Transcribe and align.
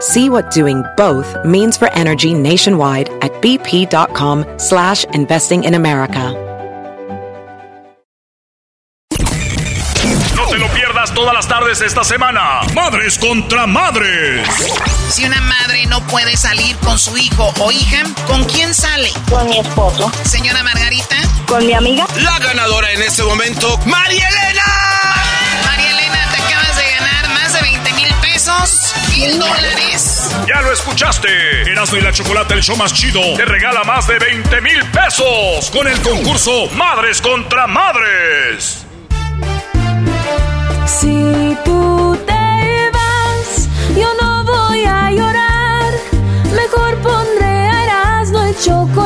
See 0.00 0.28
what 0.28 0.50
doing 0.50 0.84
both 0.96 1.34
means 1.44 1.78
for 1.78 1.90
energy 1.92 2.34
nationwide 2.34 3.08
at 3.22 3.32
bp.com 3.40 4.44
slash 4.58 5.04
investing 5.14 5.64
in 5.64 5.74
America. 5.74 6.34
No 10.36 10.46
te 10.50 10.58
lo 10.58 10.68
pierdas 10.68 11.14
todas 11.14 11.32
las 11.32 11.48
tardes 11.48 11.80
esta 11.80 12.04
semana. 12.04 12.60
Madres 12.74 13.18
contra 13.18 13.66
madres. 13.66 14.46
Si 15.08 15.24
una 15.24 15.40
madre 15.40 15.86
no 15.86 16.00
puede 16.08 16.36
salir 16.36 16.76
con 16.84 16.98
su 16.98 17.16
hijo 17.16 17.52
o 17.58 17.72
hija, 17.72 18.02
¿con 18.26 18.44
quién 18.44 18.74
sale? 18.74 19.10
Con 19.30 19.48
mi 19.48 19.60
esposo. 19.60 20.12
Señora 20.24 20.62
Margarita. 20.62 21.16
Con 21.46 21.66
mi 21.66 21.72
amiga. 21.72 22.06
La 22.22 22.38
ganadora 22.38 22.92
en 22.92 23.00
este 23.02 23.22
momento, 23.22 23.78
María 23.86 24.28
Elena. 24.28 25.25
Pesos. 28.46 28.94
Mil 29.16 29.38
dólares. 29.38 30.30
Ya 30.46 30.60
lo 30.62 30.72
escuchaste. 30.72 31.28
Erasmo 31.70 31.98
y 31.98 32.00
la 32.00 32.12
Chocolate, 32.12 32.54
el 32.54 32.62
show 32.62 32.76
más 32.76 32.92
chido, 32.92 33.20
te 33.36 33.44
regala 33.44 33.82
más 33.84 34.06
de 34.06 34.18
20 34.18 34.60
mil 34.60 34.84
pesos 34.90 35.70
con 35.70 35.86
el 35.86 36.00
concurso 36.00 36.68
Madres 36.74 37.20
contra 37.20 37.66
Madres. 37.66 38.84
Si 40.86 41.56
tú 41.64 42.16
te 42.26 42.90
vas, 42.92 43.68
yo 43.96 44.08
no 44.20 44.44
voy 44.44 44.84
a 44.84 45.10
llorar. 45.10 45.92
Mejor 46.54 46.96
pondré 46.98 47.46
a 47.46 47.84
Erasmo 47.84 48.42
el 48.42 48.56
chocolate, 48.58 49.05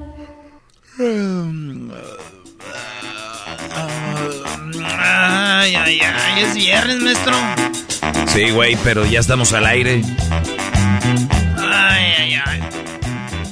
Ay, 4.97 5.75
ay, 5.75 6.01
ay, 6.01 6.43
es 6.43 6.53
viernes, 6.53 6.97
maestro. 7.01 7.33
Sí, 8.27 8.51
güey, 8.51 8.77
pero 8.83 9.05
ya 9.05 9.19
estamos 9.19 9.51
al 9.53 9.65
aire. 9.65 10.01
Ay, 11.57 12.13
ay, 12.19 12.41
ay. 12.45 12.59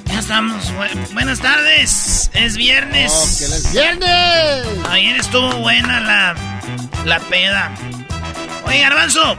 Ya 0.06 0.20
estamos. 0.20 0.72
Buenas 1.14 1.40
tardes. 1.40 2.30
Es 2.34 2.56
viernes. 2.56 3.12
Oh, 3.14 3.38
que 3.40 3.46
es 3.46 3.72
viernes. 3.72 4.66
Ayer 4.90 5.16
estuvo 5.18 5.52
buena 5.58 6.00
la, 6.00 6.36
la 7.06 7.20
peda. 7.20 7.72
Oye, 8.66 8.80
Garbanzo. 8.82 9.36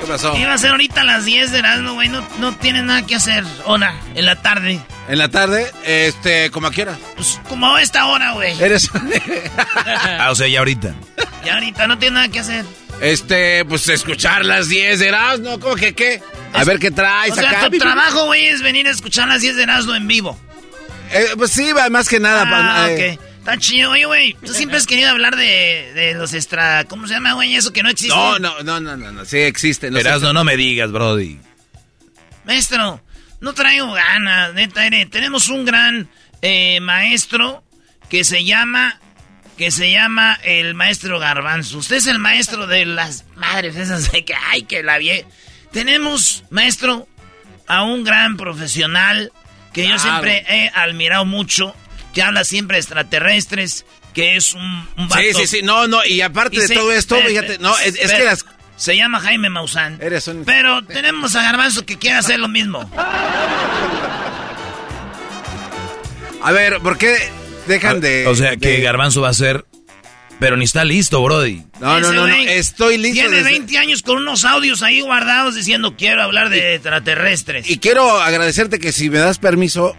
¿Qué 0.00 0.06
pasó? 0.06 0.36
Iba 0.36 0.54
a 0.54 0.58
ser 0.58 0.70
ahorita 0.70 1.00
a 1.02 1.04
las 1.04 1.24
10 1.24 1.52
de 1.52 1.58
Erasmo, 1.58 1.94
güey. 1.94 2.08
No, 2.08 2.26
no 2.38 2.54
tienes 2.56 2.84
nada 2.84 3.06
que 3.06 3.14
hacer. 3.14 3.44
Ona, 3.64 3.94
en 4.14 4.26
la 4.26 4.36
tarde. 4.40 4.80
En 5.08 5.18
la 5.18 5.28
tarde, 5.28 5.70
este, 5.84 6.50
como 6.50 6.70
quiera. 6.70 6.96
Pues 7.16 7.40
como 7.48 7.74
a 7.74 7.82
esta 7.82 8.06
hora, 8.06 8.32
güey. 8.32 8.60
Eres. 8.62 8.90
ah, 10.18 10.30
o 10.30 10.34
sea, 10.34 10.46
ya 10.48 10.60
ahorita. 10.60 10.94
Ya 11.44 11.54
ahorita 11.54 11.86
no 11.86 11.98
tienes 11.98 12.14
nada 12.14 12.28
que 12.28 12.40
hacer. 12.40 12.64
Este, 13.00 13.64
pues 13.64 13.88
escuchar 13.88 14.44
las 14.44 14.68
10 14.68 14.98
de 14.98 15.08
Erasmo, 15.08 15.60
¿cómo 15.60 15.76
que 15.76 15.94
qué? 15.94 16.20
A 16.52 16.64
ver 16.64 16.78
qué 16.78 16.90
traes 16.90 17.32
o 17.32 17.36
sea, 17.36 17.50
acá. 17.50 17.70
tu 17.70 17.78
trabajo, 17.78 18.26
güey, 18.26 18.46
es 18.46 18.60
venir 18.60 18.88
a 18.88 18.90
escuchar 18.90 19.28
las 19.28 19.40
10 19.40 19.56
de 19.56 19.62
Erasmo 19.62 19.94
en 19.94 20.08
vivo. 20.08 20.38
Eh, 21.12 21.28
pues 21.36 21.52
sí, 21.52 21.70
más 21.90 22.08
que 22.08 22.18
nada. 22.20 22.42
Ah, 22.46 22.50
pa, 22.50 22.90
eh. 22.90 23.18
ok. 23.18 23.27
Está 23.48 23.60
chido, 23.60 23.92
oye, 23.92 24.04
güey. 24.04 24.34
Tú 24.44 24.52
siempre 24.52 24.76
has 24.76 24.86
querido 24.86 25.08
hablar 25.08 25.34
de, 25.34 25.92
de 25.94 26.12
los 26.12 26.34
extra. 26.34 26.84
¿Cómo 26.84 27.06
se 27.06 27.14
llama, 27.14 27.32
güey? 27.32 27.56
Eso 27.56 27.72
que 27.72 27.82
no 27.82 27.88
existe. 27.88 28.14
No, 28.14 28.38
no, 28.38 28.62
no, 28.62 28.78
no, 28.78 28.94
no, 28.94 29.10
no. 29.10 29.24
Sí 29.24 29.38
existen. 29.38 29.94
No 29.94 30.32
no 30.34 30.44
me 30.44 30.54
digas, 30.58 30.92
Brody. 30.92 31.38
Maestro, 32.44 33.02
no 33.40 33.54
traigo 33.54 33.90
ganas, 33.90 34.52
neta. 34.52 34.82
Tenemos 35.10 35.48
un 35.48 35.64
gran 35.64 36.10
eh, 36.42 36.78
maestro 36.80 37.64
que 38.10 38.22
se 38.22 38.44
llama. 38.44 39.00
Que 39.56 39.70
se 39.70 39.90
llama 39.90 40.38
el 40.44 40.74
maestro 40.74 41.18
Garbanzo. 41.18 41.78
Usted 41.78 41.96
es 41.96 42.06
el 42.06 42.18
maestro 42.18 42.66
de 42.66 42.84
las 42.84 43.24
madres 43.34 43.76
esas 43.76 44.12
de 44.12 44.26
que, 44.26 44.34
ay, 44.34 44.64
que 44.64 44.82
la 44.82 44.98
vie. 44.98 45.24
Tenemos, 45.72 46.44
maestro, 46.50 47.08
a 47.66 47.82
un 47.82 48.04
gran 48.04 48.36
profesional 48.36 49.32
que 49.72 49.88
yo 49.88 49.98
siempre 49.98 50.44
he 50.48 50.68
admirado 50.74 51.24
mucho, 51.24 51.74
que 52.14 52.22
habla 52.22 52.44
siempre 52.44 52.76
de 52.76 52.80
extraterrestres, 52.80 53.84
que 54.14 54.36
es 54.36 54.52
un, 54.54 54.88
un 54.96 55.08
vato. 55.08 55.22
Sí, 55.22 55.32
sí, 55.34 55.46
sí. 55.46 55.62
No, 55.62 55.86
no. 55.86 56.04
Y 56.04 56.20
aparte 56.20 56.56
Y 56.56 56.60
de 56.60 56.66
se- 56.68 56.74
todo 56.74 56.92
esto, 56.92 57.16
fíjate. 57.26 57.58
No, 57.58 57.76
es, 57.78 57.94
que 57.96 58.24
las. 58.24 58.44
Se 58.76 58.96
llama 58.96 59.18
Jaime 59.20 59.50
Maussan. 59.50 59.98
Eres 60.00 60.28
un. 60.28 60.44
Pero 60.44 60.84
tenemos 60.84 61.34
a 61.34 61.42
Garbanzo 61.42 61.84
que 61.84 61.98
quiere 61.98 62.16
hacer 62.16 62.38
lo 62.38 62.46
mismo. 62.48 62.88
A 66.42 66.52
ver, 66.52 66.78
¿por 66.80 66.96
qué 66.98 67.16
dejan 67.66 68.00
de. 68.00 68.26
O 68.26 68.34
sea, 68.34 68.56
que 68.56 68.68
de- 68.68 68.80
Garbanzo 68.80 69.20
va 69.20 69.30
a 69.30 69.34
ser. 69.34 69.64
Pero 70.40 70.56
ni 70.56 70.64
está 70.66 70.84
listo, 70.84 71.20
Brody. 71.20 71.64
No, 71.80 71.98
no, 72.00 72.12
no, 72.12 72.28
no. 72.28 72.34
Estoy 72.36 72.96
listo. 72.96 73.14
Tiene 73.22 73.38
desde- 73.38 73.50
20 73.50 73.76
años 73.78 74.02
con 74.02 74.18
unos 74.18 74.44
audios 74.44 74.82
ahí 74.82 75.00
guardados 75.00 75.56
diciendo 75.56 75.96
quiero 75.98 76.22
hablar 76.22 76.48
de 76.48 76.74
extraterrestres. 76.76 77.68
Y 77.68 77.78
quiero 77.78 78.20
agradecerte 78.20 78.78
que 78.78 78.92
si 78.92 79.10
me 79.10 79.18
das 79.18 79.38
permiso. 79.38 79.96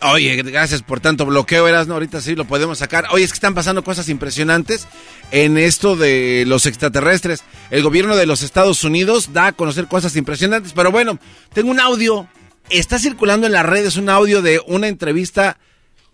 Oye, 0.00 0.36
gracias 0.42 0.82
por 0.82 1.00
tanto 1.00 1.26
bloqueo, 1.26 1.66
Erasno. 1.66 1.94
Ahorita 1.94 2.20
sí 2.20 2.36
lo 2.36 2.44
podemos 2.44 2.78
sacar. 2.78 3.06
Oye, 3.10 3.24
es 3.24 3.30
que 3.30 3.36
están 3.36 3.54
pasando 3.54 3.82
cosas 3.82 4.08
impresionantes 4.08 4.86
en 5.32 5.58
esto 5.58 5.96
de 5.96 6.44
los 6.46 6.66
extraterrestres. 6.66 7.42
El 7.70 7.82
gobierno 7.82 8.16
de 8.16 8.26
los 8.26 8.42
Estados 8.42 8.84
Unidos 8.84 9.32
da 9.32 9.48
a 9.48 9.52
conocer 9.52 9.88
cosas 9.88 10.14
impresionantes. 10.14 10.72
Pero 10.72 10.92
bueno, 10.92 11.18
tengo 11.52 11.70
un 11.70 11.80
audio. 11.80 12.28
Está 12.70 12.98
circulando 12.98 13.46
en 13.46 13.52
las 13.52 13.66
redes 13.66 13.96
un 13.96 14.08
audio 14.08 14.40
de 14.40 14.60
una 14.66 14.88
entrevista 14.88 15.58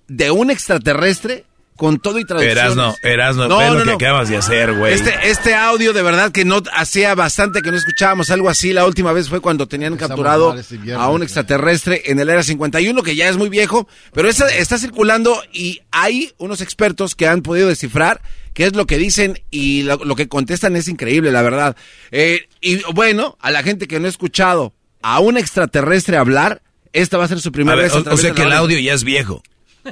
de 0.09 0.31
un 0.31 0.51
extraterrestre 0.51 1.45
con 1.77 1.99
todo 1.99 2.19
y 2.21 2.25
traducción. 2.25 2.57
Erasno, 2.57 2.95
Erasno, 3.03 3.49
No, 3.49 3.59
ve 3.59 3.67
no, 3.67 3.75
lo 3.75 3.81
que 3.81 3.87
no. 3.87 3.93
acabas 3.97 4.29
de 4.29 4.37
hacer, 4.37 4.73
güey. 4.75 4.95
Este, 4.95 5.13
este 5.25 5.55
audio 5.55 5.93
de 5.93 6.03
verdad 6.03 6.31
que 6.31 6.45
no 6.45 6.63
hacía 6.73 7.15
bastante 7.15 7.63
que 7.63 7.71
no 7.71 7.77
escuchábamos 7.77 8.31
algo 8.31 8.49
así. 8.49 8.73
La 8.73 8.87
última 8.87 9.13
vez 9.13 9.29
fue 9.29 9.41
cuando 9.41 9.67
tenían 9.67 9.93
Empezamos 9.95 10.11
capturado 10.17 10.49
mal 10.51 10.59
este 10.61 10.77
viernes, 10.77 11.05
a 11.05 11.11
un 11.11 11.23
extraterrestre 11.23 12.03
en 12.07 12.21
el 12.21 12.29
Era 12.29 12.43
51, 12.43 13.03
que 13.03 13.17
ya 13.17 13.29
es 13.29 13.37
muy 13.37 13.49
viejo, 13.49 13.89
pero 14.13 14.29
esa 14.29 14.49
está 14.55 14.79
circulando 14.79 15.37
y 15.53 15.81
hay 15.91 16.33
unos 16.39 16.61
expertos 16.61 17.15
que 17.15 17.27
han 17.27 17.43
podido 17.43 17.69
descifrar 17.69 18.21
qué 18.53 18.67
es 18.67 18.77
lo 18.77 18.87
que 18.87 18.97
dicen 18.99 19.41
y 19.51 19.83
lo, 19.83 19.97
lo 20.05 20.15
que 20.15 20.29
contestan 20.29 20.77
es 20.77 20.87
increíble, 20.87 21.33
la 21.33 21.43
verdad. 21.43 21.77
Eh, 22.13 22.47
y 22.61 22.83
bueno, 22.93 23.37
a 23.41 23.51
la 23.51 23.65
gente 23.65 23.89
que 23.89 23.99
no 23.99 24.07
ha 24.07 24.11
escuchado 24.11 24.73
a 25.03 25.19
un 25.19 25.37
extraterrestre 25.37 26.17
hablar, 26.17 26.63
esta 26.93 27.19
va 27.19 27.25
a 27.25 27.29
ser 27.29 27.41
su 27.41 27.49
A 27.49 27.53
primera 27.53 27.75
ver, 27.77 27.87
vez. 27.91 27.95
a 28.07 28.11
o, 28.11 28.15
o 28.15 28.17
sea 28.17 28.31
que 28.33 28.43
el 28.43 28.53
audio 28.53 28.79
ya 28.79 28.95
es 28.95 29.03
viejo. 29.03 29.43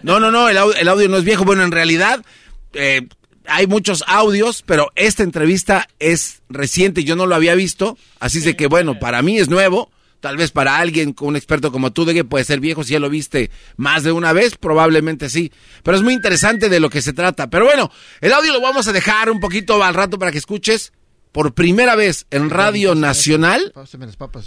No, 0.02 0.20
no, 0.20 0.30
no, 0.30 0.48
el 0.48 0.56
audio, 0.56 0.74
el 0.76 0.88
audio 0.88 1.08
no 1.08 1.16
es 1.18 1.24
viejo. 1.24 1.44
Bueno, 1.44 1.62
en 1.62 1.70
realidad 1.70 2.24
eh, 2.72 3.06
hay 3.46 3.66
muchos 3.66 4.04
audios, 4.06 4.62
pero 4.64 4.90
esta 4.94 5.22
entrevista 5.22 5.88
es 5.98 6.42
reciente, 6.48 7.04
yo 7.04 7.16
no 7.16 7.26
lo 7.26 7.34
había 7.34 7.54
visto, 7.54 7.98
así 8.20 8.38
es 8.38 8.44
de 8.44 8.56
que 8.56 8.66
bueno, 8.66 8.98
para 8.98 9.22
mí 9.22 9.38
es 9.38 9.48
nuevo, 9.48 9.90
Tal 10.22 10.36
vez 10.36 10.52
para 10.52 10.76
alguien, 10.76 11.16
un 11.20 11.34
experto 11.34 11.72
como 11.72 11.92
tú, 11.92 12.04
de 12.04 12.14
que 12.14 12.24
puede 12.24 12.44
ser 12.44 12.60
viejo, 12.60 12.84
si 12.84 12.92
ya 12.92 13.00
lo 13.00 13.10
viste 13.10 13.50
más 13.76 14.04
de 14.04 14.12
una 14.12 14.32
vez, 14.32 14.56
probablemente 14.56 15.28
sí. 15.28 15.50
Pero 15.82 15.96
es 15.96 16.04
muy 16.04 16.14
interesante 16.14 16.68
de 16.68 16.78
lo 16.78 16.90
que 16.90 17.02
se 17.02 17.12
trata. 17.12 17.50
Pero 17.50 17.64
bueno, 17.64 17.90
el 18.20 18.32
audio 18.32 18.52
lo 18.52 18.60
vamos 18.60 18.86
a 18.86 18.92
dejar 18.92 19.30
un 19.30 19.40
poquito 19.40 19.82
al 19.82 19.94
rato 19.94 20.20
para 20.20 20.30
que 20.30 20.38
escuches 20.38 20.92
por 21.32 21.54
primera 21.54 21.96
vez 21.96 22.26
en 22.30 22.50
Radio 22.50 22.94
Nacional 22.94 23.72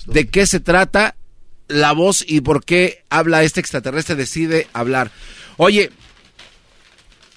de 0.06 0.28
qué 0.30 0.48
se 0.48 0.62
trata 0.62 1.18
la 1.68 1.92
voz 1.94 2.24
y 2.28 2.42
por 2.42 2.64
qué 2.64 3.04
habla 3.10 3.44
este 3.44 3.60
extraterrestre, 3.60 4.16
decide 4.16 4.68
hablar. 4.74 5.12
Oye, 5.58 5.92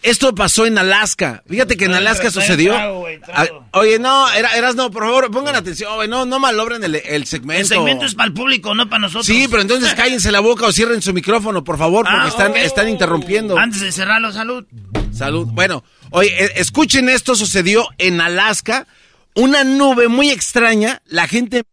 esto 0.03 0.33
pasó 0.35 0.65
en 0.65 0.79
Alaska. 0.79 1.43
Fíjate 1.49 1.77
que 1.77 1.87
en 1.87 1.95
Alaska 1.95 2.31
sucedió. 2.31 2.75
Ah, 2.77 3.45
Oye, 3.73 3.99
no, 3.99 4.31
era, 4.31 4.57
eras 4.57 4.77
no, 4.77 4.91
por 4.91 5.03
favor, 5.03 5.31
pongan 5.31 5.57
atención, 5.57 5.93
güey, 5.97 6.09
no, 6.09 6.25
no 6.25 6.39
malobren 6.39 6.83
el, 6.85 6.95
el 6.95 7.27
segmento. 7.27 7.61
El 7.63 7.67
segmento 7.67 8.05
es 8.07 8.15
para 8.15 8.29
el 8.29 8.33
público, 8.33 8.75
no 8.75 8.89
para 8.89 9.01
nosotros. 9.01 9.27
Sí, 9.27 9.47
pero 9.51 9.61
entonces 9.63 9.93
cállense 9.97 10.31
la 10.31 10.41
boca 10.41 10.67
o 10.67 10.73
cierren 10.73 11.03
su 11.03 11.13
micrófono, 11.13 11.65
por 11.65 11.79
favor, 11.79 12.05
porque 12.05 12.21
Ah, 12.27 12.29
están, 12.29 12.57
están 12.57 12.89
interrumpiendo. 12.89 13.59
Antes 13.59 13.81
de 13.81 13.91
cerrarlo, 13.91 14.33
salud. 14.33 14.65
Salud. 15.13 15.49
Bueno, 15.51 15.83
oye, 16.11 16.31
eh, 16.45 16.53
escuchen 16.57 17.09
esto, 17.09 17.35
sucedió 17.35 17.85
en 17.99 18.21
Alaska. 18.21 18.87
Una 19.35 19.65
nube 19.65 20.09
muy 20.09 20.31
extraña, 20.31 21.03
la 21.07 21.27
gente... 21.29 21.65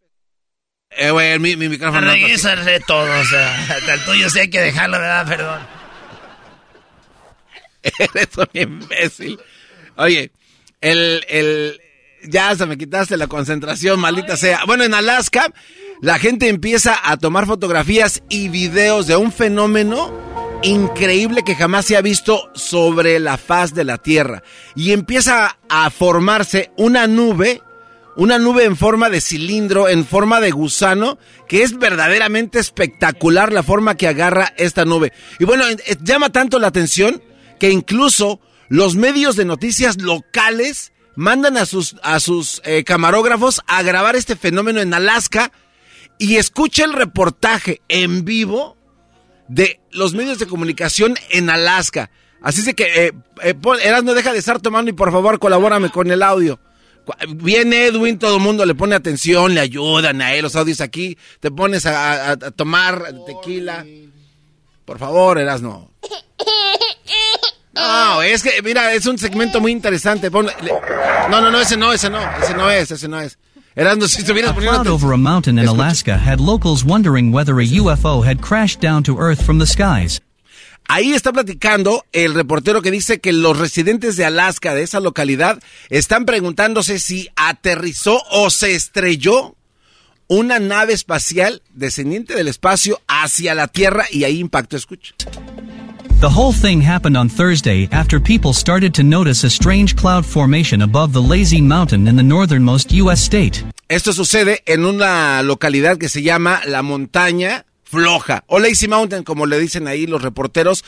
Eh, 0.98 1.10
güey, 1.10 1.38
mi, 1.38 1.56
mi 1.56 1.68
micrófono... 1.68 2.00
no, 2.00 2.12
Regrésale 2.12 2.80
todo, 2.80 3.20
o 3.20 3.24
sea, 3.24 3.54
hasta 3.76 3.94
el 3.94 4.04
tuyo 4.04 4.30
sí 4.30 4.40
hay 4.40 4.50
que 4.50 4.60
dejarlo, 4.60 4.98
¿verdad? 4.98 5.26
Perdón. 5.28 5.60
Eres 7.98 8.28
un 8.36 8.48
imbécil. 8.52 9.38
Oye, 9.96 10.30
el, 10.80 11.24
el, 11.28 11.80
ya 12.24 12.54
se 12.54 12.66
me 12.66 12.78
quitaste 12.78 13.16
la 13.16 13.26
concentración, 13.26 14.00
maldita 14.00 14.36
sea. 14.36 14.64
Bueno, 14.66 14.84
en 14.84 14.94
Alaska, 14.94 15.52
la 16.00 16.18
gente 16.18 16.48
empieza 16.48 16.98
a 17.02 17.16
tomar 17.16 17.46
fotografías 17.46 18.22
y 18.28 18.48
videos 18.48 19.06
de 19.06 19.16
un 19.16 19.32
fenómeno 19.32 20.26
increíble 20.62 21.42
que 21.44 21.54
jamás 21.54 21.86
se 21.86 21.96
ha 21.96 22.00
visto 22.00 22.50
sobre 22.54 23.18
la 23.20 23.36
faz 23.36 23.74
de 23.74 23.84
la 23.84 23.98
Tierra. 23.98 24.42
Y 24.74 24.92
empieza 24.92 25.58
a 25.68 25.90
formarse 25.90 26.70
una 26.76 27.06
nube, 27.06 27.62
una 28.16 28.38
nube 28.38 28.64
en 28.64 28.76
forma 28.76 29.10
de 29.10 29.20
cilindro, 29.20 29.88
en 29.88 30.06
forma 30.06 30.40
de 30.40 30.50
gusano, 30.50 31.18
que 31.48 31.62
es 31.62 31.78
verdaderamente 31.78 32.58
espectacular 32.58 33.52
la 33.52 33.62
forma 33.62 33.96
que 33.96 34.08
agarra 34.08 34.54
esta 34.56 34.84
nube. 34.84 35.12
Y 35.38 35.44
bueno, 35.44 35.64
eh, 35.68 35.96
llama 36.02 36.30
tanto 36.30 36.58
la 36.58 36.68
atención 36.68 37.22
que 37.58 37.70
incluso 37.70 38.40
los 38.68 38.96
medios 38.96 39.36
de 39.36 39.44
noticias 39.44 40.00
locales 40.00 40.92
mandan 41.14 41.56
a 41.56 41.66
sus, 41.66 41.96
a 42.02 42.20
sus 42.20 42.60
eh, 42.64 42.84
camarógrafos 42.84 43.60
a 43.66 43.82
grabar 43.82 44.16
este 44.16 44.36
fenómeno 44.36 44.80
en 44.80 44.94
Alaska 44.94 45.52
y 46.18 46.36
escucha 46.36 46.84
el 46.84 46.92
reportaje 46.92 47.80
en 47.88 48.24
vivo 48.24 48.76
de 49.48 49.80
los 49.90 50.14
medios 50.14 50.38
de 50.38 50.46
comunicación 50.46 51.14
en 51.30 51.50
Alaska. 51.50 52.10
Así 52.42 52.60
es 52.60 52.74
que, 52.74 53.06
eh, 53.06 53.12
eh, 53.42 53.54
Eras, 53.82 54.04
no 54.04 54.14
deja 54.14 54.32
de 54.32 54.38
estar 54.38 54.60
tomando 54.60 54.90
y 54.90 54.94
por 54.94 55.10
favor 55.10 55.38
colabórame 55.38 55.90
con 55.90 56.10
el 56.10 56.22
audio. 56.22 56.60
Viene 57.36 57.86
Edwin, 57.86 58.18
todo 58.18 58.36
el 58.36 58.42
mundo 58.42 58.64
le 58.66 58.74
pone 58.74 58.94
atención, 58.94 59.54
le 59.54 59.60
ayudan 59.60 60.20
a 60.22 60.34
él, 60.34 60.42
los 60.42 60.56
audios 60.56 60.80
aquí, 60.80 61.16
te 61.40 61.50
pones 61.50 61.86
a, 61.86 62.30
a- 62.30 62.32
a 62.32 62.36
tomar 62.50 63.12
tequila. 63.26 63.84
Por 64.84 64.98
favor, 64.98 65.38
Eras, 65.38 65.62
no. 65.62 65.90
No, 67.74 68.22
es 68.22 68.42
que, 68.42 68.62
mira, 68.62 68.92
es 68.94 69.06
un 69.06 69.18
segmento 69.18 69.60
muy 69.60 69.70
interesante. 69.72 70.30
Le- 70.30 70.72
no, 71.30 71.40
no, 71.40 71.50
no, 71.50 71.60
ese 71.60 71.76
no, 71.76 71.92
ese 71.92 72.08
no, 72.08 72.18
ese 72.42 72.54
no 72.54 72.70
es, 72.70 72.90
ese 72.90 73.06
no 73.08 73.20
es. 73.20 73.38
Erasmo, 73.74 74.08
si 74.08 74.22
estuvieras 74.22 74.52
A 74.52 74.54
poniendo 74.54 74.80
atención- 74.80 74.94
over 74.94 75.12
a 75.14 75.18
mountain 75.18 75.58
in. 75.58 75.68
Alaska 75.68 76.16
had 76.16 76.40
locals 76.40 76.82
wondering 76.84 77.30
whether 77.32 77.60
a 77.60 77.64
UFO 77.66 78.22
had 78.22 78.40
crashed 78.40 78.80
down 78.80 79.02
to 79.02 79.18
Earth 79.18 79.42
from 79.44 79.58
the 79.58 79.66
skies. 79.66 80.20
Ahí 80.88 81.12
está 81.12 81.32
platicando 81.32 82.04
el 82.12 82.34
reportero 82.34 82.82
que 82.82 82.90
dice 82.90 83.20
que 83.20 83.32
los 83.32 83.58
residentes 83.58 84.16
de 84.16 84.24
Alaska, 84.24 84.74
de 84.74 84.82
esa 84.82 85.00
localidad, 85.00 85.62
están 85.90 86.24
preguntándose 86.24 86.98
si 86.98 87.28
aterrizó 87.36 88.22
o 88.30 88.50
se 88.50 88.74
estrelló 88.74 89.56
una 90.28 90.58
nave 90.58 90.92
espacial 90.92 91.62
descendiente 91.74 92.34
del 92.34 92.48
espacio 92.48 93.00
hacia 93.06 93.54
la 93.54 93.68
Tierra 93.68 94.06
y 94.10 94.24
ahí 94.24 94.38
impactó. 94.38 94.76
Escucha. 94.76 95.14
The 96.18 96.30
whole 96.30 96.52
thing 96.52 96.80
happened 96.80 97.14
on 97.14 97.28
Thursday 97.28 97.88
after 97.92 98.18
people 98.18 98.54
started 98.54 98.94
to 98.94 99.02
notice 99.02 99.44
a 99.44 99.50
strange 99.50 99.94
cloud 99.96 100.24
formation 100.24 100.80
above 100.80 101.12
the 101.12 101.20
Lazy 101.20 101.60
Mountain 101.60 102.08
in 102.08 102.16
the 102.16 102.22
northernmost 102.22 102.90
U.S. 102.92 103.22
state. 103.22 103.62
Esto 103.88 104.14
sucede 104.14 104.62
en 104.64 104.86
una 104.86 105.42
localidad 105.42 105.98
que 105.98 106.08
se 106.08 106.22
llama 106.22 106.62
La 106.66 106.82
Montaña 106.82 107.65
Floja 107.88 108.44
o 108.46 108.58
Lazy 108.58 108.88
Mountain, 108.88 109.22
como 109.22 109.46
le 109.46 109.58
dicen 109.58 109.86
ahí 109.88 110.06
los 110.06 110.20
reporteros. 110.22 110.84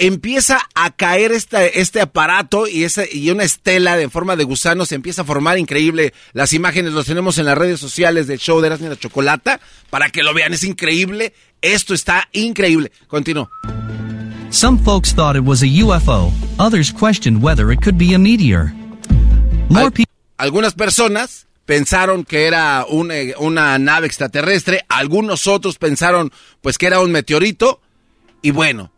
Empieza 0.00 0.60
a 0.76 0.94
caer 0.94 1.32
esta, 1.32 1.64
este 1.66 2.00
aparato 2.00 2.68
y, 2.68 2.84
esa, 2.84 3.02
y 3.10 3.30
una 3.30 3.42
estela 3.42 3.96
de 3.96 4.08
forma 4.08 4.36
de 4.36 4.44
gusano 4.44 4.86
se 4.86 4.94
empieza 4.94 5.22
a 5.22 5.24
formar 5.24 5.58
increíble. 5.58 6.14
Las 6.34 6.52
imágenes 6.52 6.92
los 6.92 7.06
tenemos 7.06 7.36
en 7.38 7.46
las 7.46 7.58
redes 7.58 7.80
sociales 7.80 8.28
del 8.28 8.38
show 8.38 8.60
de 8.60 8.68
Erasmo 8.68 8.86
y 8.86 8.90
la 8.90 8.96
Chocolata 8.96 9.60
para 9.90 10.10
que 10.10 10.22
lo 10.22 10.32
vean. 10.34 10.54
Es 10.54 10.62
increíble. 10.62 11.34
Esto 11.60 11.94
está 11.94 12.28
increíble. 12.32 12.92
Continúo. 13.08 13.50
Some 14.50 14.78
folks 14.84 15.12
thought 15.12 15.34
it 15.36 15.42
was 15.44 15.62
a 15.62 15.66
UFO, 15.66 16.32
others 16.60 16.92
questioned 16.92 17.42
whether 17.42 17.72
it 17.72 17.82
could 17.82 17.98
be 17.98 18.14
a 18.14 18.18
meteor. 18.20 18.72
More 19.68 19.86
Al- 19.86 19.90
people. 19.90 20.12
algunas 20.38 20.74
personas 20.74 21.47
pensaron 21.68 22.24
que 22.24 22.46
era 22.46 22.86
un, 22.88 23.10
eh, 23.12 23.34
una 23.38 23.78
nave 23.78 24.06
extraterrestre, 24.06 24.86
algunos 24.88 25.46
otros 25.46 25.76
pensaron 25.76 26.32
pues 26.62 26.78
que 26.78 26.86
era 26.86 27.00
un 27.00 27.12
meteorito 27.12 27.82
y 28.40 28.52
bueno, 28.52 28.90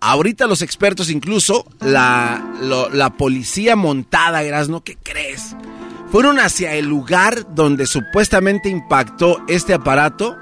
ahorita 0.00 0.46
los 0.46 0.62
expertos 0.62 1.10
incluso 1.10 1.66
la, 1.80 2.52
lo- 2.60 2.88
la 2.88 3.10
policía 3.10 3.74
montada, 3.74 4.44
Erasno, 4.44 4.84
¿qué 4.84 4.96
crees? 5.02 5.56
Fueron 6.12 6.38
hacia 6.38 6.74
el 6.74 6.86
lugar 6.86 7.52
donde 7.52 7.84
supuestamente 7.86 8.68
impactó 8.68 9.42
este 9.48 9.74
aparato 9.74 10.36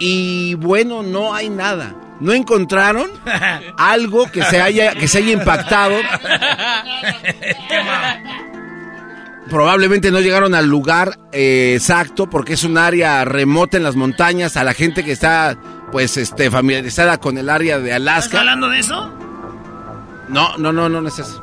y 0.00 0.54
bueno, 0.54 1.02
no 1.02 1.34
hay 1.34 1.50
nada. 1.50 1.94
No 2.20 2.32
encontraron 2.32 3.10
algo 3.76 4.32
que 4.32 4.42
se 4.44 4.62
haya, 4.62 4.94
que 4.94 5.08
se 5.08 5.18
haya 5.18 5.32
impactado. 5.32 5.94
Probablemente 9.48 10.10
no 10.10 10.20
llegaron 10.20 10.54
al 10.54 10.66
lugar 10.66 11.18
eh, 11.32 11.74
exacto 11.76 12.28
porque 12.28 12.54
es 12.54 12.64
un 12.64 12.78
área 12.78 13.24
remota 13.24 13.76
en 13.76 13.82
las 13.82 13.94
montañas. 13.96 14.56
A 14.56 14.64
la 14.64 14.72
gente 14.74 15.04
que 15.04 15.12
está, 15.12 15.56
pues, 15.92 16.16
este, 16.16 16.50
familiarizada 16.50 17.18
con 17.18 17.36
el 17.36 17.50
área 17.50 17.78
de 17.78 17.90
¿Estás 17.90 17.96
Alaska. 18.00 18.40
hablando 18.40 18.68
de 18.70 18.78
eso? 18.78 19.10
No, 20.28 20.56
no, 20.56 20.72
no, 20.72 20.88
no, 20.88 21.00
no 21.00 21.08
es 21.08 21.18
eso. 21.18 21.42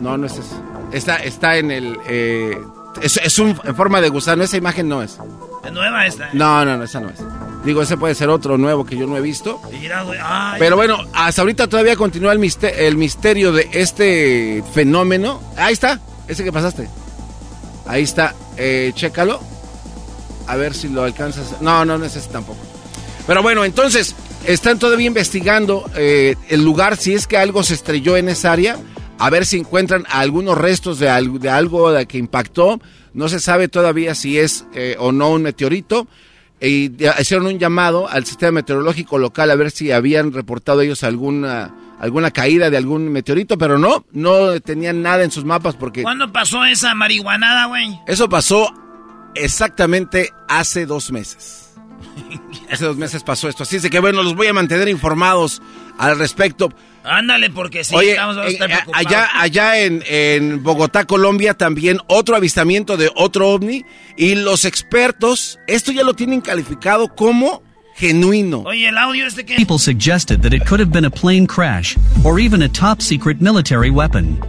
No, 0.00 0.16
no 0.16 0.26
es 0.26 0.32
eso. 0.32 0.62
Está, 0.92 1.16
está 1.16 1.56
en 1.58 1.70
el, 1.70 1.98
eh, 2.08 2.58
es, 3.02 3.18
es 3.22 3.38
un, 3.38 3.58
en 3.64 3.76
forma 3.76 4.00
de 4.00 4.08
gusano. 4.08 4.42
Esa 4.42 4.56
imagen 4.56 4.88
no 4.88 5.02
es. 5.02 5.18
Es 5.62 5.72
nueva 5.72 6.06
esta. 6.06 6.28
¿eh? 6.28 6.30
No, 6.32 6.64
no, 6.64 6.78
no, 6.78 6.84
esa 6.84 7.00
no 7.00 7.10
es. 7.10 7.18
Digo, 7.64 7.82
ese 7.82 7.98
puede 7.98 8.14
ser 8.14 8.30
otro 8.30 8.56
nuevo 8.56 8.86
que 8.86 8.96
yo 8.96 9.06
no 9.06 9.18
he 9.18 9.20
visto. 9.20 9.60
Mira, 9.70 10.02
güey. 10.02 10.18
Ay, 10.22 10.56
Pero 10.58 10.76
bueno, 10.76 10.96
hasta 11.12 11.42
ahorita 11.42 11.68
todavía 11.68 11.94
continúa 11.96 12.32
el 12.32 12.38
misterio, 12.38 12.78
el 12.78 12.96
misterio 12.96 13.52
de 13.52 13.68
este 13.72 14.64
fenómeno. 14.72 15.42
Ahí 15.58 15.74
está, 15.74 16.00
ese 16.26 16.42
que 16.42 16.50
pasaste. 16.52 16.88
Ahí 17.86 18.02
está, 18.02 18.34
eh, 18.56 18.92
chécalo. 18.94 19.40
A 20.46 20.56
ver 20.56 20.74
si 20.74 20.88
lo 20.88 21.02
alcanzas. 21.04 21.60
No, 21.60 21.84
no, 21.84 21.98
no 21.98 22.04
es 22.04 22.16
ese 22.16 22.28
tampoco. 22.30 22.58
Pero 23.26 23.42
bueno, 23.42 23.64
entonces, 23.64 24.14
están 24.46 24.78
todavía 24.78 25.06
investigando 25.06 25.88
eh, 25.96 26.34
el 26.48 26.62
lugar, 26.64 26.96
si 26.96 27.14
es 27.14 27.26
que 27.26 27.36
algo 27.36 27.62
se 27.62 27.74
estrelló 27.74 28.16
en 28.16 28.28
esa 28.28 28.52
área, 28.52 28.76
a 29.18 29.30
ver 29.30 29.44
si 29.46 29.58
encuentran 29.58 30.04
algunos 30.10 30.56
restos 30.58 30.98
de, 30.98 31.08
algo- 31.08 31.38
de 31.38 31.50
algo 31.50 31.92
que 32.08 32.18
impactó. 32.18 32.80
No 33.12 33.28
se 33.28 33.38
sabe 33.40 33.68
todavía 33.68 34.14
si 34.14 34.38
es 34.38 34.64
eh, 34.74 34.96
o 34.98 35.12
no 35.12 35.30
un 35.30 35.42
meteorito. 35.42 36.06
Y 36.60 36.92
hicieron 37.20 37.46
un 37.46 37.58
llamado 37.58 38.08
al 38.08 38.26
sistema 38.26 38.52
meteorológico 38.52 39.18
local 39.18 39.50
a 39.50 39.54
ver 39.56 39.70
si 39.70 39.92
habían 39.92 40.32
reportado 40.32 40.82
ellos 40.82 41.02
alguna, 41.04 41.74
alguna 42.00 42.30
caída 42.30 42.70
de 42.70 42.76
algún 42.76 43.08
meteorito, 43.10 43.56
pero 43.58 43.78
no, 43.78 44.04
no 44.12 44.58
tenían 44.60 45.02
nada 45.02 45.22
en 45.22 45.30
sus 45.30 45.44
mapas 45.44 45.76
porque 45.76 46.02
¿Cuándo 46.02 46.32
pasó 46.32 46.64
esa 46.64 46.94
marihuanada, 46.94 47.66
güey? 47.66 47.98
eso 48.06 48.28
pasó 48.28 48.72
exactamente 49.34 50.30
hace 50.48 50.86
dos 50.86 51.10
meses. 51.12 51.66
Hace 52.70 52.84
dos 52.84 52.96
meses 52.96 53.22
pasó 53.24 53.48
esto. 53.48 53.64
Así 53.64 53.76
es 53.76 53.82
de 53.82 53.90
que 53.90 53.98
bueno, 53.98 54.22
los 54.22 54.34
voy 54.36 54.46
a 54.46 54.52
mantener 54.52 54.88
informados 54.88 55.60
al 55.98 56.16
respecto. 56.18 56.72
Ándale, 57.02 57.50
porque 57.50 57.82
sí, 57.82 57.94
Oye, 57.96 58.12
estamos 58.12 58.36
vamos 58.36 58.48
a 58.50 58.52
estar 58.52 58.70
en- 58.70 58.76
preocupados. 58.76 59.06
allá, 59.06 59.28
allá 59.34 59.80
en, 59.80 60.04
en 60.06 60.62
Bogotá, 60.62 61.04
Colombia, 61.04 61.54
también 61.54 61.98
otro 62.06 62.36
avistamiento 62.36 62.96
de 62.96 63.10
otro 63.16 63.48
ovni. 63.50 63.84
Y 64.16 64.36
los 64.36 64.64
expertos, 64.64 65.58
esto 65.66 65.90
ya 65.92 66.04
lo 66.04 66.14
tienen 66.14 66.40
calificado 66.40 67.08
como 67.14 67.62
genuino. 68.00 68.62
Oye, 68.64 68.88
el 68.88 68.96
audio 68.98 69.26
este 69.26 69.44
que... 69.44 69.56
People 69.56 69.78
suggested 69.78 70.40
that 70.40 70.52
it 70.54 70.64
could 70.66 70.80
have 70.80 70.90
been 70.90 71.04
a 71.04 71.10
plane 71.10 71.46
crash 71.46 71.96
or 72.24 72.40
even 72.40 72.62
a 72.62 72.68
top 72.68 73.00
secret 73.02 73.40
military 73.40 73.90
weapon. 73.90 74.40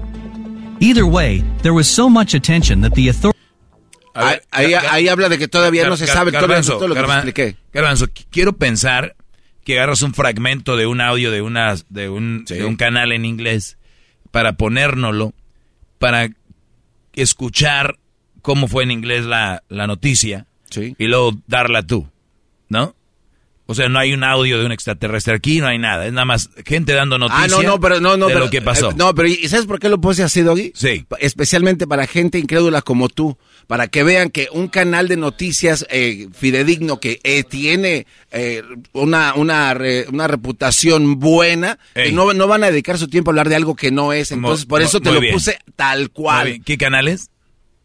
Either 0.80 1.06
way, 1.06 1.44
there 1.62 1.74
was 1.74 1.88
so 1.88 2.10
much 2.10 2.34
attention 2.34 2.82
that 2.82 2.94
the 2.94 3.10
authorities. 3.10 3.40
A 4.16 4.26
ver, 4.26 4.44
ahí, 4.52 4.72
Gar- 4.72 4.86
ahí 4.92 5.08
habla 5.10 5.30
de 5.30 5.38
que 5.38 5.48
todavía 5.48 5.88
no 5.88 5.96
se 5.96 6.08
sabe 6.08 6.32
todo, 6.32 6.42
Garbanzo, 6.42 6.74
todo 6.78 6.88
lo 6.88 6.96
que 6.96 7.02
te 7.02 7.08
Garban- 7.08 7.18
expliqué. 7.28 7.56
Garbanzo, 7.74 8.08
qu- 8.08 8.26
quiero 8.32 8.54
pensar 8.58 9.16
que 9.64 9.78
agarras 9.78 10.02
un 10.02 10.14
fragmento 10.14 10.76
de 10.76 10.88
un 10.88 11.00
audio 11.02 11.30
de, 11.32 11.42
una, 11.42 11.76
de, 11.90 12.10
un, 12.10 12.46
Sí. 12.48 12.56
de 12.56 12.66
un 12.66 12.76
canal 12.78 13.12
en 13.12 13.26
inglés 13.26 13.78
para 14.32 14.54
ponérnoslo, 14.54 15.34
para 16.00 16.30
escuchar 17.14 17.98
cómo 18.42 18.68
fue 18.68 18.84
en 18.84 18.92
inglés 18.92 19.26
la, 19.26 19.64
la 19.70 19.88
noticia 19.88 20.48
Sí. 20.70 20.96
y 20.98 21.06
luego 21.08 21.34
darla 21.48 21.84
tú, 21.84 22.10
¿no? 22.70 22.96
O 23.72 23.76
sea, 23.76 23.90
no 23.90 23.98
hay 24.00 24.14
un 24.14 24.24
audio 24.24 24.60
de 24.60 24.66
un 24.66 24.72
extraterrestre 24.72 25.34
aquí, 25.34 25.60
no 25.60 25.68
hay 25.68 25.78
nada. 25.80 26.06
Es 26.06 26.14
nada 26.14 26.26
más 26.26 26.50
gente 26.66 26.94
dando 26.94 27.18
noticia 27.18 27.44
Ah, 27.44 27.48
no, 27.48 27.62
no, 27.64 27.80
pero 27.80 28.00
no, 28.00 28.18
no. 28.18 28.28
de 28.28 28.34
pero, 28.34 28.46
lo 28.46 28.52
que 28.52 28.62
pasó. 28.62 28.92
eh, 28.92 28.96
no, 28.96 29.16
pero 29.16 29.28
¿y 29.28 29.48
sabes 29.48 29.66
por 29.66 29.80
qué 29.80 29.90
lo 29.90 30.00
puse 30.00 30.24
así, 30.24 30.42
Doggy? 30.42 30.72
Sí. 30.76 31.06
Especialmente 31.20 31.88
para 31.88 32.06
gente 32.08 32.38
incrédula 32.38 32.82
como 32.82 33.10
tú, 33.10 33.38
para 33.68 33.88
que 33.88 34.04
vean 34.04 34.30
que 34.30 34.48
un 34.52 34.68
canal 34.68 35.08
de 35.08 35.18
noticias 35.18 35.86
eh, 35.90 36.28
fidedigno 36.34 37.00
que 37.00 37.20
eh, 37.24 37.44
tiene 37.44 38.06
eh, 38.32 38.62
una, 38.94 39.34
una, 39.36 39.74
re- 39.74 40.06
una 40.12 40.28
reputación 40.28 41.20
buena, 41.20 41.80
que 41.94 42.12
no, 42.12 42.34
no 42.34 42.48
van 42.48 42.64
a 42.64 42.72
dedicar 42.72 42.98
su 42.98 43.08
tiempo 43.08 43.30
a 43.30 43.32
hablar 43.32 43.50
de 43.50 43.56
algo 43.56 43.76
que 43.76 43.92
no 43.92 44.14
es. 44.14 44.32
Entonces, 44.32 44.66
por 44.66 44.82
eso 44.82 45.00
te 45.00 45.12
lo 45.12 45.20
bien. 45.20 45.34
puse 45.34 45.58
tal 45.76 46.10
cual. 46.12 46.62
¿Qué 46.66 46.78
canales? 46.78 47.30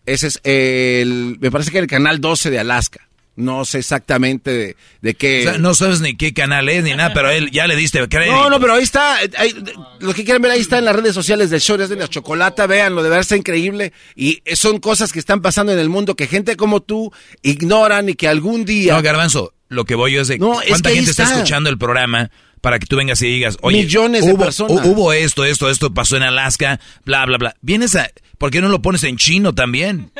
Ese 0.06 0.28
es 0.28 0.40
el, 0.44 1.36
me 1.40 1.50
parece 1.50 1.70
que 1.70 1.78
el 1.78 1.86
canal 1.86 2.20
12 2.20 2.50
de 2.50 2.58
Alaska. 2.60 3.05
No 3.36 3.66
sé 3.66 3.78
exactamente 3.80 4.50
de, 4.50 4.76
de 5.02 5.14
qué. 5.14 5.40
O 5.46 5.50
sea, 5.50 5.58
no 5.58 5.74
sabes 5.74 6.00
ni 6.00 6.16
qué 6.16 6.32
canal 6.32 6.68
es 6.70 6.82
ni 6.84 6.94
nada, 6.94 7.12
pero 7.12 7.30
él 7.30 7.50
ya 7.50 7.66
le 7.66 7.76
diste 7.76 8.06
crédito. 8.08 8.32
No, 8.34 8.48
no, 8.48 8.58
pero 8.58 8.72
ahí 8.74 8.82
está. 8.82 9.22
eh, 9.22 9.30
ahí- 9.36 9.54
lo 10.00 10.14
que 10.14 10.24
quieran 10.24 10.40
ver 10.40 10.52
ahí 10.52 10.60
está 10.60 10.78
en 10.78 10.86
las 10.86 10.96
redes 10.96 11.14
sociales 11.14 11.50
del 11.50 11.60
show 11.60 11.76
de 11.76 11.94
la 11.96 12.08
chocolata. 12.08 12.66
Véanlo, 12.66 13.02
de 13.02 13.10
verdad 13.10 13.20
está 13.20 13.36
increíble. 13.36 13.92
Y 14.14 14.40
eh, 14.46 14.56
son 14.56 14.78
cosas 14.80 15.12
que 15.12 15.18
están 15.18 15.42
pasando 15.42 15.70
en 15.72 15.78
el 15.78 15.90
mundo 15.90 16.16
que 16.16 16.26
gente 16.26 16.56
como 16.56 16.80
tú 16.80 17.12
ignoran 17.42 18.08
y 18.08 18.14
que 18.14 18.26
algún 18.28 18.64
día. 18.64 18.94
No, 18.94 19.02
Garbanzo, 19.02 19.52
lo 19.68 19.84
que 19.84 19.94
voy 19.94 20.12
yo 20.12 20.22
es 20.22 20.28
de 20.28 20.38
No, 20.38 20.60
es 20.62 20.68
cuánta 20.68 20.88
que 20.88 20.92
ahí 20.92 20.96
gente 20.96 21.10
está. 21.10 21.24
está. 21.24 21.34
escuchando 21.36 21.68
el 21.70 21.76
programa 21.78 22.30
para 22.60 22.78
que 22.78 22.86
tú 22.86 22.96
vengas 22.96 23.20
y 23.22 23.26
digas, 23.26 23.58
oye, 23.62 23.82
Millones 23.84 24.26
de 24.26 24.32
hubo, 24.32 24.44
personas. 24.44 24.72
hu- 24.84 24.86
hubo 24.92 25.12
esto, 25.12 25.44
esto, 25.44 25.70
esto 25.70 25.92
pasó 25.94 26.16
en 26.16 26.22
Alaska, 26.24 26.80
bla, 27.04 27.24
bla, 27.26 27.38
bla. 27.38 27.56
Vienes 27.60 27.94
a, 27.94 28.10
¿por 28.38 28.50
qué 28.50 28.60
no 28.60 28.68
lo 28.68 28.82
pones 28.82 29.04
en 29.04 29.16
chino 29.16 29.54
también? 29.54 30.10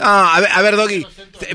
No, 0.00 0.04
a 0.06 0.40
ver, 0.40 0.50
a 0.52 0.62
ver, 0.62 0.76
Doggy. 0.76 1.06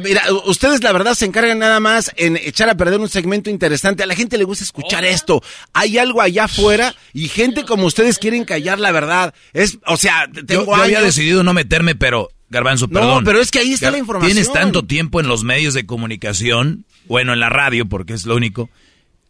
Mira, 0.03 0.23
ustedes 0.45 0.81
la 0.83 0.91
verdad 0.91 1.13
se 1.13 1.25
encargan 1.25 1.59
nada 1.59 1.79
más 1.79 2.11
en 2.17 2.35
echar 2.37 2.69
a 2.69 2.75
perder 2.75 2.99
un 2.99 3.09
segmento 3.09 3.49
interesante. 3.49 4.01
A 4.03 4.05
la 4.07 4.15
gente 4.15 4.37
le 4.37 4.43
gusta 4.43 4.63
escuchar 4.63 5.05
esto. 5.05 5.41
Hay 5.73 5.97
algo 5.97 6.21
allá 6.21 6.45
afuera 6.45 6.95
y 7.13 7.27
gente 7.27 7.63
como 7.65 7.85
ustedes 7.85 8.17
quieren 8.17 8.43
callar 8.45 8.79
la 8.79 8.91
verdad. 8.91 9.33
Es, 9.53 9.77
o 9.85 9.97
sea, 9.97 10.27
Yo, 10.31 10.45
tengo 10.45 10.65
yo 10.65 10.75
había 10.75 10.97
años- 10.99 11.15
decidido 11.15 11.43
no 11.43 11.53
meterme, 11.53 11.95
pero, 11.95 12.29
Garbanzo, 12.49 12.87
No, 12.87 12.93
perdón. 12.93 13.23
pero 13.23 13.39
es 13.39 13.51
que 13.51 13.59
ahí 13.59 13.73
está 13.73 13.91
la 13.91 13.99
información. 13.99 14.33
Tienes 14.33 14.51
tanto 14.51 14.83
tiempo 14.85 15.19
en 15.19 15.27
los 15.27 15.43
medios 15.43 15.73
de 15.75 15.85
comunicación, 15.85 16.85
bueno, 17.07 17.33
en 17.33 17.39
la 17.39 17.49
radio, 17.49 17.85
porque 17.87 18.13
es 18.13 18.25
lo 18.25 18.35
único, 18.35 18.69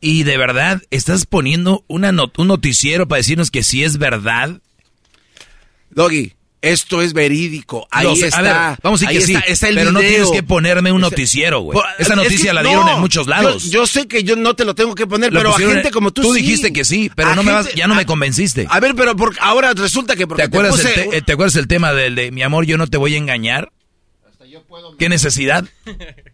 y 0.02 0.24
de 0.24 0.38
verdad 0.38 0.82
estás 0.92 1.26
poniendo 1.26 1.84
una 1.88 2.12
not- 2.12 2.38
un 2.40 2.48
noticiero 2.48 3.08
para 3.08 3.18
decirnos 3.18 3.52
que 3.52 3.64
sí 3.64 3.84
es 3.84 3.98
verdad. 3.98 4.60
Doggy, 5.92 6.34
esto 6.62 7.02
es 7.02 7.14
verídico. 7.14 7.88
Ahí 7.92 8.22
está. 8.22 8.38
A 8.38 8.42
ver, 8.72 8.80
vamos 8.84 9.02
a 9.02 9.08
decir 9.10 9.26
que 9.26 9.34
está, 9.34 9.46
sí, 9.48 9.52
está 9.54 9.68
el 9.70 9.76
pero 9.76 9.92
no 9.92 10.00
video. 10.00 10.12
tienes 10.12 10.32
que 10.32 10.44
ponerme 10.44 10.92
un 10.92 11.02
noticiero, 11.02 11.62
güey. 11.62 11.74
Por- 11.80 11.86
Esa 11.98 12.12
es 12.14 12.18
noticia 12.18 12.50
que 12.52 12.54
la 12.54 12.64
dieron 12.64 12.86
no, 12.86 12.94
en 12.96 13.00
muchos 13.00 13.28
lados. 13.28 13.64
Yo, 13.66 13.72
yo 13.82 13.88
sé 13.88 14.08
que 14.08 14.24
yo 14.24 14.36
no 14.36 14.54
te 14.56 14.66
lo 14.66 14.76
tengo 14.76 14.94
que 14.96 15.08
poner, 15.08 15.32
Lo 15.34 15.40
pero 15.40 15.56
a 15.56 15.58
gente 15.58 15.90
como 15.92 16.12
tú 16.12 16.22
Tú 16.22 16.34
sí. 16.34 16.42
dijiste 16.42 16.72
que 16.74 16.86
sí, 16.86 17.10
pero 17.16 17.30
A 17.32 17.36
no 17.36 17.44
me 17.44 17.52
vas, 17.52 17.74
ya 17.76 17.88
no 17.88 17.96
me 17.96 18.06
convenciste. 18.06 18.68
A 18.70 18.80
ver, 18.80 18.94
pero 18.96 19.16
por- 19.16 19.36
ahora 19.42 19.74
resulta 19.74 20.16
que 20.16 20.28
porque 20.28 20.44
¿Te 20.44 20.48
acuerdas, 20.48 20.76
puse- 20.76 21.04
el 21.04 21.10
te- 21.10 21.18
eh, 21.18 21.22
¿Te 21.22 21.34
acuerdas 21.34 21.56
el 21.56 21.68
tema 21.68 21.94
del 21.94 22.16
de 22.16 22.32
mi 22.32 22.42
amor, 22.44 22.66
yo 22.66 22.78
no 22.78 22.88
te 22.88 22.98
voy 22.98 23.16
a 23.16 23.18
engañar? 23.18 23.72
¿Qué 24.98 25.08
necesidad? 25.10 25.66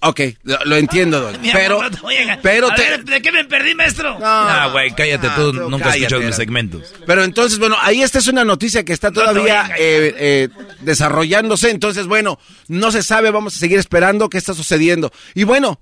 Ok, 0.00 0.20
lo, 0.44 0.56
lo 0.64 0.76
entiendo, 0.76 1.18
amor, 1.28 1.40
Pero, 1.52 1.82
no 1.82 1.90
pero 2.40 2.70
A 2.70 2.74
te- 2.76 2.82
ver, 2.82 3.04
¿de 3.04 3.20
qué 3.20 3.32
me 3.32 3.44
perdí, 3.44 3.74
maestro? 3.74 4.16
Ah, 4.22 4.68
güey, 4.70 4.92
cállate, 4.94 5.26
ah, 5.26 5.34
tú 5.36 5.52
tú 5.52 5.68
nunca 5.68 5.86
has 5.86 5.92
cállate, 5.94 5.98
escuchado 6.04 6.22
mis 6.22 6.36
segmentos. 6.36 6.94
Pero 7.04 7.24
entonces, 7.24 7.58
bueno, 7.58 7.76
ahí 7.80 8.02
esta 8.02 8.18
es 8.20 8.28
una 8.28 8.44
noticia 8.44 8.84
que 8.84 8.92
está 8.92 9.10
todavía 9.10 9.70
eh, 9.76 10.14
eh, 10.16 10.48
desarrollándose. 10.82 11.70
Entonces, 11.70 12.06
bueno, 12.06 12.38
no 12.68 12.92
se 12.92 13.02
sabe, 13.02 13.30
vamos 13.32 13.56
a 13.56 13.58
seguir 13.58 13.78
esperando 13.78 14.28
qué 14.30 14.38
está 14.38 14.54
sucediendo. 14.54 15.12
Y 15.34 15.42
bueno, 15.44 15.80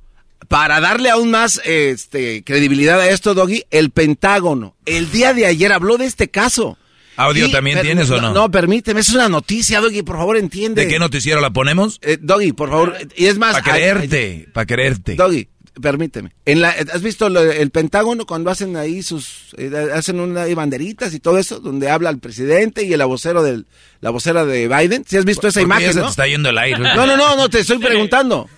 para 0.48 0.80
darle 0.80 1.10
aún 1.10 1.30
más 1.30 1.60
eh, 1.64 1.90
este, 1.90 2.42
credibilidad 2.42 2.98
a 3.00 3.08
esto, 3.10 3.34
Doggy, 3.34 3.64
el 3.70 3.90
Pentágono 3.90 4.76
el 4.86 5.10
día 5.10 5.34
de 5.34 5.46
ayer 5.46 5.72
habló 5.72 5.98
de 5.98 6.06
este 6.06 6.28
caso. 6.28 6.78
¿Audio 7.16 7.46
Y- 7.46 7.52
también 7.52 7.76
per- 7.78 7.84
tienes 7.86 8.10
o 8.10 8.20
no? 8.20 8.32
No, 8.32 8.50
permíteme, 8.50 9.00
es 9.00 9.10
una 9.10 9.28
noticia, 9.28 9.80
Doggy, 9.80 10.02
por 10.02 10.16
favor, 10.16 10.36
entiende. 10.36 10.82
¿De 10.84 10.88
qué 10.88 10.98
noticiero 10.98 11.40
la 11.40 11.50
ponemos? 11.50 11.98
Eh, 12.02 12.18
Doggy, 12.20 12.52
por 12.52 12.68
favor, 12.70 12.96
y 13.16 13.26
es 13.26 13.38
más... 13.38 13.52
Para 13.60 13.72
creerte, 13.74 14.48
para 14.52 14.66
creerte. 14.66 15.14
Doggy, 15.14 15.48
permíteme. 15.80 16.32
En 16.44 16.60
la, 16.60 16.70
¿Has 16.70 17.02
visto 17.02 17.28
lo- 17.28 17.40
el 17.42 17.70
Pentágono 17.70 18.26
cuando 18.26 18.50
hacen 18.50 18.76
ahí 18.76 19.02
sus, 19.02 19.54
eh, 19.56 19.70
hacen 19.94 20.20
una 20.20 20.42
hay 20.42 20.54
banderitas 20.54 21.12
y 21.14 21.20
todo 21.20 21.38
eso, 21.38 21.58
donde 21.60 21.90
habla 21.90 22.10
el 22.10 22.18
presidente 22.18 22.84
y 22.84 22.92
el 22.92 23.04
vocero 23.06 23.42
del, 23.42 23.66
la 24.00 24.10
vocera 24.10 24.44
de 24.44 24.68
Biden? 24.68 25.04
¿Sí 25.06 25.16
has 25.16 25.24
visto 25.24 25.48
esa 25.48 25.60
¿Por 25.60 25.68
qué 25.68 25.72
ya 25.72 25.76
imagen, 25.78 25.92
se 25.94 25.98
no? 26.00 26.04
te 26.06 26.10
está 26.10 26.26
yendo 26.26 26.50
el 26.50 26.58
aire. 26.58 26.78
No, 26.80 27.06
no, 27.06 27.16
no, 27.16 27.36
no, 27.36 27.48
te 27.48 27.60
estoy 27.60 27.78
preguntando. 27.78 28.48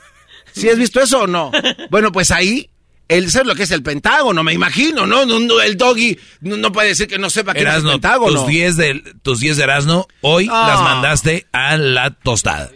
¿Sí 0.53 0.69
has 0.69 0.79
visto 0.79 1.01
eso 1.01 1.23
o 1.23 1.27
no? 1.27 1.53
Bueno, 1.91 2.11
pues 2.13 2.31
ahí, 2.33 2.69
el 3.09 3.31
ser 3.31 3.47
lo 3.47 3.55
que 3.55 3.63
es 3.65 3.71
el 3.71 3.83
Pentágono, 3.83 4.43
me 4.43 4.53
imagino, 4.53 5.07
¿no? 5.07 5.25
No, 5.27 5.41
no, 5.41 5.61
el 5.61 5.77
Doggy 5.77 6.19
no, 6.43 6.57
no 6.57 6.73
puede 6.73 6.89
decir 6.89 7.07
que 7.09 7.19
no 7.19 7.31
sepa 7.31 7.55
qué 7.55 7.61
es 7.63 7.75
el 7.77 7.83
Pentágono. 7.83 8.41
tus 8.41 8.49
10 8.49 8.77
de, 8.77 9.03
tus 9.23 9.41
10 9.41 9.57
de 9.57 9.63
Erasno, 9.63 10.07
hoy 10.21 10.49
Ah. 10.51 10.67
las 10.69 10.81
mandaste 10.83 11.47
a 11.53 11.77
la 11.77 12.11
tostada. 12.11 12.71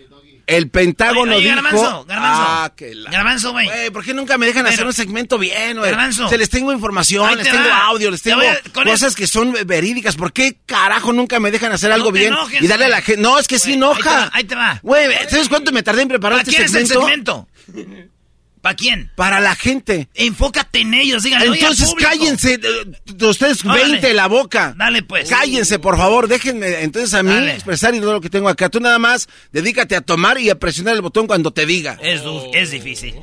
El 0.44 0.68
Pentágono 0.70 1.36
Oye, 1.36 1.46
oye, 1.46 1.50
dijo... 1.50 1.62
Garbanzo, 1.62 2.04
Garbanzo. 2.04 2.42
Ah, 2.44 2.72
que 2.76 2.94
la... 2.96 3.10
Garbanzo, 3.10 3.52
güey. 3.52 3.66
Güey, 3.66 3.90
¿por 3.90 4.04
qué 4.04 4.12
nunca 4.12 4.36
me 4.38 4.44
dejan 4.46 4.64
Pero- 4.64 4.74
hacer 4.74 4.86
un 4.86 4.92
segmento 4.92 5.38
bien, 5.38 5.78
güey? 5.78 5.90
Garbanzo. 5.90 6.28
Se 6.28 6.36
les 6.36 6.50
tengo 6.50 6.72
información, 6.72 7.36
les 7.38 7.46
te 7.46 7.52
tengo 7.52 7.68
va. 7.68 7.86
audio, 7.86 8.10
les 8.10 8.20
Te 8.22 8.30
tengo 8.30 8.42
a- 8.42 8.84
cosas 8.84 9.14
que 9.14 9.26
son 9.28 9.54
verídicas. 9.66 10.16
¿Por 10.16 10.32
qué 10.32 10.58
carajo 10.66 11.12
nunca 11.12 11.38
me 11.38 11.52
dejan 11.52 11.72
hacer 11.72 11.90
No 11.90 11.94
algo 11.94 12.10
bien 12.10 12.32
enojes, 12.32 12.60
y 12.60 12.66
darle 12.66 12.86
a 12.86 12.88
la 12.88 13.02
gente? 13.02 13.22
No, 13.22 13.38
es 13.38 13.46
que 13.46 13.58
sí 13.60 13.76
Güey, 13.76 13.84
ahí 13.88 13.94
te 13.94 14.00
enoja. 14.02 14.16
va, 14.20 14.30
ahí 14.34 14.44
te 14.44 14.54
va. 14.56 14.80
Güey, 14.82 15.06
¿sabes 15.30 15.48
cuánto 15.48 15.70
me 15.72 15.82
tardé 15.84 16.02
en 16.02 16.08
preparar 16.08 16.38
¿Para 16.40 16.42
este 16.42 16.56
quién 16.56 16.64
es 16.64 16.74
el 16.74 16.86
segmento? 16.88 17.48
¿Para 18.62 18.76
quién? 18.76 19.10
Para 19.16 19.40
la 19.40 19.56
gente. 19.56 20.08
Enfócate 20.14 20.80
en 20.82 20.94
ellos, 20.94 21.24
díganle. 21.24 21.46
Entonces 21.58 21.92
cállense, 21.98 22.54
eh, 22.62 23.24
ustedes 23.26 23.64
Órale. 23.64 23.88
20 23.94 24.14
la 24.14 24.28
boca. 24.28 24.72
Dale, 24.78 25.02
pues. 25.02 25.28
Cállense, 25.28 25.80
por 25.80 25.96
favor, 25.96 26.28
déjenme 26.28 26.82
entonces 26.82 27.12
a 27.12 27.24
mí 27.24 27.30
Dale. 27.34 27.54
expresar 27.54 27.92
y 27.94 27.98
todo 28.00 28.12
lo 28.12 28.20
que 28.20 28.30
tengo 28.30 28.48
acá. 28.48 28.68
Tú 28.68 28.78
nada 28.78 29.00
más 29.00 29.28
dedícate 29.50 29.96
a 29.96 30.00
tomar 30.00 30.38
y 30.38 30.48
a 30.48 30.54
presionar 30.60 30.94
el 30.94 31.02
botón 31.02 31.26
cuando 31.26 31.50
te 31.50 31.66
diga. 31.66 31.98
Es, 32.00 32.22
difícil. 32.70 33.16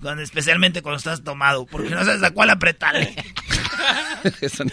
Cuando- 0.00 0.22
especialmente 0.22 0.80
cuando 0.80 0.96
estás 0.96 1.22
tomado, 1.22 1.66
porque 1.66 1.90
no 1.90 2.02
sabes 2.02 2.22
a 2.22 2.30
cuál 2.30 2.48
apretarle. 2.48 3.14
Eso 4.40 4.64
no- 4.64 4.70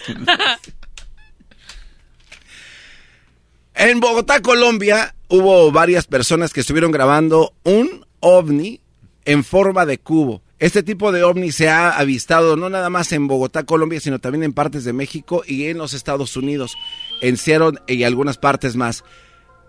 En 3.75 3.99
Bogotá, 3.99 4.41
Colombia, 4.41 5.15
hubo 5.27 5.69
varias 5.71 6.05
personas 6.07 6.53
que 6.53 6.61
estuvieron 6.61 6.91
grabando 6.91 7.53
un 7.63 8.05
ovni 8.21 8.79
en 9.25 9.43
forma 9.43 9.85
de 9.85 9.97
cubo. 9.97 10.41
Este 10.59 10.83
tipo 10.83 11.11
de 11.11 11.23
ovni 11.23 11.51
se 11.51 11.69
ha 11.69 11.97
avistado 11.97 12.55
no 12.55 12.69
nada 12.69 12.89
más 12.89 13.11
en 13.11 13.27
Bogotá, 13.27 13.63
Colombia, 13.63 13.99
sino 13.99 14.19
también 14.19 14.43
en 14.43 14.53
partes 14.53 14.83
de 14.83 14.93
México 14.93 15.43
y 15.47 15.65
en 15.65 15.79
los 15.79 15.93
Estados 15.93 16.37
Unidos, 16.37 16.77
en 17.21 17.37
Seattle 17.37 17.79
y 17.87 18.03
algunas 18.03 18.37
partes 18.37 18.75
más. 18.75 19.03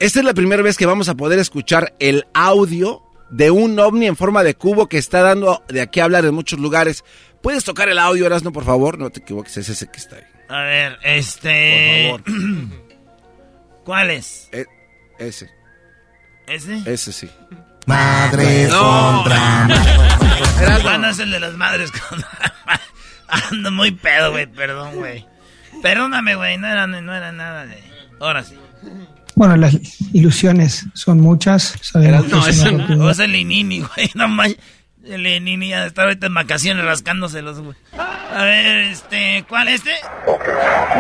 Esta 0.01 0.19
es 0.19 0.25
la 0.25 0.35
primera 0.35 0.63
vez 0.63 0.77
que 0.77 0.85
vamos 0.85 1.09
a 1.09 1.15
poder 1.15 1.39
escuchar 1.39 1.95
el 1.99 2.27
audio 2.35 3.03
de 3.31 3.51
un 3.51 3.79
ovni 3.79 4.07
en 4.07 4.17
forma 4.17 4.43
de 4.43 4.55
cubo 4.55 4.89
que 4.89 4.99
está 4.99 5.23
dando 5.23 5.63
de 5.69 5.81
aquí 5.81 6.01
a 6.01 6.05
hablar 6.05 6.27
en 6.27 6.35
muchos 6.35 6.59
lugares. 6.59 7.05
¿Puedes 7.41 7.65
tocar 7.65 7.89
el 7.89 7.99
audio, 7.99 8.27
Erasno, 8.27 8.53
por 8.53 8.65
favor? 8.65 8.99
No 8.99 9.11
te 9.11 9.21
equivoques, 9.21 9.57
es 9.57 9.69
ese 9.71 9.89
que 9.91 9.99
está 9.99 10.17
ahí. 10.17 10.23
A 10.49 10.63
ver, 10.63 10.99
este. 11.03 12.09
Por 12.11 12.23
¿Cuál 13.85 14.11
es? 14.11 14.49
Eh, 14.53 14.67
ese, 15.19 15.49
¿Ese? 16.47 16.83
ese 16.85 17.13
sí. 17.13 17.31
Madre 17.87 18.69
No. 18.69 19.23
contra 19.25 19.67
Ah, 20.85 20.99
no 20.99 21.09
es 21.09 21.19
el 21.19 21.31
de 21.31 21.41
las 21.41 21.55
madres 21.55 21.91
contra 21.91 22.29
Ando 23.51 23.71
muy 23.71 23.91
pedo, 23.93 24.31
güey, 24.33 24.47
perdón, 24.47 24.95
güey. 24.97 25.27
Perdóname, 25.83 26.35
güey, 26.35 26.59
no 26.59 26.69
era, 26.69 26.87
no 26.87 27.15
era 27.15 27.33
nada 27.33 27.65
de... 27.67 27.83
Ahora 28.21 28.45
sí. 28.45 28.57
Bueno, 29.35 29.57
las 29.57 29.75
ilusiones 30.13 30.85
son 30.95 31.21
muchas. 31.21 31.75
Sabemos 31.81 32.29
No, 32.29 32.47
es 32.47 32.63
no. 32.91 33.11
es 33.11 33.19
el 33.19 33.33
Linini, 33.33 33.81
güey, 33.81 34.11
no 34.15 34.29
manches. 34.29 34.59
El 35.05 35.23
Linini 35.25 35.71
ya 35.71 35.87
está 35.87 36.03
ahorita 36.03 36.27
en 36.27 36.35
vacaciones 36.35 36.85
rascándoselos, 36.85 37.61
güey. 37.61 37.75
A 37.99 38.45
ver, 38.45 38.77
este, 38.93 39.45
¿cuál 39.49 39.69
este? 39.69 39.91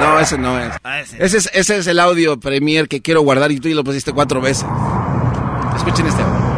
No, 0.00 0.18
ese 0.18 0.38
no 0.38 0.58
es. 0.58 0.72
Ah, 0.82 1.00
ese. 1.00 1.22
Ese 1.24 1.36
es, 1.38 1.50
ese 1.52 1.76
es 1.78 1.86
el 1.86 2.00
audio 2.00 2.40
premier 2.40 2.88
que 2.88 3.00
quiero 3.02 3.20
guardar 3.20 3.52
y 3.52 3.60
tú 3.60 3.68
ya 3.68 3.74
lo 3.76 3.84
pusiste 3.84 4.12
cuatro 4.12 4.40
veces. 4.40 4.64
Escuchen 5.76 6.06
este 6.06 6.22
audio. 6.22 6.52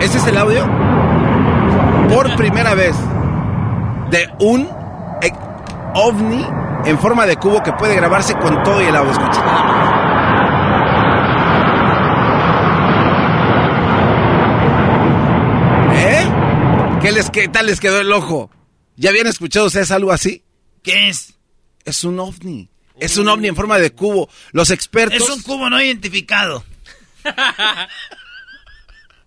Este 0.00 0.18
es 0.18 0.26
el 0.26 0.36
audio 0.38 0.66
por 2.08 2.34
primera 2.50 2.74
vez 2.74 2.96
de 4.10 4.26
un 4.38 4.62
eh, 5.20 5.30
ovni 5.94 6.46
en 6.86 6.98
forma 6.98 7.26
de 7.26 7.36
cubo 7.36 7.62
que 7.62 7.74
puede 7.74 7.94
grabarse 7.94 8.32
con 8.38 8.62
todo 8.62 8.80
y 8.80 8.86
el 8.86 8.96
audio. 8.96 9.12
Escuchen 9.12 9.44
nada 9.44 9.64
más. 9.64 9.88
¿Eh? 15.94 17.00
¿Qué, 17.02 17.12
les, 17.12 17.28
¿Qué 17.28 17.48
tal 17.48 17.66
les 17.66 17.80
quedó 17.80 18.00
el 18.00 18.10
ojo? 18.10 18.50
¿Ya 18.96 19.10
habían 19.10 19.26
escuchado 19.26 19.66
ustedes 19.66 19.90
algo 19.90 20.10
así? 20.10 20.42
¿Qué 20.82 21.10
es? 21.10 21.34
Es 21.84 22.02
un 22.04 22.18
ovni. 22.18 22.70
Es 22.98 23.18
un 23.18 23.28
ovni 23.28 23.48
en 23.48 23.56
forma 23.56 23.78
de 23.78 23.90
cubo. 23.90 24.30
Los 24.52 24.70
expertos... 24.70 25.20
Es 25.20 25.28
un 25.28 25.42
cubo 25.42 25.68
no 25.68 25.78
identificado. 25.82 26.64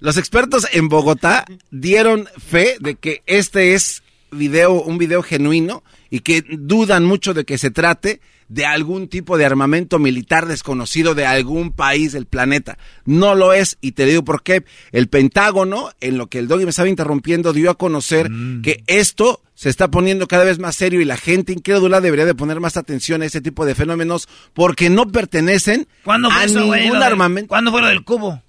Los 0.02 0.18
expertos 0.18 0.68
en 0.74 0.90
Bogotá 0.90 1.46
dieron 1.70 2.28
fe 2.38 2.76
de 2.80 2.96
que 2.96 3.22
este 3.28 3.76
es 3.76 4.02
video, 4.32 4.82
un 4.82 4.98
video 4.98 5.22
genuino 5.22 5.84
y 6.10 6.22
que 6.22 6.42
dudan 6.42 7.06
mucho 7.06 7.36
de 7.36 7.46
que 7.46 7.60
se 7.60 7.70
trate 7.70 8.20
de 8.50 8.66
algún 8.66 9.08
tipo 9.10 9.38
de 9.38 9.46
armamento 9.46 10.00
militar 10.00 10.48
desconocido 10.48 11.14
de 11.14 11.28
algún 11.28 11.72
país 11.72 12.14
del 12.14 12.26
planeta. 12.26 12.80
No 13.06 13.36
lo 13.36 13.54
es, 13.54 13.78
y 13.80 13.92
te 13.92 14.06
digo 14.08 14.24
por 14.26 14.42
qué. 14.42 14.66
El 14.92 15.08
Pentágono, 15.08 15.92
en 16.02 16.18
lo 16.18 16.28
que 16.28 16.40
el 16.40 16.48
Doggy 16.48 16.64
me 16.64 16.72
estaba 16.72 16.90
interrumpiendo, 16.90 17.54
dio 17.54 17.70
a 17.70 17.78
conocer 17.78 18.30
Mm. 18.32 18.64
que 18.64 18.84
esto 18.88 19.42
se 19.54 19.70
está 19.70 19.90
poniendo 19.92 20.28
cada 20.28 20.46
vez 20.46 20.58
más 20.58 20.76
serio 20.76 21.00
y 21.00 21.06
la 21.06 21.16
gente 21.16 21.54
incrédula 21.54 22.02
debería 22.02 22.26
de 22.26 22.34
poner 22.34 22.60
más 22.60 22.76
atención 22.76 23.22
a 23.22 23.26
ese 23.26 23.40
tipo 23.40 23.68
de 23.68 23.76
fenómenos 23.76 24.28
porque 24.54 24.90
no 24.90 25.06
pertenecen 25.08 25.88
¿Cuándo 26.04 26.32
fue 26.32 26.42
a 26.42 26.46
eso, 26.46 26.76
ningún 26.76 27.04
armamento. 27.04 27.50
¿Cuándo 27.50 27.70
fue 27.72 27.82
lo 27.82 27.88
del 27.88 28.04
cubo? 28.04 28.42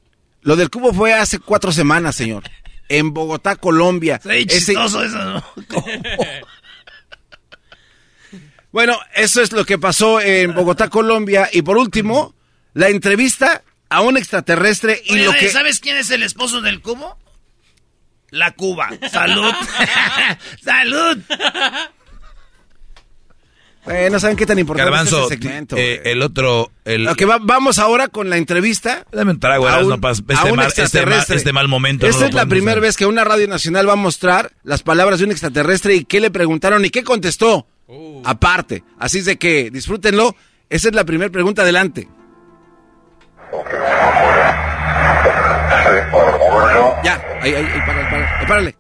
Lo 0.42 0.56
del 0.56 0.70
cubo 0.70 0.92
fue 0.92 1.14
hace 1.14 1.38
cuatro 1.38 1.72
semanas, 1.72 2.16
señor. 2.16 2.44
En 2.88 3.14
Bogotá, 3.14 3.56
Colombia. 3.56 4.20
Ese- 4.24 4.46
chistoso 4.46 5.02
eso, 5.02 5.18
¿no? 5.18 5.44
Bueno, 8.72 8.98
eso 9.14 9.42
es 9.42 9.52
lo 9.52 9.66
que 9.66 9.78
pasó 9.78 10.18
en 10.20 10.54
Bogotá, 10.54 10.88
Colombia. 10.88 11.48
Y 11.52 11.60
por 11.60 11.76
último, 11.76 12.34
la 12.72 12.88
entrevista 12.88 13.62
a 13.90 14.00
un 14.00 14.16
extraterrestre 14.16 15.02
y 15.04 15.12
Oye, 15.12 15.24
lo 15.26 15.32
que... 15.34 15.50
¿Sabes 15.50 15.78
quién 15.78 15.98
es 15.98 16.10
el 16.10 16.22
esposo 16.22 16.62
del 16.62 16.80
cubo? 16.80 17.18
La 18.30 18.52
Cuba. 18.52 18.88
Salud. 19.10 19.52
Salud. 20.64 21.18
Bueno, 23.84 24.20
¿saben 24.20 24.36
qué 24.36 24.46
tan 24.46 24.58
importante 24.60 24.88
Garbanzo, 24.90 25.26
es 25.26 25.32
este 25.32 25.42
segmento? 25.42 25.76
eh, 25.76 26.02
el 26.04 26.22
otro... 26.22 26.70
El, 26.84 27.08
Ok, 27.08 27.22
va- 27.28 27.38
vamos 27.42 27.80
ahora 27.80 28.06
con 28.08 28.30
la 28.30 28.36
entrevista. 28.36 29.04
Dame 29.10 29.32
un 29.32 29.40
trago, 29.40 29.66
a 29.66 29.78
un- 29.80 30.00
pas- 30.00 30.22
a 30.28 30.32
este, 30.34 30.50
un 30.50 30.56
mal, 30.56 30.72
este, 30.76 31.04
mal, 31.06 31.24
este 31.28 31.52
mal 31.52 31.66
momento. 31.68 32.06
Esta 32.06 32.20
no 32.20 32.26
es 32.28 32.34
la 32.34 32.46
primera 32.46 32.80
vez 32.80 32.96
que 32.96 33.06
una 33.06 33.24
radio 33.24 33.48
nacional 33.48 33.88
va 33.88 33.94
a 33.94 33.96
mostrar 33.96 34.52
las 34.62 34.84
palabras 34.84 35.18
de 35.18 35.24
un 35.24 35.32
extraterrestre 35.32 35.96
y 35.96 36.04
qué 36.04 36.20
le 36.20 36.30
preguntaron 36.30 36.84
y 36.84 36.90
qué 36.90 37.02
contestó. 37.02 37.66
Aparte. 38.24 38.84
Así 38.98 39.18
es 39.18 39.24
de 39.24 39.36
que 39.36 39.70
disfrútenlo. 39.72 40.36
Esa 40.70 40.88
es 40.88 40.94
la 40.94 41.04
primera 41.04 41.30
pregunta. 41.32 41.62
Adelante. 41.62 42.08
Ya, 47.04 47.20
ahí, 47.40 47.54
ahí, 47.54 47.64
ahí, 47.66 47.80
párale, 47.86 48.04
párale, 48.10 48.26
ahí, 48.38 48.46
párale. 48.46 48.76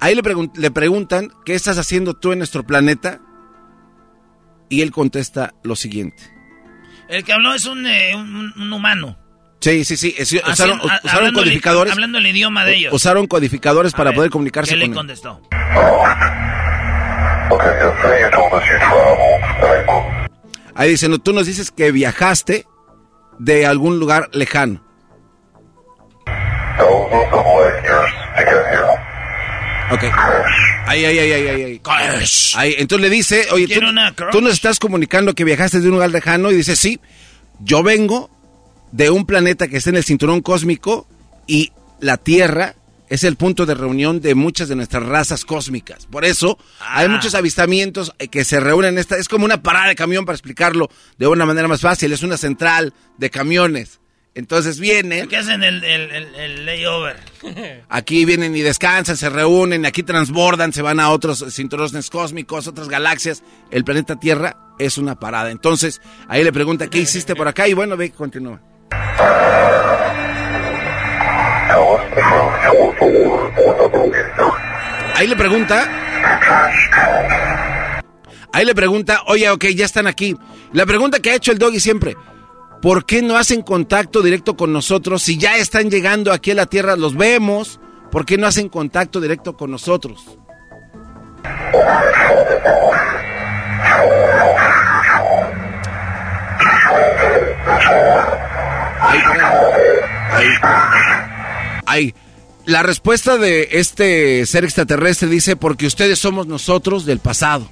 Ahí 0.00 0.14
le, 0.14 0.22
pregun- 0.22 0.52
le 0.56 0.70
preguntan, 0.70 1.30
¿qué 1.44 1.54
estás 1.54 1.78
haciendo 1.78 2.14
tú 2.14 2.32
en 2.32 2.38
nuestro 2.38 2.64
planeta? 2.64 3.20
Y 4.68 4.82
él 4.82 4.90
contesta 4.90 5.54
lo 5.62 5.76
siguiente. 5.76 6.22
El 7.08 7.24
que 7.24 7.32
habló 7.32 7.54
es 7.54 7.66
un, 7.66 7.86
eh, 7.86 8.14
un- 8.16 8.52
un 8.56 8.72
humano. 8.72 9.16
Sí, 9.60 9.84
sí, 9.84 9.96
sí. 9.96 10.14
es- 10.18 10.32
usaron, 10.32 10.50
Haciendo- 10.52 10.90
a- 10.90 11.00
usaron 11.04 11.32
codificadores. 11.34 11.92
hablando 11.92 12.18
el 12.18 12.26
idioma 12.26 12.64
de 12.64 12.74
ellos. 12.76 12.92
Usaron 12.92 13.26
codificadores 13.26 13.94
A 13.94 13.96
para 13.96 14.10
ver, 14.10 14.16
poder 14.16 14.30
comunicarse 14.30 14.70
¿Qué 14.70 14.74
con 14.76 14.80
le 14.80 14.86
él. 14.86 14.94
contestó? 14.94 15.40
Ahí 20.74 20.90
dicen, 20.90 21.10
no, 21.10 21.18
tú 21.18 21.32
nos 21.32 21.46
dices 21.46 21.70
que 21.70 21.90
viajaste 21.90 22.66
de 23.38 23.66
algún 23.66 23.98
lugar 23.98 24.28
lejano. 24.32 24.82
Ok. 29.90 30.04
Ahí, 30.86 31.04
ahí, 31.04 31.18
ahí. 31.18 31.32
ahí. 31.32 31.80
Ahí, 32.56 32.74
Entonces 32.78 33.08
le 33.08 33.14
dice, 33.14 33.48
oye, 33.52 33.66
tú, 33.68 33.80
tú 34.30 34.40
nos 34.40 34.52
estás 34.52 34.78
comunicando 34.78 35.34
que 35.34 35.44
viajaste 35.44 35.80
de 35.80 35.88
un 35.88 35.94
lugar 35.94 36.10
lejano 36.10 36.50
y 36.50 36.56
dice, 36.56 36.76
sí, 36.76 37.00
yo 37.60 37.82
vengo 37.82 38.30
de 38.92 39.10
un 39.10 39.26
planeta 39.26 39.68
que 39.68 39.78
está 39.78 39.90
en 39.90 39.96
el 39.96 40.04
cinturón 40.04 40.40
cósmico 40.40 41.06
y 41.46 41.72
la 42.00 42.16
Tierra 42.16 42.74
es 43.08 43.24
el 43.24 43.36
punto 43.36 43.66
de 43.66 43.74
reunión 43.74 44.20
de 44.20 44.34
muchas 44.34 44.68
de 44.68 44.76
nuestras 44.76 45.04
razas 45.04 45.44
cósmicas. 45.44 46.06
Por 46.06 46.24
eso 46.24 46.58
hay 46.80 47.08
muchos 47.08 47.34
avistamientos 47.34 48.12
eh, 48.18 48.28
que 48.28 48.44
se 48.44 48.60
reúnen 48.60 48.94
en 48.94 48.98
esta, 48.98 49.16
es 49.16 49.28
como 49.28 49.44
una 49.44 49.62
parada 49.62 49.88
de 49.88 49.94
camión 49.94 50.24
para 50.24 50.34
explicarlo 50.34 50.90
de 51.18 51.26
una 51.26 51.46
manera 51.46 51.68
más 51.68 51.80
fácil, 51.80 52.12
es 52.12 52.22
una 52.22 52.36
central 52.36 52.94
de 53.18 53.30
camiones. 53.30 54.00
Entonces 54.36 54.78
vienen, 54.78 55.28
¿Qué 55.28 55.38
hacen 55.38 55.62
el, 55.62 55.82
el, 55.82 56.10
el, 56.10 56.34
el 56.34 56.66
layover? 56.66 57.16
aquí 57.88 58.26
vienen 58.26 58.54
y 58.54 58.60
descansan, 58.60 59.16
se 59.16 59.30
reúnen, 59.30 59.86
aquí 59.86 60.02
transbordan, 60.02 60.74
se 60.74 60.82
van 60.82 61.00
a 61.00 61.08
otros 61.08 61.42
cinturones 61.54 62.10
cósmicos, 62.10 62.66
otras 62.66 62.90
galaxias. 62.90 63.42
El 63.70 63.82
planeta 63.82 64.16
Tierra 64.16 64.58
es 64.78 64.98
una 64.98 65.18
parada. 65.18 65.50
Entonces, 65.50 66.02
ahí 66.28 66.44
le 66.44 66.52
pregunta, 66.52 66.88
¿qué 66.88 66.98
hiciste 66.98 67.34
por 67.34 67.48
acá? 67.48 67.66
Y 67.66 67.72
bueno, 67.72 67.96
ve, 67.96 68.10
continúa. 68.10 68.60
Ahí 75.14 75.28
le 75.28 75.36
pregunta. 75.36 75.88
Ahí 78.52 78.66
le 78.66 78.74
pregunta, 78.74 79.22
oye, 79.28 79.48
ok, 79.48 79.64
ya 79.74 79.86
están 79.86 80.06
aquí. 80.06 80.36
La 80.74 80.84
pregunta 80.84 81.20
que 81.20 81.30
ha 81.30 81.34
hecho 81.36 81.52
el 81.52 81.58
doggy 81.58 81.80
siempre, 81.80 82.16
¿por 82.82 83.04
qué 83.04 83.22
no 83.22 83.36
hacen 83.36 83.62
contacto 83.62 84.22
directo 84.22 84.56
con 84.56 84.72
nosotros? 84.72 85.22
Si 85.22 85.38
ya 85.38 85.56
están 85.56 85.90
llegando 85.90 86.32
aquí 86.32 86.50
a 86.50 86.54
la 86.54 86.66
Tierra, 86.66 86.96
los 86.96 87.16
vemos, 87.16 87.80
¿por 88.10 88.24
qué 88.24 88.38
no 88.38 88.46
hacen 88.46 88.68
contacto 88.68 89.20
directo 89.20 89.56
con 89.56 89.70
nosotros? 89.70 90.38
Ahí. 101.86 102.14
La 102.66 102.82
respuesta 102.82 103.38
de 103.38 103.68
este 103.72 104.44
ser 104.44 104.64
extraterrestre 104.64 105.28
dice, 105.28 105.54
porque 105.54 105.86
ustedes 105.86 106.18
somos 106.18 106.48
nosotros 106.48 107.06
del 107.06 107.20
pasado. 107.20 107.68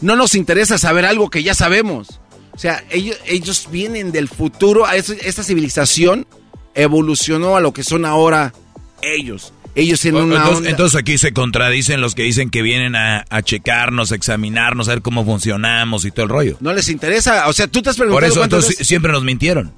No 0.00 0.16
nos 0.16 0.34
interesa 0.34 0.78
saber 0.78 1.06
algo 1.06 1.30
que 1.30 1.44
ya 1.44 1.54
sabemos. 1.54 2.20
O 2.56 2.58
sea, 2.58 2.82
ellos, 2.88 3.18
ellos 3.26 3.68
vienen 3.70 4.12
del 4.12 4.28
futuro, 4.28 4.88
esta 4.88 5.44
civilización 5.44 6.26
evolucionó 6.74 7.56
a 7.56 7.60
lo 7.60 7.74
que 7.74 7.84
son 7.84 8.06
ahora 8.06 8.54
ellos. 9.02 9.52
Ellos 9.76 10.00
tienen 10.00 10.22
una 10.22 10.36
entonces, 10.36 10.58
onda- 10.58 10.70
entonces 10.70 10.98
aquí 11.00 11.18
se 11.18 11.32
contradicen 11.32 12.00
los 12.00 12.14
que 12.14 12.22
dicen 12.22 12.50
que 12.50 12.62
vienen 12.62 12.96
a, 12.96 13.24
a 13.30 13.42
checarnos, 13.42 14.10
a 14.10 14.14
examinarnos, 14.14 14.88
a 14.88 14.92
ver 14.92 15.02
cómo 15.02 15.24
funcionamos 15.24 16.04
y 16.06 16.10
todo 16.10 16.24
el 16.24 16.30
rollo. 16.30 16.56
No 16.60 16.72
les 16.72 16.88
interesa. 16.88 17.46
O 17.48 17.52
sea, 17.52 17.66
tú 17.68 17.82
te 17.82 17.90
has 17.90 17.96
Por 17.96 18.06
preguntado 18.06 18.26
eso 18.32 18.40
cuántas 18.40 18.56
entonces 18.58 18.70
veces- 18.78 18.88
siempre 18.88 19.12
nos 19.12 19.22
mintieron. 19.22 19.72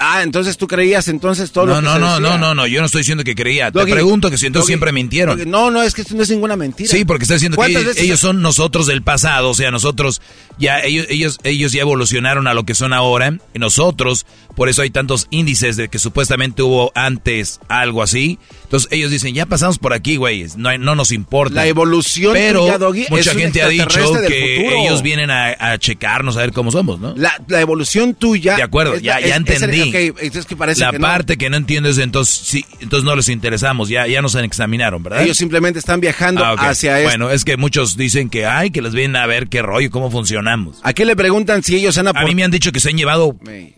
Ah, 0.00 0.22
entonces 0.22 0.56
tú 0.56 0.68
creías 0.68 1.08
entonces 1.08 1.50
todo 1.50 1.66
lo 1.66 1.74
No, 1.74 1.80
que 1.80 1.84
no, 1.86 1.92
se 1.94 1.98
no, 1.98 2.06
decía. 2.14 2.30
no, 2.30 2.38
no, 2.38 2.54
no, 2.54 2.66
yo 2.68 2.78
no 2.78 2.86
estoy 2.86 3.00
diciendo 3.00 3.24
que 3.24 3.34
creía. 3.34 3.72
Te 3.72 3.84
pregunto 3.84 4.30
que 4.30 4.38
si 4.38 4.46
entonces 4.46 4.66
Doggy, 4.66 4.70
siempre 4.70 4.92
mintieron. 4.92 5.36
Doggy, 5.36 5.50
No, 5.50 5.72
no, 5.72 5.82
es 5.82 5.92
que 5.92 6.02
esto 6.02 6.14
no 6.14 6.22
es 6.22 6.30
ninguna 6.30 6.54
mentira. 6.54 6.88
Sí, 6.88 7.04
porque 7.04 7.24
está 7.24 7.34
diciendo 7.34 7.56
que 7.56 7.62
¿Cuántas 7.62 7.82
ellos, 7.82 7.96
ellos 7.98 8.20
son 8.20 8.40
nosotros 8.40 8.86
del 8.86 9.02
pasado, 9.02 9.50
o 9.50 9.54
sea, 9.54 9.72
nosotros 9.72 10.22
ya 10.56 10.78
ellos 10.78 11.06
ellos 11.10 11.38
ellos 11.42 11.72
ya 11.72 11.80
evolucionaron 11.80 12.46
a 12.46 12.54
lo 12.54 12.62
que 12.64 12.76
son 12.76 12.92
ahora, 12.92 13.38
y 13.52 13.58
nosotros, 13.58 14.24
por 14.54 14.68
eso 14.68 14.82
hay 14.82 14.90
tantos 14.90 15.26
índices 15.30 15.76
de 15.76 15.88
que 15.88 15.98
supuestamente 15.98 16.62
hubo 16.62 16.92
antes 16.94 17.58
algo 17.68 18.00
así. 18.00 18.38
Entonces 18.68 18.88
ellos 18.92 19.10
dicen, 19.10 19.34
"Ya 19.34 19.46
pasamos 19.46 19.78
por 19.78 19.94
aquí, 19.94 20.16
güeyes, 20.16 20.56
no 20.58 20.76
no 20.76 20.94
nos 20.94 21.10
importa." 21.10 21.54
La 21.54 21.66
evolución 21.66 22.34
Pero 22.34 22.60
tuya, 22.64 22.76
Doggy, 22.78 23.06
mucha 23.08 23.32
gente 23.34 23.62
ha 23.62 23.68
dicho 23.68 24.12
que 24.26 24.78
ellos 24.82 25.02
vienen 25.02 25.30
a, 25.30 25.56
a 25.58 25.78
checarnos 25.78 26.36
a 26.36 26.40
ver 26.40 26.52
cómo 26.52 26.70
somos, 26.70 27.00
¿no? 27.00 27.14
La, 27.16 27.32
la 27.48 27.60
evolución 27.62 28.14
tuya. 28.14 28.56
De 28.56 28.62
acuerdo, 28.62 28.94
es 28.94 29.02
ya, 29.02 29.14
la- 29.20 29.26
ya 29.26 29.36
es- 29.36 29.42
es 29.48 29.62
el- 29.62 29.70
entendí. 29.74 30.10
ok, 30.10 30.18
es 30.36 30.44
que 30.46 30.54
parece 30.56 30.80
la 30.82 30.90
que 30.90 30.98
no. 30.98 31.06
parte 31.06 31.36
que 31.38 31.48
no 31.48 31.56
entiendo 31.56 31.88
es 31.88 31.96
entonces 31.98 32.34
sí, 32.44 32.64
entonces 32.80 33.04
no 33.04 33.16
les 33.16 33.28
interesamos, 33.30 33.88
ya 33.88 34.06
ya 34.06 34.20
nos 34.20 34.34
examinaron, 34.34 35.02
¿verdad? 35.02 35.22
Ellos 35.22 35.36
simplemente 35.38 35.78
están 35.78 36.00
viajando 36.00 36.44
Ah, 36.44 36.54
hacia 36.58 36.98
esto. 37.00 37.08
Bueno, 37.08 37.30
es 37.30 37.44
que 37.46 37.56
muchos 37.56 37.96
dicen 37.96 38.28
que 38.28 38.44
ay, 38.44 38.70
que 38.70 38.82
les 38.82 38.92
vienen 38.92 39.16
a 39.16 39.26
ver 39.26 39.48
qué 39.48 39.62
rollo, 39.62 39.90
cómo 39.90 40.10
funcionamos. 40.10 40.78
¿A 40.82 40.92
qué 40.92 41.04
le 41.06 41.16
preguntan 41.16 41.62
si 41.62 41.76
ellos 41.76 41.96
han 41.96 42.08
A 42.08 42.12
mí 42.24 42.34
me 42.34 42.44
han 42.44 42.50
dicho 42.50 42.70
que 42.70 42.80
se 42.80 42.90
han 42.90 42.96
llevado 42.98 43.34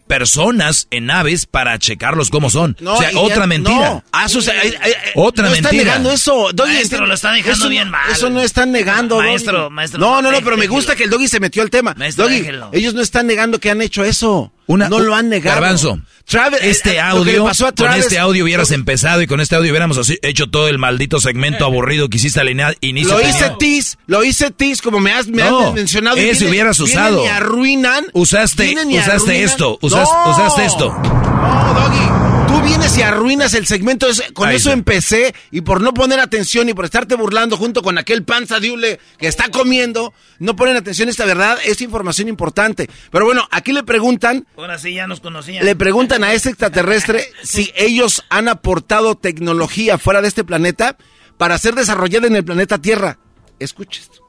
personas 0.06 0.88
en 0.90 1.06
naves 1.06 1.46
para 1.46 1.78
checarlos 1.78 2.30
cómo 2.30 2.50
son. 2.50 2.76
No, 2.80 2.94
o 2.94 2.98
sea, 2.98 3.12
ya- 3.12 3.18
otra 3.20 3.46
mentira. 3.46 4.02
no, 4.12 4.28
suce- 4.28 4.52
eh, 4.84 4.94
Otra 5.14 5.44
no 5.46 5.50
mentira. 5.50 5.70
están 5.70 5.86
negando 5.86 6.12
eso. 6.12 6.48
Doggy, 6.52 6.72
Maestro, 6.74 6.98
enti- 7.04 7.08
lo 7.08 7.14
está 7.14 7.32
dejando 7.32 7.56
eso, 7.58 7.68
bien 7.68 7.90
mal. 7.90 8.10
Eso 8.10 8.30
no 8.30 8.40
están 8.40 8.72
negando, 8.72 9.16
Doggy. 9.16 9.28
Maestro, 9.28 9.70
maestro, 9.70 10.00
No, 10.00 10.22
no, 10.22 10.30
no, 10.32 10.40
pero 10.42 10.56
me 10.56 10.66
gusta 10.66 10.94
que 10.96 11.04
el 11.04 11.10
Doggy 11.10 11.28
se 11.28 11.40
metió 11.40 11.62
al 11.62 11.70
tema. 11.70 11.94
Maestro, 11.96 12.24
Doggy, 12.24 12.38
déjelo. 12.40 12.70
ellos 12.72 12.94
no 12.94 13.02
están 13.02 13.26
negando 13.26 13.58
que 13.60 13.70
han 13.70 13.80
hecho 13.82 14.04
eso. 14.04 14.52
Una- 14.66 14.88
no 14.88 15.00
lo 15.00 15.16
han 15.16 15.28
negado. 15.28 15.56
Garbanzo, 15.60 15.98
Travis- 16.28 16.60
eh, 16.62 16.70
este 16.70 16.90
eh, 16.90 16.92
que 16.92 16.98
le 16.98 17.00
audio, 17.02 17.44
pasó 17.44 17.66
a 17.66 17.72
con 17.72 17.86
Travis- 17.88 18.04
este 18.04 18.20
audio 18.20 18.44
hubieras 18.44 18.70
empezado 18.70 19.20
y 19.20 19.26
con 19.26 19.40
este 19.40 19.56
audio 19.56 19.70
hubiéramos 19.72 19.98
hecho 20.22 20.46
todo 20.48 20.68
el 20.68 20.78
maldito 20.78 21.18
segmento 21.20 21.64
aburrido 21.64 22.08
que 22.08 22.18
hiciste 22.18 22.38
al 22.38 22.48
inicio. 22.80 23.18
Lo 23.18 23.20
hice 23.28 23.50
tis, 23.58 23.98
lo 24.06 24.22
hice 24.22 24.52
tis, 24.52 24.80
como 24.80 25.00
me 25.00 25.12
has, 25.12 25.26
me 25.26 25.42
No, 25.42 25.68
has 25.70 25.74
mencionado. 25.74 26.18
y 26.18 26.20
ese 26.20 26.44
vienen- 26.44 26.50
hubieras 26.50 26.78
vienen 26.78 26.94
usado. 26.98 27.24
y 27.24 27.26
arruinan. 27.28 28.06
Usaste, 28.12 28.72
usaste 28.74 29.10
arruinan. 29.12 29.42
esto, 29.42 29.78
usas- 29.82 30.08
No. 30.08 30.30
usaste 30.30 30.64
esto. 30.66 30.92
No, 31.02 31.74
Doggy, 31.74 32.19
tú 32.60 32.66
vienes 32.66 32.96
y 32.98 33.02
arruinas 33.02 33.54
el 33.54 33.66
segmento. 33.66 34.06
es- 34.08 34.22
Con 34.34 34.48
Ahí 34.48 34.56
eso 34.56 34.68
está. 34.70 34.78
empecé 34.78 35.34
y 35.50 35.60
por 35.62 35.80
no 35.80 35.92
poner 35.94 36.20
atención 36.20 36.68
y 36.68 36.74
por 36.74 36.84
estarte 36.84 37.14
burlando 37.14 37.56
junto 37.56 37.82
con 37.82 37.98
aquel 37.98 38.24
panza 38.24 38.60
diule 38.60 39.00
que 39.18 39.26
está 39.28 39.48
comiendo, 39.48 40.12
no 40.38 40.56
ponen 40.56 40.76
atención 40.76 41.08
a 41.08 41.10
esta 41.10 41.24
verdad. 41.24 41.58
Es 41.64 41.80
información 41.80 42.28
importante. 42.28 42.88
Pero 43.10 43.24
bueno, 43.24 43.46
aquí 43.50 43.72
le 43.72 43.82
preguntan, 43.82 44.46
Ahora 44.56 44.78
sí 44.78 44.94
ya 44.94 45.06
nos 45.06 45.20
conocían. 45.20 45.64
le 45.64 45.76
preguntan 45.76 46.24
a 46.24 46.32
este 46.32 46.50
extraterrestre 46.50 47.24
si 47.42 47.72
ellos 47.76 48.24
han 48.28 48.48
aportado 48.48 49.14
tecnología 49.16 49.98
fuera 49.98 50.20
de 50.22 50.28
este 50.28 50.44
planeta 50.44 50.96
para 51.38 51.58
ser 51.58 51.74
desarrollada 51.74 52.26
en 52.26 52.36
el 52.36 52.44
planeta 52.44 52.78
Tierra. 52.78 53.18
Escucha 53.58 54.00
esto. 54.00 54.20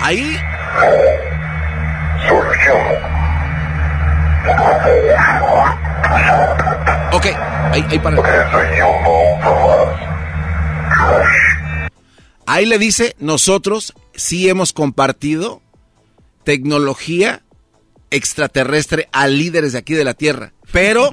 Ahí 0.00 0.36
Ok, 7.12 7.26
ahí, 7.26 7.84
ahí 7.88 7.98
para. 7.98 8.18
Ahí 12.46 12.66
le 12.66 12.78
dice, 12.78 13.14
nosotros 13.18 13.94
sí 14.14 14.48
hemos 14.48 14.72
compartido 14.72 15.62
tecnología 16.44 17.42
extraterrestre 18.10 19.08
a 19.12 19.28
líderes 19.28 19.72
de 19.72 19.78
aquí 19.78 19.94
de 19.94 20.04
la 20.04 20.14
Tierra, 20.14 20.52
pero 20.72 21.10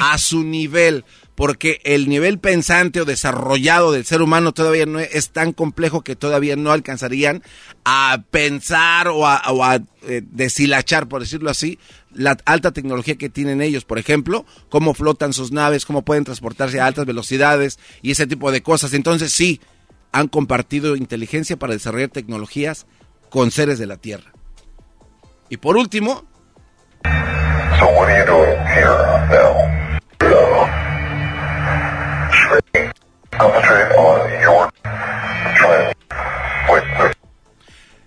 a 0.00 0.18
su 0.18 0.42
nivel, 0.42 1.04
porque 1.34 1.80
el 1.84 2.08
nivel 2.08 2.38
pensante 2.38 3.00
o 3.00 3.04
desarrollado 3.04 3.92
del 3.92 4.04
ser 4.04 4.22
humano 4.22 4.52
todavía 4.52 4.86
no 4.86 4.98
es, 4.98 5.30
tan 5.30 5.52
complejo 5.52 6.02
que 6.02 6.16
todavía 6.16 6.56
no 6.56 6.72
alcanzarían 6.72 7.42
a 7.84 8.22
pensar 8.30 9.08
o 9.08 9.26
a, 9.26 9.80
eh, 10.02 10.22
deshilachar, 10.24 11.08
por 11.08 11.22
decirlo 11.22 11.50
así, 11.50 11.78
la 12.12 12.36
alta 12.44 12.72
tecnología 12.72 13.16
que 13.16 13.30
tienen 13.30 13.62
ellos, 13.62 13.84
por 13.84 13.98
ejemplo, 13.98 14.44
cómo 14.68 14.94
flotan 14.94 15.32
sus 15.32 15.52
naves, 15.52 15.86
cómo 15.86 16.02
pueden 16.02 16.24
transportarse 16.24 16.80
a 16.80 16.86
altas 16.86 17.06
velocidades 17.06 17.78
y 18.02 18.10
ese 18.10 18.26
tipo 18.26 18.52
de 18.52 18.62
cosas. 18.62 18.92
Entonces 18.92 19.32
sí, 19.32 19.60
han 20.12 20.28
compartido 20.28 20.96
inteligencia 20.96 21.56
para 21.56 21.72
desarrollar 21.72 22.10
tecnologías 22.10 22.86
con 23.30 23.50
seres 23.50 23.78
de 23.78 23.86
la 23.86 23.96
Tierra. 23.96 24.32
Y 25.48 25.56
por 25.56 25.76
último, 25.76 26.24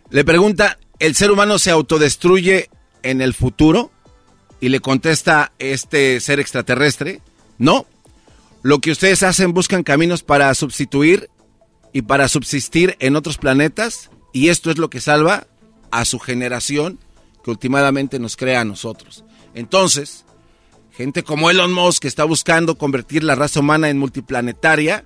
le 0.09 0.23
pregunta, 0.23 0.77
¿el 0.99 1.15
ser 1.15 1.31
humano 1.31 1.59
se 1.59 1.71
autodestruye 1.71 2.69
en 3.03 3.21
el 3.21 3.33
futuro? 3.33 3.91
Y 4.61 4.69
le 4.69 4.79
contesta 4.79 5.51
este 5.59 6.19
ser 6.21 6.39
extraterrestre, 6.39 7.21
no. 7.57 7.85
Lo 8.61 8.79
que 8.79 8.91
ustedes 8.91 9.23
hacen, 9.23 9.53
buscan 9.53 9.83
caminos 9.83 10.23
para 10.23 10.53
sustituir 10.55 11.29
y 11.91 12.03
para 12.03 12.27
subsistir 12.27 12.95
en 12.99 13.15
otros 13.15 13.37
planetas, 13.37 14.09
y 14.31 14.49
esto 14.49 14.71
es 14.71 14.77
lo 14.77 14.89
que 14.89 15.01
salva 15.01 15.47
a 15.91 16.05
su 16.05 16.19
generación 16.19 16.99
que 17.43 17.51
últimamente 17.51 18.17
nos 18.19 18.37
crea 18.37 18.61
a 18.61 18.65
nosotros. 18.65 19.23
Entonces, 19.53 20.25
gente 20.91 21.23
como 21.23 21.49
Elon 21.49 21.73
Musk 21.73 22.01
que 22.01 22.07
está 22.07 22.23
buscando 22.23 22.77
convertir 22.77 23.23
la 23.23 23.35
raza 23.35 23.59
humana 23.59 23.89
en 23.89 23.99
multiplanetaria, 23.99 25.05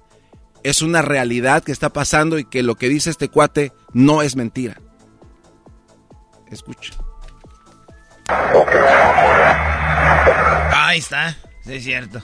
es 0.64 0.82
una 0.82 1.02
realidad 1.02 1.64
que 1.64 1.72
está 1.72 1.90
pasando 1.90 2.38
y 2.40 2.46
que 2.46 2.64
lo 2.64 2.76
que 2.76 2.90
dice 2.90 3.10
este 3.10 3.30
cuate 3.30 3.74
no 3.94 4.22
es 4.22 4.36
mentira. 4.36 4.80
Escucha. 6.52 6.94
Ahí 10.72 11.00
está. 11.00 11.38
Sí, 11.66 11.74
es 11.74 11.84
cierto. 11.84 12.22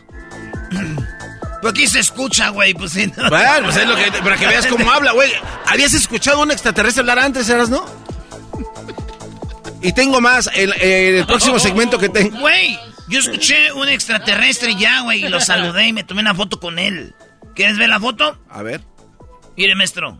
Pues 1.61 1.73
aquí 1.73 1.87
se 1.87 1.99
escucha, 1.99 2.49
güey. 2.49 2.75
Pues 2.75 2.91
sí. 2.91 3.11
no. 3.17 3.27
Bueno, 3.27 3.63
pues 3.63 3.77
es 3.77 3.87
lo 3.87 3.95
que, 3.95 4.11
para 4.21 4.37
que 4.37 4.45
veas 4.45 4.67
cómo 4.67 4.91
habla, 4.91 5.13
güey. 5.13 5.31
¿Habías 5.65 5.95
escuchado 5.95 6.41
a 6.41 6.43
un 6.43 6.51
extraterrestre 6.51 6.99
hablar 7.01 7.17
antes, 7.17 7.49
eras, 7.49 7.69
no? 7.69 7.83
Y 9.81 9.91
tengo 9.93 10.21
más, 10.21 10.47
el, 10.53 10.73
el 10.79 11.25
próximo 11.25 11.57
segmento 11.57 11.97
que 11.97 12.09
tengo. 12.09 12.39
Güey, 12.39 12.77
yo 13.07 13.19
escuché 13.19 13.71
un 13.71 13.89
extraterrestre 13.89 14.75
ya, 14.75 15.01
güey, 15.01 15.25
y 15.25 15.27
lo 15.27 15.39
saludé 15.39 15.87
y 15.87 15.93
me 15.93 16.03
tomé 16.03 16.21
una 16.21 16.35
foto 16.35 16.59
con 16.59 16.77
él. 16.77 17.15
¿Quieres 17.55 17.77
ver 17.77 17.89
la 17.89 17.99
foto? 17.99 18.37
A 18.49 18.61
ver. 18.61 18.81
Mire, 19.57 19.75
maestro. 19.75 20.19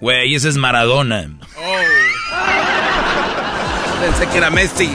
Güey, 0.00 0.34
ese 0.34 0.48
es 0.48 0.56
Maradona. 0.56 1.26
Pensé 4.00 4.26
que 4.28 4.38
era 4.38 4.50
Messi. 4.50 4.94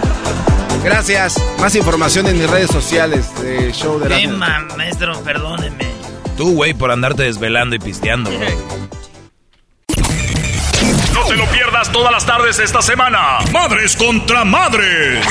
Gracias. 0.84 1.36
Más 1.60 1.76
información 1.76 2.28
en 2.28 2.38
mis 2.38 2.50
redes 2.50 2.70
sociales 2.72 3.28
de 3.42 3.72
Show 3.72 4.00
de 4.00 4.06
Erasmo. 4.08 4.38
ma- 4.38 4.68
maestro, 4.78 5.20
perdóneme. 5.24 5.86
Tú, 6.38 6.54
güey, 6.56 6.74
por 6.74 6.92
andarte 6.92 7.24
desvelando 7.24 7.76
y 7.76 7.80
pisteando, 7.80 8.30
bro. 8.32 8.48
No 11.22 11.28
te 11.28 11.36
lo 11.36 11.46
pierdas 11.52 11.92
todas 11.92 12.12
las 12.12 12.26
tardes 12.26 12.58
esta 12.58 12.82
semana. 12.82 13.38
Madres 13.52 13.96
contra 13.96 14.44
madres. 14.44 15.24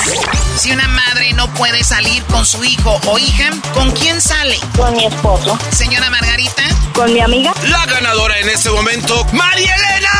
Si 0.56 0.70
una 0.70 0.86
madre 0.86 1.32
no 1.32 1.52
puede 1.54 1.82
salir 1.82 2.22
con 2.26 2.46
su 2.46 2.62
hijo 2.64 3.00
o 3.06 3.18
hija, 3.18 3.50
¿con 3.74 3.90
quién 3.90 4.20
sale? 4.20 4.56
Con 4.76 4.94
mi 4.94 5.06
esposo. 5.06 5.58
Señora 5.72 6.08
Margarita. 6.08 6.62
Con 6.94 7.12
mi 7.12 7.18
amiga. 7.20 7.52
La 7.64 7.84
ganadora 7.86 8.38
en 8.38 8.50
este 8.50 8.70
momento, 8.70 9.24
María 9.32 9.74
Elena. 9.74 10.10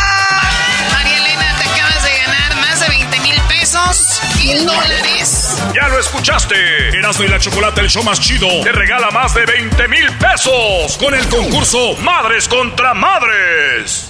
María 0.93 1.19
Elena, 1.19 1.55
te 1.57 1.69
acabas 1.69 2.03
de 2.03 2.19
ganar 2.19 2.57
más 2.57 2.81
de 2.81 2.89
20 2.89 3.21
mil 3.21 3.41
pesos. 3.43 4.21
Mil 4.39 4.67
dólares. 4.67 5.57
Ya 5.73 5.87
lo 5.87 6.01
escuchaste. 6.01 6.99
Erasmo 6.99 7.23
y 7.23 7.29
la 7.29 7.39
Chocolate, 7.39 7.81
el 7.83 7.91
show 7.91 8.03
más 8.03 8.19
chido, 8.19 8.49
te 8.65 8.73
regala 8.73 9.13
más 9.13 9.35
de 9.35 9.47
20 9.47 9.87
mil 9.87 10.11
pesos 10.19 10.97
con 10.99 11.15
el 11.15 11.29
concurso 11.29 11.95
Madres 11.99 12.49
contra 12.49 12.93
Madres. 12.93 14.10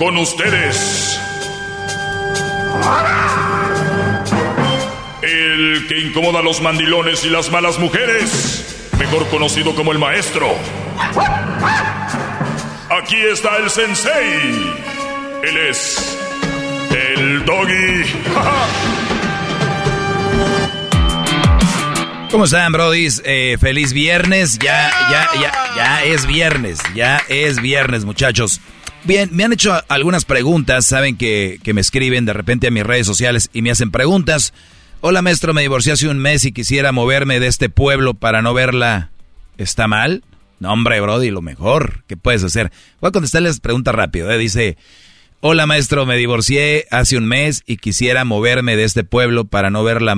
Con 0.00 0.16
ustedes. 0.16 1.20
El 5.20 5.86
que 5.88 5.98
incomoda 5.98 6.38
a 6.38 6.42
los 6.42 6.62
mandilones 6.62 7.22
y 7.26 7.28
las 7.28 7.50
malas 7.50 7.78
mujeres. 7.78 8.88
Mejor 8.98 9.28
conocido 9.28 9.74
como 9.74 9.92
el 9.92 9.98
maestro. 9.98 10.48
Aquí 12.88 13.16
está 13.30 13.58
el 13.58 13.68
sensei. 13.68 14.72
Él 15.42 15.56
es 15.68 16.18
el 16.90 17.44
doggy. 17.44 18.04
¿Cómo 22.30 22.44
están, 22.46 22.72
brodis? 22.72 23.20
Eh, 23.26 23.58
feliz 23.60 23.92
viernes. 23.92 24.58
Ya, 24.58 24.90
ya, 25.10 25.28
ya, 25.38 25.52
ya 25.76 26.04
es 26.04 26.24
viernes. 26.24 26.78
Ya 26.94 27.20
es 27.28 27.60
viernes, 27.60 28.06
muchachos. 28.06 28.62
Bien, 29.04 29.30
me 29.32 29.44
han 29.44 29.52
hecho 29.52 29.72
algunas 29.88 30.24
preguntas. 30.24 30.86
Saben 30.86 31.16
que, 31.16 31.58
que 31.62 31.74
me 31.74 31.80
escriben 31.80 32.26
de 32.26 32.32
repente 32.32 32.66
a 32.66 32.70
mis 32.70 32.84
redes 32.84 33.06
sociales 33.06 33.48
y 33.52 33.62
me 33.62 33.70
hacen 33.70 33.90
preguntas. 33.90 34.52
Hola, 35.00 35.22
maestro, 35.22 35.54
me 35.54 35.62
divorcié 35.62 35.92
hace 35.92 36.08
un 36.08 36.18
mes 36.18 36.44
y 36.44 36.52
quisiera 36.52 36.92
moverme 36.92 37.40
de 37.40 37.46
este 37.46 37.70
pueblo 37.70 38.14
para 38.14 38.42
no 38.42 38.52
verla. 38.52 39.10
¿Está 39.56 39.88
mal? 39.88 40.22
No, 40.58 40.72
hombre, 40.72 41.00
Brody, 41.00 41.30
lo 41.30 41.40
mejor 41.40 42.04
que 42.06 42.18
puedes 42.18 42.44
hacer. 42.44 42.70
Voy 43.00 43.08
a 43.08 43.12
contestarles 43.12 43.60
preguntas 43.60 43.94
rápido. 43.94 44.30
¿eh? 44.30 44.36
Dice, 44.36 44.76
hola, 45.40 45.66
maestro, 45.66 46.04
me 46.04 46.16
divorcié 46.16 46.86
hace 46.90 47.16
un 47.16 47.24
mes 47.24 47.62
y 47.66 47.78
quisiera 47.78 48.26
moverme 48.26 48.76
de 48.76 48.84
este 48.84 49.02
pueblo 49.02 49.46
para 49.46 49.70
no 49.70 49.82
verla. 49.82 50.14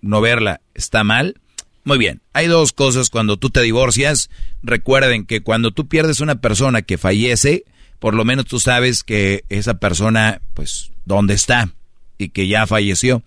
No 0.00 0.20
verla. 0.20 0.60
¿Está 0.74 1.04
mal? 1.04 1.36
Muy 1.84 1.98
bien, 1.98 2.20
hay 2.32 2.48
dos 2.48 2.72
cosas 2.72 3.10
cuando 3.10 3.36
tú 3.36 3.50
te 3.50 3.62
divorcias. 3.62 4.28
Recuerden 4.64 5.24
que 5.24 5.40
cuando 5.40 5.70
tú 5.70 5.86
pierdes 5.86 6.18
una 6.18 6.40
persona 6.40 6.82
que 6.82 6.98
fallece, 6.98 7.64
por 7.98 8.14
lo 8.14 8.24
menos 8.24 8.46
tú 8.46 8.60
sabes 8.60 9.02
que 9.02 9.44
esa 9.48 9.78
persona, 9.78 10.40
pues, 10.54 10.92
dónde 11.04 11.34
está 11.34 11.70
y 12.18 12.30
que 12.30 12.48
ya 12.48 12.66
falleció. 12.66 13.22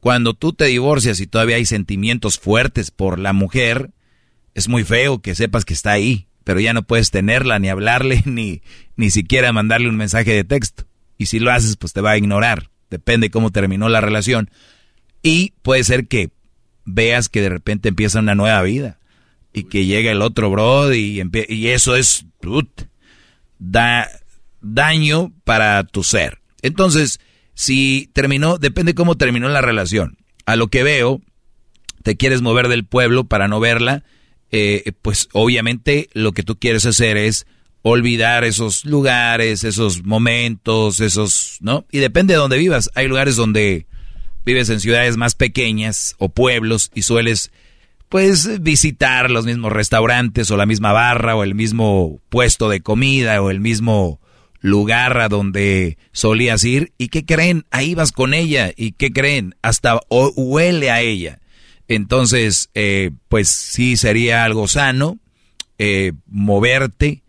Cuando 0.00 0.34
tú 0.34 0.52
te 0.52 0.66
divorcias 0.66 1.20
y 1.20 1.26
todavía 1.26 1.56
hay 1.56 1.64
sentimientos 1.64 2.38
fuertes 2.38 2.90
por 2.90 3.18
la 3.18 3.32
mujer, 3.32 3.90
es 4.54 4.68
muy 4.68 4.84
feo 4.84 5.20
que 5.20 5.34
sepas 5.34 5.64
que 5.64 5.74
está 5.74 5.92
ahí, 5.92 6.26
pero 6.44 6.60
ya 6.60 6.74
no 6.74 6.82
puedes 6.82 7.10
tenerla, 7.10 7.58
ni 7.58 7.68
hablarle, 7.68 8.22
ni, 8.26 8.62
ni 8.96 9.10
siquiera 9.10 9.52
mandarle 9.52 9.88
un 9.88 9.96
mensaje 9.96 10.32
de 10.32 10.44
texto. 10.44 10.84
Y 11.18 11.26
si 11.26 11.38
lo 11.38 11.52
haces, 11.52 11.76
pues 11.76 11.92
te 11.92 12.00
va 12.00 12.12
a 12.12 12.18
ignorar. 12.18 12.70
Depende 12.90 13.30
cómo 13.30 13.50
terminó 13.50 13.88
la 13.88 14.00
relación. 14.00 14.50
Y 15.22 15.52
puede 15.62 15.84
ser 15.84 16.08
que 16.08 16.30
veas 16.84 17.28
que 17.28 17.40
de 17.40 17.48
repente 17.48 17.88
empieza 17.88 18.18
una 18.18 18.34
nueva 18.34 18.60
vida. 18.62 18.98
Y 19.52 19.64
que 19.64 19.86
llega 19.86 20.10
el 20.10 20.22
otro 20.22 20.50
bro 20.50 20.92
y, 20.92 21.22
y 21.48 21.68
eso 21.68 21.94
es 21.94 22.24
da 23.62 24.08
daño 24.60 25.32
para 25.44 25.84
tu 25.84 26.02
ser. 26.02 26.40
Entonces, 26.62 27.20
si 27.54 28.10
terminó, 28.12 28.58
depende 28.58 28.94
cómo 28.94 29.16
terminó 29.16 29.48
la 29.48 29.60
relación. 29.60 30.18
A 30.46 30.56
lo 30.56 30.68
que 30.68 30.82
veo, 30.82 31.20
te 32.02 32.16
quieres 32.16 32.42
mover 32.42 32.68
del 32.68 32.84
pueblo 32.84 33.24
para 33.24 33.48
no 33.48 33.60
verla, 33.60 34.04
eh, 34.50 34.92
pues 35.00 35.28
obviamente 35.32 36.08
lo 36.12 36.32
que 36.32 36.42
tú 36.42 36.58
quieres 36.58 36.84
hacer 36.84 37.16
es 37.16 37.46
olvidar 37.82 38.44
esos 38.44 38.84
lugares, 38.84 39.64
esos 39.64 40.04
momentos, 40.04 41.00
esos, 41.00 41.58
¿no? 41.60 41.86
Y 41.90 41.98
depende 41.98 42.34
de 42.34 42.38
dónde 42.38 42.58
vivas. 42.58 42.90
Hay 42.94 43.08
lugares 43.08 43.36
donde 43.36 43.86
vives 44.44 44.68
en 44.70 44.80
ciudades 44.80 45.16
más 45.16 45.34
pequeñas 45.34 46.14
o 46.18 46.28
pueblos 46.28 46.90
y 46.94 47.02
sueles, 47.02 47.52
pues, 48.12 48.62
visitar 48.62 49.30
los 49.30 49.46
mismos 49.46 49.72
restaurantes 49.72 50.50
o 50.50 50.58
la 50.58 50.66
misma 50.66 50.92
barra 50.92 51.34
o 51.34 51.44
el 51.44 51.54
mismo 51.54 52.20
puesto 52.28 52.68
de 52.68 52.82
comida 52.82 53.40
o 53.40 53.50
el 53.50 53.58
mismo 53.58 54.20
lugar 54.60 55.18
a 55.18 55.30
donde 55.30 55.96
solías 56.12 56.62
ir. 56.62 56.92
¿Y 56.98 57.08
qué 57.08 57.24
creen? 57.24 57.64
Ahí 57.70 57.94
vas 57.94 58.12
con 58.12 58.34
ella. 58.34 58.70
¿Y 58.76 58.92
qué 58.92 59.14
creen? 59.14 59.54
Hasta 59.62 59.98
huele 60.10 60.90
a 60.90 61.00
ella. 61.00 61.40
Entonces, 61.88 62.68
eh, 62.74 63.12
pues 63.30 63.48
sí 63.48 63.96
sería 63.96 64.44
algo 64.44 64.68
sano 64.68 65.18
eh, 65.78 66.12
moverte. 66.26 67.22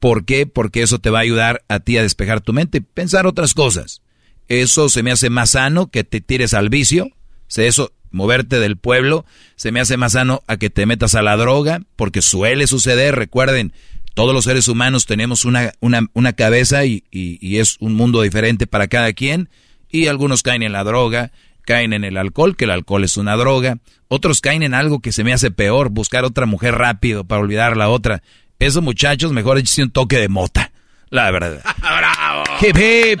¿Por 0.00 0.24
qué? 0.24 0.48
Porque 0.48 0.82
eso 0.82 0.98
te 0.98 1.10
va 1.10 1.20
a 1.20 1.22
ayudar 1.22 1.64
a 1.68 1.78
ti 1.78 1.96
a 1.96 2.02
despejar 2.02 2.40
tu 2.40 2.52
mente, 2.52 2.80
pensar 2.80 3.28
otras 3.28 3.54
cosas. 3.54 4.02
Eso 4.48 4.88
se 4.88 5.04
me 5.04 5.12
hace 5.12 5.30
más 5.30 5.50
sano 5.50 5.92
que 5.92 6.02
te 6.02 6.20
tires 6.20 6.54
al 6.54 6.70
vicio. 6.70 7.08
Eso, 7.56 7.92
moverte 8.14 8.58
del 8.60 8.76
pueblo, 8.76 9.26
se 9.56 9.72
me 9.72 9.80
hace 9.80 9.96
más 9.96 10.12
sano 10.12 10.42
a 10.46 10.56
que 10.56 10.70
te 10.70 10.86
metas 10.86 11.14
a 11.14 11.22
la 11.22 11.36
droga, 11.36 11.82
porque 11.96 12.22
suele 12.22 12.66
suceder. 12.66 13.16
Recuerden, 13.16 13.72
todos 14.14 14.32
los 14.32 14.44
seres 14.44 14.68
humanos 14.68 15.06
tenemos 15.06 15.44
una, 15.44 15.72
una, 15.80 16.06
una 16.14 16.32
cabeza 16.32 16.84
y, 16.84 17.04
y, 17.10 17.38
y 17.46 17.58
es 17.58 17.76
un 17.80 17.94
mundo 17.94 18.22
diferente 18.22 18.66
para 18.66 18.88
cada 18.88 19.12
quien. 19.12 19.50
Y 19.90 20.06
algunos 20.06 20.42
caen 20.42 20.62
en 20.62 20.72
la 20.72 20.84
droga, 20.84 21.32
caen 21.64 21.92
en 21.92 22.04
el 22.04 22.16
alcohol, 22.16 22.56
que 22.56 22.64
el 22.64 22.70
alcohol 22.70 23.04
es 23.04 23.16
una 23.16 23.36
droga. 23.36 23.78
Otros 24.08 24.40
caen 24.40 24.62
en 24.62 24.74
algo 24.74 25.00
que 25.00 25.12
se 25.12 25.24
me 25.24 25.32
hace 25.32 25.50
peor, 25.50 25.90
buscar 25.90 26.24
otra 26.24 26.46
mujer 26.46 26.76
rápido 26.76 27.24
para 27.24 27.40
olvidar 27.40 27.76
la 27.76 27.88
otra. 27.88 28.22
Esos 28.58 28.82
muchachos, 28.82 29.32
mejor 29.32 29.58
échese 29.58 29.82
un 29.82 29.90
toque 29.90 30.18
de 30.18 30.28
mota. 30.28 30.72
La 31.10 31.30
verdad. 31.30 31.62
¡Bravo! 31.78 32.44
Hip 32.60 32.76
hip. 32.76 33.20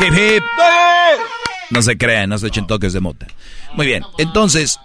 Hip 0.00 0.14
hip. 0.14 0.42
No 1.70 1.82
se 1.82 1.98
crean, 1.98 2.30
no 2.30 2.38
se 2.38 2.48
echen 2.48 2.66
toques 2.66 2.92
de 2.92 3.00
mota. 3.00 3.26
Muy 3.74 3.86
bien, 3.86 4.02
entonces, 4.18 4.78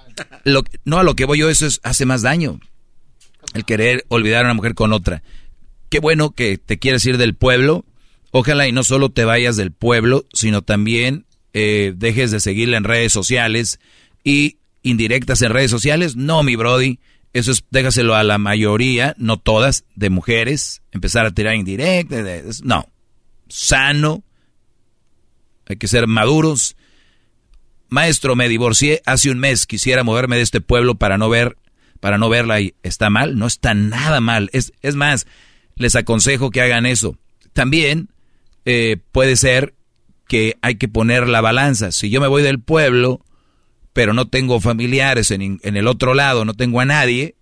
lo, 0.44 0.64
no 0.86 1.00
a 1.00 1.04
lo 1.04 1.16
que 1.16 1.26
voy 1.26 1.40
yo, 1.40 1.50
eso 1.50 1.66
es, 1.66 1.80
hace 1.84 2.06
más 2.06 2.22
daño. 2.22 2.60
El 3.54 3.66
querer 3.66 4.06
olvidar 4.10 4.42
a 4.42 4.48
una 4.48 4.54
mujer 4.54 4.74
con 4.74 4.94
otra. 4.94 5.24
Qué 5.90 6.00
bueno 6.00 6.32
que 6.32 6.58
te 6.58 6.80
quieres 6.80 7.06
ir 7.06 7.18
del 7.18 7.36
pueblo. 7.36 7.86
Ojalá 8.32 8.68
y 8.68 8.72
no 8.72 8.84
solo 8.84 9.12
te 9.12 9.26
vayas 9.26 9.58
del 9.58 9.72
pueblo, 9.72 10.26
sino 10.34 10.64
también 10.64 11.26
eh, 11.54 11.94
dejes 11.96 12.32
de 12.32 12.40
seguirla 12.40 12.78
en 12.78 12.84
redes 12.84 13.14
sociales 13.14 13.80
y 14.24 14.58
indirectas 14.82 15.42
en 15.44 15.52
redes 15.52 15.70
sociales. 15.70 16.16
No, 16.16 16.42
mi 16.42 16.56
Brody. 16.56 17.00
Eso 17.34 17.52
es, 17.52 17.64
déjaselo 17.72 18.16
a 18.16 18.24
la 18.24 18.38
mayoría, 18.38 19.16
no 19.18 19.38
todas, 19.38 19.86
de 19.96 20.10
mujeres. 20.10 20.82
Empezar 20.92 21.26
a 21.26 21.32
tirar 21.32 21.56
indirectas. 21.56 22.64
No. 22.64 22.88
Sano. 23.48 24.24
Hay 25.68 25.78
que 25.78 25.88
ser 25.88 26.08
maduros. 26.08 26.76
Maestro, 27.90 28.36
me 28.36 28.50
divorcié 28.50 29.02
hace 29.06 29.30
un 29.30 29.40
mes. 29.40 29.66
Quisiera 29.66 30.04
moverme 30.04 30.36
de 30.36 30.42
este 30.42 30.62
pueblo 30.62 30.96
para 30.96 31.18
no 31.18 31.30
ver, 31.30 31.58
para 32.00 32.18
no 32.18 32.30
verla 32.30 32.60
y 32.60 32.74
está 32.84 33.10
mal. 33.10 33.38
No 33.38 33.48
está 33.48 33.74
nada 33.74 34.20
mal. 34.22 34.50
Es, 34.54 34.74
es 34.82 34.96
más, 34.96 35.28
les 35.76 35.96
aconsejo 35.96 36.52
que 36.52 36.62
hagan 36.62 36.86
eso. 36.86 37.18
También 37.54 38.10
eh, 38.66 38.98
puede 39.12 39.36
ser 39.36 39.76
que 40.28 40.58
hay 40.62 40.76
que 40.76 40.88
poner 40.88 41.28
la 41.28 41.42
balanza. 41.42 41.92
Si 41.92 42.10
yo 42.10 42.22
me 42.22 42.28
voy 42.28 42.44
del 42.44 42.60
pueblo, 42.60 43.24
pero 43.94 44.14
no 44.14 44.28
tengo 44.28 44.60
familiares 44.60 45.32
en, 45.32 45.60
en, 45.62 45.78
el 45.78 45.88
otro 45.88 46.14
lado, 46.14 46.46
no 46.46 46.54
tengo 46.54 46.80
a 46.80 46.86
nadie, 46.86 47.36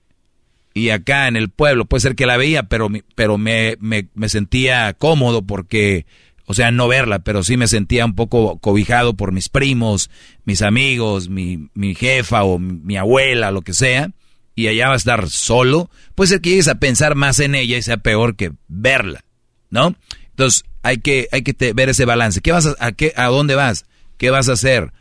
y 0.74 0.90
acá 0.90 1.28
en 1.28 1.36
el 1.36 1.50
pueblo, 1.50 1.86
puede 1.86 2.02
ser 2.02 2.16
que 2.16 2.26
la 2.26 2.38
veía, 2.38 2.64
pero, 2.64 2.90
pero 3.16 3.38
me, 3.38 3.78
me, 3.80 4.08
me, 4.14 4.30
sentía 4.30 4.94
cómodo 4.94 5.42
porque, 5.42 6.06
o 6.52 6.54
sea, 6.54 6.70
no 6.70 6.90
verla, 6.90 7.20
pero 7.20 7.44
sí 7.44 7.56
me 7.56 7.68
sentía 7.68 8.06
un 8.06 8.14
poco 8.14 8.60
cobijado 8.60 9.14
por 9.14 9.32
mis 9.32 9.48
primos, 9.48 10.10
mis 10.44 10.62
amigos, 10.62 11.30
mi, 11.30 11.70
mi 11.76 11.96
jefa 11.96 12.44
o 12.44 12.60
mi, 12.60 12.98
abuela, 12.98 13.52
lo 13.52 13.62
que 13.62 13.72
sea, 13.72 14.12
y 14.54 14.68
allá 14.68 14.90
va 14.90 14.96
a 14.96 14.98
estar 14.98 15.30
solo, 15.30 15.90
puede 16.14 16.28
ser 16.28 16.42
que 16.42 16.50
llegues 16.50 16.68
a 16.68 16.76
pensar 16.76 17.16
más 17.16 17.40
en 17.40 17.56
ella 17.56 17.78
y 17.78 17.82
sea 17.82 17.96
peor 17.96 18.36
que 18.36 18.52
verla, 18.68 19.24
¿no? 19.70 19.96
Entonces, 20.32 20.66
hay 20.84 20.98
que, 20.98 21.30
hay 21.32 21.42
que 21.42 21.72
ver 21.72 21.88
ese 21.88 22.04
balance. 22.04 22.42
¿Qué 22.42 22.52
vas 22.52 22.66
a, 22.66 22.76
a, 22.80 22.92
qué, 22.92 23.14
a 23.16 23.28
dónde 23.28 23.56
vas? 23.56 23.86
¿Qué 24.18 24.30
vas 24.30 24.50
a 24.50 24.54
hacer? 24.54 24.92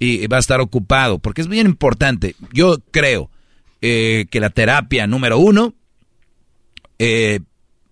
Y 0.00 0.26
va 0.26 0.38
a 0.38 0.40
estar 0.40 0.60
ocupado, 0.60 1.20
porque 1.20 1.40
es 1.40 1.46
bien 1.46 1.68
importante. 1.68 2.34
Yo 2.52 2.78
creo 2.90 3.30
eh, 3.80 4.26
que 4.28 4.40
la 4.40 4.50
terapia 4.50 5.06
número 5.06 5.38
uno, 5.38 5.72
eh, 6.98 7.38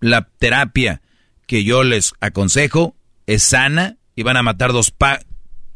la 0.01 0.27
terapia 0.37 1.01
que 1.47 1.63
yo 1.63 1.83
les 1.83 2.13
aconsejo 2.19 2.94
es 3.27 3.43
sana 3.43 3.97
y 4.15 4.23
van 4.23 4.37
a 4.37 4.43
matar 4.43 4.71
dos 4.71 4.91
pa 4.91 5.19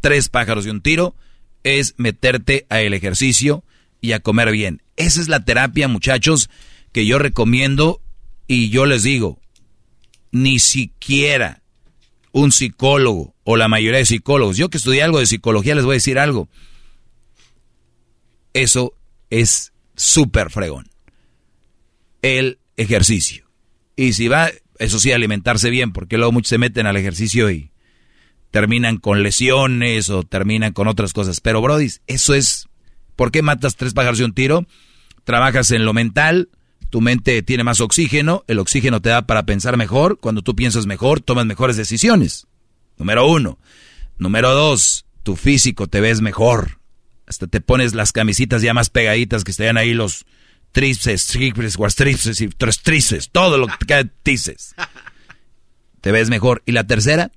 tres 0.02 0.30
pájaros 0.30 0.66
de 0.66 0.72
un 0.72 0.82
tiro, 0.82 1.16
es 1.64 1.96
meterte 1.98 2.66
a 2.70 2.82
el 2.82 2.94
ejercicio 2.94 3.64
y 4.02 4.14
a 4.14 4.22
comer 4.22 4.52
bien. 4.52 4.82
Esa 4.96 5.20
es 5.20 5.28
la 5.28 5.44
terapia, 5.44 5.88
muchachos, 5.88 6.50
que 6.92 7.06
yo 7.06 7.20
recomiendo 7.20 8.02
y 8.48 8.70
yo 8.70 8.86
les 8.86 9.04
digo, 9.04 9.40
ni 10.32 10.60
siquiera 10.60 11.62
un 12.32 12.52
psicólogo 12.52 13.36
o 13.44 13.58
la 13.58 13.68
mayoría 13.68 14.00
de 14.00 14.06
psicólogos, 14.06 14.58
yo 14.58 14.70
que 14.70 14.78
estudié 14.78 15.04
algo 15.04 15.20
de 15.20 15.26
psicología 15.26 15.76
les 15.76 15.86
voy 15.86 15.94
a 15.94 15.96
decir 15.96 16.20
algo, 16.20 16.48
eso 18.54 18.94
es 19.30 19.74
súper 19.96 20.50
fregón. 20.50 20.90
El 22.22 22.60
ejercicio. 22.78 23.50
Y 23.96 24.14
si 24.14 24.28
va, 24.28 24.50
eso 24.80 24.98
sí, 24.98 25.12
alimentarse 25.12 25.70
bien, 25.70 25.92
porque 25.92 26.18
luego 26.18 26.32
muchos 26.32 26.50
se 26.50 26.58
meten 26.58 26.88
al 26.88 26.98
ejercicio 26.98 27.52
y 27.52 27.72
terminan 28.52 28.98
con 28.98 29.22
lesiones 29.22 30.10
o 30.10 30.24
terminan 30.24 30.74
con 30.74 30.88
otras 30.88 31.13
cosas. 31.13 31.42
Pero, 31.42 31.62
Brody, 31.62 31.89
eso 32.08 32.34
es. 32.34 32.68
¿Por 33.15 33.32
qué 33.32 33.42
matas 33.42 33.76
tres 33.76 33.94
pájaros 33.94 34.18
de 34.18 34.26
un 34.26 34.34
tiro? 34.34 34.65
Trabajas 35.26 35.72
en 35.72 35.86
lo 35.86 35.94
mental, 35.94 36.50
tu 36.89 37.02
mente 37.02 37.42
tiene 37.44 37.63
más 37.63 37.82
oxígeno, 37.82 38.44
el 38.48 38.60
oxígeno 38.60 39.02
te 39.02 39.10
da 39.10 39.24
para 39.24 39.44
pensar 39.44 39.78
mejor, 39.78 40.18
cuando 40.20 40.42
tú 40.42 40.56
piensas 40.56 40.86
mejor, 40.86 41.20
tomas 41.20 41.46
mejores 41.46 41.76
decisiones. 41.76 42.48
Número 42.98 43.28
uno. 43.28 43.60
Número 44.18 44.52
dos, 44.52 45.06
tu 45.24 45.36
físico 45.36 45.88
te 45.88 46.02
ves 46.02 46.22
mejor. 46.22 46.80
Hasta 47.28 47.48
te 47.48 47.62
pones 47.62 47.94
las 47.94 48.12
camisitas 48.12 48.62
ya 48.62 48.74
más 48.74 48.89
pegaditas 48.89 49.44
que 49.44 49.52
estén 49.52 49.78
ahí 49.78 49.94
los 49.94 50.26
tríceps, 50.71 51.77
cuastrices 51.77 52.41
y 52.41 52.47
tres 52.49 52.82
tríceps, 52.82 53.29
todo 53.29 53.58
lo 53.58 53.67
que 53.67 53.86
te 53.86 54.10
dices. 54.23 54.75
Te 56.01 56.12
ves 56.12 56.29
mejor. 56.29 56.63
Y 56.65 56.71
la 56.71 56.86
tercera, 56.86 57.32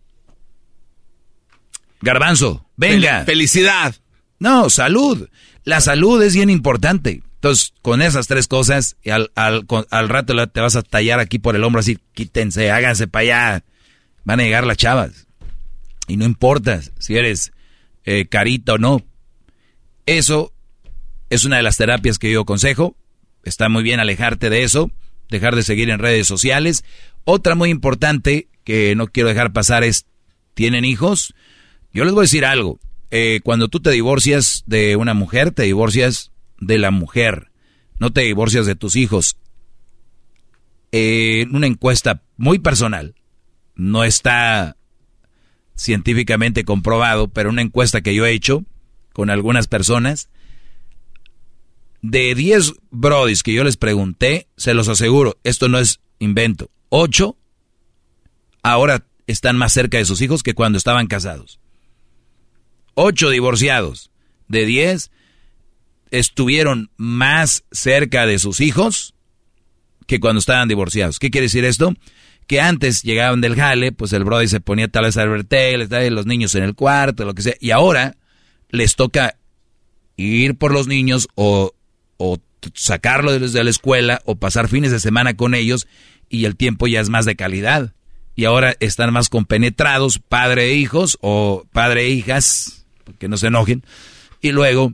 Garbanzo, 2.00 2.66
venga. 2.76 3.24
felicidad. 3.24 3.94
No, 4.38 4.70
salud. 4.70 5.28
La 5.64 5.80
salud 5.80 6.22
es 6.22 6.34
bien 6.34 6.50
importante. 6.50 7.22
Entonces, 7.34 7.72
con 7.82 8.02
esas 8.02 8.26
tres 8.28 8.46
cosas, 8.46 8.96
y 9.02 9.10
al, 9.10 9.30
al, 9.34 9.66
al 9.90 10.08
rato 10.08 10.46
te 10.48 10.60
vas 10.60 10.76
a 10.76 10.82
tallar 10.82 11.18
aquí 11.20 11.38
por 11.38 11.56
el 11.56 11.64
hombro 11.64 11.80
así, 11.80 11.98
quítense, 12.12 12.70
háganse 12.70 13.08
para 13.08 13.22
allá. 13.22 13.64
Van 14.24 14.40
a 14.40 14.44
llegar 14.44 14.66
las 14.66 14.76
chavas. 14.76 15.26
Y 16.06 16.16
no 16.16 16.24
importa 16.24 16.80
si 16.98 17.16
eres 17.16 17.52
eh, 18.04 18.26
carita 18.28 18.74
o 18.74 18.78
no. 18.78 19.02
Eso 20.06 20.52
es 21.30 21.44
una 21.44 21.56
de 21.56 21.62
las 21.62 21.76
terapias 21.76 22.18
que 22.18 22.30
yo 22.30 22.42
aconsejo. 22.42 22.96
Está 23.44 23.68
muy 23.68 23.82
bien 23.82 24.00
alejarte 24.00 24.50
de 24.50 24.62
eso, 24.62 24.90
dejar 25.28 25.56
de 25.56 25.62
seguir 25.62 25.90
en 25.90 25.98
redes 25.98 26.26
sociales. 26.26 26.84
Otra 27.24 27.54
muy 27.54 27.70
importante 27.70 28.48
que 28.64 28.94
no 28.94 29.08
quiero 29.08 29.28
dejar 29.28 29.52
pasar 29.52 29.84
es, 29.84 30.06
¿tienen 30.54 30.84
hijos? 30.84 31.34
Yo 31.92 32.04
les 32.04 32.12
voy 32.12 32.22
a 32.22 32.28
decir 32.28 32.44
algo. 32.44 32.78
Eh, 33.10 33.40
cuando 33.44 33.68
tú 33.68 33.80
te 33.80 33.90
divorcias 33.90 34.62
de 34.66 34.96
una 34.96 35.14
mujer, 35.14 35.50
te 35.50 35.64
divorcias 35.64 36.30
de 36.60 36.78
la 36.78 36.90
mujer. 36.90 37.50
No 37.98 38.12
te 38.12 38.22
divorcias 38.22 38.66
de 38.66 38.76
tus 38.76 38.96
hijos. 38.96 39.36
En 40.92 41.54
una 41.54 41.66
encuesta 41.66 42.22
muy 42.36 42.58
personal, 42.58 43.14
no 43.74 44.04
está 44.04 44.76
científicamente 45.74 46.64
comprobado, 46.64 47.28
pero 47.28 47.50
una 47.50 47.62
encuesta 47.62 48.00
que 48.00 48.14
yo 48.14 48.26
he 48.26 48.32
hecho 48.32 48.64
con 49.12 49.30
algunas 49.30 49.68
personas, 49.68 50.28
de 52.02 52.34
10 52.34 52.74
brodis 52.90 53.42
que 53.42 53.52
yo 53.52 53.64
les 53.64 53.76
pregunté, 53.76 54.48
se 54.56 54.74
los 54.74 54.88
aseguro, 54.88 55.38
esto 55.44 55.68
no 55.68 55.78
es 55.78 56.00
invento, 56.18 56.70
8 56.90 57.36
ahora 58.62 59.06
están 59.26 59.56
más 59.56 59.72
cerca 59.72 59.98
de 59.98 60.04
sus 60.04 60.20
hijos 60.20 60.42
que 60.42 60.54
cuando 60.54 60.78
estaban 60.78 61.06
casados. 61.06 61.58
8 62.94 63.30
divorciados 63.30 64.10
de 64.48 64.66
10 64.66 65.10
estuvieron 66.10 66.90
más 66.96 67.64
cerca 67.72 68.26
de 68.26 68.38
sus 68.38 68.60
hijos 68.60 69.14
que 70.06 70.20
cuando 70.20 70.40
estaban 70.40 70.68
divorciados. 70.68 71.18
¿Qué 71.18 71.30
quiere 71.30 71.46
decir 71.46 71.64
esto? 71.64 71.94
Que 72.46 72.60
antes 72.60 73.02
llegaban 73.02 73.40
del 73.40 73.56
jale, 73.56 73.92
pues 73.92 74.12
el 74.12 74.24
brody 74.24 74.48
se 74.48 74.60
ponía 74.60 74.88
tal 74.88 75.04
vez 75.04 75.16
a 75.16 75.26
tele, 75.44 76.10
los 76.10 76.26
niños 76.26 76.54
en 76.54 76.64
el 76.64 76.74
cuarto, 76.74 77.24
lo 77.24 77.34
que 77.34 77.42
sea, 77.42 77.54
y 77.60 77.70
ahora 77.70 78.16
les 78.68 78.96
toca 78.96 79.38
ir 80.16 80.56
por 80.56 80.72
los 80.72 80.86
niños 80.86 81.28
o, 81.34 81.72
o 82.22 82.38
sacarlos 82.74 83.40
desde 83.40 83.64
la 83.64 83.70
escuela 83.70 84.22
o 84.24 84.36
pasar 84.36 84.68
fines 84.68 84.92
de 84.92 85.00
semana 85.00 85.34
con 85.34 85.56
ellos 85.56 85.88
y 86.28 86.44
el 86.44 86.54
tiempo 86.54 86.86
ya 86.86 87.00
es 87.00 87.08
más 87.08 87.24
de 87.24 87.34
calidad. 87.34 87.94
Y 88.36 88.44
ahora 88.44 88.76
están 88.78 89.12
más 89.12 89.28
compenetrados, 89.28 90.20
padre 90.20 90.70
e 90.70 90.74
hijos 90.74 91.18
o 91.20 91.66
padre 91.72 92.02
e 92.02 92.10
hijas, 92.10 92.86
que 93.18 93.28
no 93.28 93.36
se 93.36 93.48
enojen. 93.48 93.82
Y 94.40 94.52
luego, 94.52 94.92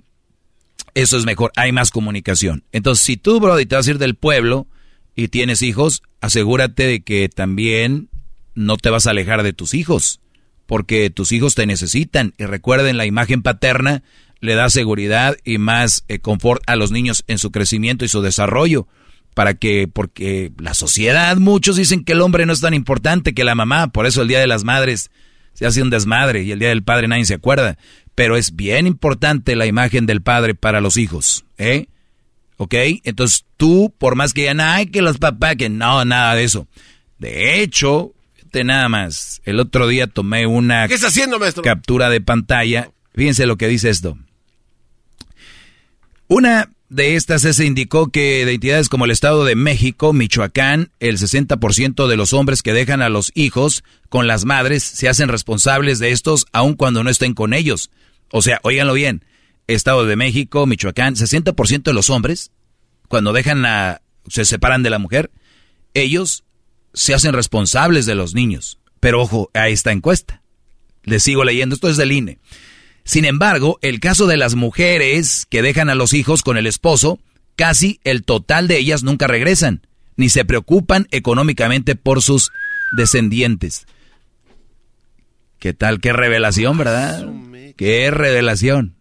eso 0.94 1.18
es 1.18 1.26
mejor, 1.26 1.52
hay 1.54 1.70
más 1.70 1.90
comunicación. 1.90 2.64
Entonces, 2.72 3.04
si 3.04 3.18
tú, 3.18 3.40
Brody, 3.40 3.66
te 3.66 3.76
vas 3.76 3.86
a 3.86 3.90
ir 3.90 3.98
del 3.98 4.14
pueblo 4.14 4.66
y 5.14 5.28
tienes 5.28 5.60
hijos, 5.60 6.02
asegúrate 6.22 6.86
de 6.86 7.00
que 7.02 7.28
también 7.28 8.08
no 8.54 8.78
te 8.78 8.88
vas 8.88 9.06
a 9.06 9.10
alejar 9.10 9.42
de 9.42 9.52
tus 9.52 9.74
hijos, 9.74 10.20
porque 10.66 11.10
tus 11.10 11.30
hijos 11.32 11.54
te 11.54 11.66
necesitan. 11.66 12.32
Y 12.38 12.46
recuerden, 12.46 12.96
la 12.96 13.04
imagen 13.04 13.42
paterna 13.42 14.02
le 14.40 14.54
da 14.54 14.70
seguridad 14.70 15.36
y 15.44 15.58
más 15.58 16.04
eh, 16.08 16.18
confort 16.18 16.62
a 16.66 16.76
los 16.76 16.90
niños 16.90 17.24
en 17.26 17.38
su 17.38 17.50
crecimiento 17.50 18.04
y 18.04 18.08
su 18.08 18.22
desarrollo. 18.22 18.86
Para 19.34 19.54
que, 19.54 19.86
porque 19.86 20.50
la 20.58 20.74
sociedad, 20.74 21.36
muchos 21.36 21.76
dicen 21.76 22.04
que 22.04 22.12
el 22.12 22.22
hombre 22.22 22.44
no 22.44 22.52
es 22.52 22.60
tan 22.60 22.74
importante 22.74 23.34
que 23.34 23.44
la 23.44 23.54
mamá, 23.54 23.88
por 23.88 24.06
eso 24.06 24.22
el 24.22 24.28
Día 24.28 24.40
de 24.40 24.48
las 24.48 24.64
Madres 24.64 25.10
se 25.52 25.64
hace 25.64 25.80
un 25.80 25.90
desmadre 25.90 26.42
y 26.42 26.50
el 26.50 26.58
Día 26.58 26.70
del 26.70 26.82
Padre 26.82 27.06
nadie 27.06 27.24
se 27.24 27.34
acuerda. 27.34 27.78
Pero 28.16 28.36
es 28.36 28.56
bien 28.56 28.88
importante 28.88 29.54
la 29.54 29.66
imagen 29.66 30.06
del 30.06 30.22
padre 30.22 30.56
para 30.56 30.80
los 30.80 30.96
hijos, 30.96 31.44
¿eh? 31.56 31.86
¿Ok? 32.56 32.74
Entonces 33.04 33.44
tú, 33.56 33.94
por 33.96 34.16
más 34.16 34.34
que 34.34 34.40
digan, 34.40 34.60
ay, 34.60 34.86
que 34.86 35.02
los 35.02 35.18
papás, 35.18 35.54
que 35.54 35.68
no, 35.68 36.04
nada 36.04 36.34
de 36.34 36.42
eso. 36.42 36.66
De 37.18 37.62
hecho, 37.62 38.12
nada 38.64 38.88
más, 38.88 39.40
el 39.44 39.60
otro 39.60 39.86
día 39.86 40.06
tomé 40.06 40.46
una 40.46 40.88
¿Qué 40.88 40.94
está 40.94 41.08
haciendo, 41.08 41.38
captura 41.62 42.10
de 42.10 42.20
pantalla. 42.20 42.90
Fíjense 43.14 43.46
lo 43.46 43.56
que 43.56 43.68
dice 43.68 43.90
esto. 43.90 44.18
Una 46.28 46.70
de 46.90 47.16
estas 47.16 47.40
se 47.40 47.64
indicó 47.64 48.08
que 48.08 48.44
de 48.44 48.52
entidades 48.52 48.90
como 48.90 49.06
el 49.06 49.10
Estado 49.10 49.46
de 49.46 49.54
México, 49.54 50.12
Michoacán, 50.12 50.90
el 51.00 51.16
60% 51.16 52.06
de 52.06 52.16
los 52.18 52.34
hombres 52.34 52.62
que 52.62 52.74
dejan 52.74 53.00
a 53.00 53.08
los 53.08 53.32
hijos 53.34 53.82
con 54.10 54.26
las 54.26 54.44
madres 54.44 54.84
se 54.84 55.08
hacen 55.08 55.30
responsables 55.30 55.98
de 55.98 56.10
estos 56.10 56.46
aun 56.52 56.74
cuando 56.74 57.02
no 57.02 57.08
estén 57.08 57.32
con 57.32 57.54
ellos. 57.54 57.90
O 58.30 58.42
sea, 58.42 58.60
óiganlo 58.62 58.92
bien, 58.92 59.24
Estado 59.68 60.04
de 60.04 60.16
México, 60.16 60.66
Michoacán, 60.66 61.14
60% 61.14 61.82
de 61.82 61.92
los 61.94 62.10
hombres, 62.10 62.50
cuando 63.08 63.32
dejan 63.32 63.64
a, 63.64 64.02
se 64.28 64.44
separan 64.44 64.82
de 64.82 64.90
la 64.90 64.98
mujer, 64.98 65.30
ellos 65.94 66.44
se 66.92 67.14
hacen 67.14 67.32
responsables 67.32 68.04
de 68.04 68.14
los 68.14 68.34
niños. 68.34 68.78
Pero 69.00 69.22
ojo 69.22 69.50
a 69.54 69.68
esta 69.68 69.92
encuesta. 69.92 70.42
Les 71.04 71.22
sigo 71.22 71.44
leyendo, 71.44 71.74
esto 71.74 71.88
es 71.88 71.96
del 71.96 72.12
INE. 72.12 72.38
Sin 73.08 73.24
embargo, 73.24 73.78
el 73.80 74.00
caso 74.00 74.26
de 74.26 74.36
las 74.36 74.54
mujeres 74.54 75.46
que 75.48 75.62
dejan 75.62 75.88
a 75.88 75.94
los 75.94 76.12
hijos 76.12 76.42
con 76.42 76.58
el 76.58 76.66
esposo, 76.66 77.18
casi 77.56 78.00
el 78.04 78.22
total 78.22 78.68
de 78.68 78.76
ellas 78.76 79.02
nunca 79.02 79.26
regresan, 79.26 79.80
ni 80.16 80.28
se 80.28 80.44
preocupan 80.44 81.08
económicamente 81.10 81.94
por 81.94 82.20
sus 82.20 82.52
descendientes. 82.98 83.86
¿Qué 85.58 85.72
tal? 85.72 86.00
Qué 86.00 86.12
revelación, 86.12 86.76
¿verdad? 86.76 87.26
Qué 87.78 88.10
revelación. 88.10 88.94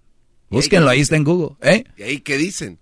Búsquenlo, 0.50 0.90
ahí 0.90 1.02
está 1.02 1.18
en 1.18 1.26
Google. 1.26 1.58
¿eh? 1.62 1.84
¿Y 1.98 2.04
ahí 2.04 2.22
qué 2.22 2.38
dicen? 2.38 2.80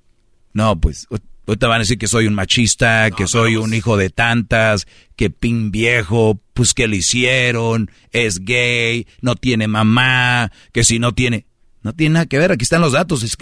No, 0.53 0.79
pues 0.79 1.07
te 1.45 1.65
van 1.65 1.75
a 1.75 1.79
decir 1.79 1.97
que 1.97 2.07
soy 2.07 2.27
un 2.27 2.33
machista, 2.33 3.11
que 3.11 3.27
soy 3.27 3.55
un 3.55 3.73
hijo 3.73 3.97
de 3.97 4.09
tantas, 4.09 4.87
que 5.15 5.29
pin 5.29 5.71
viejo, 5.71 6.39
pues 6.53 6.73
que 6.73 6.87
le 6.87 6.97
hicieron, 6.97 7.91
es 8.11 8.39
gay, 8.39 9.05
no 9.21 9.35
tiene 9.35 9.67
mamá, 9.67 10.51
que 10.71 10.83
si 10.83 10.99
no 10.99 11.13
tiene... 11.13 11.45
No 11.83 11.93
tiene 11.93 12.13
nada 12.13 12.25
que 12.25 12.39
ver, 12.39 12.51
aquí 12.51 12.63
están 12.63 12.81
los 12.81 12.93
datos. 12.93 13.21
Es 13.21 13.37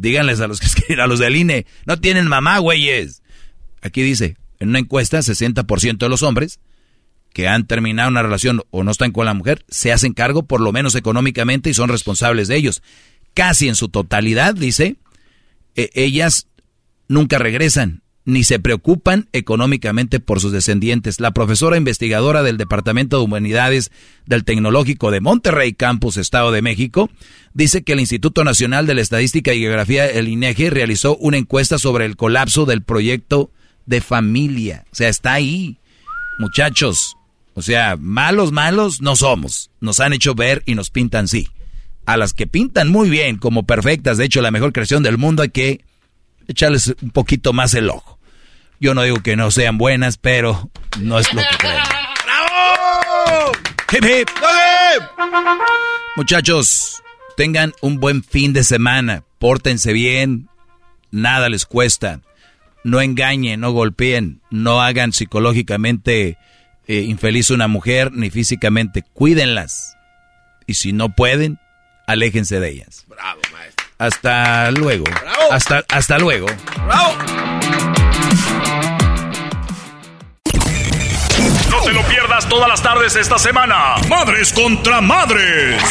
díganles 0.00 0.40
a 0.40 0.48
los 0.48 0.60
que 0.60 0.94
a 1.00 1.06
los 1.06 1.18
del 1.18 1.36
INE, 1.36 1.66
no 1.86 1.98
tienen 1.98 2.26
mamá, 2.26 2.58
güeyes. 2.58 3.22
Aquí 3.82 4.02
dice, 4.02 4.36
en 4.58 4.70
una 4.70 4.78
encuesta, 4.78 5.18
60% 5.18 5.98
de 5.98 6.08
los 6.08 6.22
hombres 6.22 6.58
que 7.32 7.46
han 7.46 7.66
terminado 7.66 8.08
una 8.08 8.22
relación 8.22 8.62
o 8.70 8.82
no 8.82 8.90
están 8.90 9.12
con 9.12 9.26
la 9.26 9.34
mujer, 9.34 9.64
se 9.68 9.92
hacen 9.92 10.14
cargo 10.14 10.42
por 10.42 10.60
lo 10.60 10.72
menos 10.72 10.94
económicamente 10.96 11.70
y 11.70 11.74
son 11.74 11.88
responsables 11.88 12.48
de 12.48 12.56
ellos. 12.56 12.82
Casi 13.34 13.68
en 13.68 13.76
su 13.76 13.88
totalidad, 13.88 14.54
dice, 14.54 14.96
e, 15.76 15.90
ellas 15.94 16.48
nunca 17.10 17.38
regresan 17.38 18.02
ni 18.24 18.44
se 18.44 18.60
preocupan 18.60 19.28
económicamente 19.32 20.20
por 20.20 20.40
sus 20.40 20.52
descendientes. 20.52 21.18
La 21.18 21.32
profesora 21.32 21.76
investigadora 21.76 22.42
del 22.42 22.58
Departamento 22.58 23.18
de 23.18 23.24
Humanidades 23.24 23.90
del 24.26 24.44
Tecnológico 24.44 25.10
de 25.10 25.20
Monterrey 25.20 25.72
Campus, 25.72 26.16
Estado 26.16 26.52
de 26.52 26.62
México, 26.62 27.10
dice 27.54 27.82
que 27.82 27.94
el 27.94 28.00
Instituto 28.00 28.44
Nacional 28.44 28.86
de 28.86 28.94
la 28.94 29.00
Estadística 29.00 29.52
y 29.52 29.60
Geografía, 29.60 30.06
el 30.06 30.28
INEGI, 30.28 30.70
realizó 30.70 31.16
una 31.16 31.38
encuesta 31.38 31.78
sobre 31.78 32.04
el 32.04 32.16
colapso 32.16 32.66
del 32.66 32.82
proyecto 32.82 33.50
de 33.86 34.00
familia. 34.00 34.84
O 34.92 34.94
sea, 34.94 35.08
está 35.08 35.32
ahí. 35.32 35.78
Muchachos, 36.38 37.16
o 37.54 37.62
sea, 37.62 37.96
malos, 37.98 38.52
malos 38.52 39.00
no 39.00 39.16
somos. 39.16 39.70
Nos 39.80 39.98
han 39.98 40.12
hecho 40.12 40.34
ver 40.34 40.62
y 40.66 40.76
nos 40.76 40.90
pintan 40.90 41.26
sí. 41.26 41.48
A 42.06 42.16
las 42.16 42.32
que 42.34 42.46
pintan 42.46 42.88
muy 42.90 43.10
bien, 43.10 43.38
como 43.38 43.64
perfectas, 43.66 44.18
de 44.18 44.26
hecho 44.26 44.40
la 44.42 44.50
mejor 44.50 44.72
creación 44.72 45.02
del 45.02 45.18
mundo, 45.18 45.42
hay 45.42 45.50
que 45.50 45.89
echarles 46.50 46.94
un 47.00 47.10
poquito 47.10 47.52
más 47.52 47.74
el 47.74 47.90
ojo. 47.90 48.18
Yo 48.80 48.94
no 48.94 49.02
digo 49.02 49.22
que 49.22 49.36
no 49.36 49.50
sean 49.50 49.78
buenas, 49.78 50.16
pero 50.16 50.70
no 51.00 51.18
es 51.18 51.32
lo 51.32 51.42
que 51.42 51.56
creen. 51.58 51.76
¡Bravo! 52.24 53.52
Hip, 53.92 54.04
hip. 54.04 54.28
Muchachos, 56.16 57.02
tengan 57.36 57.72
un 57.82 58.00
buen 58.00 58.22
fin 58.24 58.52
de 58.52 58.64
semana. 58.64 59.22
Pórtense 59.38 59.92
bien. 59.92 60.48
Nada 61.10 61.48
les 61.48 61.66
cuesta. 61.66 62.20
No 62.82 63.00
engañen, 63.00 63.60
no 63.60 63.72
golpeen, 63.72 64.40
no 64.50 64.80
hagan 64.80 65.12
psicológicamente 65.12 66.38
eh, 66.86 67.00
infeliz 67.02 67.50
a 67.50 67.54
una 67.54 67.68
mujer 67.68 68.12
ni 68.12 68.30
físicamente. 68.30 69.02
Cuídenlas. 69.12 69.96
Y 70.66 70.74
si 70.74 70.92
no 70.92 71.14
pueden, 71.14 71.58
aléjense 72.06 72.58
de 72.60 72.70
ellas. 72.70 73.04
Bravo. 73.06 73.40
Hasta 74.00 74.70
luego. 74.70 75.04
Bravo. 75.04 75.52
Hasta, 75.52 75.84
hasta 75.90 76.18
luego. 76.18 76.46
¡Bravo! 76.86 77.14
No 81.68 81.82
te 81.82 81.92
lo 81.92 82.02
pierdas 82.04 82.48
todas 82.48 82.66
las 82.66 82.82
tardes 82.82 83.14
esta 83.16 83.38
semana. 83.38 83.96
Madres 84.08 84.54
contra 84.54 85.02
madres. 85.02 85.82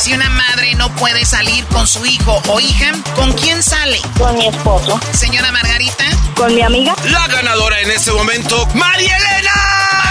Si 0.00 0.12
una 0.12 0.28
madre 0.30 0.74
no 0.74 0.88
puede 0.96 1.24
salir 1.24 1.64
con 1.66 1.86
su 1.86 2.04
hijo 2.04 2.42
o 2.48 2.58
hija, 2.58 2.90
¿con 3.14 3.32
quién 3.34 3.62
sale? 3.62 4.00
Con 4.18 4.36
mi 4.36 4.48
esposo. 4.48 4.98
Señora 5.12 5.52
Margarita. 5.52 6.06
Con 6.34 6.56
mi 6.56 6.62
amiga. 6.62 6.96
La 7.04 7.28
ganadora 7.28 7.80
en 7.82 7.92
este 7.92 8.10
momento, 8.10 8.66
María 8.74 9.16
Elena. 9.16 10.03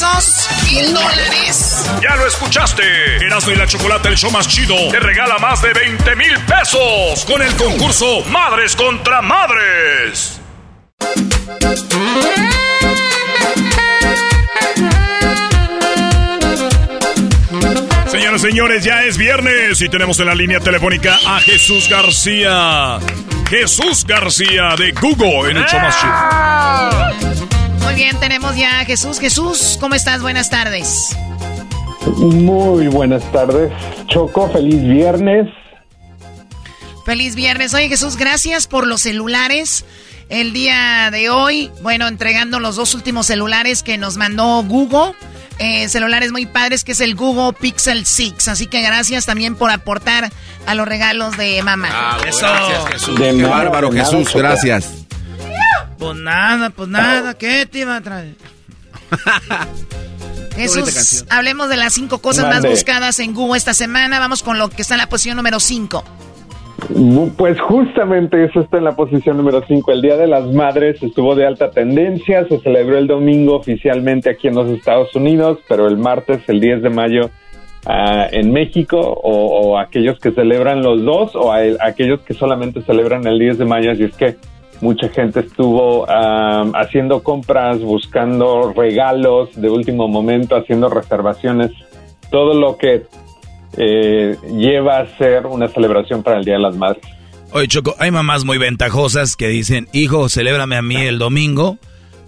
Pesos. 0.00 0.48
Mil 0.64 0.94
dólares. 0.94 1.84
Ya 2.02 2.16
lo 2.16 2.26
escuchaste. 2.26 2.82
Erasmo 3.26 3.52
y 3.52 3.56
la 3.56 3.66
Chocolate, 3.66 4.08
el 4.08 4.16
show 4.16 4.30
más 4.30 4.48
chido, 4.48 4.74
te 4.90 5.00
regala 5.00 5.38
más 5.38 5.60
de 5.62 5.72
20 5.72 6.16
mil 6.16 6.38
pesos 6.40 7.24
con 7.26 7.42
el 7.42 7.54
concurso 7.56 8.22
Madres 8.30 8.76
contra 8.76 9.20
Madres. 9.20 10.40
Señoras 18.06 18.42
y 18.42 18.46
señores, 18.46 18.84
ya 18.84 19.04
es 19.04 19.16
viernes 19.16 19.80
y 19.80 19.88
tenemos 19.88 20.18
en 20.20 20.26
la 20.26 20.34
línea 20.34 20.60
telefónica 20.60 21.18
a 21.26 21.40
Jesús 21.40 21.88
García. 21.88 22.98
Jesús 23.48 24.04
García 24.06 24.74
de 24.76 24.92
Google 24.92 25.50
en 25.50 25.56
el 25.58 25.66
show 25.66 25.80
más 25.80 26.00
chido. 26.00 27.49
Muy 27.90 28.02
bien, 28.02 28.20
tenemos 28.20 28.54
ya 28.54 28.78
a 28.78 28.84
Jesús. 28.84 29.18
Jesús, 29.18 29.76
¿cómo 29.80 29.96
estás? 29.96 30.22
Buenas 30.22 30.48
tardes. 30.48 31.16
Muy 32.18 32.86
buenas 32.86 33.24
tardes, 33.32 33.72
Choco. 34.06 34.48
Feliz 34.48 34.80
viernes. 34.80 35.48
Feliz 37.04 37.34
viernes. 37.34 37.74
Oye, 37.74 37.88
Jesús, 37.88 38.16
gracias 38.16 38.68
por 38.68 38.86
los 38.86 39.00
celulares. 39.00 39.84
El 40.28 40.52
día 40.52 41.08
de 41.10 41.30
hoy, 41.30 41.72
bueno, 41.82 42.06
entregando 42.06 42.60
los 42.60 42.76
dos 42.76 42.94
últimos 42.94 43.26
celulares 43.26 43.82
que 43.82 43.98
nos 43.98 44.16
mandó 44.16 44.62
Google. 44.62 45.16
Eh, 45.58 45.88
celulares 45.88 46.30
muy 46.30 46.46
padres, 46.46 46.84
que 46.84 46.92
es 46.92 47.00
el 47.00 47.16
Google 47.16 47.58
Pixel 47.60 48.06
6. 48.06 48.46
Así 48.46 48.68
que 48.68 48.82
gracias 48.82 49.26
también 49.26 49.56
por 49.56 49.72
aportar 49.72 50.30
a 50.64 50.74
los 50.76 50.86
regalos 50.86 51.36
de 51.36 51.60
mamá. 51.64 52.18
Eso. 52.24 52.46
Gracias, 52.46 52.86
Jesús. 52.92 53.18
De 53.18 53.24
Qué 53.24 53.32
nada, 53.32 53.50
bárbaro, 53.56 53.90
nada, 53.90 54.04
Jesús. 54.04 54.28
Choco. 54.28 54.38
Gracias. 54.38 55.00
Pues 56.00 56.16
nada, 56.16 56.70
pues 56.70 56.88
nada. 56.88 57.34
¿Qué 57.34 57.66
te 57.66 57.80
iba 57.80 57.94
a 57.96 58.00
traer? 58.00 58.34
Jesús, 60.56 61.24
hablemos 61.30 61.68
de 61.68 61.76
las 61.76 61.92
cinco 61.94 62.18
cosas 62.18 62.46
más 62.46 62.62
buscadas 62.70 63.18
en 63.20 63.34
Google 63.34 63.56
esta 63.58 63.74
semana. 63.74 64.18
Vamos 64.18 64.42
con 64.42 64.58
lo 64.58 64.68
que 64.68 64.82
está 64.82 64.94
en 64.94 64.98
la 64.98 65.08
posición 65.08 65.36
número 65.36 65.60
5. 65.60 66.04
Pues 67.36 67.60
justamente 67.60 68.44
eso 68.44 68.60
está 68.60 68.78
en 68.78 68.84
la 68.84 68.96
posición 68.96 69.36
número 69.36 69.62
5. 69.66 69.92
El 69.92 70.02
Día 70.02 70.16
de 70.16 70.26
las 70.26 70.46
Madres 70.46 71.02
estuvo 71.02 71.34
de 71.34 71.46
alta 71.46 71.70
tendencia. 71.70 72.46
Se 72.48 72.58
celebró 72.60 72.98
el 72.98 73.06
domingo 73.06 73.56
oficialmente 73.56 74.30
aquí 74.30 74.48
en 74.48 74.54
los 74.56 74.68
Estados 74.70 75.14
Unidos, 75.14 75.58
pero 75.68 75.86
el 75.86 75.96
martes, 75.98 76.40
el 76.48 76.60
10 76.60 76.82
de 76.82 76.90
mayo, 76.90 77.30
ah, 77.86 78.26
en 78.32 78.52
México, 78.52 78.98
o, 78.98 79.60
o 79.72 79.78
aquellos 79.78 80.18
que 80.18 80.32
celebran 80.32 80.82
los 80.82 81.04
dos, 81.04 81.36
o 81.36 81.52
a- 81.52 81.60
aquellos 81.86 82.20
que 82.22 82.34
solamente 82.34 82.82
celebran 82.82 83.26
el 83.26 83.38
10 83.38 83.58
de 83.58 83.64
mayo. 83.66 83.92
Así 83.92 84.04
es 84.04 84.16
que 84.16 84.36
mucha 84.80 85.08
gente 85.08 85.40
estuvo 85.40 86.06
ah, 86.08 86.64
haciendo 86.74 87.22
compras, 87.22 87.80
buscando 87.80 88.72
regalos 88.72 89.48
de 89.54 89.68
último 89.68 90.08
momento, 90.08 90.56
haciendo 90.56 90.88
reservaciones. 90.88 91.70
Todo 92.30 92.54
lo 92.54 92.76
que 92.76 93.06
eh, 93.76 94.36
lleva 94.52 94.98
a 94.98 95.06
ser 95.18 95.46
una 95.46 95.68
celebración 95.68 96.22
para 96.22 96.38
el 96.38 96.44
Día 96.44 96.54
de 96.54 96.60
las 96.60 96.76
Madres. 96.76 97.02
Oye, 97.52 97.66
Choco, 97.66 97.96
hay 97.98 98.10
mamás 98.10 98.44
muy 98.44 98.58
ventajosas 98.58 99.36
que 99.36 99.48
dicen, 99.48 99.88
hijo, 99.92 100.28
celébrame 100.28 100.76
a 100.76 100.82
mí 100.82 100.96
el 100.96 101.18
domingo 101.18 101.78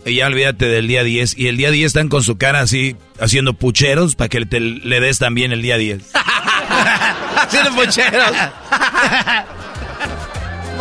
y 0.05 0.17
ya 0.17 0.27
olvídate 0.27 0.67
del 0.67 0.89
día 0.89 1.05
10. 1.05 1.39
Y 1.39 1.47
el 1.47 1.57
día 1.57 1.71
10 1.71 1.87
están 1.87 2.09
con 2.09 2.23
su 2.23 2.37
cara 2.37 2.61
así, 2.61 2.97
haciendo 3.21 3.55
pucheros 3.55 4.17
para 4.17 4.29
que 4.29 4.45
te, 4.47 4.59
le 4.61 5.01
des 5.01 5.19
también 5.19 5.53
el 5.53 5.63
día 5.63 5.77
10. 5.77 6.11
Haciendo 7.37 7.71
pucheros. 7.73 8.33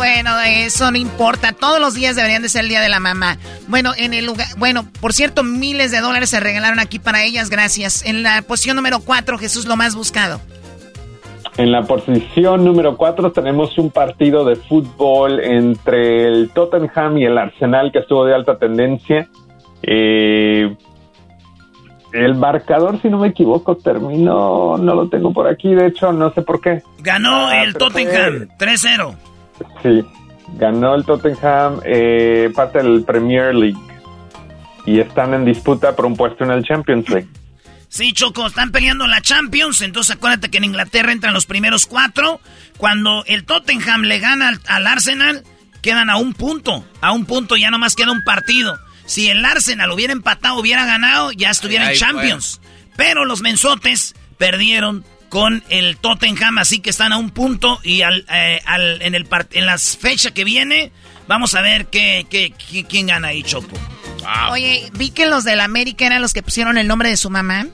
Bueno, 0.02 0.32
eso 0.40 0.90
no 0.90 0.98
importa. 0.98 1.52
Todos 1.52 1.78
los 1.78 1.94
días 1.94 2.16
deberían 2.16 2.42
de 2.42 2.48
ser 2.48 2.62
el 2.62 2.68
día 2.68 2.80
de 2.80 2.88
la 2.88 2.98
mamá. 2.98 3.38
Bueno, 3.68 3.92
en 3.96 4.14
el 4.14 4.26
lugar, 4.26 4.48
bueno, 4.56 4.84
por 5.00 5.12
cierto, 5.12 5.44
miles 5.44 5.92
de 5.92 6.00
dólares 6.00 6.30
se 6.30 6.40
regalaron 6.40 6.80
aquí 6.80 6.98
para 6.98 7.22
ellas, 7.22 7.50
gracias. 7.50 8.04
En 8.04 8.24
la 8.24 8.42
posición 8.42 8.74
número 8.74 8.98
4, 8.98 9.38
Jesús, 9.38 9.64
lo 9.66 9.76
más 9.76 9.94
buscado. 9.94 10.40
En 11.56 11.70
la 11.70 11.82
posición 11.82 12.64
número 12.64 12.96
4 12.96 13.30
tenemos 13.30 13.78
un 13.78 13.92
partido 13.92 14.44
de 14.44 14.56
fútbol 14.56 15.38
entre 15.38 16.26
el 16.26 16.50
Tottenham 16.52 17.18
y 17.18 17.24
el 17.26 17.38
Arsenal 17.38 17.92
que 17.92 18.00
estuvo 18.00 18.24
de 18.24 18.34
alta 18.34 18.58
tendencia. 18.58 19.28
Eh, 19.84 20.74
el 22.12 22.34
marcador, 22.34 23.00
si 23.00 23.08
no 23.08 23.18
me 23.18 23.28
equivoco, 23.28 23.76
terminó, 23.76 24.76
no 24.78 24.94
lo 24.96 25.08
tengo 25.08 25.32
por 25.32 25.46
aquí, 25.46 25.72
de 25.76 25.86
hecho, 25.86 26.12
no 26.12 26.32
sé 26.34 26.42
por 26.42 26.60
qué. 26.60 26.82
Ganó 26.98 27.46
Ah, 27.46 27.62
el 27.62 27.74
Tottenham 27.74 28.48
3-0. 28.58 29.14
Sí, 29.82 30.04
ganó 30.54 30.94
el 30.94 31.04
Tottenham 31.04 31.80
eh, 31.84 32.50
parte 32.54 32.78
del 32.82 33.04
Premier 33.04 33.54
League 33.54 33.78
y 34.86 35.00
están 35.00 35.34
en 35.34 35.44
disputa 35.44 35.94
por 35.94 36.06
un 36.06 36.16
puesto 36.16 36.44
en 36.44 36.50
el 36.50 36.62
Champions 36.64 37.08
League. 37.08 37.28
Sí, 37.88 38.12
Choco, 38.14 38.46
están 38.46 38.72
peleando 38.72 39.06
la 39.06 39.20
Champions, 39.20 39.82
entonces 39.82 40.16
acuérdate 40.16 40.50
que 40.50 40.58
en 40.58 40.64
Inglaterra 40.64 41.12
entran 41.12 41.34
los 41.34 41.44
primeros 41.44 41.86
cuatro. 41.86 42.40
Cuando 42.78 43.22
el 43.26 43.44
Tottenham 43.44 44.02
le 44.02 44.18
gana 44.18 44.48
al, 44.48 44.60
al 44.66 44.86
Arsenal, 44.86 45.44
quedan 45.82 46.08
a 46.08 46.16
un 46.16 46.32
punto. 46.32 46.84
A 47.02 47.12
un 47.12 47.26
punto 47.26 47.56
ya 47.56 47.70
nomás 47.70 47.94
queda 47.94 48.12
un 48.12 48.24
partido. 48.24 48.78
Si 49.04 49.28
el 49.28 49.44
Arsenal 49.44 49.90
hubiera 49.90 50.14
empatado, 50.14 50.58
hubiera 50.58 50.86
ganado, 50.86 51.32
ya 51.32 51.50
estuviera 51.50 51.84
en 51.84 51.90
Ahí 51.90 51.98
Champions. 51.98 52.60
Pero 52.96 53.24
los 53.24 53.42
mensotes 53.42 54.14
perdieron 54.38 55.04
con 55.32 55.64
el 55.70 55.96
Tottenham, 55.96 56.58
así 56.58 56.80
que 56.80 56.90
están 56.90 57.10
a 57.14 57.16
un 57.16 57.30
punto 57.30 57.80
y 57.82 58.02
al, 58.02 58.26
eh, 58.30 58.60
al- 58.66 59.00
en, 59.00 59.14
el 59.14 59.26
part- 59.26 59.48
en 59.52 59.64
las 59.64 59.96
fechas 59.96 60.32
que 60.32 60.44
viene, 60.44 60.92
vamos 61.26 61.54
a 61.54 61.62
ver 61.62 61.86
qué, 61.86 62.26
qué- 62.28 62.52
qué- 62.70 62.84
quién 62.84 63.06
gana 63.06 63.28
ahí, 63.28 63.42
Choco. 63.42 63.74
Oye, 64.50 64.90
vi 64.92 65.08
que 65.08 65.24
los 65.24 65.42
del 65.44 65.60
América 65.60 66.04
eran 66.04 66.20
los 66.20 66.34
que 66.34 66.42
pusieron 66.42 66.76
el 66.76 66.86
nombre 66.86 67.08
de 67.08 67.16
su 67.16 67.30
mamá. 67.30 67.66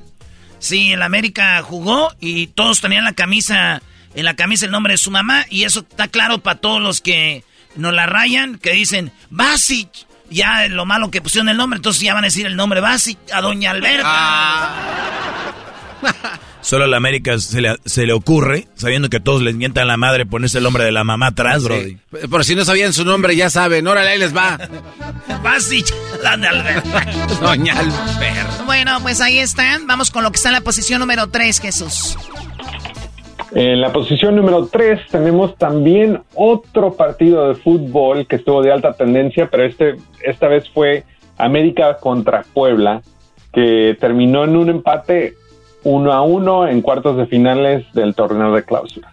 Sí, 0.61 0.92
el 0.92 1.02
América 1.02 1.61
jugó 1.62 2.14
y 2.20 2.46
todos 2.46 2.80
tenían 2.80 3.02
la 3.04 3.14
camisa, 3.14 3.82
en 4.14 4.24
la 4.24 4.36
camisa 4.36 4.64
el 4.66 4.70
nombre 4.70 4.92
de 4.92 4.98
su 4.98 5.11
mamá 5.11 5.44
y 5.50 5.64
eso 5.64 5.80
está 5.80 6.06
claro 6.06 6.38
para 6.38 6.61
todos 6.61 6.80
los 6.80 7.00
que 7.00 7.42
nos 7.74 7.92
la 7.92 8.06
rayan, 8.06 8.59
que 8.59 8.70
dicen 8.70 9.11
Basic. 9.30 9.88
Ya 10.30 10.68
lo 10.68 10.86
malo 10.86 11.11
que 11.11 11.20
pusieron 11.20 11.48
el 11.48 11.56
nombre, 11.56 11.78
entonces 11.78 12.02
ya 12.02 12.14
van 12.14 12.22
a 12.22 12.28
decir 12.28 12.46
el 12.46 12.54
nombre 12.54 12.80
Basic 12.80 13.18
a 13.32 13.40
Doña 13.40 13.72
Alberta. 13.72 14.76
Solo 16.69 16.85
a 16.85 16.87
la 16.87 16.99
América 16.99 17.39
se 17.39 17.62
le, 17.62 17.77
se 17.87 18.05
le 18.05 18.12
ocurre, 18.12 18.66
sabiendo 18.75 19.09
que 19.09 19.21
todos 19.21 19.41
les 19.41 19.55
mientan 19.55 19.89
la 19.89 19.97
madre, 19.97 20.27
ponerse 20.27 20.59
el 20.59 20.64
nombre 20.64 20.85
de 20.85 20.93
la 20.93 21.03
mamá 21.03 21.29
atrás, 21.29 21.64
Brody. 21.64 21.93
Sí. 21.93 22.29
Por 22.29 22.45
si 22.45 22.55
no 22.55 22.62
sabían 22.62 22.93
su 22.93 23.07
nombre, 23.07 23.35
ya 23.35 23.49
saben. 23.49 23.87
Órale, 23.87 24.11
ahí 24.11 24.19
les 24.19 24.37
va. 24.37 24.57
Alberta. 26.23 27.07
Doña 27.41 27.73
Alberto. 27.73 28.64
Bueno, 28.66 28.99
pues 29.01 29.23
ahí 29.23 29.39
están. 29.39 29.87
Vamos 29.87 30.11
con 30.11 30.23
lo 30.23 30.31
que 30.31 30.37
está 30.37 30.51
en 30.51 30.57
la 30.57 30.61
posición 30.61 31.01
número 31.01 31.29
3, 31.29 31.59
Jesús. 31.59 32.19
En 33.53 33.81
la 33.81 33.91
posición 33.91 34.37
número 34.37 34.66
3 34.66 35.07
tenemos 35.11 35.57
también 35.57 36.21
otro 36.35 36.93
partido 36.93 37.49
de 37.49 37.55
fútbol 37.55 38.27
que 38.27 38.37
estuvo 38.37 38.61
de 38.61 38.73
alta 38.73 38.93
tendencia, 38.93 39.49
pero 39.51 39.64
este 39.64 39.97
esta 40.23 40.49
vez 40.49 40.69
fue 40.69 41.05
América 41.39 41.97
contra 41.97 42.43
Puebla, 42.53 43.01
que 43.55 43.97
terminó 43.99 44.45
en 44.45 44.55
un 44.55 44.69
empate 44.69 45.35
uno 45.89 46.12
a 46.12 46.22
uno 46.22 46.66
en 46.68 46.82
cuartos 46.82 47.16
de 47.16 47.26
finales 47.26 47.84
del 47.95 48.14
torneo 48.14 48.53
de 48.55 48.64
clausura. 48.64 49.12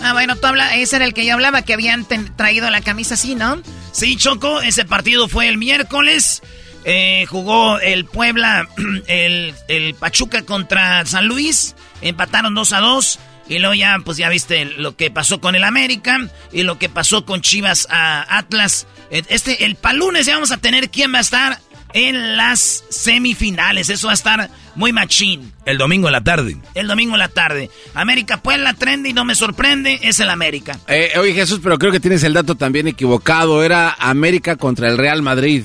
Ah, 0.00 0.12
bueno, 0.12 0.36
tú 0.36 0.46
habla, 0.46 0.76
ese 0.76 0.96
era 0.96 1.04
el 1.04 1.12
que 1.14 1.26
yo 1.26 1.34
hablaba, 1.34 1.62
que 1.62 1.74
habían 1.74 2.04
ten- 2.04 2.34
traído 2.36 2.70
la 2.70 2.80
camisa 2.80 3.14
así, 3.14 3.34
¿no? 3.34 3.58
Sí, 3.92 4.16
Choco, 4.16 4.60
ese 4.60 4.84
partido 4.84 5.28
fue 5.28 5.48
el 5.48 5.58
miércoles. 5.58 6.42
Eh, 6.84 7.26
jugó 7.28 7.80
el 7.80 8.04
Puebla, 8.04 8.68
el, 9.08 9.52
el 9.66 9.94
Pachuca 9.94 10.42
contra 10.42 11.04
San 11.04 11.26
Luis. 11.26 11.74
Empataron 12.00 12.54
2 12.54 12.72
a 12.72 12.80
2. 12.80 13.18
Y 13.50 13.58
luego 13.58 13.74
ya, 13.74 13.96
pues 14.04 14.18
ya 14.18 14.28
viste 14.28 14.66
lo 14.66 14.94
que 14.94 15.10
pasó 15.10 15.40
con 15.40 15.54
el 15.56 15.64
América 15.64 16.18
y 16.52 16.62
lo 16.64 16.78
que 16.78 16.88
pasó 16.90 17.24
con 17.24 17.40
Chivas 17.40 17.88
a 17.90 18.38
Atlas. 18.38 18.86
Este, 19.10 19.64
el 19.64 19.74
palunes 19.74 20.26
ya 20.26 20.34
vamos 20.34 20.52
a 20.52 20.58
tener 20.58 20.90
quién 20.90 21.12
va 21.14 21.18
a 21.18 21.22
estar 21.22 21.58
en 21.92 22.36
las 22.36 22.84
semifinales. 22.90 23.88
Eso 23.88 24.08
va 24.08 24.12
a 24.12 24.14
estar 24.14 24.50
muy 24.74 24.92
machín. 24.92 25.52
El 25.64 25.78
domingo 25.78 26.08
en 26.08 26.12
la 26.12 26.22
tarde. 26.22 26.56
El 26.74 26.86
domingo 26.86 27.14
en 27.14 27.20
la 27.20 27.28
tarde. 27.28 27.70
América 27.94 28.40
pues 28.42 28.58
la 28.58 28.74
trende 28.74 29.08
y 29.08 29.12
no 29.12 29.24
me 29.24 29.34
sorprende, 29.34 29.98
es 30.02 30.20
el 30.20 30.30
América. 30.30 30.78
Eh, 30.86 31.12
oye 31.18 31.34
Jesús, 31.34 31.60
pero 31.62 31.78
creo 31.78 31.92
que 31.92 32.00
tienes 32.00 32.22
el 32.22 32.32
dato 32.32 32.54
también 32.54 32.88
equivocado. 32.88 33.62
Era 33.62 33.96
América 33.98 34.56
contra 34.56 34.88
el 34.88 34.98
Real 34.98 35.22
Madrid. 35.22 35.64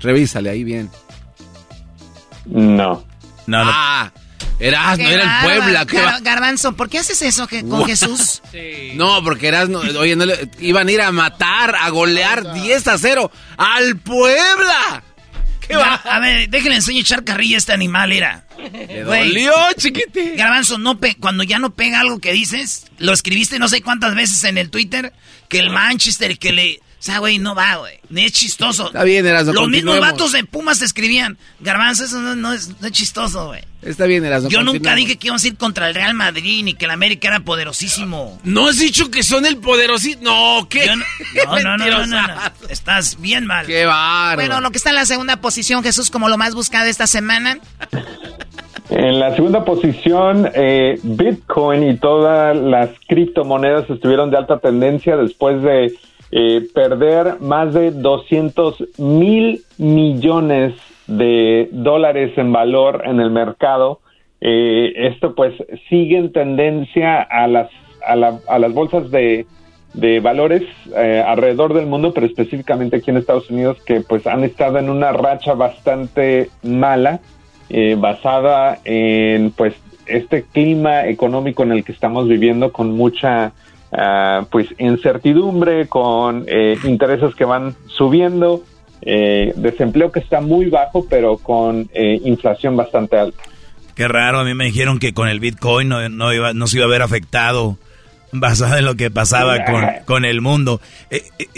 revísale 0.00 0.50
ahí 0.50 0.64
bien. 0.64 0.90
No. 2.46 3.04
No, 3.46 3.64
no. 3.64 3.70
Ah, 3.72 4.12
era, 4.58 4.96
no 4.96 5.08
era 5.08 5.40
el 5.40 5.44
Puebla. 5.44 5.84
Garbanzo, 6.20 6.74
¿por 6.74 6.88
qué 6.88 7.00
haces 7.00 7.20
eso 7.22 7.46
que, 7.48 7.66
con 7.66 7.84
Jesús? 7.84 8.42
No, 8.94 9.24
porque 9.24 9.48
eras, 9.48 9.70
oye, 9.70 10.16
iban 10.60 10.86
a 10.86 10.92
ir 10.92 11.00
a 11.00 11.10
matar, 11.10 11.74
a 11.74 11.88
golear 11.88 12.52
10 12.52 12.88
a 12.88 12.98
0 12.98 13.30
al 13.56 13.96
Puebla. 13.96 15.02
¿Qué 15.66 15.76
va? 15.76 15.94
A 15.94 16.20
ver, 16.20 16.48
déjenle 16.48 16.76
enseñar 16.76 17.00
echar 17.02 17.24
carrilla 17.24 17.56
a 17.56 17.58
este 17.58 17.72
animal, 17.72 18.12
era. 18.12 18.44
Le 18.58 19.02
dolió, 19.02 19.52
chiquitín. 19.76 20.36
Garbanzo, 20.36 20.78
no 20.78 20.98
cuando 21.18 21.42
ya 21.42 21.58
no 21.58 21.74
pega 21.74 22.00
algo 22.00 22.18
que 22.18 22.32
dices, 22.32 22.86
lo 22.98 23.12
escribiste 23.12 23.58
no 23.58 23.68
sé 23.68 23.82
cuántas 23.82 24.14
veces 24.14 24.44
en 24.44 24.58
el 24.58 24.70
Twitter, 24.70 25.12
que 25.48 25.58
el 25.58 25.70
Manchester, 25.70 26.38
que 26.38 26.52
le 26.52 26.80
o 27.02 27.04
sea, 27.04 27.18
güey, 27.18 27.40
no 27.40 27.56
va, 27.56 27.78
güey. 27.78 27.98
Ni 28.10 28.26
es 28.26 28.32
chistoso. 28.32 28.86
Está 28.86 29.02
bien, 29.02 29.26
Erasmo, 29.26 29.52
Los 29.52 29.68
mismos 29.68 29.98
vatos 29.98 30.30
de 30.30 30.44
Pumas 30.44 30.82
escribían. 30.82 31.36
Garbanzo, 31.58 32.04
eso 32.04 32.20
no, 32.20 32.52
es, 32.52 32.70
chistoso, 32.92 33.48
güey. 33.48 33.60
Está 33.82 34.06
bien, 34.06 34.24
Erasmo. 34.24 34.48
Yo 34.48 34.62
nunca 34.62 34.94
dije 34.94 35.16
que 35.16 35.26
íbamos 35.26 35.42
a 35.42 35.48
ir 35.48 35.56
contra 35.56 35.88
el 35.88 35.96
Real 35.96 36.14
Madrid 36.14 36.62
ni 36.62 36.74
que 36.74 36.84
el 36.84 36.92
América 36.92 37.26
era 37.26 37.40
poderosísimo. 37.40 38.38
¿No 38.44 38.68
has 38.68 38.78
dicho 38.78 39.10
que 39.10 39.24
son 39.24 39.46
el 39.46 39.56
poderosísimo? 39.56 40.22
No, 40.22 40.68
¿qué? 40.68 40.86
no, 40.86 41.60
no, 41.60 41.76
no, 41.76 42.06
no, 42.06 42.18
Estás 42.68 43.20
bien 43.20 43.46
mal. 43.46 43.66
Qué 43.66 43.84
bárbaro. 43.84 44.36
Bueno, 44.36 44.60
lo 44.60 44.70
que 44.70 44.78
está 44.78 44.90
en 44.90 44.96
la 44.96 45.06
segunda 45.06 45.38
posición, 45.38 45.82
Jesús, 45.82 46.08
como 46.08 46.28
lo 46.28 46.38
más 46.38 46.54
buscado 46.54 46.86
esta 46.86 47.08
semana. 47.08 47.58
En 48.90 49.18
la 49.18 49.34
segunda 49.34 49.64
posición, 49.64 50.48
eh, 50.54 51.00
Bitcoin 51.02 51.82
y 51.82 51.96
todas 51.96 52.56
las 52.56 52.90
criptomonedas 53.08 53.90
estuvieron 53.90 54.30
de 54.30 54.36
alta 54.36 54.60
tendencia 54.60 55.16
después 55.16 55.60
de 55.64 55.92
eh, 56.34 56.66
perder 56.72 57.42
más 57.42 57.74
de 57.74 57.90
200 57.90 58.98
mil 58.98 59.62
millones 59.76 60.72
de 61.06 61.68
dólares 61.72 62.32
en 62.38 62.52
valor 62.52 63.02
en 63.04 63.20
el 63.20 63.30
mercado. 63.30 64.00
Eh, 64.40 64.94
esto 64.96 65.34
pues 65.34 65.52
sigue 65.90 66.16
en 66.16 66.32
tendencia 66.32 67.20
a 67.20 67.46
las, 67.46 67.68
a, 68.06 68.16
las 68.16 68.72
bolsas 68.72 69.10
de, 69.10 69.44
valores 70.22 70.62
eh, 70.96 71.22
alrededor 71.26 71.74
del 71.74 71.84
mundo, 71.84 72.14
pero 72.14 72.24
específicamente 72.24 72.96
aquí 72.96 73.10
en 73.10 73.18
Estados 73.18 73.50
Unidos, 73.50 73.76
que 73.84 74.00
pues 74.00 74.26
han 74.26 74.42
estado 74.42 74.78
en 74.78 74.88
una 74.88 75.12
racha 75.12 75.52
bastante 75.52 76.48
mala, 76.62 77.20
basada 77.98 78.78
en 78.84 79.50
pues 79.50 79.74
este 80.06 80.44
clima 80.44 81.06
económico 81.06 81.62
en 81.62 81.72
el 81.72 81.84
que 81.84 81.92
estamos 81.92 82.26
viviendo 82.26 82.72
con 82.72 82.90
mucha 82.96 83.52
Ah, 83.94 84.46
pues 84.50 84.68
incertidumbre, 84.78 85.86
con 85.86 86.46
eh, 86.46 86.78
intereses 86.84 87.34
que 87.34 87.44
van 87.44 87.76
subiendo, 87.88 88.62
eh, 89.02 89.52
desempleo 89.56 90.10
que 90.10 90.20
está 90.20 90.40
muy 90.40 90.70
bajo, 90.70 91.06
pero 91.08 91.36
con 91.36 91.90
eh, 91.92 92.18
inflación 92.24 92.74
bastante 92.74 93.18
alta. 93.18 93.42
Qué 93.94 94.08
raro, 94.08 94.38
a 94.38 94.44
mí 94.44 94.54
me 94.54 94.64
dijeron 94.64 94.98
que 94.98 95.12
con 95.12 95.28
el 95.28 95.40
Bitcoin 95.40 95.90
no, 95.90 96.08
no, 96.08 96.32
iba, 96.32 96.54
no 96.54 96.66
se 96.66 96.78
iba 96.78 96.86
a 96.86 96.88
ver 96.88 97.02
afectado 97.02 97.76
basado 98.32 98.78
en 98.78 98.86
lo 98.86 98.94
que 98.94 99.10
pasaba 99.10 99.62
con, 99.66 99.84
con 100.06 100.24
el 100.24 100.40
mundo. 100.40 100.80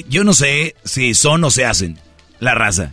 yo 0.09 0.25
no 0.25 0.33
sé 0.33 0.75
si 0.83 1.15
son 1.15 1.45
o 1.45 1.51
se 1.51 1.65
hacen 1.65 1.99
la 2.41 2.55
raza. 2.55 2.93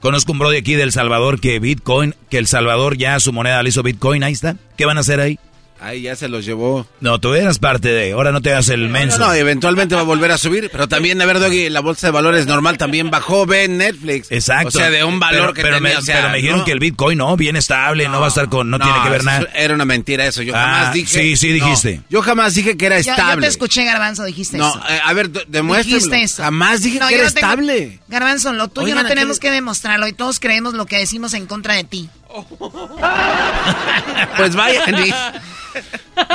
Conozco 0.00 0.32
un 0.32 0.38
bro 0.38 0.50
de 0.50 0.58
aquí 0.58 0.74
del 0.74 0.92
Salvador 0.92 1.40
que 1.40 1.58
Bitcoin, 1.58 2.14
que 2.28 2.36
El 2.36 2.46
Salvador 2.46 2.98
ya 2.98 3.18
su 3.20 3.32
moneda 3.32 3.62
le 3.62 3.70
hizo 3.70 3.82
Bitcoin, 3.82 4.22
ahí 4.22 4.34
está. 4.34 4.56
¿Qué 4.76 4.84
van 4.84 4.98
a 4.98 5.00
hacer 5.00 5.20
ahí? 5.20 5.38
Ahí 5.80 6.02
ya 6.02 6.16
se 6.16 6.28
los 6.28 6.44
llevó. 6.44 6.86
No, 7.00 7.20
tú 7.20 7.34
eras 7.34 7.58
parte 7.58 7.88
de. 7.88 8.12
Ahora 8.12 8.32
no 8.32 8.40
te 8.40 8.50
hagas 8.50 8.68
el 8.70 8.88
menso. 8.88 9.18
No, 9.18 9.26
no, 9.26 9.34
eventualmente 9.34 9.94
va 9.94 10.00
a 10.00 10.04
volver 10.04 10.32
a 10.32 10.38
subir. 10.38 10.70
Pero 10.72 10.88
también, 10.88 11.18
de 11.18 11.26
verdad, 11.26 11.50
la 11.70 11.80
bolsa 11.80 12.06
de 12.06 12.12
valores 12.12 12.46
normal 12.46 12.78
también 12.78 13.10
bajó. 13.10 13.46
Ve 13.46 13.68
Netflix. 13.68 14.32
Exacto. 14.32 14.68
O 14.68 14.70
sea, 14.70 14.90
de 14.90 15.04
un 15.04 15.20
valor 15.20 15.52
que 15.52 15.62
pero 15.62 15.76
tenía, 15.76 16.00
Me, 16.00 16.06
pero 16.06 16.30
me 16.30 16.36
dijeron 16.38 16.64
que 16.64 16.72
el 16.72 16.78
Bitcoin 16.78 17.18
no, 17.18 17.36
bien 17.36 17.56
estable, 17.56 18.08
no, 18.08 18.20
va 18.20 18.26
a 18.26 18.28
estar 18.28 18.48
con. 18.48 18.70
No, 18.70 18.78
tiene 18.78 19.02
que 19.02 19.10
ver 19.10 19.24
nada. 19.24 19.48
Era 19.54 19.74
una 19.74 19.84
mentira 19.84 20.26
eso. 20.26 20.42
Yo 20.42 20.54
jamás 20.54 20.88
ah, 20.88 20.92
dije. 20.92 21.20
Sí, 21.20 21.36
sí, 21.36 21.52
dijiste. 21.52 22.00
yo 22.08 22.22
jamás 22.22 22.54
dije 22.54 22.76
que 22.76 22.86
era 22.86 22.96
estable. 22.96 23.34
Yo, 23.34 23.40
te 23.42 23.48
escuché, 23.48 23.84
Garbanzo, 23.84 24.24
dijiste 24.24 24.56
eso. 24.56 24.76
No, 24.76 24.88
eh, 24.88 25.00
a 25.04 25.12
ver, 25.12 25.30
demuéstrame. 25.30 25.96
Dijiste 25.96 26.22
eso. 26.22 26.42
Jamás 26.42 26.82
dije 26.82 27.00
que 27.06 27.14
era 27.14 27.26
estable. 27.26 28.00
Garbanzo, 28.08 28.52
lo 28.52 28.68
tuyo 28.68 28.94
no 28.94 29.04
tenemos 29.06 29.38
que 29.38 29.50
demostrarlo 29.50 30.08
y 30.08 30.12
todos 30.12 30.40
creemos 30.40 30.74
lo 30.74 30.86
que 30.86 30.98
decimos 30.98 31.34
en 31.34 31.46
contra 31.46 31.74
de 31.74 31.84
ti. 31.84 32.08
pues 34.36 34.54
vaya, 34.54 34.84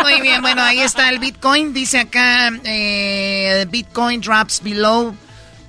Muy 0.03 0.21
bien, 0.21 0.41
bueno, 0.41 0.61
ahí 0.61 0.79
está 0.79 1.09
el 1.09 1.19
Bitcoin. 1.19 1.73
Dice 1.73 1.99
acá, 1.99 2.51
eh, 2.63 3.65
Bitcoin 3.69 4.21
drops 4.21 4.61
below 4.61 5.15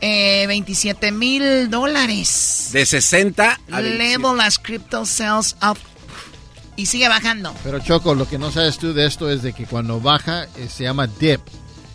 eh, 0.01 0.45
27 0.47 1.13
mil 1.13 1.71
dólares. 1.71 2.71
De 2.73 2.85
60 2.85 3.61
a 3.71 3.81
Level 3.81 4.41
as 4.41 4.59
crypto 4.59 5.07
sells 5.07 5.57
up. 5.63 5.79
Y 6.75 6.87
sigue 6.87 7.09
bajando. 7.09 7.55
Pero 7.63 7.79
Choco, 7.81 8.15
lo 8.15 8.29
que 8.29 8.39
no 8.39 8.51
sabes 8.51 8.79
tú 8.79 8.93
de 8.93 9.07
esto 9.07 9.31
es 9.31 9.43
de 9.43 9.53
que 9.53 9.67
cuando 9.67 10.01
baja 10.01 10.45
eh, 10.57 10.69
se 10.69 10.85
llama 10.85 11.07
dip. 11.07 11.41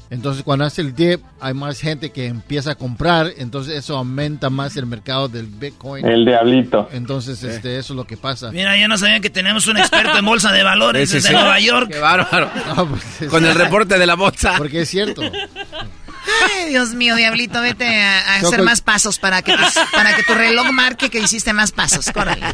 Entonces, 0.09 0.43
cuando 0.43 0.63
hace 0.63 0.81
el 0.81 0.95
dip, 0.95 1.21
hay 1.41 1.53
más 1.53 1.79
gente 1.79 2.11
que 2.11 2.27
empieza 2.27 2.71
a 2.71 2.75
comprar, 2.75 3.31
entonces 3.37 3.75
eso 3.75 3.97
aumenta 3.97 4.49
más 4.49 4.77
el 4.77 4.85
mercado 4.85 5.27
del 5.27 5.47
Bitcoin. 5.47 6.05
El 6.05 6.25
diablito. 6.25 6.87
Entonces, 6.93 7.43
este, 7.43 7.77
eso 7.77 7.93
es 7.93 7.97
lo 7.97 8.07
que 8.07 8.15
pasa. 8.15 8.51
Mira, 8.51 8.77
ya 8.77 8.87
no 8.87 8.97
sabían 8.97 9.21
que 9.21 9.29
tenemos 9.29 9.67
un 9.67 9.77
experto 9.77 10.17
en 10.17 10.25
bolsa 10.25 10.51
de 10.53 10.63
valores 10.63 11.11
desde 11.11 11.31
Nueva 11.31 11.59
York. 11.59 11.89
Qué 11.91 11.99
bárbaro. 11.99 12.49
Pues, 12.87 13.29
Con 13.29 13.45
el 13.45 13.55
reporte 13.55 13.97
de 13.97 14.05
la 14.05 14.15
bolsa. 14.15 14.53
Porque 14.57 14.81
es 14.81 14.89
cierto. 14.89 15.21
Ay, 15.21 16.69
Dios 16.69 16.93
mío, 16.93 17.15
diablito, 17.15 17.61
vete 17.61 18.01
a, 18.01 18.35
hacer 18.35 18.61
más 18.61 18.81
pasos 18.81 19.17
para 19.19 19.41
que, 19.41 19.55
para 19.91 20.15
que 20.15 20.23
tu 20.23 20.33
reloj 20.33 20.71
marque 20.71 21.09
que 21.09 21.19
hiciste 21.19 21.53
más 21.53 21.71
pasos. 21.71 22.11
Córrele. 22.11 22.45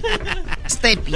Stepping. 0.70 1.16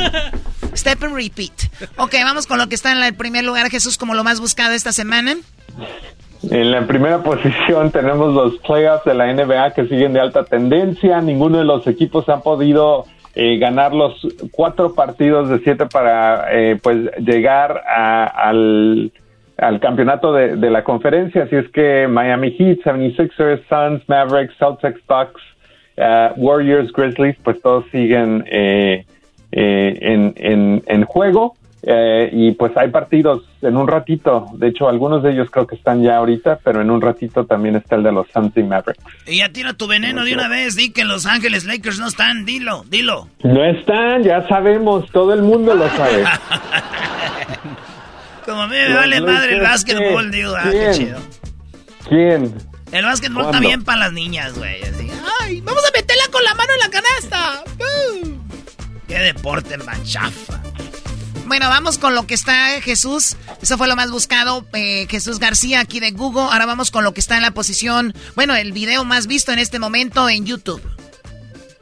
Step 0.76 1.04
and 1.04 1.16
repeat. 1.16 1.54
Ok, 1.98 2.14
vamos 2.24 2.48
con 2.48 2.58
lo 2.58 2.70
que 2.70 2.76
está 2.76 2.92
en 2.92 3.02
el 3.02 3.16
primer 3.16 3.44
lugar, 3.44 3.70
Jesús, 3.70 3.98
como 3.98 4.14
lo 4.14 4.24
más 4.24 4.40
buscado 4.40 4.74
esta 4.74 4.92
semana. 4.92 5.36
En 6.50 6.72
la 6.72 6.86
primera 6.86 7.20
posición 7.24 7.92
tenemos 7.92 8.34
los 8.34 8.58
playoffs 8.60 9.06
de 9.06 9.14
la 9.14 9.34
NBA 9.34 9.74
que 9.74 9.88
siguen 9.88 10.14
de 10.14 10.20
alta 10.20 10.44
tendencia. 10.44 11.22
Ninguno 11.22 11.60
de 11.60 11.66
los 11.66 11.88
equipos 11.88 12.30
ha 12.30 12.42
podido 12.42 13.06
eh, 13.36 13.58
ganar 13.58 13.94
los 13.94 14.14
cuatro 14.52 14.94
partidos 14.94 15.50
de 15.50 15.60
siete 15.60 15.86
para 15.86 16.48
eh, 16.52 16.80
pues 16.82 16.98
llegar 17.18 17.84
al, 17.86 19.12
campeonato 19.82 20.34
de, 20.34 20.70
la 20.70 20.84
conferencia. 20.84 21.44
Así 21.44 21.56
es 21.56 21.68
que 21.70 22.08
Miami 22.08 22.52
Heat, 22.52 22.80
76ers, 22.80 23.62
Suns, 23.70 24.08
Mavericks, 24.08 24.56
Celtics, 24.58 25.02
Bucks, 25.08 25.42
uh, 25.98 26.40
Warriors, 26.40 26.92
Grizzlies, 26.94 27.38
pues 27.44 27.62
todos 27.62 27.86
siguen 27.92 28.46
eh, 28.50 29.06
en, 29.52 30.34
en, 30.38 30.84
en 30.86 31.04
juego. 31.06 31.56
Eh, 31.84 32.30
y 32.34 32.52
pues 32.52 32.76
hay 32.76 32.90
partidos 32.90 33.47
en 33.62 33.78
un 33.78 33.88
ratito, 33.88 34.48
de 34.54 34.68
hecho 34.68 34.88
algunos 34.88 35.24
de 35.24 35.32
ellos 35.32 35.50
creo 35.50 35.66
que 35.66 35.76
están 35.76 36.04
ya 36.04 36.18
ahorita, 36.18 36.60
pero 36.64 36.82
en 36.82 36.92
un 36.92 37.02
ratito 37.02 37.46
también 37.46 37.76
está 37.76 37.96
el 37.96 38.04
de 38.04 38.12
los 38.12 38.28
Suns 38.32 38.56
y 38.56 38.64
Mavericks. 38.64 39.04
Y 39.26 39.38
ya 39.38 39.50
tira 39.50 39.74
tu 39.74 39.88
veneno 39.88 40.24
de 40.24 40.34
una 40.34 40.48
vez, 40.48 40.76
di 40.76 40.92
que 40.92 41.06
Los 41.06 41.26
Ángeles 41.26 41.66
Lakers 41.66 42.00
no 42.00 42.08
están, 42.08 42.46
dilo, 42.46 42.86
dilo. 42.90 43.28
No 43.44 43.64
están, 43.64 44.24
ya 44.24 44.48
sabemos, 44.48 45.10
todo 45.12 45.34
el 45.34 45.42
mundo 45.42 45.74
lo 45.74 45.90
sabe. 45.90 46.24
Como 48.46 48.62
a 48.62 48.68
mí 48.68 48.76
me 48.76 48.94
vale 48.94 49.22
madre 49.22 49.56
el 49.56 49.62
básquetbol, 49.62 50.32
digo, 50.32 50.56
ah, 50.56 50.70
qué 50.72 50.92
chido. 50.94 51.18
¿Quién? 52.08 52.54
El 52.92 53.04
básquetbol 53.04 53.46
está 53.46 53.60
bien 53.60 53.84
para 53.84 54.00
las 54.00 54.14
niñas, 54.14 54.58
güey. 54.58 54.82
Ay, 55.42 55.60
vamos 55.62 55.84
a 55.86 55.92
meterla 55.92 56.24
con 56.32 56.44
la 56.44 56.56
mano 56.56 56.72
en 56.74 56.80
la 56.80 56.90
canasta. 56.90 57.64
Qué 59.08 59.20
deporte 59.20 59.78
manchafa. 59.78 60.62
Bueno, 61.48 61.70
vamos 61.70 61.98
con 61.98 62.14
lo 62.14 62.28
que 62.28 62.34
está 62.34 62.82
Jesús. 62.82 63.38
Eso 63.62 63.78
fue 63.78 63.88
lo 63.88 63.96
más 63.96 64.12
buscado. 64.12 64.66
Eh, 64.74 65.08
Jesús 65.10 65.40
García 65.40 65.80
aquí 65.80 66.02
de 66.02 66.12
Google. 66.12 66.50
Ahora 66.52 66.66
vamos 66.66 66.92
con 66.92 67.06
lo 67.06 67.14
que 67.14 67.22
está 67.22 67.38
en 67.38 67.42
la 67.42 67.52
posición. 67.52 68.14
Bueno, 68.36 68.54
el 68.54 68.74
video 68.74 69.06
más 69.06 69.28
visto 69.28 69.54
en 69.54 69.60
este 69.60 69.80
momento 69.80 70.28
en 70.28 70.46
YouTube. 70.46 70.82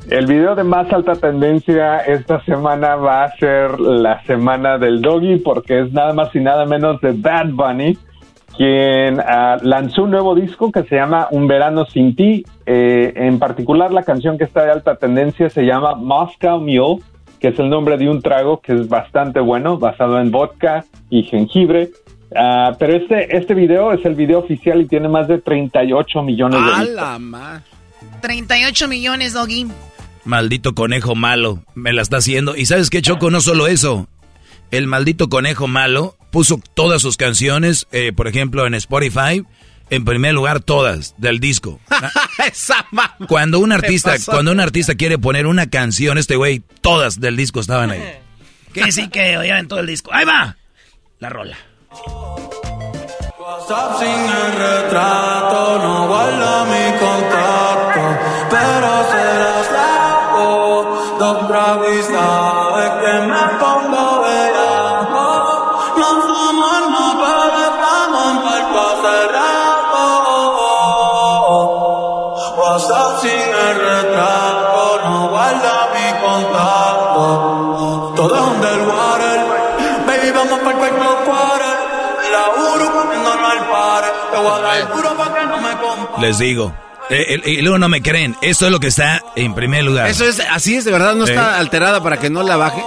El 0.08 0.28
video 0.28 0.54
de 0.54 0.64
más 0.64 0.92
alta 0.94 1.16
tendencia 1.16 1.98
esta 1.98 2.44
semana 2.46 2.96
va 2.96 3.24
a 3.24 3.36
ser 3.38 3.80
la 3.80 4.24
semana 4.26 4.78
del 4.78 5.02
doggy 5.02 5.40
porque 5.40 5.82
es 5.82 5.92
nada 5.92 6.14
más 6.14 6.34
y 6.36 6.42
nada 6.42 6.66
menos 6.66 7.02
de 7.02 7.14
Bad 7.14 7.50
Bunny 7.50 7.98
quien 8.56 9.20
ah, 9.20 9.58
lanzó 9.62 10.04
un 10.04 10.12
nuevo 10.12 10.36
disco 10.36 10.72
que 10.72 10.84
se 10.84 10.96
llama 10.96 11.28
Un 11.32 11.48
verano 11.48 11.86
sin 11.86 12.16
ti. 12.16 12.46
Eh, 12.68 13.14
en 13.16 13.40
particular 13.40 13.92
la 13.92 14.04
canción 14.04 14.38
que 14.38 14.44
está 14.44 14.64
de 14.64 14.72
alta 14.72 14.96
tendencia 14.96 15.50
se 15.50 15.64
llama 15.64 15.96
Moscow 15.96 16.60
Mule 16.60 17.02
que 17.46 17.50
es 17.50 17.60
el 17.60 17.70
nombre 17.70 17.96
de 18.00 18.10
un 18.10 18.24
trago 18.24 18.60
que 18.60 18.74
es 18.74 18.88
bastante 18.88 19.40
bueno, 19.40 19.78
basado 19.78 20.20
en 20.20 20.32
vodka 20.32 20.84
y 21.12 21.22
jengibre. 21.22 21.92
Ah, 22.36 22.76
pero 22.80 22.96
este, 22.96 23.38
este 23.38 23.54
video 23.54 23.94
es 23.94 24.04
el 24.04 24.16
video 24.16 24.40
oficial 24.40 24.82
y 24.82 24.88
tiene 24.88 25.10
más 25.10 25.28
de 25.28 25.38
38 25.38 26.24
millones 26.24 26.60
de 26.60 26.66
vistas. 26.66 26.88
¡Hala, 26.88 27.20
ma! 27.20 27.62
38 28.22 28.88
millones, 28.88 29.34
Doggy. 29.34 29.68
Maldito 30.24 30.74
conejo 30.74 31.14
malo, 31.14 31.60
me 31.76 31.94
la 31.94 32.02
está 32.02 32.18
haciendo. 32.18 32.56
Y 32.56 32.66
sabes 32.66 32.90
qué, 32.90 33.04
Choco, 33.04 33.30
no 33.30 33.42
solo 33.42 33.68
eso. 33.68 34.08
El 34.72 34.88
maldito 34.88 35.30
conejo 35.30 35.68
malo 35.68 36.16
puso 36.32 36.60
todas 36.74 37.00
sus 37.04 37.16
canciones, 37.16 37.86
eh, 37.92 38.12
por 38.12 38.28
ejemplo, 38.28 38.66
en 38.66 38.74
Spotify, 38.74 39.46
en 39.90 40.06
primer 40.06 40.34
lugar 40.34 40.60
todas 40.62 41.16
del 41.18 41.40
disco. 41.40 41.80
Esa 42.52 42.86
Cuando 43.28 43.60
un 43.60 43.72
artista, 43.72 44.16
cuando 44.26 44.52
un 44.52 44.60
artista 44.60 44.96
quiere 44.96 45.18
poner 45.18 45.48
una 45.48 45.70
canción, 45.70 46.18
este 46.18 46.36
güey, 46.36 46.64
todas 46.82 47.20
del 47.20 47.36
disco 47.38 47.60
estaban 47.60 47.92
ahí. 47.92 48.04
Que 48.74 48.92
sí 48.92 49.08
que 49.08 49.38
oyeran 49.38 49.70
todo 49.70 49.80
el 49.80 49.88
disco. 49.88 50.14
¡Ahí 50.14 50.26
va! 50.26 50.58
La 51.20 51.30
rola. 51.30 51.56
WhatsApp 53.40 54.00
sin 54.00 54.10
el 54.10 54.52
retrato, 54.58 55.80
no 55.80 56.08
guarda 56.08 56.66
mi 56.66 57.00
contacto, 57.00 58.20
pero 58.50 59.12
se 59.12 59.24
las 59.40 59.72
lavo. 59.72 61.16
Dos 61.18 61.48
tragos 61.48 62.10
Les 86.22 86.38
digo. 86.40 86.74
Eh, 87.10 87.40
eh, 87.46 87.50
y 87.52 87.62
luego 87.62 87.78
no 87.78 87.88
me 87.90 88.02
creen. 88.02 88.36
Esto 88.42 88.66
es 88.66 88.72
lo 88.72 88.80
que 88.80 88.88
está 88.88 89.22
en 89.36 89.54
primer 89.54 89.84
lugar. 89.84 90.08
Eso 90.08 90.26
es, 90.26 90.40
así 90.52 90.76
es, 90.76 90.86
de 90.86 90.92
verdad, 90.92 91.14
no 91.16 91.26
Sí. 91.26 91.34
está 91.34 91.58
alterada 91.60 92.02
para 92.02 92.18
que 92.18 92.30
no 92.30 92.42
la 92.44 92.56
baje. 92.58 92.82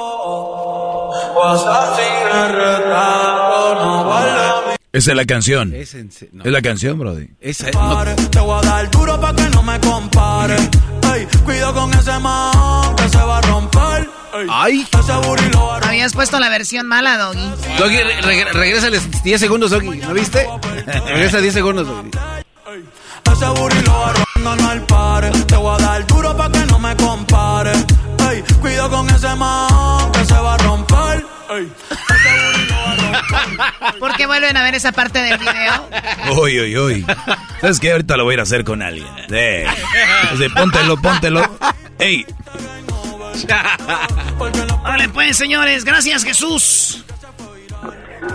Esa 4.90 5.10
es 5.12 5.16
la 5.16 5.24
canción. 5.26 5.72
Es, 5.74 5.94
en 5.94 6.10
se- 6.10 6.28
no. 6.32 6.44
Es 6.44 6.50
la 6.50 6.62
canción, 6.62 6.98
Brody. 6.98 7.28
Esa- 7.40 7.70
pare. 7.70 8.14
Te 8.14 8.40
voy 8.40 8.58
a 8.58 8.66
dar 8.66 8.90
duro 8.90 9.20
pa' 9.20 9.34
que 9.36 9.48
no 9.50 9.62
me 9.62 9.78
compare. 9.80 10.56
Ey, 11.14 11.26
con 11.74 11.92
ese 11.94 12.18
man 12.18 12.96
que 12.96 13.08
se 13.08 13.18
va 13.18 13.38
a 13.38 13.40
romper. 13.42 14.08
¡Ay! 14.50 14.86
ese 14.98 15.12
booty 15.26 15.44
lo 15.52 15.66
va 15.66 15.78
a 15.78 15.88
Habías 15.88 16.12
puesto 16.12 16.38
la 16.38 16.48
versión 16.48 16.86
mala, 16.86 17.16
Doggy. 17.18 17.50
Doggy, 17.78 17.96
re- 18.02 18.20
re- 18.22 18.52
regrésales 18.52 19.22
10 19.22 19.40
segundos, 19.40 19.70
Doggy. 19.70 19.98
¿No 19.98 20.12
viste? 20.14 20.46
Regresa 21.06 21.38
10 21.38 21.54
segundos, 21.54 21.86
Doggy. 21.86 22.10
Ese 23.32 23.46
booty 23.46 23.80
lo 23.82 23.92
va 23.92 24.12
no 24.56 24.68
al 24.68 24.86
pare. 24.86 25.30
Te 25.30 25.56
voy 25.56 25.78
a 25.78 25.82
dar 25.82 26.06
duro 26.06 26.36
pa' 26.36 26.50
que 26.50 26.64
no 26.66 26.78
me 26.78 26.96
compare. 26.96 27.72
Ey, 28.30 28.42
cuido 28.60 28.88
con 28.90 29.08
ese 29.10 29.34
man 29.34 30.12
que 30.12 30.24
se 30.24 30.34
va 30.34 30.54
a 30.54 30.58
romper. 30.58 31.26
Ey, 31.50 31.72
¿Por 33.98 34.14
qué 34.16 34.26
vuelven 34.26 34.56
a 34.56 34.62
ver 34.62 34.74
esa 34.74 34.92
parte 34.92 35.20
del 35.20 35.38
video? 35.38 35.88
Uy, 36.40 36.60
uy, 36.60 36.76
uy. 36.78 37.06
¿Sabes 37.60 37.80
qué? 37.80 37.92
Ahorita 37.92 38.16
lo 38.16 38.24
voy 38.24 38.32
a 38.32 38.34
ir 38.34 38.40
a 38.40 38.42
hacer 38.44 38.64
con 38.64 38.82
alguien. 38.82 39.08
Sí. 39.28 40.48
Póntelo, 40.54 40.96
póntelo. 41.00 41.58
Ey, 41.98 42.26
Vale, 44.82 45.08
pues, 45.10 45.36
señores. 45.36 45.84
Gracias, 45.84 46.24
Jesús. 46.24 47.04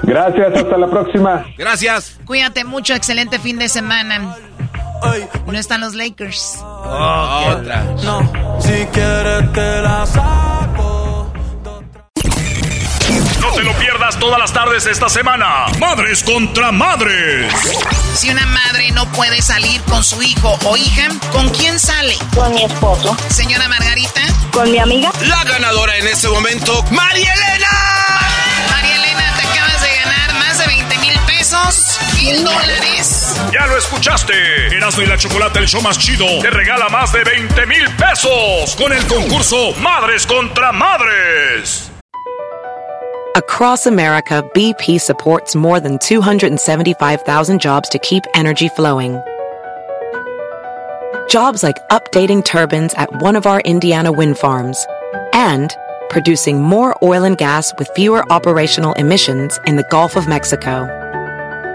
Gracias, 0.04 0.56
hasta 0.56 0.78
la 0.78 0.90
próxima. 0.90 1.46
Gracias. 1.58 2.20
Cuídate 2.26 2.64
mucho, 2.64 2.94
excelente 2.94 3.40
fin 3.40 3.58
de 3.58 3.70
semana. 3.70 4.36
Ey, 5.14 5.28
¿No 5.46 5.58
están 5.60 5.82
los 5.82 5.94
Lakers? 5.94 6.58
Otra. 6.62 7.84
no, 8.04 8.60
si 8.60 8.86
quieres 8.92 9.52
te 9.54 9.82
la 9.82 10.06
saco. 10.06 11.32
No 13.40 13.52
te 13.54 13.64
lo 13.64 13.74
pierdas 13.74 14.18
todas 14.18 14.40
las 14.40 14.52
tardes 14.54 14.86
esta 14.86 15.10
semana. 15.10 15.66
Madres 15.80 16.24
contra 16.24 16.72
madres. 16.72 17.54
Si 18.16 18.30
una 18.30 18.46
madre 18.48 18.92
no 18.92 19.06
puede 19.12 19.42
salir 19.42 19.82
con 19.84 20.04
su 20.04 20.22
hijo 20.24 20.58
o 20.66 20.78
hija, 20.78 21.10
¿con 21.32 21.50
quién 21.50 21.80
sale? 21.80 22.16
Con 22.36 22.54
mi 22.54 22.64
esposo. 22.64 23.16
Señora 23.30 23.68
Margarita. 23.68 24.22
Con 24.52 24.72
mi 24.72 24.80
amiga. 24.80 25.12
La 25.28 25.44
ganadora 25.44 25.98
en 25.98 26.08
este 26.08 26.28
momento, 26.30 26.84
María 26.92 27.32
Elena. 27.34 27.70
María 28.72 28.96
Elena, 28.96 29.34
te 29.36 29.48
acabas 29.48 29.82
de 29.82 29.96
ganar 30.04 30.34
más 30.36 30.58
de 30.60 30.66
20 30.68 30.98
mil 31.00 31.20
pesos, 31.28 31.93
mil 32.24 32.44
dólares. 32.44 33.36
Ya 33.54 33.68
lo 33.68 33.78
escuchaste. 33.78 34.34
Erasmo 34.76 35.04
y 35.04 35.06
la 35.06 35.18
Chocolate, 35.18 35.60
el 35.60 35.68
show 35.68 35.82
más 35.82 35.98
chido, 35.98 36.26
te 36.42 36.50
regala 36.50 36.88
más 36.90 37.12
de 37.12 37.24
20 37.24 37.66
mil 37.66 37.86
pesos 37.98 38.76
con 38.78 38.94
el 38.94 39.06
concurso 39.08 39.74
Madres 39.82 40.26
contra 40.26 40.72
Madres. 40.72 41.92
Across 43.36 43.88
America, 43.88 44.44
BP 44.54 45.00
supports 45.00 45.56
more 45.56 45.80
than 45.80 45.98
275,000 45.98 47.60
jobs 47.60 47.90
to 47.90 47.98
keep 48.00 48.24
energy 48.36 48.70
flowing. 48.70 49.20
Jobs 51.28 51.64
like 51.64 51.78
updating 51.90 52.44
turbines 52.44 52.94
at 52.94 53.10
one 53.22 53.36
of 53.36 53.48
our 53.48 53.60
Indiana 53.62 54.12
wind 54.12 54.38
farms 54.38 54.86
and 55.34 55.76
producing 56.10 56.62
more 56.62 56.96
oil 57.02 57.24
and 57.24 57.38
gas 57.38 57.74
with 57.80 57.90
fewer 57.96 58.24
operational 58.32 58.94
emissions 58.94 59.60
in 59.66 59.78
the 59.78 59.88
Gulf 59.90 60.16
of 60.16 60.28
Mexico. 60.28 61.03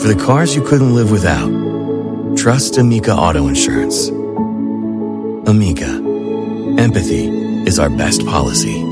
For 0.00 0.08
the 0.08 0.22
cars 0.26 0.54
you 0.54 0.62
couldn't 0.62 0.94
live 0.94 1.10
without, 1.10 1.50
trust 2.36 2.76
Amica 2.78 3.12
Auto 3.12 3.48
Insurance. 3.48 4.10
Amica, 5.48 5.88
empathy 6.78 7.28
is 7.66 7.78
our 7.78 7.88
best 7.88 8.26
policy. 8.26 8.82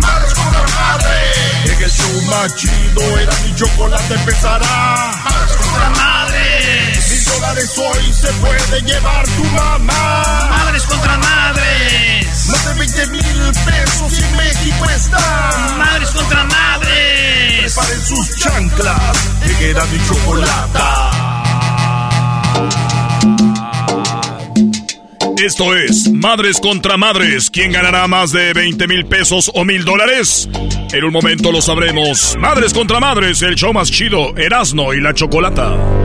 Madres 0.00 0.34
contra 0.34 0.64
madres. 0.80 1.66
En 1.66 1.82
el 1.82 1.90
show 1.90 2.14
más 2.30 2.56
chido 2.56 3.02
era 3.18 3.32
mi 3.44 3.54
chocolate 3.54 4.14
empezará. 4.14 5.12
Madres 5.24 5.56
contra 5.60 5.90
madres. 5.90 7.10
Mil 7.10 7.24
dólares 7.24 7.78
hoy 7.78 8.12
se 8.12 8.32
puede 8.40 8.80
llevar 8.82 9.24
tu 9.26 9.44
mamá. 9.56 10.48
Madres 10.50 10.84
contra 10.84 11.18
madres. 11.18 12.11
Más 12.48 12.64
de 12.64 12.74
20 12.74 13.06
mil 13.08 13.22
pesos 13.64 14.18
y 14.18 14.24
en 14.24 14.36
México 14.36 14.90
están. 14.90 15.78
Madres 15.78 16.10
contra 16.10 16.44
madres. 16.44 17.74
Preparen 17.74 18.00
sus 18.00 18.36
chanclas. 18.38 19.38
En 19.42 19.64
era 19.64 19.84
mi 19.86 19.98
chocolata. 20.06 21.10
Esto 25.44 25.74
es 25.74 26.08
Madres 26.12 26.60
contra 26.60 26.96
Madres. 26.96 27.50
¿Quién 27.50 27.72
ganará 27.72 28.06
más 28.06 28.32
de 28.32 28.52
20 28.52 28.86
mil 28.86 29.06
pesos 29.06 29.50
o 29.54 29.64
mil 29.64 29.84
dólares? 29.84 30.48
En 30.92 31.04
un 31.04 31.12
momento 31.12 31.50
lo 31.50 31.62
sabremos. 31.62 32.36
Madres 32.38 32.72
contra 32.72 33.00
Madres, 33.00 33.42
el 33.42 33.54
show 33.54 33.72
más 33.72 33.90
chido, 33.90 34.36
Erasno 34.36 34.92
y 34.94 35.00
la 35.00 35.14
Chocolata. 35.14 36.01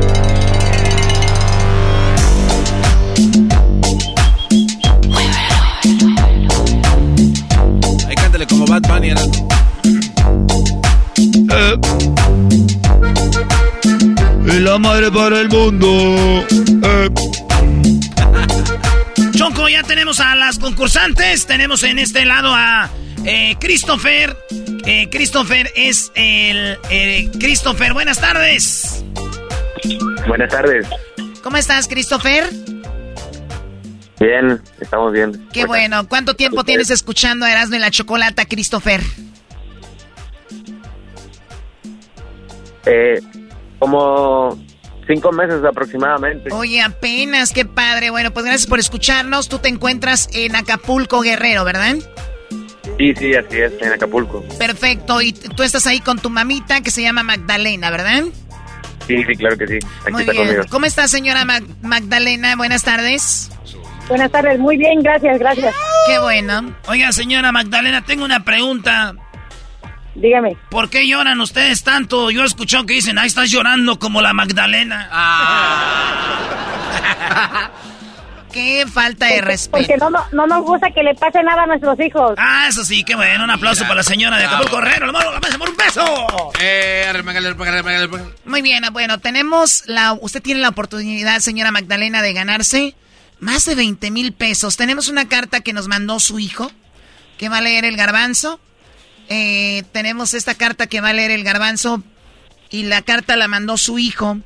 Y 14.45 14.59
la 14.59 14.79
madre 14.79 15.11
para 15.11 15.41
el 15.41 15.49
mundo. 15.49 16.45
Choco, 19.35 19.69
ya 19.69 19.83
tenemos 19.83 20.19
a 20.19 20.33
las 20.35 20.57
concursantes. 20.57 21.45
Tenemos 21.45 21.83
en 21.83 21.99
este 21.99 22.25
lado 22.25 22.51
a 22.53 22.89
eh, 23.23 23.55
Christopher. 23.59 24.35
Eh, 24.85 25.09
Christopher 25.11 25.71
es 25.75 26.11
el... 26.15 26.79
eh, 26.89 27.29
Christopher, 27.39 27.93
buenas 27.93 28.19
tardes. 28.19 29.03
Buenas 30.27 30.49
tardes. 30.49 30.87
¿Cómo 31.43 31.57
estás, 31.57 31.87
Christopher? 31.87 32.49
Bien, 34.19 34.61
estamos 34.79 35.13
bien. 35.13 35.47
Qué 35.53 35.65
bueno. 35.65 36.07
¿Cuánto 36.07 36.35
tiempo 36.35 36.63
tienes 36.63 36.89
escuchando 36.89 37.45
a 37.45 37.51
Erasmo 37.51 37.75
y 37.75 37.79
la 37.79 37.91
Chocolata, 37.91 38.45
Christopher? 38.45 39.01
Eh, 42.85 43.21
como 43.79 44.57
cinco 45.05 45.31
meses 45.31 45.63
aproximadamente. 45.63 46.51
Oye, 46.51 46.81
apenas, 46.81 47.51
qué 47.51 47.65
padre. 47.65 48.09
Bueno, 48.09 48.31
pues 48.31 48.45
gracias 48.45 48.67
por 48.67 48.79
escucharnos. 48.79 49.49
Tú 49.49 49.59
te 49.59 49.69
encuentras 49.69 50.29
en 50.33 50.55
Acapulco, 50.55 51.21
Guerrero, 51.21 51.63
¿verdad? 51.63 51.95
Sí, 52.97 53.13
sí, 53.15 53.35
así 53.35 53.57
es, 53.57 53.73
en 53.81 53.93
Acapulco. 53.93 54.43
Perfecto. 54.57 55.21
Y 55.21 55.33
tú 55.33 55.61
estás 55.61 55.85
ahí 55.85 55.99
con 55.99 56.17
tu 56.17 56.31
mamita 56.31 56.81
que 56.81 56.89
se 56.89 57.03
llama 57.03 57.21
Magdalena, 57.21 57.91
¿verdad? 57.91 58.23
Sí, 59.05 59.23
sí, 59.23 59.35
claro 59.35 59.57
que 59.57 59.67
sí. 59.67 59.79
Aquí 60.01 60.11
Muy 60.11 60.25
bien. 60.25 60.63
¿Cómo 60.69 60.85
está, 60.85 61.07
señora 61.07 61.45
Magdalena? 61.81 62.55
Buenas 62.55 62.83
tardes. 62.83 63.51
Buenas 64.07 64.31
tardes, 64.31 64.57
muy 64.59 64.77
bien, 64.77 65.01
gracias, 65.01 65.37
gracias. 65.39 65.75
Qué 66.07 66.19
bueno. 66.19 66.73
Oiga, 66.87 67.11
señora 67.11 67.51
Magdalena, 67.51 68.03
tengo 68.05 68.23
una 68.23 68.43
pregunta. 68.43 69.13
Dígame. 70.15 70.57
¿Por 70.69 70.89
qué 70.89 71.05
lloran 71.07 71.41
ustedes 71.41 71.83
tanto? 71.83 72.31
Yo 72.31 72.43
he 72.43 72.45
escuchado 72.45 72.85
que 72.85 72.93
dicen, 72.95 73.17
ahí 73.19 73.27
estás 73.27 73.51
llorando 73.51 73.99
como 73.99 74.21
la 74.21 74.33
Magdalena. 74.33 75.09
Ah. 75.11 76.17
qué 78.51 78.85
falta 78.91 79.27
de 79.27 79.41
respeto. 79.41 79.85
Porque 79.85 79.97
no, 79.97 80.09
no, 80.31 80.47
nos 80.47 80.63
gusta 80.63 80.89
que 80.91 81.03
le 81.03 81.13
pase 81.13 81.43
nada 81.43 81.63
a 81.63 81.67
nuestros 81.67 81.99
hijos. 81.99 82.33
Ah, 82.37 82.67
eso 82.69 82.83
sí, 82.83 83.03
qué 83.03 83.15
bueno. 83.15 83.43
Un 83.43 83.51
aplauso 83.51 83.83
para 83.83 83.95
la 83.95 84.03
señora 84.03 84.37
de 84.37 84.45
Acapulco 84.45 84.77
Correro. 84.77 85.05
¡Le 85.05 85.11
mando 85.11 85.31
la 85.31 85.39
mesa 85.39 85.57
por 85.57 85.69
un 85.69 85.75
beso! 85.75 86.03
Eh, 86.61 87.11
Muy 88.45 88.61
bien, 88.61 88.83
bueno, 88.91 89.19
tenemos 89.19 89.83
la... 89.85 90.13
Usted 90.13 90.41
tiene 90.41 90.61
la 90.61 90.69
oportunidad, 90.69 91.39
señora 91.39 91.71
Magdalena, 91.71 92.21
de 92.21 92.33
ganarse 92.33 92.95
más 93.39 93.65
de 93.65 93.75
20 93.75 94.11
mil 94.11 94.33
pesos. 94.33 94.77
Tenemos 94.77 95.09
una 95.09 95.27
carta 95.27 95.61
que 95.61 95.73
nos 95.73 95.87
mandó 95.87 96.19
su 96.19 96.39
hijo, 96.39 96.71
que 97.37 97.49
va 97.49 97.57
a 97.57 97.61
leer 97.61 97.85
el 97.85 97.97
garbanzo. 97.97 98.59
Eh, 99.29 99.83
tenemos 99.91 100.33
esta 100.33 100.55
carta 100.55 100.87
que 100.87 101.01
va 101.01 101.09
a 101.09 101.13
leer 101.13 101.31
el 101.31 101.43
garbanzo 101.43 102.03
y 102.69 102.83
la 102.83 103.01
carta 103.01 103.35
la 103.35 103.47
mandó 103.47 103.77
su 103.77 103.99
hijo 103.99 104.39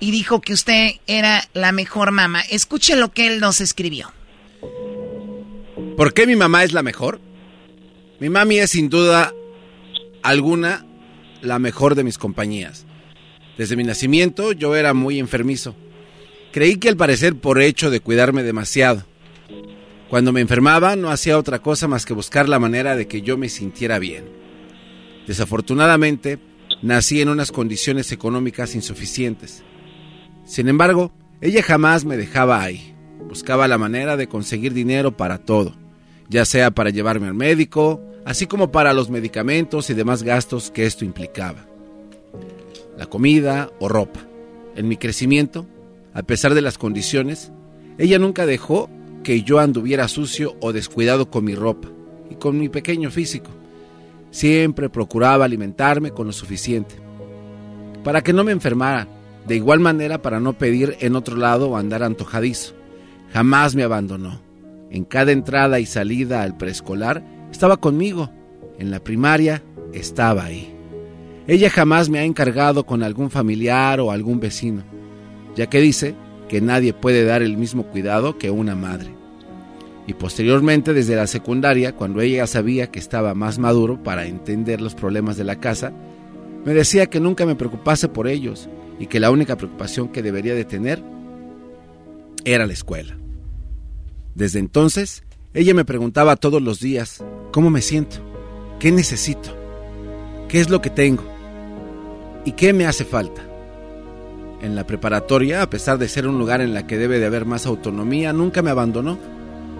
y 0.00 0.10
dijo 0.10 0.40
que 0.40 0.52
usted 0.52 0.92
era 1.06 1.48
la 1.52 1.72
mejor 1.72 2.10
mamá. 2.10 2.40
Escuche 2.40 2.96
lo 2.96 3.12
que 3.12 3.26
él 3.26 3.40
nos 3.40 3.60
escribió. 3.60 4.12
¿Por 5.96 6.12
qué 6.12 6.26
mi 6.26 6.36
mamá 6.36 6.64
es 6.64 6.72
la 6.72 6.82
mejor? 6.82 7.20
Mi 8.20 8.28
mami 8.28 8.58
es 8.58 8.70
sin 8.70 8.88
duda 8.88 9.32
alguna 10.22 10.84
la 11.42 11.58
mejor 11.58 11.94
de 11.94 12.04
mis 12.04 12.18
compañías. 12.18 12.86
Desde 13.56 13.76
mi 13.76 13.84
nacimiento 13.84 14.52
yo 14.52 14.74
era 14.74 14.94
muy 14.94 15.18
enfermizo. 15.18 15.76
Creí 16.54 16.76
que 16.76 16.88
al 16.88 16.96
parecer 16.96 17.34
por 17.34 17.60
hecho 17.60 17.90
de 17.90 17.98
cuidarme 17.98 18.44
demasiado. 18.44 19.02
Cuando 20.08 20.30
me 20.30 20.40
enfermaba 20.40 20.94
no 20.94 21.10
hacía 21.10 21.36
otra 21.36 21.58
cosa 21.58 21.88
más 21.88 22.06
que 22.06 22.14
buscar 22.14 22.48
la 22.48 22.60
manera 22.60 22.94
de 22.94 23.08
que 23.08 23.22
yo 23.22 23.36
me 23.36 23.48
sintiera 23.48 23.98
bien. 23.98 24.22
Desafortunadamente, 25.26 26.38
nací 26.80 27.20
en 27.20 27.28
unas 27.28 27.50
condiciones 27.50 28.12
económicas 28.12 28.76
insuficientes. 28.76 29.64
Sin 30.44 30.68
embargo, 30.68 31.12
ella 31.40 31.60
jamás 31.60 32.04
me 32.04 32.16
dejaba 32.16 32.62
ahí. 32.62 32.94
Buscaba 33.28 33.66
la 33.66 33.76
manera 33.76 34.16
de 34.16 34.28
conseguir 34.28 34.74
dinero 34.74 35.16
para 35.16 35.38
todo, 35.38 35.74
ya 36.28 36.44
sea 36.44 36.70
para 36.70 36.90
llevarme 36.90 37.26
al 37.26 37.34
médico, 37.34 38.00
así 38.24 38.46
como 38.46 38.70
para 38.70 38.92
los 38.92 39.10
medicamentos 39.10 39.90
y 39.90 39.94
demás 39.94 40.22
gastos 40.22 40.70
que 40.70 40.86
esto 40.86 41.04
implicaba. 41.04 41.66
La 42.96 43.06
comida 43.06 43.72
o 43.80 43.88
ropa. 43.88 44.20
En 44.76 44.86
mi 44.86 44.96
crecimiento, 44.96 45.66
a 46.14 46.22
pesar 46.22 46.54
de 46.54 46.62
las 46.62 46.78
condiciones, 46.78 47.52
ella 47.98 48.18
nunca 48.18 48.46
dejó 48.46 48.88
que 49.22 49.42
yo 49.42 49.58
anduviera 49.58 50.08
sucio 50.08 50.56
o 50.60 50.72
descuidado 50.72 51.30
con 51.30 51.44
mi 51.44 51.54
ropa 51.54 51.88
y 52.30 52.36
con 52.36 52.58
mi 52.58 52.68
pequeño 52.68 53.10
físico. 53.10 53.50
Siempre 54.30 54.88
procuraba 54.88 55.44
alimentarme 55.44 56.12
con 56.12 56.26
lo 56.26 56.32
suficiente, 56.32 56.94
para 58.04 58.22
que 58.22 58.32
no 58.32 58.44
me 58.44 58.52
enfermara, 58.52 59.08
de 59.46 59.56
igual 59.56 59.80
manera 59.80 60.22
para 60.22 60.40
no 60.40 60.56
pedir 60.56 60.96
en 61.00 61.16
otro 61.16 61.36
lado 61.36 61.70
o 61.70 61.76
andar 61.76 62.02
antojadizo. 62.02 62.74
Jamás 63.32 63.74
me 63.74 63.82
abandonó. 63.82 64.40
En 64.90 65.04
cada 65.04 65.32
entrada 65.32 65.80
y 65.80 65.86
salida 65.86 66.42
al 66.42 66.56
preescolar 66.56 67.24
estaba 67.50 67.76
conmigo. 67.76 68.30
En 68.78 68.90
la 68.90 69.00
primaria 69.00 69.62
estaba 69.92 70.44
ahí. 70.44 70.72
Ella 71.46 71.68
jamás 71.68 72.08
me 72.08 72.20
ha 72.20 72.24
encargado 72.24 72.86
con 72.86 73.02
algún 73.02 73.30
familiar 73.30 74.00
o 74.00 74.10
algún 74.10 74.40
vecino, 74.40 74.82
ya 75.56 75.68
que 75.68 75.80
dice 75.80 76.14
que 76.48 76.60
nadie 76.60 76.92
puede 76.92 77.24
dar 77.24 77.42
el 77.42 77.56
mismo 77.56 77.84
cuidado 77.84 78.38
que 78.38 78.50
una 78.50 78.74
madre. 78.74 79.14
Y 80.06 80.14
posteriormente, 80.14 80.92
desde 80.92 81.16
la 81.16 81.26
secundaria, 81.26 81.94
cuando 81.94 82.20
ella 82.20 82.46
sabía 82.46 82.90
que 82.90 82.98
estaba 82.98 83.34
más 83.34 83.58
maduro 83.58 84.02
para 84.02 84.26
entender 84.26 84.80
los 84.80 84.94
problemas 84.94 85.36
de 85.36 85.44
la 85.44 85.60
casa, 85.60 85.92
me 86.64 86.74
decía 86.74 87.06
que 87.06 87.20
nunca 87.20 87.46
me 87.46 87.56
preocupase 87.56 88.08
por 88.08 88.28
ellos 88.28 88.68
y 88.98 89.06
que 89.06 89.20
la 89.20 89.30
única 89.30 89.56
preocupación 89.56 90.08
que 90.08 90.22
debería 90.22 90.54
de 90.54 90.64
tener 90.64 91.02
era 92.44 92.66
la 92.66 92.72
escuela. 92.72 93.16
Desde 94.34 94.58
entonces, 94.58 95.24
ella 95.54 95.72
me 95.72 95.84
preguntaba 95.84 96.36
todos 96.36 96.60
los 96.60 96.80
días 96.80 97.24
cómo 97.52 97.70
me 97.70 97.80
siento, 97.80 98.16
qué 98.78 98.92
necesito, 98.92 99.50
qué 100.48 100.60
es 100.60 100.68
lo 100.68 100.82
que 100.82 100.90
tengo 100.90 101.24
y 102.44 102.52
qué 102.52 102.72
me 102.72 102.86
hace 102.86 103.04
falta. 103.04 103.53
En 104.64 104.74
la 104.74 104.86
preparatoria, 104.86 105.60
a 105.60 105.68
pesar 105.68 105.98
de 105.98 106.08
ser 106.08 106.26
un 106.26 106.38
lugar 106.38 106.62
en 106.62 106.72
la 106.72 106.86
que 106.86 106.96
debe 106.96 107.18
de 107.18 107.26
haber 107.26 107.44
más 107.44 107.66
autonomía, 107.66 108.32
nunca 108.32 108.62
me 108.62 108.70
abandonó, 108.70 109.18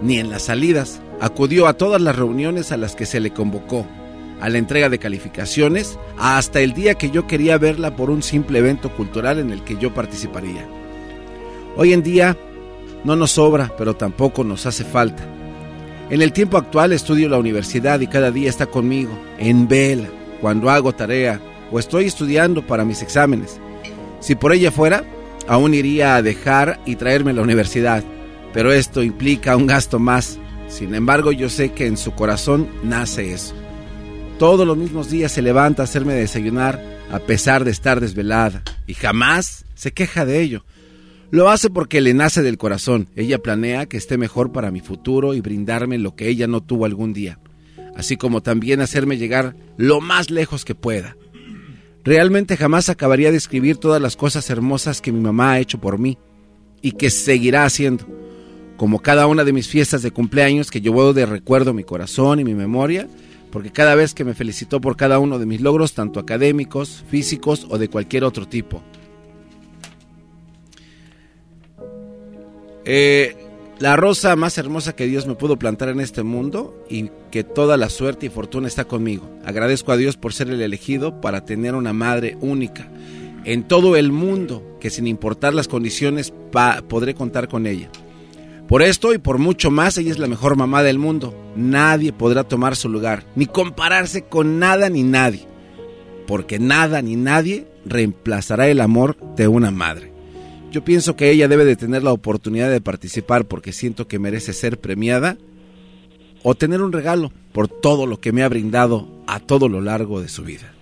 ni 0.03 0.19
en 0.19 0.29
las 0.29 0.43
salidas. 0.43 1.01
Acudió 1.19 1.65
a 1.65 1.73
todas 1.73 1.99
las 1.99 2.15
reuniones 2.15 2.71
a 2.71 2.77
las 2.77 2.95
que 2.95 3.07
se 3.07 3.19
le 3.19 3.31
convocó, 3.31 3.87
a 4.39 4.47
la 4.47 4.59
entrega 4.59 4.89
de 4.89 4.99
calificaciones, 4.99 5.97
hasta 6.19 6.61
el 6.61 6.73
día 6.73 6.93
que 6.93 7.09
yo 7.09 7.25
quería 7.25 7.57
verla 7.57 7.95
por 7.95 8.11
un 8.11 8.21
simple 8.21 8.59
evento 8.59 8.91
cultural 8.95 9.39
en 9.39 9.49
el 9.49 9.63
que 9.63 9.75
yo 9.75 9.91
participaría. 9.91 10.67
Hoy 11.75 11.91
en 11.91 12.03
día 12.03 12.37
no 13.03 13.15
nos 13.15 13.31
sobra, 13.31 13.73
pero 13.79 13.95
tampoco 13.95 14.43
nos 14.43 14.67
hace 14.67 14.83
falta. 14.83 15.23
En 16.11 16.21
el 16.21 16.31
tiempo 16.31 16.57
actual 16.57 16.93
estudio 16.93 17.27
la 17.27 17.39
universidad 17.39 18.01
y 18.01 18.07
cada 18.07 18.29
día 18.29 18.49
está 18.49 18.67
conmigo, 18.67 19.17
en 19.39 19.67
vela, 19.67 20.09
cuando 20.41 20.69
hago 20.69 20.93
tarea 20.93 21.41
o 21.71 21.79
estoy 21.79 22.05
estudiando 22.05 22.61
para 22.61 22.85
mis 22.85 23.01
exámenes. 23.01 23.59
Si 24.25 24.33
por 24.33 24.53
ella 24.53 24.71
fuera, 24.71 25.03
aún 25.47 25.75
iría 25.75 26.15
a 26.15 26.23
dejar 26.23 26.79
y 26.87 26.95
traerme 26.95 27.29
a 27.29 27.35
la 27.35 27.43
universidad, 27.43 28.03
pero 28.55 28.73
esto 28.73 29.03
implica 29.03 29.55
un 29.55 29.67
gasto 29.67 29.99
más. 29.99 30.39
Sin 30.67 30.95
embargo, 30.95 31.31
yo 31.31 31.47
sé 31.47 31.73
que 31.73 31.85
en 31.85 31.95
su 31.95 32.15
corazón 32.15 32.67
nace 32.81 33.33
eso. 33.33 33.53
Todos 34.39 34.65
los 34.65 34.77
mismos 34.77 35.11
días 35.11 35.31
se 35.31 35.43
levanta 35.43 35.83
a 35.83 35.85
hacerme 35.85 36.15
desayunar 36.15 36.83
a 37.11 37.19
pesar 37.19 37.65
de 37.65 37.69
estar 37.69 37.99
desvelada 37.99 38.63
y 38.87 38.95
jamás 38.95 39.65
se 39.75 39.91
queja 39.91 40.25
de 40.25 40.41
ello. 40.41 40.65
Lo 41.29 41.51
hace 41.51 41.69
porque 41.69 42.01
le 42.01 42.15
nace 42.15 42.41
del 42.41 42.57
corazón. 42.57 43.09
Ella 43.15 43.37
planea 43.37 43.85
que 43.85 43.97
esté 43.97 44.17
mejor 44.17 44.51
para 44.51 44.71
mi 44.71 44.79
futuro 44.79 45.35
y 45.35 45.41
brindarme 45.41 45.99
lo 45.99 46.15
que 46.15 46.29
ella 46.29 46.47
no 46.47 46.63
tuvo 46.63 46.85
algún 46.85 47.13
día, 47.13 47.37
así 47.95 48.17
como 48.17 48.41
también 48.41 48.81
hacerme 48.81 49.19
llegar 49.19 49.55
lo 49.77 50.01
más 50.01 50.31
lejos 50.31 50.65
que 50.65 50.73
pueda. 50.73 51.15
Realmente 52.05 52.55
jamás 52.55 52.89
acabaría 52.89 53.31
de 53.31 53.37
escribir 53.37 53.77
todas 53.77 53.99
las 53.99 54.15
cosas 54.15 54.47
hermosas 54.51 55.01
que 55.01 55.11
mi 55.11 55.19
mamá 55.19 55.53
ha 55.53 55.59
hecho 55.59 55.81
por 55.81 55.97
mí 55.97 56.19
y 56.79 56.91
que 56.91 57.09
seguirá 57.09 57.65
haciendo, 57.65 58.05
como 58.77 58.99
cada 58.99 59.25
una 59.25 59.43
de 59.43 59.51
mis 59.51 59.67
fiestas 59.67 60.03
de 60.03 60.11
cumpleaños 60.11 60.69
que 60.69 60.81
llevo 60.81 61.13
de 61.13 61.25
recuerdo 61.25 61.73
mi 61.73 61.83
corazón 61.83 62.39
y 62.39 62.43
mi 62.43 62.53
memoria, 62.53 63.07
porque 63.51 63.71
cada 63.71 63.95
vez 63.95 64.13
que 64.13 64.23
me 64.23 64.35
felicitó 64.35 64.79
por 64.79 64.95
cada 64.97 65.17
uno 65.17 65.39
de 65.39 65.47
mis 65.47 65.61
logros, 65.61 65.95
tanto 65.95 66.19
académicos, 66.19 67.03
físicos 67.09 67.65
o 67.71 67.79
de 67.79 67.89
cualquier 67.89 68.23
otro 68.23 68.47
tipo. 68.47 68.83
Eh, 72.85 73.35
la 73.79 73.95
rosa 73.95 74.35
más 74.35 74.57
hermosa 74.57 74.95
que 74.95 75.05
Dios 75.05 75.27
me 75.27 75.35
pudo 75.35 75.57
plantar 75.57 75.89
en 75.89 75.99
este 75.99 76.23
mundo 76.23 76.81
y 76.89 77.09
que 77.31 77.43
toda 77.43 77.77
la 77.77 77.89
suerte 77.89 78.27
y 78.27 78.29
fortuna 78.29 78.67
está 78.67 78.85
conmigo. 78.85 79.29
Agradezco 79.43 79.91
a 79.91 79.97
Dios 79.97 80.15
por 80.17 80.33
ser 80.33 80.49
el 80.49 80.61
elegido 80.61 81.19
para 81.19 81.45
tener 81.45 81.75
una 81.75 81.93
madre 81.93 82.37
única 82.41 82.89
en 83.45 83.67
todo 83.67 83.95
el 83.95 84.11
mundo 84.11 84.77
que 84.79 84.89
sin 84.89 85.07
importar 85.07 85.53
las 85.53 85.67
condiciones 85.67 86.33
podré 86.87 87.13
contar 87.13 87.47
con 87.47 87.67
ella. 87.67 87.89
Por 88.67 88.81
esto 88.81 89.13
y 89.13 89.19
por 89.19 89.37
mucho 89.37 89.69
más, 89.69 89.97
ella 89.97 90.11
es 90.11 90.17
la 90.17 90.27
mejor 90.27 90.55
mamá 90.55 90.81
del 90.81 90.97
mundo. 90.97 91.35
Nadie 91.55 92.11
podrá 92.11 92.43
tomar 92.43 92.75
su 92.75 92.89
lugar, 92.89 93.23
ni 93.35 93.45
compararse 93.45 94.23
con 94.23 94.57
nada 94.57 94.89
ni 94.89 95.03
nadie, 95.03 95.47
porque 96.25 96.57
nada 96.57 97.03
ni 97.03 97.15
nadie 97.15 97.67
reemplazará 97.85 98.67
el 98.67 98.81
amor 98.81 99.17
de 99.35 99.47
una 99.47 99.69
madre. 99.69 100.14
Yo 100.75 100.83
pienso 100.83 101.15
que 101.15 101.31
ella 101.31 101.47
debe 101.47 101.63
de 101.63 101.77
tener 101.77 102.03
la 102.03 102.11
oportunidad 102.11 102.69
de 102.69 102.81
participar 102.81 103.45
porque 103.45 103.71
siento 103.71 104.09
que 104.09 104.19
merece 104.19 104.51
ser 104.51 104.77
premiada 104.77 105.37
o 106.43 106.53
tener 106.53 106.81
un 106.81 106.91
regalo 106.91 107.31
por 107.53 107.69
todo 107.69 108.05
lo 108.05 108.19
que 108.19 108.33
me 108.33 108.43
ha 108.43 108.49
brindado 108.49 109.07
a 109.25 109.39
todo 109.39 109.69
lo 109.69 109.79
largo 109.79 110.19
de 110.19 110.27
su 110.27 110.43
vida. 110.43 110.73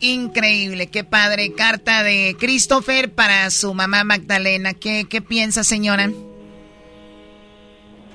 Increíble, 0.00 0.86
qué 0.86 1.04
padre. 1.04 1.52
Carta 1.52 2.02
de 2.02 2.34
Christopher 2.40 3.12
para 3.12 3.50
su 3.50 3.74
mamá 3.74 4.04
Magdalena. 4.04 4.72
¿Qué, 4.72 5.04
qué 5.06 5.20
piensa, 5.20 5.64
señora? 5.64 6.10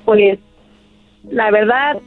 pues 0.05 0.39
la 1.29 1.51
verdad 1.51 1.99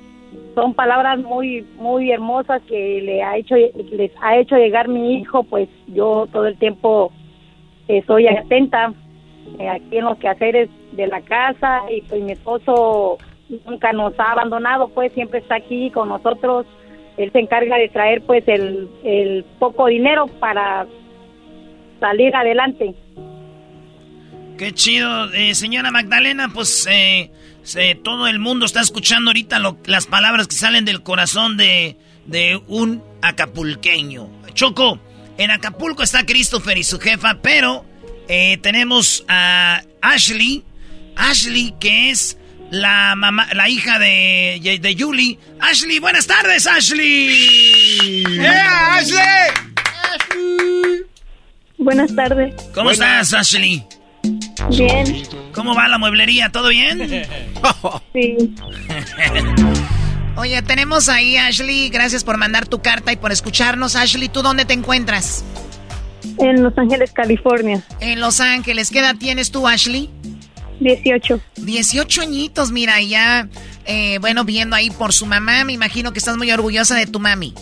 son 0.56 0.74
palabras 0.74 1.20
muy 1.20 1.64
muy 1.76 2.10
hermosas 2.10 2.62
que 2.62 3.00
le 3.00 3.22
ha 3.22 3.36
hecho 3.36 3.54
les 3.54 4.10
ha 4.20 4.38
hecho 4.38 4.56
llegar 4.56 4.88
mi 4.88 5.20
hijo, 5.20 5.44
pues 5.44 5.68
yo 5.86 6.26
todo 6.32 6.48
el 6.48 6.58
tiempo 6.58 7.12
estoy 7.98 8.26
atenta 8.28 8.92
eh, 9.58 9.68
aquí 9.68 9.98
en 9.98 10.04
los 10.04 10.18
quehaceres 10.18 10.68
de 10.92 11.06
la 11.06 11.20
casa 11.22 11.82
y 11.90 12.02
pues 12.02 12.22
mi 12.22 12.32
esposo 12.32 13.18
nunca 13.66 13.92
nos 13.92 14.18
ha 14.18 14.32
abandonado, 14.32 14.88
pues 14.88 15.12
siempre 15.12 15.40
está 15.40 15.56
aquí 15.56 15.90
con 15.90 16.08
nosotros. 16.08 16.66
Él 17.16 17.30
se 17.32 17.40
encarga 17.40 17.76
de 17.76 17.88
traer 17.88 18.22
pues 18.22 18.44
el, 18.48 18.88
el 19.04 19.44
poco 19.58 19.86
dinero 19.86 20.26
para 20.38 20.86
salir 22.00 22.34
adelante. 22.34 22.94
Qué 24.56 24.72
chido, 24.72 25.32
eh, 25.32 25.54
señora 25.54 25.90
Magdalena, 25.90 26.48
pues 26.52 26.86
eh, 26.90 27.30
se- 27.62 27.94
todo 27.94 28.26
el 28.26 28.38
mundo 28.38 28.66
está 28.66 28.80
escuchando 28.80 29.30
ahorita 29.30 29.58
lo- 29.58 29.78
las 29.86 30.06
palabras 30.06 30.48
que 30.48 30.54
salen 30.54 30.84
del 30.84 31.02
corazón 31.02 31.56
de, 31.56 31.96
de 32.26 32.60
un 32.68 33.02
acapulqueño. 33.22 34.28
Choco, 34.52 34.98
en 35.40 35.50
Acapulco 35.50 36.02
está 36.02 36.26
Christopher 36.26 36.76
y 36.76 36.84
su 36.84 37.00
jefa, 37.00 37.38
pero 37.40 37.86
eh, 38.28 38.58
tenemos 38.58 39.24
a 39.26 39.82
Ashley, 40.02 40.62
Ashley 41.16 41.74
que 41.80 42.10
es 42.10 42.36
la 42.70 43.14
mamá, 43.16 43.48
la 43.54 43.66
hija 43.70 43.98
de, 43.98 44.78
de 44.82 44.96
Julie. 44.98 45.38
Ashley, 45.58 45.98
buenas 45.98 46.26
tardes, 46.26 46.66
Ashley. 46.66 48.22
¡Yeah, 48.36 48.96
Ashley! 48.96 49.50
Buenas 51.78 52.14
tardes. 52.14 52.54
¿Cómo 52.74 52.90
estás, 52.90 53.32
Ashley? 53.32 53.82
Bien. 54.68 55.22
¿Cómo 55.54 55.74
va 55.74 55.88
la 55.88 55.96
mueblería? 55.96 56.50
¿Todo 56.50 56.68
bien? 56.68 57.26
Sí. 58.12 58.54
Oye, 60.36 60.62
tenemos 60.62 61.08
ahí 61.08 61.36
a 61.36 61.46
Ashley. 61.46 61.88
Gracias 61.90 62.24
por 62.24 62.36
mandar 62.38 62.66
tu 62.66 62.80
carta 62.80 63.12
y 63.12 63.16
por 63.16 63.32
escucharnos. 63.32 63.96
Ashley, 63.96 64.28
¿tú 64.28 64.42
dónde 64.42 64.64
te 64.64 64.72
encuentras? 64.72 65.44
En 66.38 66.62
Los 66.62 66.76
Ángeles, 66.78 67.12
California. 67.12 67.82
En 68.00 68.20
Los 68.20 68.40
Ángeles. 68.40 68.90
¿Qué 68.90 69.00
edad 69.00 69.16
tienes 69.18 69.50
tú, 69.50 69.66
Ashley? 69.68 70.10
18. 70.80 71.40
18 71.56 72.22
añitos, 72.22 72.72
mira, 72.72 73.00
ya, 73.02 73.48
eh, 73.84 74.18
bueno, 74.20 74.44
viendo 74.44 74.74
ahí 74.76 74.90
por 74.90 75.12
su 75.12 75.26
mamá, 75.26 75.62
me 75.64 75.74
imagino 75.74 76.12
que 76.12 76.18
estás 76.18 76.38
muy 76.38 76.50
orgullosa 76.50 76.94
de 76.94 77.06
tu 77.06 77.20
mami. 77.20 77.54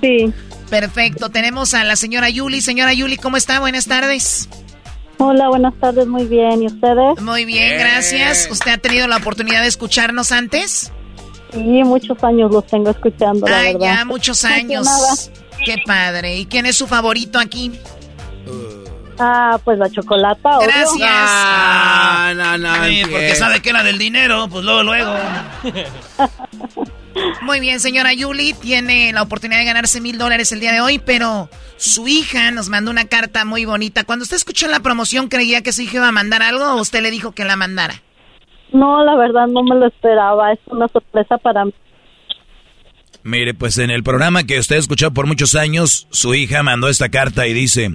Sí. 0.00 0.32
Perfecto, 0.68 1.28
tenemos 1.28 1.74
a 1.74 1.84
la 1.84 1.96
señora 1.96 2.30
Yuli. 2.30 2.60
Señora 2.60 2.92
Yuli, 2.92 3.16
¿cómo 3.16 3.36
está? 3.36 3.60
Buenas 3.60 3.86
tardes. 3.86 4.48
Hola, 5.18 5.48
buenas 5.50 5.74
tardes, 5.78 6.08
muy 6.08 6.24
bien. 6.24 6.62
¿Y 6.62 6.66
ustedes? 6.66 7.20
Muy 7.20 7.44
bien, 7.44 7.78
gracias. 7.78 8.48
¿Usted 8.50 8.72
ha 8.72 8.78
tenido 8.78 9.06
la 9.06 9.18
oportunidad 9.18 9.62
de 9.62 9.68
escucharnos 9.68 10.32
antes? 10.32 10.90
Sí, 11.52 11.58
muchos 11.84 12.22
años 12.24 12.50
los 12.50 12.66
tengo 12.66 12.90
escuchando, 12.90 13.46
la 13.46 13.58
Ay, 13.58 13.72
verdad. 13.74 13.94
ya, 13.98 14.04
muchos 14.04 14.44
años. 14.44 14.86
Qué 15.64 15.76
padre. 15.86 16.36
¿Y 16.38 16.46
quién 16.46 16.66
es 16.66 16.76
su 16.76 16.86
favorito 16.86 17.38
aquí? 17.38 17.72
Ah, 19.18 19.58
pues 19.62 19.78
la 19.78 19.90
chocolata. 19.90 20.58
Gracias. 20.62 21.08
Ah, 21.10 22.32
no, 22.34 22.58
no, 22.58 22.84
Sí, 22.86 23.02
porque 23.10 23.34
sabe 23.36 23.60
que 23.60 23.70
era 23.70 23.82
del 23.84 23.98
dinero, 23.98 24.48
pues 24.50 24.64
luego, 24.64 24.82
luego. 24.82 25.14
Muy 27.42 27.60
bien, 27.60 27.78
señora 27.78 28.14
Yuli, 28.14 28.54
tiene 28.54 29.12
la 29.12 29.22
oportunidad 29.22 29.60
de 29.60 29.66
ganarse 29.66 30.00
mil 30.00 30.16
dólares 30.16 30.50
el 30.52 30.60
día 30.60 30.72
de 30.72 30.80
hoy, 30.80 30.98
pero 30.98 31.50
su 31.76 32.08
hija 32.08 32.50
nos 32.52 32.68
mandó 32.70 32.90
una 32.90 33.04
carta 33.04 33.44
muy 33.44 33.64
bonita. 33.66 34.04
Cuando 34.04 34.22
usted 34.22 34.36
escuchó 34.36 34.66
la 34.68 34.80
promoción, 34.80 35.28
¿creía 35.28 35.62
que 35.62 35.72
su 35.72 35.82
hija 35.82 35.96
iba 35.98 36.08
a 36.08 36.12
mandar 36.12 36.42
algo 36.42 36.64
o 36.64 36.80
usted 36.80 37.02
le 37.02 37.10
dijo 37.10 37.32
que 37.32 37.44
la 37.44 37.56
mandara? 37.56 38.02
No, 38.72 39.04
la 39.04 39.16
verdad 39.16 39.46
no 39.48 39.62
me 39.62 39.76
lo 39.76 39.86
esperaba. 39.86 40.52
Es 40.52 40.60
una 40.66 40.88
sorpresa 40.88 41.38
para 41.38 41.64
mí. 41.64 41.74
Mire, 43.24 43.54
pues 43.54 43.78
en 43.78 43.90
el 43.90 44.02
programa 44.02 44.44
que 44.44 44.58
usted 44.58 44.76
escuchó 44.76 45.12
por 45.12 45.26
muchos 45.26 45.54
años, 45.54 46.08
su 46.10 46.34
hija 46.34 46.62
mandó 46.62 46.88
esta 46.88 47.08
carta 47.08 47.46
y 47.46 47.52
dice, 47.52 47.92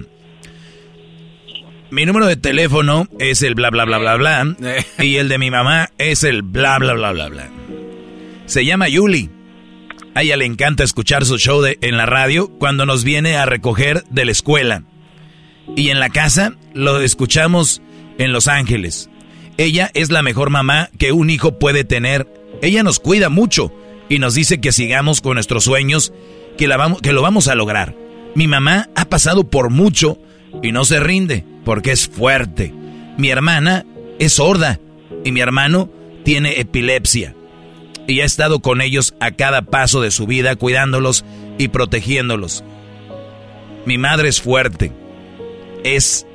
mi 1.90 2.06
número 2.06 2.26
de 2.26 2.36
teléfono 2.36 3.06
es 3.18 3.42
el 3.42 3.54
bla 3.54 3.70
bla 3.70 3.84
bla 3.84 3.98
bla 3.98 4.16
bla 4.16 4.56
y 4.98 5.16
el 5.16 5.28
de 5.28 5.38
mi 5.38 5.50
mamá 5.50 5.90
es 5.98 6.24
el 6.24 6.42
bla 6.42 6.78
bla 6.78 6.94
bla 6.94 7.12
bla 7.12 7.28
bla. 7.28 7.48
Se 8.46 8.64
llama 8.64 8.88
Yuli. 8.88 9.30
A 10.14 10.22
ella 10.22 10.36
le 10.36 10.46
encanta 10.46 10.82
escuchar 10.82 11.26
su 11.26 11.38
show 11.38 11.60
de, 11.60 11.78
en 11.82 11.96
la 11.96 12.06
radio 12.06 12.48
cuando 12.58 12.86
nos 12.86 13.04
viene 13.04 13.36
a 13.36 13.46
recoger 13.46 14.04
de 14.04 14.24
la 14.24 14.32
escuela. 14.32 14.82
Y 15.76 15.90
en 15.90 16.00
la 16.00 16.08
casa 16.08 16.54
lo 16.72 17.00
escuchamos 17.00 17.82
en 18.16 18.32
Los 18.32 18.48
Ángeles. 18.48 19.10
Ella 19.58 19.90
es 19.92 20.10
la 20.10 20.22
mejor 20.22 20.50
mamá 20.50 20.88
que 20.98 21.10
un 21.10 21.30
hijo 21.30 21.58
puede 21.58 21.82
tener. 21.82 22.32
Ella 22.62 22.84
nos 22.84 23.00
cuida 23.00 23.28
mucho 23.28 23.72
y 24.08 24.20
nos 24.20 24.34
dice 24.34 24.60
que 24.60 24.70
sigamos 24.70 25.20
con 25.20 25.34
nuestros 25.34 25.64
sueños, 25.64 26.12
que, 26.56 26.68
lo 26.68 27.22
vamos 27.22 27.48
a 27.48 27.56
lograr. 27.56 27.94
Mi 28.36 28.46
mamá 28.46 28.88
ha 28.94 29.06
pasado 29.06 29.50
por 29.50 29.70
mucho 29.70 30.18
y 30.62 30.70
no 30.70 30.84
se 30.84 31.00
rinde 31.00 31.44
porque 31.64 31.90
es 31.90 32.08
fuerte. 32.08 32.72
Mi 33.18 33.30
hermana 33.30 33.84
es 34.20 34.34
sorda 34.34 34.78
y 35.24 35.32
mi 35.32 35.40
hermano 35.40 35.90
tiene 36.24 36.60
epilepsia. 36.60 37.34
Y 38.06 38.20
ha 38.20 38.24
estado 38.24 38.60
con 38.60 38.80
ellos 38.80 39.14
a 39.18 39.32
cada 39.32 39.62
paso 39.62 40.00
de 40.00 40.12
su 40.12 40.26
vida, 40.26 40.54
cuidándolos 40.54 41.24
y 41.58 41.68
protegiéndolos. 41.68 42.62
Mi 43.86 43.98
madre 43.98 44.28
es 44.28 44.40
fuerte. 44.40 44.92
Es 45.82 46.26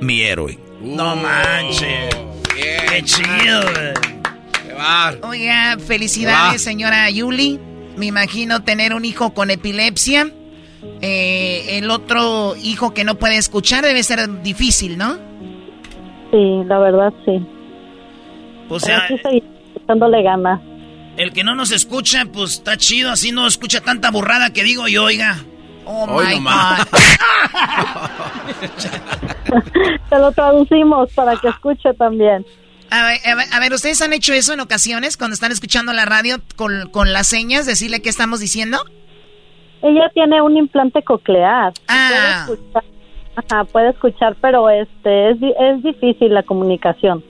mi 0.00 0.20
héroe. 0.20 0.63
No 0.84 1.16
manches. 1.16 2.14
Qué 2.54 3.02
chido, 3.02 3.62
güey. 3.62 3.94
Oiga, 5.22 5.78
felicidades, 5.78 6.62
señora 6.62 7.08
Yuli. 7.10 7.58
Me 7.96 8.06
imagino 8.06 8.62
tener 8.62 8.92
un 8.92 9.04
hijo 9.04 9.32
con 9.34 9.50
epilepsia. 9.50 10.30
Eh, 11.00 11.78
el 11.78 11.90
otro 11.90 12.54
hijo 12.56 12.92
que 12.92 13.04
no 13.04 13.14
puede 13.14 13.36
escuchar 13.36 13.84
debe 13.84 14.02
ser 14.02 14.42
difícil, 14.42 14.98
¿no? 14.98 15.16
Sí, 16.30 16.62
la 16.66 16.78
verdad 16.78 17.12
sí. 17.24 17.46
O 18.68 18.78
sea, 18.78 19.06
sí 19.08 19.42
ganas. 20.22 20.60
el 21.16 21.32
que 21.32 21.44
no 21.44 21.54
nos 21.54 21.70
escucha, 21.70 22.26
pues 22.30 22.54
está 22.54 22.76
chido, 22.76 23.10
así 23.10 23.32
no 23.32 23.46
escucha 23.46 23.80
tanta 23.80 24.10
burrada 24.10 24.52
que 24.52 24.64
digo 24.64 24.88
yo, 24.88 25.04
oiga. 25.04 25.36
Oh 25.86 26.06
Hoy 26.08 26.40
my. 26.40 26.44
God. 26.44 26.86
Te 30.10 30.18
lo 30.18 30.32
traducimos 30.32 31.12
para 31.14 31.36
que 31.36 31.48
escuche 31.48 31.92
también. 31.94 32.44
A 32.90 33.06
ver, 33.06 33.18
a 33.26 33.34
ver, 33.34 33.46
a 33.52 33.60
ver, 33.60 33.72
¿ustedes 33.72 34.00
han 34.02 34.12
hecho 34.12 34.32
eso 34.32 34.52
en 34.52 34.60
ocasiones 34.60 35.16
cuando 35.16 35.34
están 35.34 35.52
escuchando 35.52 35.92
la 35.92 36.04
radio 36.04 36.36
con, 36.56 36.88
con 36.90 37.12
las 37.12 37.26
señas, 37.26 37.66
decirle 37.66 38.02
qué 38.02 38.08
estamos 38.08 38.40
diciendo? 38.40 38.78
Ella 39.82 40.10
tiene 40.14 40.40
un 40.40 40.56
implante 40.56 41.02
coclear. 41.02 41.72
Ah. 41.88 42.44
Puede 42.46 42.56
escuchar, 42.56 42.84
ajá, 43.36 43.64
puede 43.64 43.90
escuchar, 43.90 44.36
pero 44.40 44.70
este 44.70 45.30
es, 45.30 45.38
es 45.42 45.82
difícil 45.82 46.32
la 46.32 46.42
comunicación. 46.42 47.24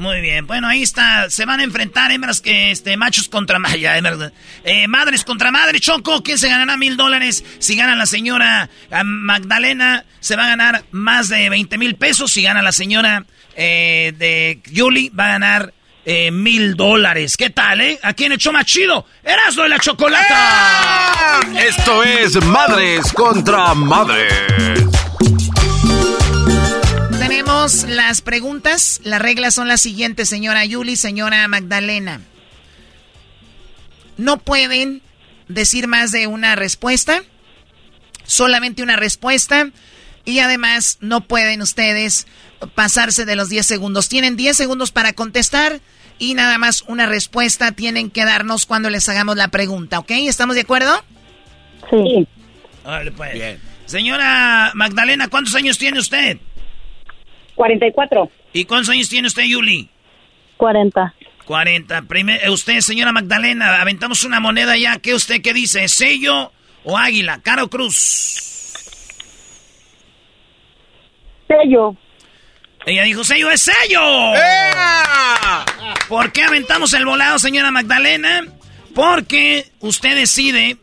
Muy 0.00 0.22
bien, 0.22 0.46
bueno, 0.46 0.66
ahí 0.66 0.82
está. 0.82 1.28
Se 1.28 1.44
van 1.44 1.60
a 1.60 1.62
enfrentar 1.62 2.10
hembras 2.10 2.40
que, 2.40 2.70
este, 2.70 2.96
machos 2.96 3.28
contra 3.28 3.58
maya, 3.58 4.00
eh, 4.64 4.88
madres 4.88 5.24
contra 5.24 5.50
madres. 5.50 5.82
Choco, 5.82 6.22
¿quién 6.22 6.38
se 6.38 6.48
ganará 6.48 6.78
mil 6.78 6.96
dólares? 6.96 7.44
Si 7.58 7.76
gana 7.76 7.94
la 7.94 8.06
señora 8.06 8.70
ah, 8.90 9.04
Magdalena, 9.04 10.06
se 10.20 10.36
va 10.36 10.46
a 10.46 10.48
ganar 10.48 10.84
más 10.90 11.28
de 11.28 11.50
20 11.50 11.76
mil 11.76 11.96
pesos. 11.96 12.32
Si 12.32 12.40
gana 12.40 12.62
la 12.62 12.72
señora 12.72 13.26
eh, 13.54 14.14
de 14.16 14.62
Yuli, 14.72 15.10
va 15.10 15.26
a 15.26 15.32
ganar 15.32 15.74
eh, 16.06 16.30
mil 16.30 16.76
dólares. 16.76 17.36
¿Qué 17.36 17.50
tal, 17.50 17.82
eh? 17.82 18.00
Aquí 18.02 18.24
en 18.24 18.38
show 18.38 18.54
más 18.54 18.64
chido, 18.64 19.04
Erasmo 19.22 19.64
de 19.64 19.68
la 19.68 19.80
Chocolata. 19.80 21.40
Esto 21.58 22.02
es 22.04 22.42
Madres 22.46 23.12
contra 23.12 23.74
Madres. 23.74 24.89
Tenemos 27.60 27.94
las 27.94 28.22
preguntas. 28.22 29.02
Las 29.04 29.20
reglas 29.20 29.54
son 29.54 29.68
las 29.68 29.82
siguientes, 29.82 30.30
señora 30.30 30.64
Yuli, 30.64 30.96
señora 30.96 31.46
Magdalena. 31.46 32.22
No 34.16 34.38
pueden 34.38 35.02
decir 35.46 35.86
más 35.86 36.10
de 36.10 36.26
una 36.26 36.56
respuesta. 36.56 37.22
Solamente 38.24 38.82
una 38.82 38.96
respuesta. 38.96 39.68
Y 40.24 40.38
además 40.38 40.96
no 41.02 41.20
pueden 41.20 41.60
ustedes 41.60 42.26
pasarse 42.74 43.26
de 43.26 43.36
los 43.36 43.50
10 43.50 43.66
segundos. 43.66 44.08
Tienen 44.08 44.36
10 44.38 44.56
segundos 44.56 44.90
para 44.90 45.12
contestar 45.12 45.80
y 46.18 46.32
nada 46.32 46.56
más 46.56 46.82
una 46.86 47.04
respuesta 47.04 47.72
tienen 47.72 48.10
que 48.10 48.24
darnos 48.24 48.64
cuando 48.64 48.88
les 48.88 49.06
hagamos 49.10 49.36
la 49.36 49.48
pregunta, 49.48 49.98
¿ok? 49.98 50.12
¿Estamos 50.12 50.54
de 50.54 50.62
acuerdo? 50.62 51.04
Sí. 51.90 52.26
Pues. 53.16 53.58
Señora 53.84 54.72
Magdalena, 54.74 55.28
¿cuántos 55.28 55.54
años 55.54 55.76
tiene 55.76 55.98
usted? 55.98 56.38
44. 57.60 58.30
¿Y 58.54 58.64
cuántos 58.64 58.88
años 58.88 59.10
tiene 59.10 59.28
usted, 59.28 59.42
Yuli? 59.42 59.86
40. 60.56 61.14
40. 61.44 62.02
Primer, 62.02 62.48
usted, 62.48 62.80
señora 62.80 63.12
Magdalena, 63.12 63.82
aventamos 63.82 64.24
una 64.24 64.40
moneda 64.40 64.78
ya. 64.78 64.98
¿Qué 64.98 65.12
usted 65.12 65.42
qué 65.42 65.52
dice? 65.52 65.86
¿Sello 65.88 66.52
o 66.84 66.96
águila? 66.96 67.42
¿Cara 67.42 67.64
o 67.64 67.68
cruz? 67.68 68.72
Sello. 71.48 71.94
Ella 72.86 73.02
dijo, 73.02 73.24
sello 73.24 73.50
es 73.50 73.60
sello. 73.60 74.00
¿Por 76.08 76.32
qué 76.32 76.44
aventamos 76.44 76.94
el 76.94 77.04
volado, 77.04 77.38
señora 77.38 77.70
Magdalena? 77.70 78.46
Porque 78.94 79.66
usted 79.80 80.16
decide 80.16 80.78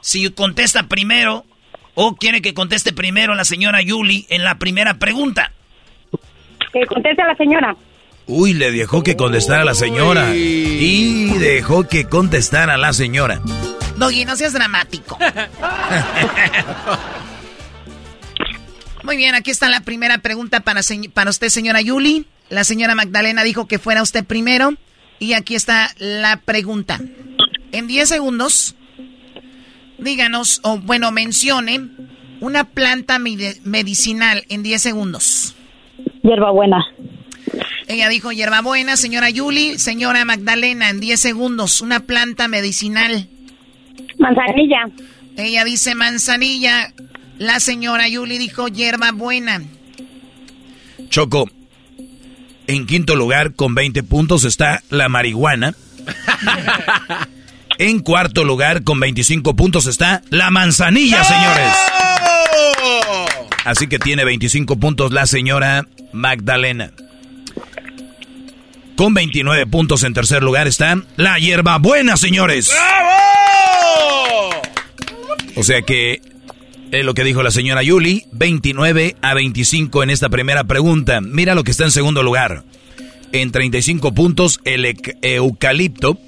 si 0.00 0.28
contesta 0.32 0.88
primero 0.88 1.46
o 1.94 2.16
quiere 2.16 2.42
que 2.42 2.52
conteste 2.52 2.92
primero 2.92 3.36
la 3.36 3.44
señora 3.44 3.80
Yuli 3.80 4.26
en 4.28 4.42
la 4.42 4.58
primera 4.58 4.94
pregunta. 4.94 5.52
Que 6.72 6.86
conteste 6.86 7.22
a 7.22 7.26
la 7.26 7.36
señora. 7.36 7.76
Uy, 8.26 8.54
le 8.54 8.72
dejó 8.72 9.02
que 9.02 9.16
contestara 9.16 9.62
a 9.62 9.64
la 9.64 9.74
señora. 9.74 10.34
Y 10.34 11.38
dejó 11.38 11.86
que 11.86 12.06
contestara 12.06 12.74
a 12.74 12.76
la 12.76 12.92
señora. 12.92 13.40
Doggy, 13.96 14.24
no 14.24 14.36
seas 14.36 14.52
dramático. 14.52 15.16
Muy 19.04 19.16
bien, 19.16 19.34
aquí 19.36 19.52
está 19.52 19.68
la 19.68 19.80
primera 19.80 20.18
pregunta 20.18 20.60
para, 20.60 20.80
para 21.14 21.30
usted, 21.30 21.48
señora 21.48 21.80
Yuli. 21.80 22.26
La 22.50 22.64
señora 22.64 22.94
Magdalena 22.96 23.44
dijo 23.44 23.68
que 23.68 23.78
fuera 23.78 24.02
usted 24.02 24.24
primero. 24.24 24.74
Y 25.18 25.32
aquí 25.32 25.54
está 25.54 25.94
la 25.98 26.38
pregunta. 26.38 27.00
En 27.72 27.86
10 27.86 28.08
segundos, 28.08 28.74
díganos, 29.98 30.60
o 30.62 30.78
bueno, 30.78 31.10
mencione 31.12 31.88
una 32.40 32.64
planta 32.64 33.18
medicinal 33.18 34.44
en 34.48 34.62
10 34.62 34.82
segundos. 34.82 35.54
Hierbabuena. 36.26 36.84
Ella 37.86 38.08
dijo 38.08 38.32
hierbabuena, 38.32 38.96
señora 38.96 39.30
Yuli. 39.30 39.78
Señora 39.78 40.24
Magdalena, 40.24 40.90
en 40.90 40.98
10 40.98 41.20
segundos, 41.20 41.80
una 41.80 42.00
planta 42.00 42.48
medicinal. 42.48 43.28
Manzanilla. 44.18 44.88
Ella 45.36 45.64
dice 45.64 45.94
manzanilla. 45.94 46.92
La 47.38 47.60
señora 47.60 48.08
Yuli 48.08 48.38
dijo 48.38 48.66
hierbabuena. 48.66 49.62
Choco, 51.10 51.48
en 52.66 52.86
quinto 52.86 53.14
lugar 53.14 53.54
con 53.54 53.74
20 53.74 54.02
puntos 54.02 54.44
está 54.44 54.82
la 54.90 55.08
marihuana. 55.08 55.74
en 57.78 58.00
cuarto 58.00 58.42
lugar 58.42 58.82
con 58.82 58.98
25 58.98 59.54
puntos 59.54 59.86
está 59.86 60.22
la 60.30 60.50
manzanilla, 60.50 61.22
señores. 61.22 61.72
Así 63.66 63.88
que 63.88 63.98
tiene 63.98 64.24
25 64.24 64.76
puntos 64.76 65.12
la 65.12 65.26
señora 65.26 65.88
Magdalena. 66.12 66.92
Con 68.96 69.12
29 69.12 69.66
puntos 69.66 70.04
en 70.04 70.14
tercer 70.14 70.44
lugar 70.44 70.68
está 70.68 71.02
la 71.16 71.36
hierbabuena, 71.40 72.16
señores. 72.16 72.70
O 75.56 75.64
sea 75.64 75.82
que 75.82 76.22
es 76.92 77.04
lo 77.04 77.14
que 77.14 77.24
dijo 77.24 77.42
la 77.42 77.50
señora 77.50 77.82
Yuli, 77.82 78.26
29 78.30 79.16
a 79.20 79.34
25 79.34 80.04
en 80.04 80.10
esta 80.10 80.28
primera 80.28 80.62
pregunta. 80.62 81.20
Mira 81.20 81.56
lo 81.56 81.64
que 81.64 81.72
está 81.72 81.82
en 81.82 81.90
segundo 81.90 82.22
lugar. 82.22 82.62
En 83.32 83.50
35 83.50 84.14
puntos 84.14 84.60
el 84.64 84.96
eucalipto. 85.22 86.20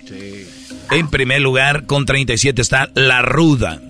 En 0.90 1.08
primer 1.08 1.40
lugar 1.40 1.86
con 1.86 2.04
37 2.04 2.60
está 2.60 2.90
la 2.96 3.22
ruda. 3.22 3.80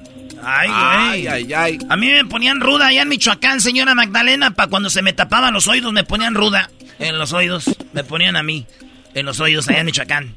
Ay, 0.50 0.68
güey. 0.68 1.28
Ay, 1.28 1.52
ay, 1.52 1.78
A 1.88 1.96
mí 1.96 2.06
me 2.10 2.24
ponían 2.24 2.60
ruda 2.60 2.86
allá 2.86 3.02
en 3.02 3.08
Michoacán, 3.08 3.60
señora 3.60 3.94
Magdalena, 3.94 4.52
para 4.52 4.70
cuando 4.70 4.88
se 4.88 5.02
me 5.02 5.12
tapaban 5.12 5.52
los 5.52 5.66
oídos, 5.68 5.92
me 5.92 6.04
ponían 6.04 6.34
ruda 6.34 6.70
en 6.98 7.18
los 7.18 7.32
oídos. 7.32 7.64
Me 7.92 8.04
ponían 8.04 8.36
a 8.36 8.42
mí 8.42 8.66
en 9.14 9.26
los 9.26 9.40
oídos 9.40 9.68
allá 9.68 9.80
en 9.80 9.86
Michoacán. 9.86 10.34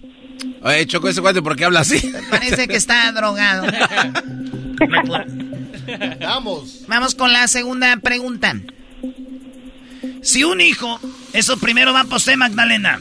Oye, 0.63 0.85
Choco, 0.85 1.07
ese 1.09 1.21
cuate, 1.21 1.41
¿por 1.41 1.55
qué 1.55 1.65
habla 1.65 1.81
así? 1.81 2.11
Parece 2.29 2.67
que 2.67 2.75
está 2.75 3.11
drogado. 3.11 3.65
Vamos. 6.19 6.83
Vamos 6.87 7.15
con 7.15 7.31
la 7.31 7.47
segunda 7.47 7.95
pregunta. 7.97 8.55
Si 10.21 10.43
un 10.43 10.61
hijo, 10.61 10.99
eso 11.33 11.57
primero 11.57 11.93
va 11.93 12.03
para 12.03 12.17
usted, 12.17 12.35
Magdalena. 12.35 12.99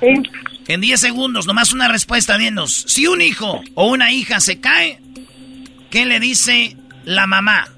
Sí. 0.00 0.08
En 0.66 0.80
10 0.80 0.98
segundos, 1.00 1.46
nomás 1.46 1.72
una 1.72 1.88
respuesta, 1.88 2.38
dinos. 2.38 2.84
Si 2.88 3.06
un 3.06 3.20
hijo 3.20 3.62
o 3.74 3.88
una 3.88 4.12
hija 4.12 4.40
se 4.40 4.60
cae, 4.60 5.00
¿qué 5.94 6.04
le 6.04 6.18
dice 6.18 6.76
la 7.04 7.28
mamá? 7.28 7.68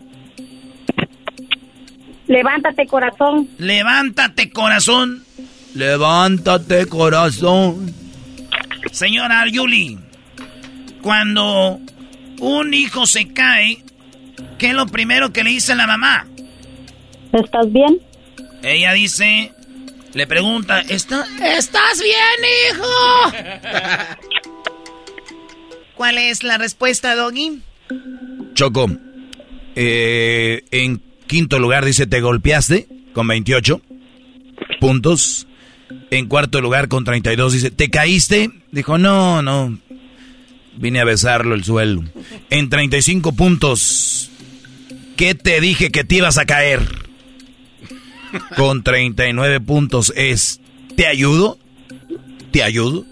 Levántate, 2.26 2.86
corazón. 2.86 3.50
Levántate, 3.58 4.50
corazón. 4.50 5.22
Levántate, 5.74 6.86
corazón. 6.86 7.94
Señora 8.90 9.46
Yuli, 9.46 9.98
cuando 11.02 11.78
un 12.40 12.72
hijo 12.72 13.04
se 13.04 13.34
cae, 13.34 13.84
¿qué 14.58 14.68
es 14.68 14.74
lo 14.74 14.86
primero 14.86 15.30
que 15.30 15.44
le 15.44 15.50
dice 15.50 15.74
la 15.74 15.86
mamá? 15.86 16.26
¿Estás 17.34 17.70
bien? 17.70 17.98
Ella 18.62 18.94
dice, 18.94 19.52
le 20.14 20.26
pregunta, 20.26 20.80
¿estás 20.80 21.28
bien, 22.02 22.72
hijo? 22.72 22.86
¿Cuál 25.96 26.16
es 26.16 26.42
la 26.42 26.56
respuesta, 26.56 27.14
Doggy? 27.14 27.60
Choco, 28.54 28.90
eh, 29.74 30.64
en 30.70 31.02
quinto 31.26 31.58
lugar 31.58 31.84
dice, 31.84 32.06
¿te 32.06 32.20
golpeaste? 32.20 32.88
Con 33.12 33.28
28 33.28 33.80
puntos. 34.80 35.46
En 36.10 36.26
cuarto 36.26 36.60
lugar 36.60 36.88
con 36.88 37.04
32 37.04 37.52
dice, 37.52 37.70
¿te 37.70 37.90
caíste? 37.90 38.50
Dijo, 38.72 38.98
no, 38.98 39.42
no, 39.42 39.78
Vine 40.76 41.00
a 41.00 41.04
besarlo 41.04 41.54
el 41.54 41.64
suelo. 41.64 42.04
En 42.50 42.68
35 42.68 43.32
puntos. 43.32 44.30
¿Qué 45.16 45.34
te 45.34 45.60
dije 45.60 45.90
que 45.90 46.04
te 46.04 46.16
ibas 46.16 46.36
a 46.36 46.44
caer? 46.44 46.82
Con 48.56 48.82
39 48.82 49.60
puntos 49.60 50.12
es. 50.16 50.60
¿Te 50.94 51.06
ayudo? 51.06 51.58
¿Te 52.50 52.62
ayudo? 52.62 53.06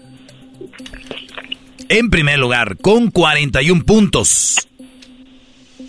En 1.89 2.09
primer 2.09 2.39
lugar, 2.39 2.77
con 2.77 3.11
41 3.11 3.83
puntos. 3.83 4.67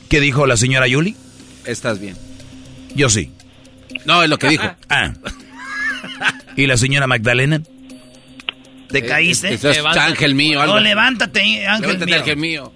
¿Qué 0.09 0.21
dijo 0.21 0.47
la 0.47 0.57
señora 0.57 0.87
Yuli? 0.87 1.17
Estás 1.65 2.01
bien. 2.01 2.17
Yo 2.95 3.09
sí. 3.09 3.31
No, 4.05 4.23
es 4.23 4.29
lo 4.29 4.39
que 4.39 4.49
dijo. 4.49 4.65
Ah. 4.89 5.13
¿Y 6.57 6.67
la 6.67 6.77
señora 6.77 7.07
Magdalena? 7.07 7.61
¿Te 8.89 8.99
eh, 8.99 9.07
caíste? 9.07 9.55
Eso 9.55 9.71
es 9.71 9.85
ángel 9.85 10.35
mío. 10.35 10.65
No, 10.65 10.79
levántate, 10.79 11.67
ángel 11.67 11.99
mío. 11.99 12.17
ángel 12.17 12.37
mío. 12.37 12.73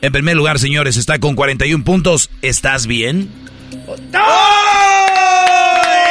En 0.00 0.12
primer 0.12 0.36
lugar, 0.36 0.58
señores, 0.58 0.96
está 0.96 1.18
con 1.18 1.34
41 1.34 1.82
puntos. 1.84 2.30
¿Estás 2.42 2.86
bien? 2.86 3.30
¡Oh! 3.86 3.96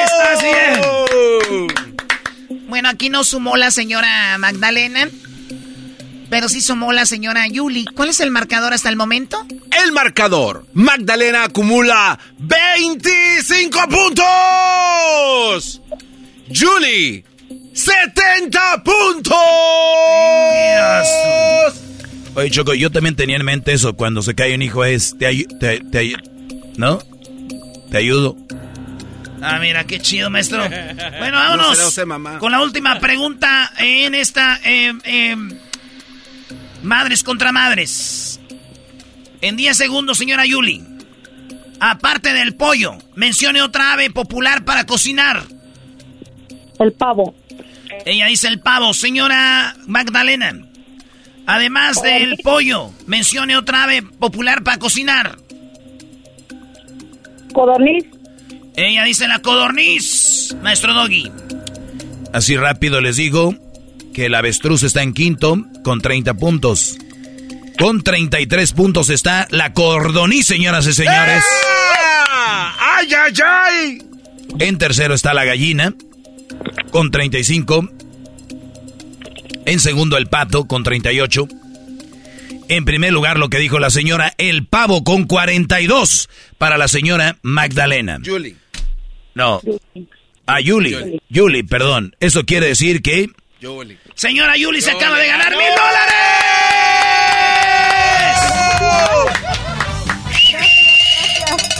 ¡Estás 0.03 0.41
bien! 0.41 1.67
Bueno, 2.67 2.89
aquí 2.89 3.09
no 3.09 3.23
sumó 3.23 3.55
la 3.55 3.71
señora 3.71 4.37
Magdalena, 4.39 5.07
pero 6.29 6.49
sí 6.49 6.61
sumó 6.61 6.93
la 6.93 7.05
señora 7.05 7.47
Yuli. 7.47 7.85
¿Cuál 7.85 8.09
es 8.09 8.19
el 8.19 8.31
marcador 8.31 8.73
hasta 8.73 8.89
el 8.89 8.95
momento? 8.95 9.45
El 9.83 9.91
marcador. 9.91 10.65
Magdalena 10.73 11.45
acumula 11.45 12.19
25 12.39 13.79
puntos. 13.89 15.81
Julie 16.53 17.23
70 17.73 18.83
puntos. 18.83 19.35
Oye, 22.35 22.49
Choco, 22.51 22.73
yo 22.73 22.91
también 22.91 23.15
tenía 23.15 23.35
en 23.35 23.45
mente 23.45 23.73
eso. 23.73 23.95
Cuando 23.95 24.21
se 24.21 24.35
cae 24.35 24.55
un 24.55 24.61
hijo 24.61 24.83
es, 24.83 25.15
te, 25.17 25.45
te, 25.59 25.79
te 25.79 26.15
¿no? 26.77 26.99
Te 27.91 27.97
ayudo. 27.97 28.35
Ah, 29.41 29.59
mira, 29.59 29.85
qué 29.85 29.99
chido, 29.99 30.29
maestro. 30.29 30.63
Bueno, 31.19 31.37
vámonos 31.37 31.99
con 32.39 32.51
la 32.51 32.61
última 32.61 32.99
pregunta 32.99 33.71
en 33.77 34.15
esta 34.15 34.59
eh, 34.63 34.93
eh, 35.03 35.35
Madres 36.83 37.23
contra 37.23 37.51
Madres. 37.51 38.39
En 39.41 39.55
10 39.55 39.77
segundos, 39.77 40.17
señora 40.17 40.45
Yuli. 40.45 40.83
Aparte 41.79 42.33
del 42.33 42.55
pollo, 42.55 42.97
mencione 43.15 43.61
otra 43.61 43.93
ave 43.93 44.09
popular 44.09 44.65
para 44.65 44.85
cocinar. 44.85 45.43
El 46.79 46.93
pavo. 46.93 47.35
Ella 48.05 48.27
dice 48.27 48.47
el 48.47 48.59
pavo. 48.59 48.93
Señora 48.93 49.75
Magdalena, 49.85 50.67
además 51.45 52.01
del 52.01 52.37
pollo, 52.43 52.91
mencione 53.05 53.57
otra 53.57 53.83
ave 53.83 54.01
popular 54.01 54.63
para 54.63 54.77
cocinar. 54.77 55.37
Codorniz. 57.53 58.05
Ella 58.75 59.03
dice 59.03 59.27
la 59.27 59.39
codorniz, 59.39 60.55
maestro 60.61 60.93
Doggy. 60.93 61.31
Así 62.31 62.55
rápido 62.55 63.01
les 63.01 63.15
digo 63.17 63.55
que 64.17 64.25
el 64.25 64.33
avestruz 64.33 64.81
está 64.81 65.03
en 65.03 65.13
quinto 65.13 65.63
con 65.83 66.01
30 66.01 66.33
puntos. 66.33 66.97
Con 67.77 68.01
33 68.01 68.73
puntos 68.73 69.11
está 69.11 69.47
la 69.51 69.73
codorniz, 69.73 70.47
señoras 70.47 70.87
y 70.87 70.93
señores. 70.93 71.43
¡Ay, 72.27 73.09
ay, 73.13 73.33
ay! 73.45 74.01
En 74.57 74.79
tercero 74.79 75.13
está 75.13 75.35
la 75.35 75.45
gallina 75.45 75.93
con 76.89 77.11
35. 77.11 77.91
En 79.67 79.79
segundo, 79.79 80.17
el 80.17 80.25
pato 80.25 80.65
con 80.65 80.81
38. 80.81 81.47
En 82.69 82.85
primer 82.85 83.13
lugar, 83.13 83.37
lo 83.37 83.49
que 83.49 83.59
dijo 83.59 83.77
la 83.77 83.91
señora, 83.91 84.33
el 84.39 84.65
pavo 84.65 85.03
con 85.03 85.25
42 85.25 86.27
para 86.57 86.79
la 86.79 86.87
señora 86.87 87.37
Magdalena. 87.43 88.17
Julie. 88.25 88.55
No. 89.35 89.61
Ah, 90.47 90.59
Yuli. 90.59 91.21
Yuli, 91.29 91.61
perdón. 91.61 92.15
Eso 92.19 92.47
quiere 92.47 92.65
decir 92.65 93.03
que... 93.03 93.29
Yuli. 93.59 93.97
Señora 94.13 94.55
Yuli 94.55 94.81
se 94.81 94.91
acaba 94.91 95.17
de 95.17 95.27
ganar 95.27 95.49
mil 95.49 95.69
dólares. 95.75 96.17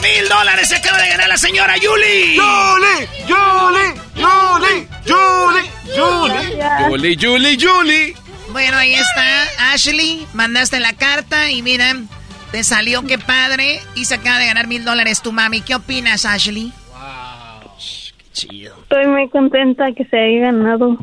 Mil 0.02 0.30
dólares 0.30 0.70
se 0.70 0.76
acaba 0.78 0.98
de 1.00 1.10
ganar 1.10 1.28
la 1.30 1.38
señora 1.38 1.78
Yuli. 1.78 2.36
Yuli, 2.36 3.08
Yuli, 3.28 3.94
Yuli, 4.16 4.88
Yuli, 5.06 5.70
Yuli. 5.96 6.60
Yuli, 6.90 7.16
Yuli, 7.16 7.58
Yuli. 7.58 8.16
Bueno, 8.50 8.78
ahí 8.78 8.96
está. 8.96 9.74
Ashley, 9.74 10.26
mandaste 10.34 10.80
la 10.80 10.94
carta 10.94 11.52
y 11.52 11.62
mira, 11.62 11.96
te 12.52 12.64
salió 12.64 13.06
qué 13.06 13.20
padre 13.20 13.80
y 13.94 14.06
se 14.06 14.16
acaba 14.16 14.40
de 14.40 14.48
ganar 14.48 14.66
mil 14.68 14.84
dólares 14.84 15.22
tu 15.22 15.32
mami. 15.32 15.62
¿Qué 15.62 15.76
opinas, 15.76 16.26
Ashley? 16.26 16.72
Wow, 16.90 17.72
qué 18.18 18.24
chido. 18.32 18.76
Estoy 18.82 19.06
muy 19.06 19.30
contenta 19.30 19.92
que 19.92 20.06
se 20.06 20.18
haya 20.18 20.52
ganado 20.52 20.98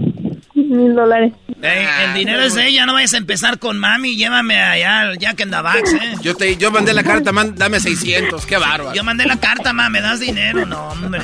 mil 0.74 0.94
dólares. 0.94 1.32
El 1.62 2.14
dinero 2.14 2.42
es 2.42 2.54
de 2.54 2.66
ella, 2.66 2.86
no 2.86 2.92
vayas 2.94 3.14
a 3.14 3.16
empezar 3.16 3.58
con 3.58 3.78
mami, 3.78 4.16
llévame 4.16 4.60
allá 4.60 5.00
al 5.00 5.18
Jack 5.18 5.40
in 5.40 5.50
the 5.50 5.60
Box, 5.60 5.92
¿eh? 5.94 6.14
Yo, 6.20 6.36
te, 6.36 6.56
yo 6.56 6.70
mandé 6.70 6.92
la 6.92 7.02
carta, 7.02 7.32
man, 7.32 7.54
dame 7.56 7.80
600, 7.80 8.44
qué 8.46 8.58
bárbaro. 8.58 8.94
Yo 8.94 9.02
mandé 9.04 9.24
la 9.24 9.38
carta, 9.38 9.72
ma, 9.72 9.88
me 9.88 10.00
das 10.00 10.20
dinero, 10.20 10.66
no, 10.66 10.88
hombre. 10.88 11.22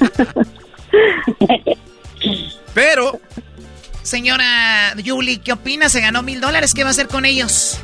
Pero... 2.74 3.20
Señora 4.02 4.94
Yuli, 4.96 5.38
¿qué 5.38 5.52
opina? 5.52 5.88
Se 5.88 6.00
ganó 6.00 6.22
mil 6.22 6.40
dólares, 6.40 6.74
¿qué 6.74 6.82
va 6.82 6.88
a 6.88 6.90
hacer 6.90 7.06
con 7.06 7.24
ellos? 7.24 7.78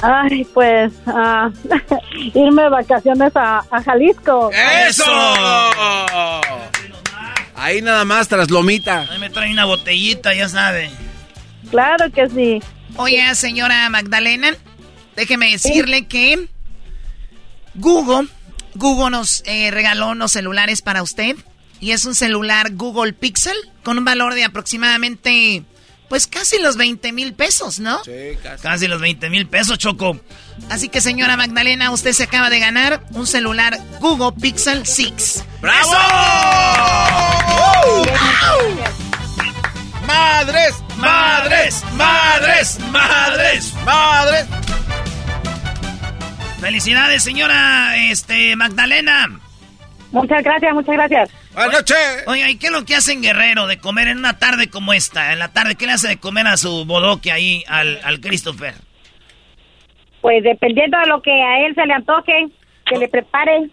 Ay, 0.00 0.44
pues, 0.54 0.92
ah, 1.06 1.50
irme 2.34 2.62
de 2.62 2.68
vacaciones 2.68 3.32
a, 3.34 3.64
a 3.70 3.82
Jalisco. 3.82 4.50
¡Eso! 4.88 5.04
Ahí 7.62 7.80
nada 7.80 8.04
más, 8.04 8.26
tras 8.26 8.50
lomita. 8.50 9.06
Ahí 9.08 9.20
me 9.20 9.30
trae 9.30 9.52
una 9.52 9.64
botellita, 9.66 10.34
ya 10.34 10.48
sabe. 10.48 10.90
Claro 11.70 12.10
que 12.10 12.28
sí. 12.28 12.60
Oye, 12.96 13.32
señora 13.36 13.88
Magdalena, 13.88 14.50
déjeme 15.14 15.48
decirle 15.48 16.06
que 16.08 16.48
Google, 17.74 18.28
Google 18.74 19.10
nos 19.10 19.44
eh, 19.46 19.70
regaló 19.70 20.08
unos 20.08 20.32
celulares 20.32 20.82
para 20.82 21.04
usted. 21.04 21.36
Y 21.78 21.92
es 21.92 22.04
un 22.04 22.16
celular 22.16 22.74
Google 22.74 23.12
Pixel 23.12 23.56
con 23.84 23.96
un 23.96 24.04
valor 24.04 24.34
de 24.34 24.42
aproximadamente, 24.42 25.62
pues 26.08 26.26
casi 26.26 26.58
los 26.58 26.76
20 26.76 27.12
mil 27.12 27.32
pesos, 27.32 27.78
¿no? 27.78 28.02
Sí, 28.02 28.36
casi. 28.42 28.62
Casi 28.62 28.88
los 28.88 29.00
20 29.00 29.30
mil 29.30 29.46
pesos, 29.46 29.78
Choco. 29.78 30.20
Así 30.70 30.88
que, 30.88 31.00
señora 31.00 31.36
Magdalena, 31.36 31.90
usted 31.90 32.12
se 32.12 32.24
acaba 32.24 32.50
de 32.50 32.58
ganar 32.58 33.02
un 33.10 33.26
celular 33.26 33.78
Google 34.00 34.32
Pixel 34.40 34.86
6. 34.86 35.44
¡Bravo! 35.60 35.92
¡Madres! 40.06 40.74
¡Madres! 40.96 41.84
¡Madres! 41.92 42.78
¡Madres! 42.90 43.74
¡Madres! 43.84 44.46
Felicidades, 46.60 47.22
señora 47.22 47.96
este, 48.08 48.54
Magdalena. 48.56 49.40
Muchas 50.12 50.42
gracias, 50.42 50.74
muchas 50.74 50.94
gracias. 50.94 51.30
Buenas 51.54 51.72
noches. 51.72 51.96
Oiga, 52.26 52.50
¿y 52.50 52.56
qué 52.56 52.66
es 52.66 52.72
lo 52.72 52.84
que 52.84 52.94
hacen 52.94 53.22
Guerrero 53.22 53.66
de 53.66 53.78
comer 53.78 54.08
en 54.08 54.18
una 54.18 54.38
tarde 54.38 54.68
como 54.70 54.92
esta? 54.92 55.32
En 55.32 55.38
la 55.38 55.48
tarde, 55.48 55.74
¿qué 55.74 55.86
le 55.86 55.92
hace 55.92 56.08
de 56.08 56.18
comer 56.18 56.46
a 56.46 56.56
su 56.56 56.84
bodoque 56.84 57.32
ahí, 57.32 57.64
al, 57.66 58.00
al 58.04 58.20
Christopher? 58.20 58.74
Pues 60.22 60.42
dependiendo 60.42 60.98
de 60.98 61.06
lo 61.08 61.20
que 61.20 61.30
a 61.32 61.66
él 61.66 61.74
se 61.74 61.84
le 61.84 61.92
antoje, 61.92 62.46
que 62.86 62.96
le 62.96 63.08
prepare. 63.08 63.68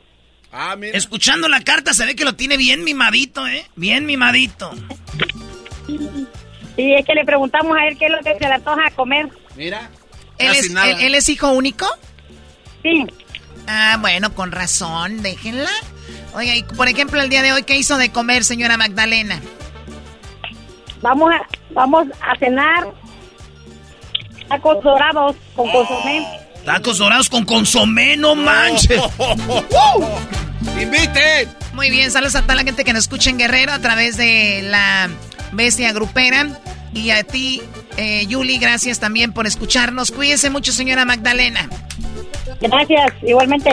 Ah, 0.52 0.76
mira. 0.76 0.98
Escuchando 0.98 1.48
la 1.48 1.62
carta 1.64 1.94
se 1.94 2.06
ve 2.06 2.16
que 2.16 2.26
lo 2.26 2.34
tiene 2.34 2.58
bien 2.58 2.84
mimadito, 2.84 3.48
¿eh? 3.48 3.66
Bien 3.78 4.06
mimadito. 4.06 4.72
Y 6.76 6.94
es 6.96 7.06
que 7.06 7.14
le 7.14 7.24
preguntamos 7.26 7.78
a 7.78 7.88
él 7.88 7.98
qué 7.98 8.06
es 8.06 8.12
lo 8.12 8.20
que 8.20 8.34
se 8.38 8.40
le 8.48 8.54
antoja 8.56 8.90
comer. 8.96 9.28
Mira. 9.56 9.90
¿Él 10.38 10.52
es, 10.56 10.72
nada. 10.72 10.90
él- 10.90 10.98
él 11.02 11.16
es 11.16 11.30
hijo 11.30 11.52
único? 11.52 11.86
Sí. 12.84 13.06
Ah, 13.68 13.98
bueno, 14.00 14.34
con 14.34 14.52
razón, 14.52 15.22
déjenla. 15.22 15.70
Oiga, 16.34 16.56
y 16.56 16.64
por 16.64 16.88
ejemplo, 16.88 17.22
el 17.22 17.30
día 17.30 17.42
de 17.44 17.52
hoy, 17.54 17.64
¿qué 17.64 17.76
hizo 17.76 17.98
de 17.98 18.12
comer, 18.12 18.44
señora 18.44 18.78
Magdalena? 18.78 19.40
Vamos 21.02 21.32
a, 21.34 21.42
vamos 21.74 22.08
a 22.22 22.36
cenar 22.38 22.88
tacos 24.48 24.84
dorados 24.84 25.36
con 25.56 25.70
consomé. 25.72 26.26
Tacos 26.66 26.98
dorados 26.98 27.30
con 27.30 27.46
consomé, 27.46 28.18
no 28.18 28.36
manches. 28.36 29.02
¡Inviten! 30.82 31.50
Muy 31.74 31.90
bien, 31.90 32.12
saludos 32.12 32.36
a 32.36 32.42
toda 32.42 32.56
la 32.56 32.64
gente 32.64 32.84
que 32.84 32.94
nos 32.94 33.04
escucha 33.04 33.30
en 33.30 33.38
Guerrero 33.38 33.72
a 33.72 33.80
través 33.80 34.18
de 34.18 34.62
la 34.64 35.10
Bestia 35.52 35.92
Grupera. 35.94 36.48
Y 36.94 37.12
a 37.12 37.24
ti, 37.24 37.62
eh, 37.98 38.26
Yuli, 38.28 38.58
gracias 38.58 39.00
también 39.00 39.32
por 39.32 39.48
escucharnos. 39.48 40.12
Cuídese 40.12 40.50
mucho, 40.50 40.72
señora 40.72 41.06
Magdalena. 41.06 41.70
Gracias, 42.60 43.14
igualmente. 43.22 43.70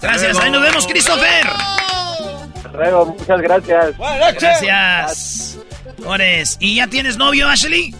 Gracias, 0.00 0.38
ahí 0.38 0.50
nos 0.50 0.62
vemos, 0.62 0.86
Christopher. 0.86 1.46
Luego, 2.72 3.06
muchas 3.06 3.40
gracias. 3.40 3.94
Gracias. 4.40 5.58
Ores, 6.04 6.56
¿y 6.60 6.76
ya 6.76 6.86
tienes 6.86 7.16
novio, 7.16 7.48
Ashley? 7.48 7.94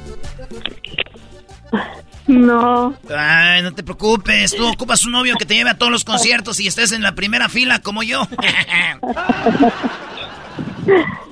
No. 2.29 2.95
Ay, 3.15 3.63
no 3.63 3.73
te 3.73 3.83
preocupes, 3.83 4.55
tú 4.55 4.67
ocupas 4.73 5.05
un 5.07 5.13
novio 5.13 5.35
que 5.39 5.47
te 5.47 5.55
lleve 5.55 5.71
a 5.71 5.79
todos 5.79 5.91
los 5.91 6.05
conciertos 6.05 6.61
y 6.61 6.67
estés 6.67 6.93
en 6.93 7.03
la 7.03 7.15
primera 7.15 7.49
fila 7.49 7.81
como 7.81 8.03
yo. 8.03 8.29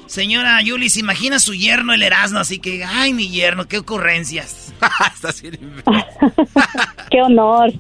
Señora 0.07 0.63
Yuli, 0.63 0.89
se 0.89 1.01
imagina 1.01 1.39
su 1.39 1.53
yerno 1.55 1.93
el 1.93 2.03
Erasmo, 2.03 2.39
así 2.39 2.59
que, 2.59 2.85
ay, 2.85 3.13
mi 3.13 3.29
yerno, 3.29 3.67
qué 3.67 3.79
ocurrencias. 3.79 4.73
Estás 5.15 5.43
bien. 5.43 5.59
Qué 7.11 7.23
honor. 7.23 7.73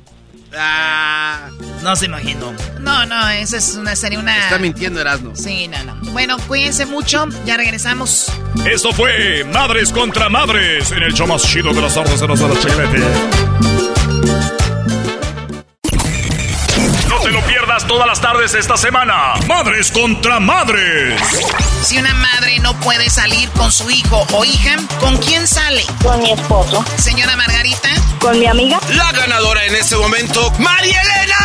Ah, 0.58 1.50
No 1.82 1.94
se 1.96 2.06
imaginó. 2.06 2.54
No, 2.80 3.04
no, 3.06 3.28
esa 3.28 3.56
es 3.58 3.76
una 3.76 3.94
sería 3.96 4.18
una. 4.18 4.38
está 4.38 4.58
mintiendo 4.58 5.00
Erasmo. 5.00 5.34
Sí, 5.34 5.68
no, 5.68 5.82
no. 5.84 5.96
Bueno, 6.12 6.36
cuídense 6.48 6.86
mucho. 6.86 7.26
Ya 7.44 7.56
regresamos. 7.56 8.32
Esto 8.64 8.92
fue 8.92 9.44
Madres 9.44 9.92
contra 9.92 10.28
Madres 10.28 10.90
en 10.92 11.02
el 11.02 11.12
show 11.12 11.26
más 11.26 11.42
chido 11.42 11.72
de 11.72 11.80
las 11.82 11.94
tardes 11.94 12.20
de 12.20 12.26
los 12.26 12.38
de 12.40 12.48
la 12.48 13.75
todas 17.84 18.06
las 18.06 18.20
tardes 18.20 18.54
esta 18.54 18.76
semana. 18.76 19.34
Madres 19.46 19.90
contra 19.90 20.40
Madres. 20.40 21.20
Si 21.82 21.98
una 21.98 22.14
madre 22.14 22.58
no 22.60 22.78
puede 22.80 23.10
salir 23.10 23.50
con 23.50 23.70
su 23.70 23.90
hijo 23.90 24.26
o 24.32 24.44
hija, 24.44 24.76
¿con 25.00 25.16
quién 25.18 25.46
sale? 25.46 25.84
Con 26.02 26.20
mi 26.22 26.32
esposo. 26.32 26.84
Señora 26.96 27.36
Margarita. 27.36 27.88
Con 28.20 28.38
mi 28.38 28.46
amiga. 28.46 28.78
La 28.90 29.12
ganadora 29.12 29.64
en 29.64 29.74
este 29.74 29.96
momento, 29.96 30.50
María 30.58 30.98
Elena. 31.00 31.36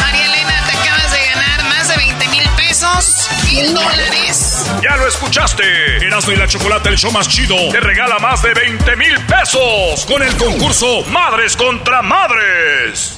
María 0.00 0.24
Elena, 0.26 0.64
te 0.66 0.76
acabas 0.76 1.12
de 1.12 1.26
ganar 1.26 1.64
más 1.64 1.88
de 1.88 1.96
20 1.96 2.28
mil 2.28 2.48
pesos, 2.56 3.28
mil 3.44 3.74
dólares. 3.74 4.66
Ya 4.82 4.96
lo 4.96 5.06
escuchaste. 5.06 6.06
Erasmo 6.06 6.32
y 6.32 6.36
la 6.36 6.48
Chocolate, 6.48 6.88
el 6.88 6.98
show 6.98 7.12
más 7.12 7.28
chido, 7.28 7.56
te 7.70 7.80
regala 7.80 8.18
más 8.18 8.42
de 8.42 8.54
20 8.54 8.96
mil 8.96 9.20
pesos 9.26 10.04
con 10.06 10.22
el 10.22 10.34
concurso 10.36 11.04
Madres 11.10 11.56
contra 11.56 12.02
Madres. 12.02 13.17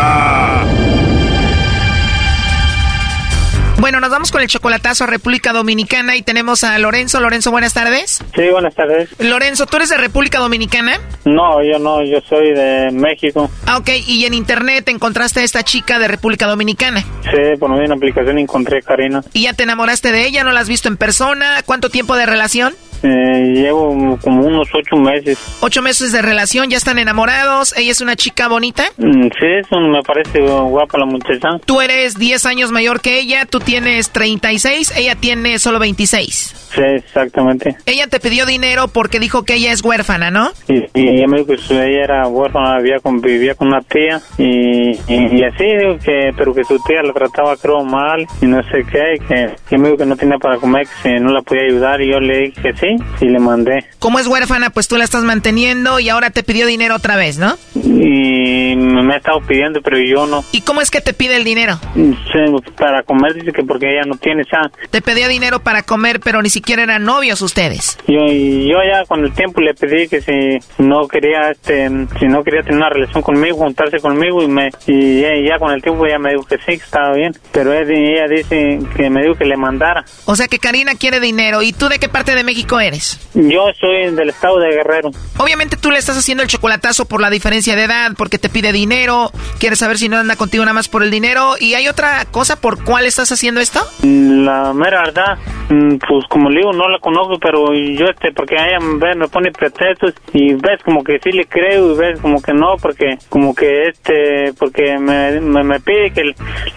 Bueno, 3.81 3.99
nos 3.99 4.11
vamos 4.11 4.31
con 4.31 4.43
el 4.43 4.47
chocolatazo 4.47 5.05
a 5.05 5.07
República 5.07 5.53
Dominicana 5.53 6.15
y 6.15 6.21
tenemos 6.21 6.63
a 6.63 6.77
Lorenzo. 6.77 7.19
Lorenzo, 7.19 7.49
buenas 7.49 7.73
tardes. 7.73 8.23
Sí, 8.35 8.47
buenas 8.51 8.75
tardes. 8.75 9.09
Lorenzo, 9.17 9.65
¿tú 9.65 9.77
eres 9.77 9.89
de 9.89 9.97
República 9.97 10.37
Dominicana? 10.37 10.99
No, 11.25 11.63
yo 11.63 11.79
no, 11.79 12.03
yo 12.03 12.21
soy 12.29 12.53
de 12.53 12.91
México. 12.91 13.49
Ah, 13.65 13.79
ok. 13.79 13.89
Y 14.05 14.25
en 14.25 14.35
internet 14.35 14.87
encontraste 14.89 15.39
a 15.39 15.43
esta 15.43 15.63
chica 15.63 15.97
de 15.97 16.07
República 16.07 16.45
Dominicana. 16.45 17.01
Sí, 17.23 17.57
por 17.59 17.71
medio 17.71 17.81
de 17.81 17.85
una 17.87 17.95
aplicación 17.95 18.37
encontré 18.37 18.77
a 18.77 18.81
Karina. 18.83 19.23
¿Y 19.33 19.43
ya 19.45 19.53
te 19.53 19.63
enamoraste 19.63 20.11
de 20.11 20.27
ella? 20.27 20.43
¿No 20.43 20.51
la 20.51 20.59
has 20.59 20.69
visto 20.69 20.87
en 20.87 20.97
persona? 20.97 21.63
¿Cuánto 21.65 21.89
tiempo 21.89 22.15
de 22.15 22.27
relación? 22.27 22.75
Eh, 23.03 23.53
llevo 23.55 24.17
como 24.21 24.45
unos 24.45 24.67
ocho 24.73 24.95
meses. 24.95 25.37
Ocho 25.61 25.81
meses 25.81 26.11
de 26.11 26.21
relación, 26.21 26.69
ya 26.69 26.77
están 26.77 26.99
enamorados. 26.99 27.75
¿Ella 27.77 27.91
es 27.91 28.01
una 28.01 28.15
chica 28.15 28.47
bonita? 28.47 28.83
Mm, 28.97 29.23
Sí, 29.39 29.45
eso 29.59 29.79
me 29.79 30.01
parece 30.03 30.39
guapa 30.41 30.97
la 30.99 31.05
muchacha. 31.05 31.49
Tú 31.65 31.81
eres 31.81 32.17
10 32.17 32.45
años 32.45 32.71
mayor 32.71 33.01
que 33.01 33.19
ella, 33.19 33.45
tú 33.45 33.59
tienes 33.59 34.11
36, 34.11 34.93
ella 34.97 35.15
tiene 35.15 35.57
solo 35.59 35.79
26. 35.79 36.69
Sí, 36.75 36.81
exactamente. 36.81 37.75
Ella 37.85 38.07
te 38.07 38.19
pidió 38.19 38.45
dinero 38.45 38.87
porque 38.87 39.19
dijo 39.19 39.43
que 39.43 39.55
ella 39.55 39.71
es 39.73 39.83
huérfana, 39.83 40.31
¿no? 40.31 40.51
Y, 40.67 40.77
y 40.93 41.07
ella 41.17 41.27
me 41.27 41.39
dijo 41.39 41.49
que 41.51 41.57
su- 41.57 41.73
ella 41.73 42.03
era 42.03 42.27
huérfana, 42.27 42.75
había 42.75 42.99
con, 42.99 43.19
vivía 43.19 43.55
con 43.55 43.67
una 43.69 43.81
tía 43.81 44.21
y, 44.37 44.91
y, 44.91 45.37
y 45.39 45.43
así, 45.43 45.65
digo 45.65 45.97
que, 46.03 46.31
pero 46.37 46.53
que 46.53 46.63
su 46.63 46.77
tía 46.87 47.01
la 47.03 47.13
trataba 47.13 47.57
creo 47.57 47.83
mal 47.83 48.25
y 48.41 48.45
no 48.45 48.61
sé 48.63 48.83
qué, 48.89 49.15
y 49.15 49.19
que, 49.19 49.49
que 49.69 49.77
me 49.77 49.87
dijo 49.89 49.97
que 49.97 50.05
no 50.05 50.15
tenía 50.15 50.37
para 50.37 50.57
comer, 50.57 50.87
que 50.87 51.09
si 51.17 51.19
no 51.23 51.31
la 51.33 51.41
podía 51.41 51.63
ayudar 51.63 52.01
y 52.01 52.11
yo 52.11 52.19
le 52.19 52.37
dije 52.37 52.61
que 52.61 52.73
sí 52.73 52.90
y 53.19 53.25
le 53.25 53.39
mandé. 53.39 53.85
Como 53.99 54.19
es 54.19 54.27
huérfana, 54.27 54.69
pues 54.69 54.87
tú 54.87 54.97
la 54.97 55.03
estás 55.03 55.23
manteniendo 55.23 55.99
y 55.99 56.09
ahora 56.09 56.29
te 56.29 56.43
pidió 56.43 56.65
dinero 56.65 56.95
otra 56.95 57.15
vez, 57.15 57.37
¿no? 57.37 57.57
Y 57.75 58.75
me 58.75 59.13
ha 59.13 59.17
estado 59.17 59.41
pidiendo, 59.41 59.81
pero 59.81 59.97
yo 59.99 60.25
no. 60.27 60.43
¿Y 60.51 60.61
cómo 60.61 60.81
es 60.81 60.91
que 60.91 61.01
te 61.01 61.13
pide 61.13 61.37
el 61.37 61.43
dinero? 61.43 61.79
Sí, 61.93 62.39
para 62.77 63.03
comer 63.03 63.33
dice 63.33 63.51
que 63.51 63.63
porque 63.63 63.91
ella 63.91 64.03
no 64.07 64.15
tiene 64.15 64.43
ya. 64.51 64.69
Te 64.89 65.01
pedía 65.01 65.27
dinero 65.27 65.59
para 65.59 65.83
comer, 65.83 66.19
pero 66.19 66.41
ni 66.41 66.49
siquiera 66.49 66.83
eran 66.83 67.03
novios 67.03 67.41
ustedes. 67.41 67.97
Yo, 68.07 68.25
yo 68.25 68.77
ya 68.83 69.05
con 69.05 69.23
el 69.23 69.33
tiempo 69.33 69.61
le 69.61 69.73
pedí 69.73 70.07
que 70.07 70.21
si 70.21 70.81
no 70.81 71.07
quería 71.07 71.51
este 71.51 71.89
si 72.19 72.27
no 72.27 72.43
quería 72.43 72.61
tener 72.61 72.77
una 72.77 72.89
relación 72.89 73.21
conmigo 73.21 73.57
juntarse 73.57 73.99
conmigo 73.99 74.41
y 74.43 74.47
me 74.47 74.69
y 74.87 75.21
ya, 75.21 75.29
ya 75.47 75.59
con 75.59 75.71
el 75.71 75.81
tiempo 75.81 76.05
ella 76.05 76.19
me 76.19 76.31
dijo 76.31 76.43
que 76.43 76.57
sí 76.57 76.77
que 76.77 76.83
estaba 76.83 77.13
bien 77.13 77.33
pero 77.51 77.73
ella, 77.73 77.93
ella 77.93 78.27
dice 78.27 78.79
que 78.95 79.09
me 79.09 79.21
dijo 79.21 79.35
que 79.35 79.45
le 79.45 79.57
mandara 79.57 80.03
O 80.25 80.35
sea 80.35 80.47
que 80.47 80.59
Karina 80.59 80.95
quiere 80.95 81.19
dinero. 81.19 81.61
¿Y 81.61 81.73
tú 81.73 81.89
de 81.89 81.99
qué 81.99 82.09
parte 82.09 82.35
de 82.35 82.43
México 82.43 82.79
eres? 82.81 83.19
yo 83.33 83.65
soy 83.79 84.13
del 84.13 84.29
estado 84.29 84.59
de 84.59 84.69
Guerrero 84.71 85.11
Obviamente 85.37 85.77
tú 85.77 85.89
le 85.91 85.97
estás 85.97 86.17
haciendo 86.17 86.43
el 86.43 86.49
chocolatazo 86.49 87.05
por 87.05 87.21
la 87.21 87.29
diferencia 87.29 87.75
de 87.75 87.83
edad, 87.85 88.11
porque 88.17 88.37
te 88.37 88.49
pide 88.49 88.71
dinero, 88.71 89.31
quieres 89.59 89.79
saber 89.79 89.97
si 89.97 90.07
no 90.09 90.17
anda 90.17 90.35
contigo 90.35 90.63
nada 90.63 90.73
más 90.73 90.87
por 90.87 91.01
el 91.03 91.09
dinero. 91.09 91.55
¿Y 91.59 91.73
hay 91.73 91.87
otra 91.87 92.25
cosa 92.25 92.57
por 92.61 92.83
cuál 92.83 93.05
estás 93.05 93.31
haciendo 93.31 93.59
esto? 93.61 93.79
la 94.03 94.73
mera 94.73 95.01
verdad 95.03 95.37
mm, 95.69 95.95
pues 96.07 96.25
como 96.29 96.49
le 96.49 96.59
digo 96.59 96.73
no 96.73 96.87
la 96.89 96.99
conozco 96.99 97.37
pero 97.39 97.73
yo 97.73 98.05
este 98.05 98.31
porque 98.33 98.55
ella 98.55 98.79
me 98.79 99.27
pone 99.27 99.51
pretextos 99.51 100.13
y 100.33 100.53
ves 100.53 100.81
como 100.83 101.03
que 101.03 101.19
sí 101.23 101.31
le 101.31 101.45
creo 101.45 101.93
y 101.93 101.97
ves 101.97 102.19
como 102.19 102.41
que 102.41 102.53
no 102.53 102.75
porque 102.81 103.17
como 103.29 103.53
que 103.55 103.87
este 103.89 104.53
porque 104.57 104.97
me, 104.97 105.39
me, 105.41 105.63
me 105.63 105.79
pide 105.79 106.11
que 106.11 106.33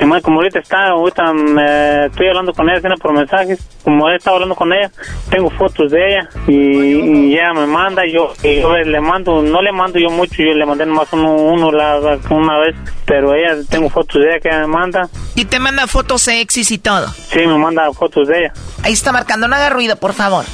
mande- 0.07 0.23
como 0.23 0.39
ahorita 0.41 0.59
está 0.61 0.89
ahorita 0.89 1.33
me 1.33 2.07
estoy 2.07 2.29
hablando 2.29 2.53
con 2.53 2.69
ella 2.71 2.81
por 3.01 3.13
mensajes 3.13 3.59
como 3.83 4.09
he 4.11 4.17
estado 4.17 4.37
hablando 4.37 4.55
con 4.55 4.73
ella 4.73 4.91
tengo 5.31 5.51
fotos 5.51 5.91
de 5.95 6.09
ella 6.09 6.29
y, 6.47 6.53
y 6.53 7.35
ella 7.35 7.53
me 7.55 7.67
manda 7.67 8.03
yo, 8.07 8.33
y 8.43 8.61
yo 8.61 8.77
le 8.77 9.01
mando 9.01 9.43
no 9.43 9.63
le 9.63 9.73
mando 9.73 9.99
yo 9.99 10.11
mucho 10.11 10.43
yo 10.43 10.53
le 10.53 10.67
mandé 10.67 10.85
nomás 10.87 11.09
uno, 11.13 11.33
uno 11.35 11.73
la, 11.73 12.19
una 12.31 12.59
vez 12.59 12.75
pero 13.07 13.35
ella 13.35 13.57
tengo 13.69 13.89
fotos 13.89 14.21
de 14.23 14.29
ella 14.31 14.41
que 14.41 14.49
ella 14.49 14.61
me 14.61 14.67
manda 14.67 15.09
Y 15.35 15.45
te 15.45 15.59
manda 15.59 15.87
fotos 15.87 16.23
sexys 16.23 16.71
y 16.71 16.79
todo. 16.79 17.09
sí 17.09 17.39
me 17.47 17.59
manda 17.59 17.93
fotos 17.93 18.29
de 18.29 18.39
ella 18.41 18.53
Ahí 18.83 18.93
está 18.93 19.13
marcando, 19.13 19.49
no 19.49 19.57
haga 19.57 19.71
ruido, 19.71 19.97
por 19.97 20.13
favor. 20.13 20.45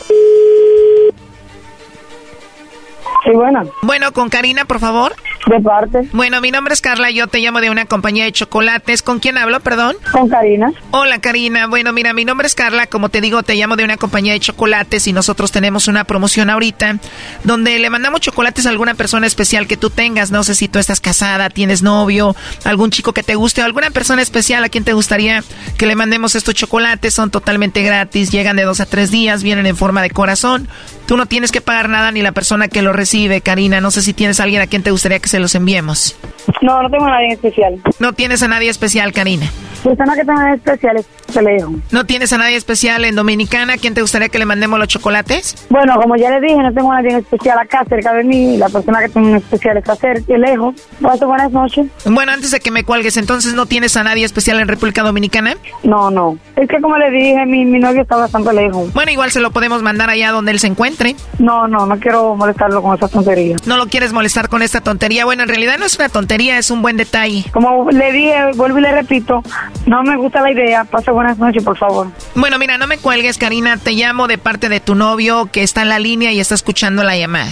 Sí, 3.24 3.30
bueno. 3.34 3.62
Bueno, 3.82 4.12
con 4.12 4.28
Karina, 4.28 4.64
por 4.64 4.80
favor. 4.80 5.14
De 5.46 5.60
parte. 5.60 6.08
Bueno, 6.12 6.40
mi 6.40 6.50
nombre 6.50 6.74
es 6.74 6.80
Carla, 6.80 7.10
yo 7.10 7.26
te 7.26 7.38
llamo 7.38 7.60
de 7.60 7.70
una 7.70 7.86
compañía 7.86 8.24
de 8.24 8.32
chocolates. 8.32 9.02
¿Con 9.02 9.18
quién 9.20 9.38
hablo, 9.38 9.60
perdón? 9.60 9.96
Con 10.12 10.28
Karina. 10.28 10.72
Hola, 10.90 11.18
Karina. 11.18 11.66
Bueno, 11.66 11.92
mira, 11.92 12.12
mi 12.12 12.24
nombre 12.24 12.46
es 12.46 12.54
Carla, 12.54 12.86
como 12.86 13.08
te 13.08 13.20
digo, 13.20 13.42
te 13.42 13.54
llamo 13.54 13.76
de 13.76 13.84
una 13.84 13.96
compañía 13.96 14.32
de 14.32 14.40
chocolates 14.40 15.06
y 15.06 15.12
nosotros 15.12 15.50
tenemos 15.52 15.88
una 15.88 16.04
promoción 16.04 16.50
ahorita 16.50 16.98
donde 17.44 17.78
le 17.78 17.90
mandamos 17.90 18.20
chocolates 18.20 18.66
a 18.66 18.70
alguna 18.70 18.94
persona 18.94 19.26
especial 19.26 19.66
que 19.66 19.76
tú 19.76 19.90
tengas. 19.90 20.30
No 20.30 20.44
sé 20.44 20.54
si 20.54 20.68
tú 20.68 20.78
estás 20.78 21.00
casada, 21.00 21.50
tienes 21.50 21.82
novio, 21.82 22.36
algún 22.64 22.90
chico 22.90 23.12
que 23.12 23.22
te 23.22 23.34
guste 23.34 23.62
o 23.62 23.64
alguna 23.64 23.90
persona 23.90 24.22
especial 24.22 24.64
a 24.64 24.68
quien 24.68 24.84
te 24.84 24.92
gustaría 24.92 25.42
que 25.76 25.86
le 25.86 25.94
mandemos 25.94 26.34
estos 26.34 26.54
chocolates. 26.54 27.14
Son 27.14 27.30
totalmente 27.30 27.82
gratis, 27.82 28.30
llegan 28.30 28.56
de 28.56 28.64
dos 28.64 28.80
a 28.80 28.86
tres 28.86 29.10
días, 29.10 29.42
vienen 29.42 29.66
en 29.66 29.76
forma 29.76 30.02
de 30.02 30.10
corazón. 30.10 30.68
Tú 31.06 31.16
no 31.16 31.26
tienes 31.26 31.50
que 31.50 31.60
pagar 31.60 31.88
nada 31.88 32.12
ni 32.12 32.22
la 32.22 32.30
persona 32.30 32.68
que 32.68 32.82
lo 32.82 32.92
recibe, 32.92 33.09
Karina. 33.42 33.80
No 33.80 33.90
sé 33.90 34.02
si 34.02 34.12
tienes 34.12 34.40
a 34.40 34.44
alguien 34.44 34.62
a 34.62 34.66
quien 34.66 34.82
te 34.82 34.90
gustaría 34.90 35.18
que 35.18 35.28
se 35.28 35.40
los 35.40 35.54
enviemos. 35.54 36.16
No, 36.62 36.82
no 36.82 36.90
tengo 36.90 37.06
a 37.06 37.10
nadie 37.10 37.32
especial. 37.32 37.80
No 37.98 38.12
tienes 38.12 38.42
a 38.42 38.48
nadie 38.48 38.70
especial, 38.70 39.12
Karina. 39.12 39.50
Persona 39.82 40.14
que 40.14 40.24
tenga 40.24 40.52
especiales, 40.54 41.06
se 41.32 41.40
le 41.40 41.52
dejo. 41.52 41.72
¿No 41.90 42.04
tienes 42.04 42.32
a 42.34 42.38
nadie 42.38 42.56
especial 42.56 43.04
en 43.06 43.14
Dominicana 43.14 43.74
a 43.74 43.76
quien 43.78 43.94
te 43.94 44.02
gustaría 44.02 44.28
que 44.28 44.38
le 44.38 44.44
mandemos 44.44 44.78
los 44.78 44.88
chocolates? 44.88 45.66
Bueno, 45.70 45.94
como 45.96 46.16
ya 46.16 46.30
le 46.30 46.40
dije, 46.40 46.56
no 46.56 46.72
tengo 46.72 46.92
a 46.92 47.00
nadie 47.00 47.16
especial 47.16 47.58
acá 47.58 47.84
cerca 47.88 48.12
de 48.12 48.24
mí. 48.24 48.58
La 48.58 48.68
persona 48.68 49.00
que 49.00 49.08
tengo 49.08 49.28
en 49.30 49.36
especial 49.36 49.78
está 49.78 49.96
cerca, 49.96 50.36
lejos. 50.36 50.74
Paso 51.00 51.26
buenas 51.26 51.50
noches. 51.50 51.86
Bueno, 52.04 52.32
antes 52.32 52.50
de 52.50 52.60
que 52.60 52.70
me 52.70 52.84
cuelgues, 52.84 53.16
entonces 53.16 53.54
no 53.54 53.64
tienes 53.66 53.96
a 53.96 54.04
nadie 54.04 54.24
especial 54.24 54.60
en 54.60 54.68
República 54.68 55.02
Dominicana. 55.02 55.56
No, 55.82 56.10
no. 56.10 56.36
Es 56.56 56.68
que 56.68 56.78
como 56.80 56.98
le 56.98 57.10
dije, 57.10 57.46
mi, 57.46 57.64
mi 57.64 57.78
novio 57.78 58.02
está 58.02 58.16
bastante 58.16 58.52
lejos. 58.52 58.92
Bueno, 58.92 59.10
igual 59.12 59.30
se 59.30 59.40
lo 59.40 59.50
podemos 59.50 59.82
mandar 59.82 60.10
allá 60.10 60.30
donde 60.30 60.52
él 60.52 60.58
se 60.60 60.66
encuentre. 60.66 61.16
No, 61.38 61.66
no, 61.66 61.86
no 61.86 61.98
quiero 61.98 62.36
molestarlo 62.36 62.82
con 62.82 62.92
esa 63.06 63.08
tontería. 63.08 63.56
No 63.66 63.76
lo 63.76 63.86
quieres 63.86 64.12
molestar 64.12 64.48
con 64.48 64.62
esta 64.62 64.80
tontería. 64.80 65.24
Bueno, 65.24 65.42
en 65.42 65.48
realidad 65.48 65.78
no 65.78 65.86
es 65.86 65.96
una 65.96 66.08
tontería, 66.08 66.58
es 66.58 66.70
un 66.70 66.82
buen 66.82 66.96
detalle. 66.96 67.44
Como 67.52 67.90
le 67.90 68.12
dije, 68.12 68.34
vuelvo 68.56 68.78
y 68.78 68.82
le 68.82 68.92
repito, 68.92 69.42
no 69.86 70.02
me 70.02 70.16
gusta 70.16 70.40
la 70.40 70.52
idea. 70.52 70.84
Pase 70.84 71.10
buenas 71.10 71.38
noches, 71.38 71.62
por 71.62 71.76
favor. 71.76 72.08
Bueno, 72.34 72.58
mira, 72.58 72.78
no 72.78 72.86
me 72.86 72.98
cuelgues, 72.98 73.38
Karina. 73.38 73.76
Te 73.76 73.92
llamo 73.92 74.28
de 74.28 74.38
parte 74.38 74.68
de 74.68 74.80
tu 74.80 74.94
novio 74.94 75.48
que 75.50 75.62
está 75.62 75.82
en 75.82 75.88
la 75.88 75.98
línea 75.98 76.32
y 76.32 76.40
está 76.40 76.54
escuchando 76.54 77.02
la 77.02 77.16
llamada. 77.16 77.50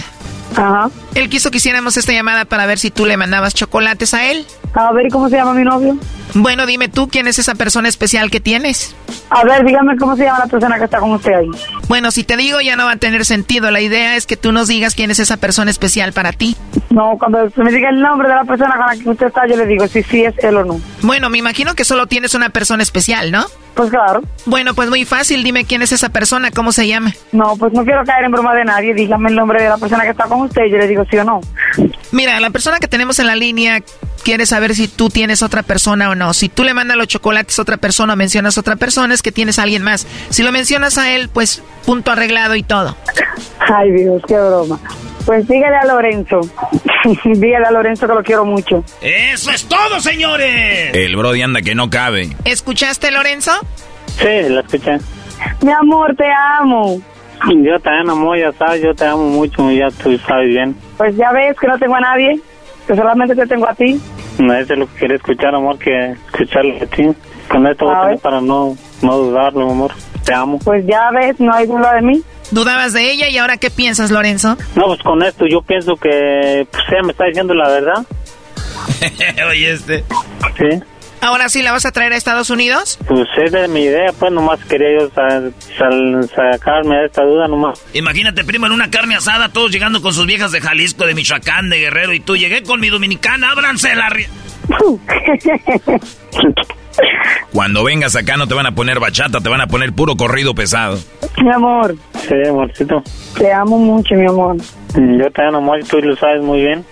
Ajá. 0.55 0.89
Él 1.15 1.29
quiso 1.29 1.51
que 1.51 1.57
hiciéramos 1.57 1.97
esta 1.97 2.11
llamada 2.11 2.45
para 2.45 2.65
ver 2.65 2.79
si 2.79 2.91
tú 2.91 3.05
le 3.05 3.17
mandabas 3.17 3.53
chocolates 3.53 4.13
a 4.13 4.29
él. 4.31 4.45
A 4.73 4.91
ver, 4.91 5.07
¿y 5.07 5.09
cómo 5.09 5.29
se 5.29 5.37
llama 5.37 5.53
mi 5.53 5.63
novio? 5.63 5.97
Bueno, 6.35 6.65
dime 6.67 6.89
tú 6.89 7.07
quién 7.07 7.27
es 7.27 7.39
esa 7.39 7.55
persona 7.55 7.89
especial 7.89 8.29
que 8.29 8.39
tienes. 8.39 8.95
A 9.31 9.43
ver, 9.43 9.65
dígame 9.65 9.97
cómo 9.97 10.15
se 10.15 10.25
llama 10.25 10.39
la 10.39 10.47
persona 10.47 10.77
que 10.77 10.85
está 10.85 10.99
con 10.99 11.11
usted 11.11 11.33
ahí. 11.33 11.49
Bueno, 11.87 12.11
si 12.11 12.23
te 12.23 12.37
digo 12.37 12.61
ya 12.61 12.75
no 12.75 12.85
va 12.85 12.91
a 12.91 12.97
tener 12.97 13.25
sentido. 13.25 13.71
La 13.71 13.81
idea 13.81 14.15
es 14.15 14.27
que 14.27 14.37
tú 14.37 14.51
nos 14.51 14.67
digas 14.67 14.93
quién 14.93 15.09
es 15.09 15.19
esa 15.19 15.37
persona 15.37 15.71
especial 15.71 16.13
para 16.13 16.31
ti. 16.31 16.55
No, 16.91 17.17
cuando 17.17 17.45
usted 17.45 17.63
me 17.63 17.71
diga 17.71 17.89
el 17.89 17.99
nombre 17.99 18.27
de 18.27 18.35
la 18.35 18.43
persona 18.43 18.77
con 18.77 18.85
la 18.85 18.95
que 18.95 19.09
usted 19.09 19.27
está, 19.27 19.47
yo 19.47 19.57
le 19.57 19.65
digo 19.65 19.87
si 19.87 20.03
sí 20.03 20.23
es 20.23 20.35
él 20.39 20.57
o 20.57 20.65
no. 20.65 20.79
Bueno, 21.01 21.29
me 21.29 21.39
imagino 21.39 21.73
que 21.73 21.83
solo 21.83 22.05
tienes 22.05 22.35
una 22.35 22.49
persona 22.49 22.83
especial, 22.83 23.31
¿no? 23.31 23.45
Pues 23.73 23.89
claro. 23.91 24.21
Bueno, 24.45 24.73
pues 24.73 24.89
muy 24.89 25.05
fácil. 25.05 25.43
Dime 25.43 25.63
quién 25.65 25.81
es 25.81 25.91
esa 25.91 26.09
persona, 26.09 26.51
cómo 26.51 26.71
se 26.71 26.87
llama. 26.87 27.13
No, 27.31 27.55
pues 27.55 27.71
no 27.73 27.83
quiero 27.85 28.03
caer 28.03 28.25
en 28.25 28.31
broma 28.31 28.53
de 28.53 28.65
nadie. 28.65 28.93
Dígame 28.93 29.29
el 29.29 29.35
nombre 29.35 29.63
de 29.63 29.69
la 29.69 29.77
persona 29.77 30.03
que 30.03 30.09
está 30.09 30.25
con 30.25 30.38
usted 30.43 30.63
yo 30.69 30.77
le 30.77 30.87
digo 30.87 31.05
sí 31.09 31.17
o 31.17 31.23
no. 31.23 31.41
Mira, 32.11 32.39
la 32.39 32.49
persona 32.49 32.79
que 32.79 32.87
tenemos 32.87 33.19
en 33.19 33.27
la 33.27 33.35
línea 33.35 33.81
quiere 34.23 34.45
saber 34.45 34.75
si 34.75 34.87
tú 34.87 35.09
tienes 35.09 35.41
otra 35.43 35.63
persona 35.63 36.09
o 36.09 36.15
no. 36.15 36.33
Si 36.33 36.49
tú 36.49 36.63
le 36.63 36.73
mandas 36.73 36.97
los 36.97 37.07
chocolates 37.07 37.57
a 37.59 37.61
otra 37.61 37.77
persona 37.77 38.13
o 38.13 38.15
mencionas 38.15 38.57
a 38.57 38.61
otra 38.61 38.75
persona, 38.75 39.13
es 39.13 39.21
que 39.21 39.31
tienes 39.31 39.59
a 39.59 39.63
alguien 39.63 39.83
más. 39.83 40.07
Si 40.29 40.43
lo 40.43 40.51
mencionas 40.51 40.97
a 40.97 41.11
él, 41.15 41.29
pues 41.29 41.63
punto 41.85 42.11
arreglado 42.11 42.55
y 42.55 42.63
todo. 42.63 42.95
Ay, 43.59 43.91
Dios, 43.91 44.21
qué 44.27 44.35
broma. 44.35 44.79
Pues 45.25 45.47
dígale 45.47 45.75
a 45.75 45.85
Lorenzo. 45.85 46.41
dígale 47.23 47.65
a 47.65 47.71
Lorenzo 47.71 48.07
que 48.07 48.13
lo 48.13 48.23
quiero 48.23 48.45
mucho. 48.45 48.83
¡Eso 49.01 49.51
es 49.51 49.65
todo, 49.65 49.99
señores! 49.99 50.93
El 50.93 51.15
Brody 51.15 51.41
anda 51.41 51.61
que 51.61 51.75
no 51.75 51.89
cabe. 51.89 52.29
¿Escuchaste, 52.45 53.11
Lorenzo? 53.11 53.51
sí 54.17 54.49
la 54.49 54.61
escuché 54.61 54.97
Mi 55.61 55.71
amor, 55.71 56.15
te 56.15 56.25
amo. 56.59 56.99
yo 57.63 57.79
también 57.79 58.09
amor 58.09 58.37
ya 58.37 58.51
sabes 58.53 58.81
yo 58.81 58.93
te 58.93 59.05
amo 59.05 59.27
mucho 59.29 59.69
ya 59.71 59.89
tú 59.91 60.17
sabes 60.19 60.47
bien 60.49 60.75
Pues 60.97 61.15
ya 61.15 61.31
ves 61.31 61.57
que 61.59 61.67
no 61.67 61.77
tengo 61.79 61.95
a 61.95 61.99
nadie, 62.01 62.39
que 62.87 62.95
solamente 62.95 63.35
te 63.35 63.45
tengo 63.47 63.67
a 63.69 63.73
ti. 63.73 63.99
no 64.39 64.53
eso 64.53 64.73
es 64.73 64.79
lo 64.79 64.87
que 64.87 64.95
quería 64.99 65.15
escuchar 65.17 65.55
amor 65.55 65.77
que 65.79 66.11
escucharlo 66.31 66.77
de 66.79 66.87
ti 66.87 67.03
con 67.49 67.65
esto 67.67 67.85
voy 67.85 67.95
a 67.95 68.01
tener 68.01 68.19
para 68.19 68.41
no 68.41 68.75
no 69.01 69.17
dudarlo 69.17 69.69
amor 69.71 69.91
te 70.25 70.33
amo 70.33 70.59
Pues 70.63 70.85
ya 70.85 71.09
ves, 71.11 71.39
no 71.39 71.53
hay 71.53 71.65
duda 71.65 71.93
de 71.95 72.01
mí. 72.01 72.21
¿Dudabas 72.51 72.93
de 72.93 73.11
ella 73.11 73.29
y 73.29 73.37
ahora 73.37 73.57
qué 73.57 73.69
piensas, 73.69 74.09
Lorenzo? 74.11 74.57
No, 74.75 74.85
pues 74.87 75.01
con 75.03 75.21
esto 75.23 75.45
yo 75.47 75.61
pienso 75.61 75.95
que 75.95 76.67
pues, 76.69 76.83
ella 76.91 77.03
me 77.03 77.11
está 77.11 77.25
diciendo 77.25 77.53
la 77.53 77.69
verdad. 77.69 78.05
Oye, 79.49 79.71
este. 79.71 80.03
Sí. 80.57 80.79
¿Ahora 81.21 81.49
sí 81.49 81.61
la 81.61 81.71
vas 81.73 81.85
a 81.85 81.91
traer 81.91 82.13
a 82.13 82.15
Estados 82.15 82.49
Unidos? 82.49 82.97
Pues 83.07 83.27
esa 83.45 83.65
es 83.65 83.69
mi 83.69 83.81
idea, 83.83 84.11
pues 84.17 84.31
nomás 84.31 84.59
quería 84.65 84.87
yo 84.99 85.09
sa- 85.09 85.41
sal- 85.77 86.29
sacarme 86.33 86.95
de 86.95 87.05
esta 87.07 87.23
duda 87.23 87.47
nomás. 87.47 87.83
Imagínate, 87.93 88.43
primo, 88.45 88.67
en 88.67 88.71
una 88.71 88.89
carne 88.89 89.15
asada, 89.15 89.49
todos 89.49 89.69
llegando 89.71 90.01
con 90.01 90.13
sus 90.13 90.25
viejas 90.25 90.51
de 90.53 90.61
Jalisco, 90.61 91.05
de 91.05 91.13
Michoacán, 91.15 91.69
de 91.69 91.79
Guerrero, 91.79 92.13
y 92.13 92.21
tú 92.21 92.37
llegué 92.37 92.63
con 92.63 92.79
mi 92.79 92.87
dominicana, 92.89 93.51
ábranse 93.51 93.93
la... 93.95 94.09
ri-". 94.09 94.27
Cuando 97.53 97.83
vengas 97.83 98.15
acá 98.15 98.37
no 98.37 98.47
te 98.47 98.53
van 98.53 98.65
a 98.65 98.71
poner 98.73 98.99
bachata, 98.99 99.39
te 99.41 99.49
van 99.49 99.61
a 99.61 99.67
poner 99.67 99.93
puro 99.93 100.15
corrido 100.15 100.53
pesado. 100.53 100.97
Mi 101.41 101.51
amor, 101.51 101.95
Sí, 102.27 102.35
amorcito. 102.47 103.01
te 103.37 103.51
amo 103.51 103.77
mucho, 103.77 104.15
mi 104.15 104.25
amor. 104.27 104.57
Yo 104.95 105.31
te 105.31 105.43
amo, 105.43 105.77
y 105.77 105.83
tú 105.83 105.99
lo 106.01 106.15
sabes 106.15 106.41
muy 106.43 106.61
bien. 106.61 106.85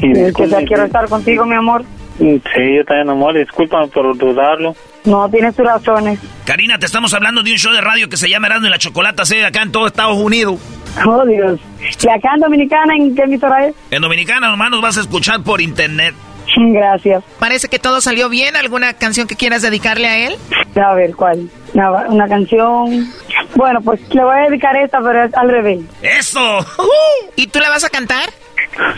Y 0.00 0.06
Y 0.28 0.32
que 0.32 0.48
ya 0.48 0.58
quiero 0.64 0.84
estar 0.84 1.08
contigo, 1.08 1.44
mi 1.44 1.54
amor. 1.56 1.84
Sí, 2.18 2.76
yo 2.76 2.84
también, 2.84 3.08
amor, 3.10 3.38
discúlpame 3.38 3.86
por 3.88 4.16
dudarlo. 4.16 4.74
No, 5.04 5.28
tienes 5.30 5.54
tus 5.54 5.64
razones. 5.64 6.18
Karina, 6.44 6.78
te 6.78 6.86
estamos 6.86 7.14
hablando 7.14 7.42
de 7.42 7.52
un 7.52 7.58
show 7.58 7.72
de 7.72 7.80
radio 7.80 8.08
que 8.08 8.16
se 8.16 8.28
llama 8.28 8.48
Erasmo 8.48 8.66
y 8.66 8.70
la 8.70 8.78
Chocolata, 8.78 9.24
se 9.24 9.36
ve 9.36 9.46
acá 9.46 9.62
en 9.62 9.72
todo 9.72 9.86
Estados 9.86 10.16
Unidos. 10.16 10.58
Oh, 11.06 11.24
Dios. 11.24 11.60
¿Y 12.02 12.08
acá 12.08 12.30
en 12.34 12.40
Dominicana 12.40 12.94
en 12.96 13.14
qué 13.14 13.22
emisora 13.22 13.66
es? 13.68 13.74
En 13.90 14.02
Dominicana 14.02 14.48
nomás 14.50 14.70
nos 14.70 14.82
vas 14.82 14.98
a 14.98 15.00
escuchar 15.02 15.42
por 15.42 15.60
internet. 15.60 16.14
Gracias. 16.56 17.22
Parece 17.38 17.68
que 17.68 17.78
todo 17.78 18.00
salió 18.00 18.28
bien. 18.28 18.56
¿Alguna 18.56 18.94
canción 18.94 19.26
que 19.26 19.36
quieras 19.36 19.62
dedicarle 19.62 20.08
a 20.08 20.26
él? 20.26 20.36
A 20.82 20.94
ver, 20.94 21.14
¿cuál? 21.14 21.48
Una, 21.74 21.90
una 22.08 22.28
canción. 22.28 23.08
Bueno, 23.54 23.80
pues 23.82 24.00
le 24.12 24.24
voy 24.24 24.36
a 24.36 24.48
dedicar 24.48 24.76
esta, 24.76 24.98
pero 25.00 25.24
es 25.24 25.34
al 25.34 25.48
revés. 25.48 25.80
¡Eso! 26.02 26.40
¿Y 27.36 27.46
tú 27.48 27.60
la 27.60 27.68
vas 27.68 27.84
a 27.84 27.90
cantar? 27.90 28.28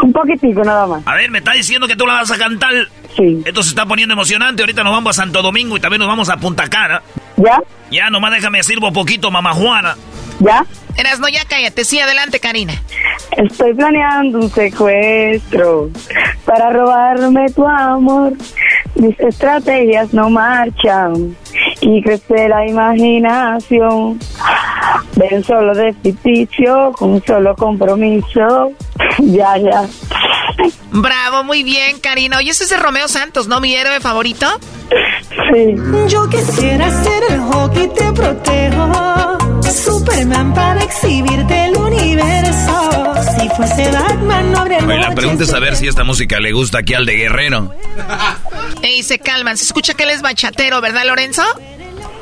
Un 0.03 0.13
poquitico 0.13 0.63
nada 0.63 0.87
más. 0.87 1.07
A 1.07 1.15
ver, 1.15 1.31
me 1.31 1.39
está 1.39 1.53
diciendo 1.53 1.87
que 1.87 1.97
tú 1.97 2.07
la 2.07 2.15
vas 2.15 2.31
a 2.31 2.39
cantar. 2.39 2.73
Sí. 3.17 3.43
Esto 3.45 3.63
se 3.63 3.71
está 3.71 3.87
poniendo 3.87 4.13
emocionante. 4.15 4.63
Ahorita 4.63 4.83
nos 4.85 4.93
vamos 4.93 5.19
a 5.19 5.23
Santo 5.23 5.43
Domingo 5.43 5.77
y 5.77 5.81
también 5.81 6.01
nos 6.01 6.09
vamos 6.09 6.29
a 6.29 6.37
Punta 6.37 6.69
Cara. 6.69 7.03
¿Ya? 7.37 7.59
Ya, 7.91 8.11
nomás 8.11 8.33
déjame 8.33 8.63
sirvo 8.63 8.93
poquito, 8.93 9.31
mamá 9.31 9.53
Juana. 9.53 9.97
¿Ya? 10.41 10.65
Eras, 10.97 11.21
no, 11.21 11.29
ya 11.29 11.45
cállate. 11.47 11.85
Sí, 11.85 12.01
adelante, 12.01 12.41
Karina. 12.41 12.75
Estoy 13.37 13.75
planeando 13.75 14.39
un 14.39 14.51
secuestro 14.51 15.91
para 16.45 16.71
robarme 16.71 17.49
tu 17.51 17.67
amor. 17.67 18.33
Mis 18.97 19.19
estrategias 19.21 20.13
no 20.13 20.29
marchan 20.31 21.37
y 21.81 22.03
crece 22.03 22.49
la 22.49 22.67
imaginación. 22.67 24.19
Ven 25.17 25.45
solo 25.45 25.75
de 25.75 25.93
ficticio, 25.95 26.93
con 26.93 27.11
un 27.11 27.25
solo 27.25 27.55
compromiso. 27.55 28.73
ya, 29.19 29.57
ya. 29.59 29.87
Bravo, 30.91 31.45
muy 31.45 31.63
bien, 31.63 32.01
Karina. 32.01 32.39
Oye, 32.39 32.51
ese 32.51 32.65
es 32.65 32.71
de 32.71 32.77
Romeo 32.77 33.09
Santos, 33.09 33.47
¿no? 33.47 33.61
Mi 33.61 33.75
héroe 33.75 34.01
favorito. 34.01 34.47
Sí. 35.53 35.77
Yo 36.09 36.29
quisiera 36.29 36.91
ser 36.91 37.23
el 37.31 37.41
hockey, 37.41 37.89
te 37.89 38.13
protejo. 38.13 39.50
Superman 39.63 40.55
para 40.55 40.83
exhibirte 40.83 41.67
el 41.67 41.77
universo. 41.77 43.15
Si 43.39 43.49
fuese 43.51 43.91
Batman, 43.91 44.53
no 44.53 44.59
habría 44.59 44.79
Oye, 44.79 44.99
la 44.99 45.15
pregunta 45.15 45.45
es 45.45 45.51
saber 45.51 45.77
si 45.77 45.89
esta 45.89 46.05
música 46.05 46.41
le 46.41 46.53
gusta 46.53 46.79
aquí 46.79 46.95
al 46.95 47.07
de 47.07 47.17
Guerrero. 47.17 47.75
Ey, 48.83 49.03
se 49.03 49.19
calman. 49.19 49.57
Se 49.57 49.65
escucha 49.65 49.95
que 49.95 50.05
él 50.05 50.11
es 50.11 50.23
bachatero, 50.23 50.81
¿verdad, 50.81 51.05
Lorenzo? 51.07 51.43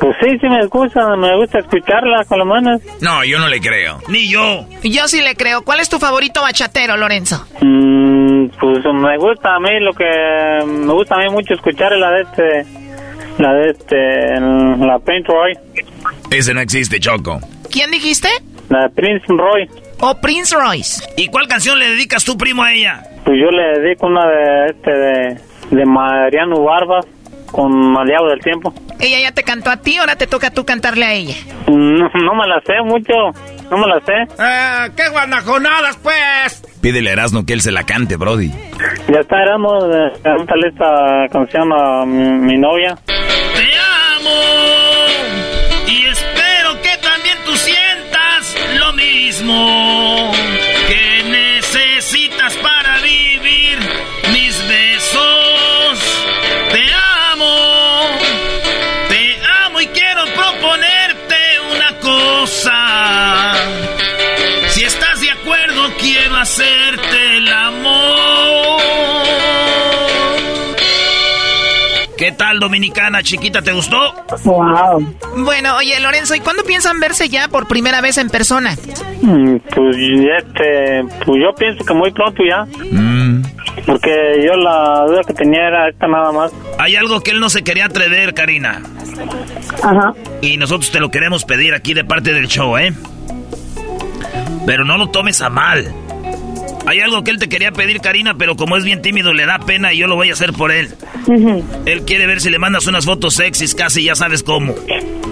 Pues 0.00 0.16
sí, 0.22 0.38
sí 0.40 0.48
me 0.48 0.64
gusta, 0.66 1.16
me 1.16 1.36
gusta 1.36 1.58
escucharla 1.58 2.24
con 2.24 2.38
las 2.38 2.46
manos. 2.46 2.80
No, 3.00 3.24
yo 3.24 3.38
no 3.38 3.48
le 3.48 3.60
creo. 3.60 3.98
Ni 4.08 4.30
yo. 4.30 4.66
Yo 4.84 5.08
sí 5.08 5.20
le 5.20 5.34
creo. 5.34 5.62
¿Cuál 5.62 5.80
es 5.80 5.88
tu 5.88 5.98
favorito 5.98 6.40
bachatero, 6.40 6.96
Lorenzo? 6.96 7.44
Mm, 7.60 8.46
pues 8.60 8.84
me 8.94 9.18
gusta 9.18 9.56
a 9.56 9.60
mí 9.60 9.80
lo 9.80 9.92
que 9.92 10.64
me 10.66 10.92
gusta 10.92 11.16
a 11.16 11.18
mí 11.18 11.28
mucho 11.30 11.54
escuchar 11.54 11.92
es 11.92 11.98
la 11.98 12.10
de 12.10 12.22
este, 12.22 12.87
la 13.38 13.54
de 13.54 13.70
este, 13.70 14.40
la 14.40 14.98
Prince 14.98 15.28
Roy, 15.28 15.54
Ese 16.30 16.54
no 16.54 16.60
existe, 16.60 16.98
Choco. 17.00 17.40
¿Quién 17.70 17.90
dijiste? 17.90 18.28
la 18.68 18.82
de 18.82 18.90
Prince 18.90 19.24
Roy. 19.28 19.68
O 20.00 20.14
Prince 20.20 20.54
Royce. 20.54 21.02
¿Y 21.16 21.28
cuál 21.28 21.48
canción 21.48 21.78
le 21.78 21.88
dedicas 21.88 22.24
tú, 22.24 22.36
primo, 22.36 22.62
a 22.62 22.72
ella? 22.72 23.02
Pues 23.24 23.38
yo 23.40 23.50
le 23.50 23.80
dedico 23.80 24.06
una 24.06 24.26
de 24.26 24.66
este 24.66 24.90
de, 24.92 25.40
de 25.70 25.86
Mariano 25.86 26.62
Barba 26.62 27.00
con 27.50 27.92
Maleado 27.92 28.28
del 28.28 28.40
Tiempo. 28.40 28.72
Ella 29.00 29.20
ya 29.20 29.32
te 29.32 29.42
cantó 29.42 29.70
a 29.70 29.76
ti, 29.78 29.96
ahora 29.96 30.16
te 30.16 30.26
toca 30.26 30.48
a 30.48 30.50
tú 30.50 30.64
cantarle 30.64 31.04
a 31.04 31.12
ella. 31.12 31.34
No, 31.66 32.08
no 32.14 32.34
me 32.34 32.46
la 32.46 32.60
sé 32.66 32.74
mucho, 32.84 33.12
no 33.70 33.78
me 33.78 33.86
la 33.86 34.00
sé. 34.00 34.12
Eh, 34.42 34.90
¡Qué 34.96 35.08
guanajonadas, 35.10 35.96
pues! 36.02 36.62
Pídele 36.80 37.10
a 37.10 37.12
Erasmo 37.14 37.44
que 37.44 37.52
él 37.54 37.60
se 37.60 37.72
la 37.72 37.84
cante, 37.84 38.16
Brody. 38.16 38.50
Ya 39.08 39.20
está, 39.20 39.42
éramos, 39.42 39.84
eh, 39.84 40.12
cántale 40.22 40.68
esta 40.68 41.26
canción 41.30 41.72
a 41.72 42.04
mi, 42.04 42.30
mi 42.46 42.58
novia. 42.58 42.96
Te 43.06 43.68
amo 44.16 44.30
y 45.88 46.06
espero 46.06 46.80
que 46.82 46.96
también 47.02 47.36
tú 47.44 47.52
sientas 47.56 48.56
lo 48.78 48.92
mismo 48.92 50.32
que 50.88 51.28
hacerte 66.40 67.36
el 67.38 67.48
amor. 67.52 68.78
¿Qué 72.16 72.32
tal, 72.32 72.58
Dominicana 72.58 73.22
chiquita? 73.22 73.62
¿Te 73.62 73.72
gustó? 73.72 73.96
Wow. 74.44 75.14
Bueno, 75.44 75.76
oye, 75.76 75.98
Lorenzo, 76.00 76.34
¿y 76.34 76.40
cuándo 76.40 76.64
piensan 76.64 76.98
verse 76.98 77.28
ya 77.28 77.46
por 77.48 77.68
primera 77.68 78.00
vez 78.00 78.18
en 78.18 78.28
persona? 78.28 78.74
Mm, 79.22 79.56
Pues 79.74 79.96
este, 79.96 81.04
pues 81.24 81.38
yo 81.40 81.54
pienso 81.56 81.84
que 81.84 81.94
muy 81.94 82.10
pronto 82.10 82.42
ya. 82.48 82.66
Porque 83.86 84.44
yo 84.44 84.52
la 84.56 85.04
duda 85.06 85.20
que 85.26 85.32
tenía 85.32 85.68
era 85.68 85.88
esta 85.88 86.08
nada 86.08 86.32
más. 86.32 86.52
Hay 86.78 86.96
algo 86.96 87.20
que 87.20 87.30
él 87.30 87.38
no 87.40 87.48
se 87.50 87.62
quería 87.62 87.86
atrever, 87.86 88.34
Karina. 88.34 88.82
Ajá. 89.82 90.12
Y 90.42 90.56
nosotros 90.56 90.90
te 90.90 90.98
lo 90.98 91.10
queremos 91.10 91.44
pedir 91.44 91.72
aquí 91.72 91.94
de 91.94 92.04
parte 92.04 92.32
del 92.32 92.48
show, 92.48 92.76
¿eh? 92.78 92.92
Pero 94.66 94.84
no 94.84 94.98
lo 94.98 95.08
tomes 95.10 95.40
a 95.40 95.48
mal. 95.50 95.94
Hay 96.86 97.00
algo 97.00 97.22
que 97.22 97.30
él 97.30 97.38
te 97.38 97.48
quería 97.48 97.72
pedir, 97.72 98.00
Karina, 98.00 98.34
pero 98.38 98.56
como 98.56 98.76
es 98.76 98.84
bien 98.84 99.02
tímido, 99.02 99.32
le 99.32 99.46
da 99.46 99.58
pena 99.58 99.92
y 99.92 99.98
yo 99.98 100.06
lo 100.06 100.16
voy 100.16 100.30
a 100.30 100.32
hacer 100.32 100.52
por 100.52 100.72
él. 100.72 100.94
Él 101.86 102.02
quiere 102.02 102.26
ver 102.26 102.40
si 102.40 102.50
le 102.50 102.58
mandas 102.58 102.86
unas 102.86 103.04
fotos 103.04 103.34
sexys, 103.34 103.74
casi 103.74 104.04
ya 104.04 104.14
sabes 104.14 104.42
cómo. 104.42 104.74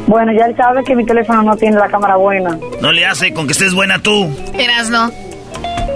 Bueno, 0.06 0.32
ya 0.32 0.46
él 0.46 0.56
sabe 0.56 0.84
que 0.84 0.94
mi 0.94 1.04
teléfono 1.04 1.42
no 1.42 1.56
tiene 1.56 1.76
la 1.76 1.88
cámara 1.88 2.16
buena. 2.16 2.58
No 2.80 2.92
le 2.92 3.06
hace 3.06 3.32
con 3.32 3.46
que 3.46 3.52
estés 3.52 3.74
buena 3.74 3.98
tú. 4.00 4.28
Eras, 4.58 4.90
no. 4.90 5.10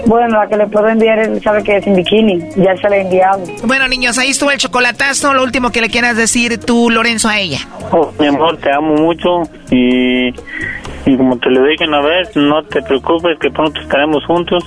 Bueno, 0.05 0.39
la 0.39 0.47
que 0.47 0.57
le 0.57 0.67
puedo 0.67 0.87
enviar, 0.89 1.19
él 1.19 1.41
sabe 1.43 1.63
que 1.63 1.77
es 1.77 1.85
en 1.85 1.95
bikini. 1.95 2.39
Ya 2.55 2.75
se 2.77 2.89
la 2.89 2.97
he 2.97 3.01
enviado. 3.01 3.43
Bueno, 3.63 3.87
niños, 3.87 4.17
ahí 4.17 4.29
estuvo 4.29 4.51
el 4.51 4.57
chocolatazo. 4.57 5.33
Lo 5.33 5.43
último 5.43 5.71
que 5.71 5.81
le 5.81 5.89
quieras 5.89 6.17
decir 6.17 6.57
tú, 6.57 6.89
Lorenzo, 6.89 7.29
a 7.29 7.39
ella. 7.39 7.59
Oh, 7.91 8.11
mi 8.19 8.27
amor, 8.27 8.57
te 8.57 8.71
amo 8.71 8.95
mucho 8.95 9.43
y, 9.69 10.33
y 11.05 11.17
como 11.17 11.37
te 11.37 11.49
lo 11.49 11.63
dije 11.65 11.85
una 11.87 12.01
vez, 12.01 12.35
no 12.35 12.63
te 12.63 12.81
preocupes 12.81 13.37
que 13.39 13.49
pronto 13.51 13.79
estaremos 13.81 14.25
juntos. 14.25 14.63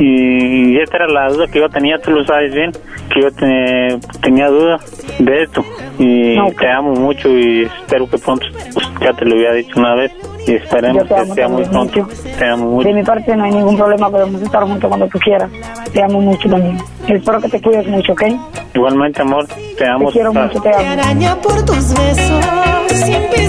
Y 0.00 0.78
esta 0.78 0.98
era 0.98 1.08
la 1.08 1.28
duda 1.28 1.46
que 1.48 1.58
yo 1.58 1.68
tenía, 1.68 1.98
tú 1.98 2.12
lo 2.12 2.24
sabes 2.24 2.54
bien, 2.54 2.70
que 3.12 3.20
yo 3.20 3.32
te- 3.32 3.98
tenía 4.20 4.46
duda 4.48 4.78
de 5.18 5.42
esto. 5.42 5.64
Y 5.98 6.38
Ok. 6.38 6.60
te 6.60 6.70
amo 6.70 6.92
mucho 6.94 7.28
y 7.30 7.62
espero 7.64 8.08
que 8.08 8.16
pronto, 8.18 8.46
pues, 8.74 8.86
ya 9.00 9.12
te 9.14 9.24
lo 9.24 9.34
había 9.34 9.52
dicho 9.54 9.72
una 9.80 9.96
vez, 9.96 10.12
y 10.46 10.52
esperemos 10.54 11.02
te 11.02 11.14
que 11.16 11.20
amo 11.20 11.34
sea 11.34 11.48
muy 11.48 11.64
pronto. 11.64 12.06
Te 12.38 12.44
amo 12.46 12.70
mucho. 12.70 12.88
De 12.88 12.94
mi 12.94 13.02
parte 13.02 13.34
no 13.36 13.42
hay 13.42 13.50
ningún 13.50 13.76
problema, 13.76 14.08
podemos 14.08 14.40
estar 14.40 14.62
juntos 14.62 14.88
cuando 14.88 15.08
tú 15.08 15.18
quieras. 15.18 15.50
Te 15.92 16.00
amo 16.00 16.20
mucho 16.20 16.48
también. 16.48 16.78
Espero 17.08 17.40
que 17.40 17.48
te 17.48 17.60
cuides 17.60 17.88
mucho, 17.88 18.12
¿ok? 18.12 18.22
Igualmente, 18.74 19.20
amor, 19.22 19.46
te 19.76 19.84
amo. 19.84 20.06
Te 20.08 20.12
quiero 20.12 20.32
mucho, 20.32 20.60
te 20.60 20.68
Te 20.70 20.76
amo. 20.76 20.92
araña 21.02 21.34
por 21.42 21.64
tus 21.64 21.92
besos, 21.92 22.44
siempre 22.92 23.48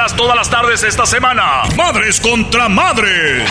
pierdas 0.00 0.16
todas 0.16 0.36
las 0.36 0.48
tardes 0.48 0.82
esta 0.82 1.04
semana. 1.04 1.62
Madres 1.76 2.20
contra 2.20 2.68
madres. 2.68 3.50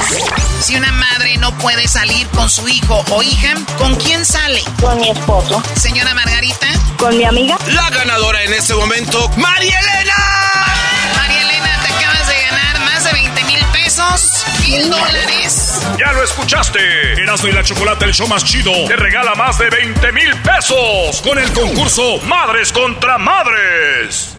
Si 0.61 0.76
una 0.76 0.91
madre 0.91 1.38
no 1.38 1.55
puede 1.57 1.88
salir 1.88 2.27
con 2.30 2.49
su 2.49 2.67
hijo 2.67 3.03
o 3.11 3.21
hija, 3.21 3.53
¿con 3.77 3.95
quién 3.95 4.26
sale? 4.26 4.61
Con 4.81 4.99
mi 4.99 5.09
esposo. 5.09 5.61
Señora 5.76 6.13
Margarita. 6.13 6.67
Con 6.97 7.17
mi 7.17 7.23
amiga. 7.23 7.57
La 7.67 7.89
ganadora 7.89 8.43
en 8.43 8.53
este 8.53 8.73
momento, 8.73 9.30
María 9.38 9.80
Elena. 9.80 10.15
María 11.17 11.41
Elena, 11.41 11.80
te 11.85 11.93
acabas 11.93 12.27
de 12.27 12.41
ganar 12.41 12.80
más 12.80 13.03
de 13.03 13.11
20 13.11 13.43
mil 13.43 13.65
pesos, 13.71 14.45
mil 14.61 14.89
dólares. 14.89 15.81
Ya 15.99 16.11
lo 16.13 16.23
escuchaste. 16.23 16.80
Erasmo 17.21 17.49
y 17.49 17.51
la 17.51 17.63
Chocolate, 17.63 18.05
el 18.05 18.13
show 18.13 18.27
más 18.27 18.43
chido, 18.43 18.71
te 18.88 18.95
regala 18.95 19.35
más 19.35 19.59
de 19.59 19.69
20 19.69 20.11
mil 20.13 20.35
pesos 20.38 21.21
con 21.21 21.38
el 21.38 21.51
concurso 21.53 22.19
Madres 22.23 22.71
contra 22.71 23.17
Madres. 23.17 24.39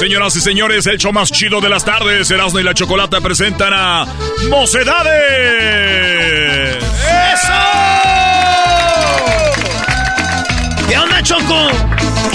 Señoras 0.00 0.34
y 0.34 0.40
señores, 0.40 0.86
el 0.86 0.96
show 0.96 1.12
más 1.12 1.30
chido 1.30 1.60
de 1.60 1.68
las 1.68 1.84
tardes, 1.84 2.30
Erasmo 2.30 2.58
y 2.58 2.62
la 2.62 2.72
Chocolata 2.72 3.20
presentan 3.20 3.74
a 3.74 4.06
Mocedades. 4.48 5.12
¡Eso! 7.34 7.52
¿Qué 10.88 10.96
onda, 10.96 11.22
Choco? 11.22 11.68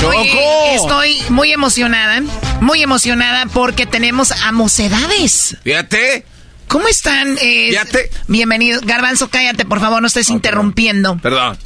Oye, 0.08 0.76
estoy 0.76 1.18
muy 1.30 1.54
emocionada, 1.54 2.22
muy 2.62 2.84
emocionada 2.84 3.48
porque 3.48 3.88
tenemos 3.88 4.32
a 4.32 4.52
Mocedades. 4.52 5.58
Fíjate. 5.64 6.24
¿Cómo 6.68 6.88
están? 6.88 7.36
Eh, 7.42 7.70
Fíjate. 7.72 8.12
Bienvenido. 8.28 8.80
Garbanzo, 8.84 9.32
cállate, 9.32 9.66
por 9.66 9.80
favor, 9.80 10.02
no 10.04 10.08
estés 10.08 10.30
interrumpiendo. 10.30 11.18
Perdón. 11.18 11.58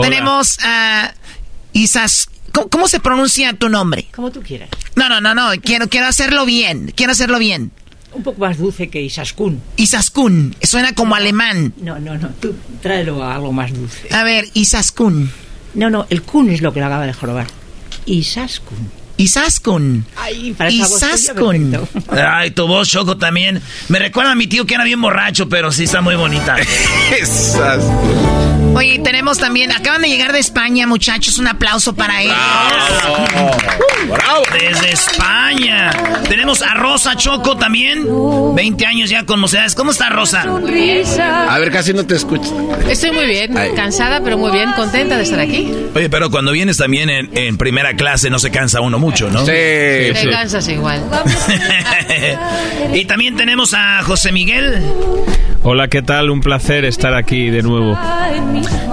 Tenemos 0.00 0.56
a 0.62 1.12
Isas. 1.72 2.28
¿Cómo, 2.56 2.68
cómo 2.70 2.88
se 2.88 3.00
pronuncia 3.00 3.52
tu 3.52 3.68
nombre? 3.68 4.06
Como 4.14 4.30
tú 4.30 4.40
quieras. 4.40 4.70
No, 4.94 5.10
no, 5.10 5.20
no, 5.20 5.34
no. 5.34 5.50
Quiero, 5.62 5.90
quiero 5.90 6.06
hacerlo 6.06 6.46
bien. 6.46 6.90
Quiero 6.96 7.12
hacerlo 7.12 7.38
bien. 7.38 7.70
Un 8.14 8.22
poco 8.22 8.40
más 8.40 8.56
dulce 8.56 8.88
que 8.88 9.02
Isaskun. 9.02 9.60
Isaskun. 9.76 10.56
Suena 10.62 10.94
como 10.94 11.14
alemán. 11.14 11.74
No, 11.76 11.98
no, 11.98 12.16
no. 12.16 12.30
Tú 12.40 12.54
tráelo 12.80 13.22
a 13.22 13.34
algo 13.34 13.52
más 13.52 13.74
dulce. 13.74 14.08
A 14.10 14.24
ver, 14.24 14.46
Isaskun. 14.54 15.30
No, 15.74 15.90
no. 15.90 16.06
El 16.08 16.22
kun 16.22 16.48
es 16.48 16.62
lo 16.62 16.72
que 16.72 16.80
lo 16.80 16.86
acaba 16.86 17.04
de 17.04 17.12
jorobar. 17.12 17.46
Isaskun. 18.06 18.90
Ay, 20.16 20.52
para 20.52 20.70
esa 20.70 20.86
voz 20.88 21.00
tuya, 21.00 21.14
Isaskun. 21.14 21.70
perfecto. 21.70 22.12
Ay, 22.22 22.50
tu 22.50 22.66
voz, 22.66 22.88
Choco, 22.88 23.16
también. 23.16 23.62
Me 23.88 23.98
recuerda 23.98 24.32
a 24.32 24.34
mi 24.34 24.46
tío 24.46 24.66
que 24.66 24.74
era 24.74 24.84
bien 24.84 25.00
borracho, 25.00 25.48
pero 25.48 25.72
sí 25.72 25.84
está 25.84 26.00
muy 26.00 26.14
bonita. 26.16 26.56
Esas. 27.18 27.82
Oye, 28.74 28.98
tenemos 28.98 29.38
también, 29.38 29.72
acaban 29.72 30.02
de 30.02 30.08
llegar 30.08 30.32
de 30.32 30.38
España, 30.38 30.86
muchachos, 30.86 31.38
un 31.38 31.46
aplauso 31.46 31.94
para 31.94 32.20
ellos. 32.20 32.36
¡Bravo! 34.10 34.42
Desde 34.52 34.92
España. 34.92 35.90
Tenemos 36.28 36.60
a 36.62 36.74
Rosa 36.74 37.16
Choco 37.16 37.56
también. 37.56 38.06
20 38.54 38.86
años 38.86 39.08
ya 39.10 39.24
con 39.24 39.40
mocedades. 39.40 39.74
¿Cómo 39.74 39.90
está 39.92 40.10
Rosa? 40.10 40.42
A 40.42 41.58
ver, 41.58 41.70
casi 41.72 41.92
no 41.94 42.04
te 42.06 42.16
escucho. 42.16 42.54
Estoy 42.88 43.12
muy 43.12 43.26
bien, 43.26 43.56
Ay. 43.56 43.70
cansada, 43.74 44.20
pero 44.22 44.36
muy 44.36 44.50
bien, 44.52 44.70
contenta 44.72 45.16
de 45.16 45.22
estar 45.22 45.40
aquí. 45.40 45.72
Oye, 45.94 46.10
pero 46.10 46.30
cuando 46.30 46.52
vienes 46.52 46.76
también 46.76 47.08
en, 47.08 47.30
en 47.36 47.56
primera 47.56 47.94
clase 47.96 48.28
no 48.30 48.38
se 48.38 48.50
cansa 48.50 48.80
uno 48.80 48.98
mucho, 48.98 49.05
¿no? 49.30 49.40
Sí. 49.40 49.46
Te 49.46 50.28
cansas 50.30 50.68
igual. 50.68 51.02
y 52.94 53.04
también 53.04 53.36
tenemos 53.36 53.74
a 53.74 54.02
José 54.02 54.32
Miguel. 54.32 54.82
Hola, 55.62 55.88
¿qué 55.88 56.00
tal? 56.02 56.30
Un 56.30 56.40
placer 56.40 56.84
estar 56.84 57.14
aquí 57.14 57.50
de 57.50 57.62
nuevo. 57.62 57.98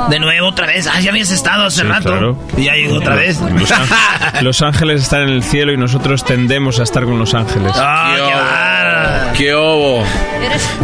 De 0.10 0.20
nuevo, 0.20 0.48
otra 0.48 0.66
vez. 0.66 0.88
Ah, 0.88 1.00
ya 1.02 1.12
habías 1.12 1.30
estado 1.30 1.66
hace 1.66 1.82
Sí, 1.82 1.88
rato. 1.88 2.10
claro. 2.10 2.40
Y 2.58 2.64
ya 2.64 2.74
llegó 2.74 2.96
otra 2.96 3.16
vez. 3.16 3.40
Los, 3.40 3.72
ángel- 3.72 3.98
los 4.42 4.62
ángeles 4.64 5.02
están 5.04 5.22
en 5.24 5.30
el 5.30 5.44
cielo 5.44 5.72
y 5.72 5.78
nosotros 5.78 6.24
tendemos 6.26 6.80
a 6.80 6.84
estar 6.84 7.04
con 7.06 7.20
los 7.20 7.34
ángeles. 7.36 7.74
Ah, 7.76 9.32
qué. 9.34 9.44
¡Qué 9.44 9.54
obo! 9.54 10.04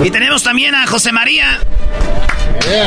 Y 0.04 0.12
tenemos 0.12 0.44
también 0.44 0.76
a 0.76 0.86
José 0.86 1.12
María. 1.12 1.60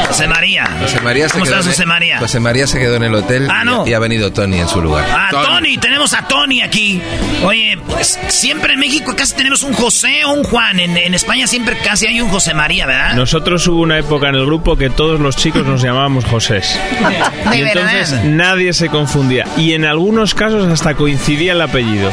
José 0.07 0.29
María. 0.29 0.69
José 0.81 1.01
María 1.01 1.29
se 1.29 1.33
¿Cómo 1.33 1.45
quedó 1.45 1.55
estás, 1.57 1.73
José 1.75 1.87
María? 1.87 2.19
José 2.19 2.41
María 2.41 2.67
se 2.67 2.79
quedó 2.79 2.97
en 2.97 3.03
el 3.05 3.15
hotel 3.15 3.49
Ah, 3.51 3.61
y- 3.63 3.67
no. 3.67 3.87
y, 3.87 3.93
ha 3.95 3.99
venido 3.99 4.33
Tony 4.33 4.59
en 4.61 4.69
su 4.69 4.81
lugar. 4.81 5.05
Ah, 5.11 5.29
Tony. 5.31 5.79
tenemos 5.79 6.13
a 6.15 6.27
Tony 6.29 6.61
aquí. 6.63 7.01
Oye, 7.45 7.79
pues 7.89 8.19
siempre 8.29 8.75
en 8.75 8.81
México 8.81 9.15
casi 9.17 9.35
tenemos 9.35 9.63
un 9.63 9.73
José 9.75 10.25
o 10.25 10.33
un 10.33 10.45
Juan. 10.45 10.79
En, 10.81 10.97
en 10.97 11.15
España 11.15 11.47
siempre 11.47 11.77
casi 11.85 12.07
hay 12.07 12.21
un 12.21 12.29
José 12.29 12.55
María, 12.55 12.87
¿verdad? 12.87 13.15
Nosotros 13.15 13.67
hubo 13.67 13.81
una 13.83 13.99
época 13.99 14.29
en 14.29 14.35
el 14.37 14.45
grupo 14.47 14.77
que 14.77 14.91
todos 14.91 15.21
los 15.21 15.37
chicos 15.37 15.67
nos 15.67 15.83
llamábamos 15.83 16.25
Josés. 16.25 16.79
Y 17.53 17.61
entonces 17.63 18.11
verdad. 18.13 18.25
nadie 18.25 18.73
se 18.73 18.89
confundía. 18.89 19.45
Y 19.59 19.75
en 19.75 19.85
algunos 19.85 20.35
casos 20.35 20.67
hasta 20.71 20.95
coincidía 20.95 21.53
el 21.53 21.61
apellido. 21.61 22.11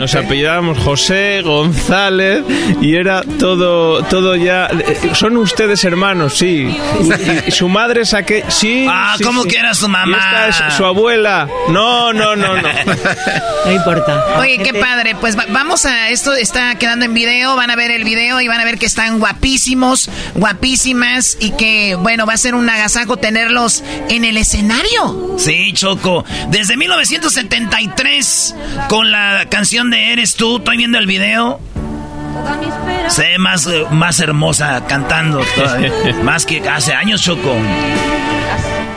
Nos 0.00 0.14
apellidábamos 0.14 0.78
José, 0.78 1.42
González 1.42 2.42
y 2.80 2.94
era 2.96 3.22
todo, 3.38 4.02
todo 4.04 4.34
ya. 4.36 4.66
eh, 4.66 5.10
¿Son 5.14 5.36
ustedes 5.36 5.84
hermanos? 5.84 6.34
Sí. 6.38 6.76
Y, 7.00 7.48
y 7.48 7.50
su 7.50 7.68
madre 7.68 8.04
saqué. 8.04 8.44
Sí. 8.48 8.86
Ah, 8.88 9.14
sí, 9.18 9.24
¿cómo 9.24 9.42
sí. 9.42 9.48
que 9.48 9.58
era 9.58 9.74
su 9.74 9.86
Y 9.86 9.88
mamá? 9.88 10.18
esta 10.48 10.66
es 10.68 10.74
su 10.74 10.84
abuela. 10.84 11.48
No, 11.68 12.12
no, 12.12 12.36
no, 12.36 12.54
no. 12.56 12.68
No 13.66 13.72
importa. 13.72 14.38
Oye, 14.38 14.58
qué 14.58 14.72
padre. 14.72 15.14
Pues 15.20 15.38
va- 15.38 15.44
vamos 15.50 15.84
a. 15.84 16.08
Esto 16.08 16.32
está 16.32 16.74
quedando 16.76 17.04
en 17.04 17.12
video. 17.12 17.56
Van 17.56 17.70
a 17.70 17.76
ver 17.76 17.90
el 17.90 18.04
video 18.04 18.40
y 18.40 18.48
van 18.48 18.58
a 18.58 18.64
ver 18.64 18.78
que 18.78 18.86
están 18.86 19.18
guapísimos, 19.18 20.08
guapísimas. 20.34 21.36
Y 21.40 21.50
que, 21.52 21.94
bueno, 21.96 22.24
va 22.26 22.32
a 22.32 22.36
ser 22.38 22.54
un 22.54 22.68
agasajo 22.70 23.16
tenerlos 23.18 23.84
en 24.08 24.24
el 24.24 24.38
escenario. 24.38 25.36
Sí, 25.38 25.72
Choco. 25.74 26.24
Desde 26.48 26.76
1973, 26.78 28.54
con 28.88 29.10
la 29.10 29.46
canción 29.50 29.90
de 29.90 30.12
Eres 30.12 30.34
tú, 30.34 30.56
estoy 30.58 30.76
viendo 30.78 30.98
el 30.98 31.06
video. 31.06 31.60
Se 33.08 33.22
ve 33.22 33.38
más, 33.38 33.66
eh, 33.66 33.84
más 33.90 34.20
hermosa 34.20 34.86
cantando. 34.86 35.42
todavía. 35.56 35.92
más 36.24 36.46
que 36.46 36.60
hace 36.68 36.92
años, 36.94 37.22
Choco. 37.22 37.56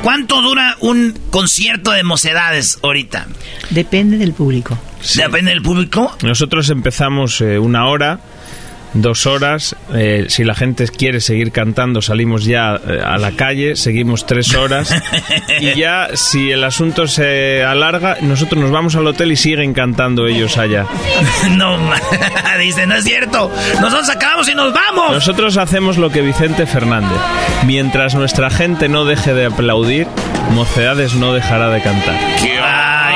¿Cuánto 0.03 0.41
dura 0.41 0.75
un 0.81 1.17
concierto 1.29 1.91
de 1.91 2.03
mocedades 2.03 2.77
ahorita? 2.83 3.27
Depende 3.69 4.17
del 4.17 4.33
público. 4.33 4.77
Depende 5.15 5.51
del 5.51 5.61
público. 5.61 6.15
Nosotros 6.21 6.69
empezamos 6.69 7.39
eh, 7.41 7.57
una 7.57 7.87
hora, 7.87 8.19
dos 8.93 9.25
horas. 9.25 9.75
eh, 9.93 10.25
si 10.29 10.43
la 10.43 10.55
gente 10.55 10.87
quiere 10.87 11.19
seguir 11.19 11.51
cantando, 11.51 12.01
salimos 12.01 12.45
ya 12.45 12.75
eh, 12.75 13.01
a 13.03 13.17
la 13.17 13.31
calle, 13.31 13.75
seguimos 13.75 14.25
tres 14.25 14.53
horas. 14.55 14.93
y 15.59 15.73
ya, 15.73 16.09
si 16.13 16.51
el 16.51 16.63
asunto 16.63 17.07
se 17.07 17.63
alarga, 17.63 18.17
nosotros 18.21 18.61
nos 18.61 18.71
vamos 18.71 18.95
al 18.95 19.07
hotel 19.07 19.31
y 19.31 19.35
siguen 19.35 19.73
cantando 19.73 20.27
ellos 20.27 20.57
allá. 20.57 20.85
no, 21.51 21.77
dice, 22.59 22.85
no 22.87 22.95
es 22.95 23.03
cierto. 23.03 23.51
Nosotros 23.81 24.09
acabamos 24.09 24.49
y 24.49 24.55
nos 24.55 24.73
vamos. 24.73 25.11
Nosotros 25.11 25.57
hacemos 25.57 25.97
lo 25.97 26.09
que 26.09 26.21
Vicente 26.21 26.65
Fernández. 26.65 27.19
Mientras 27.65 28.15
nuestra 28.15 28.49
gente 28.49 28.89
no 28.89 29.05
deje 29.05 29.33
de 29.33 29.45
aplaudir, 29.45 30.07
Mocedades 30.51 31.15
no 31.15 31.33
dejará 31.33 31.69
de 31.69 31.81
cantar. 31.81 32.15
Ya 32.43 33.12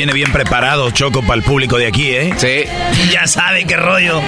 viene 0.00 0.14
bien 0.14 0.32
preparado, 0.32 0.90
Choco, 0.92 1.20
para 1.20 1.34
el 1.34 1.42
público 1.42 1.76
de 1.76 1.86
aquí, 1.86 2.08
¿eh? 2.08 2.32
Sí. 2.38 2.64
Ya 3.12 3.26
sabe 3.26 3.66
qué 3.66 3.76
rollo. 3.76 4.22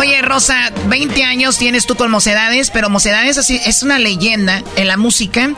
Oye, 0.00 0.20
Rosa, 0.20 0.72
20 0.86 1.22
años 1.22 1.58
tienes 1.58 1.86
tú 1.86 1.94
con 1.94 2.10
Mocedades, 2.10 2.72
pero 2.72 2.90
Mocedades 2.90 3.38
así, 3.38 3.60
es 3.64 3.84
una 3.84 4.00
leyenda 4.00 4.64
en 4.74 4.88
la 4.88 4.96
música. 4.96 5.50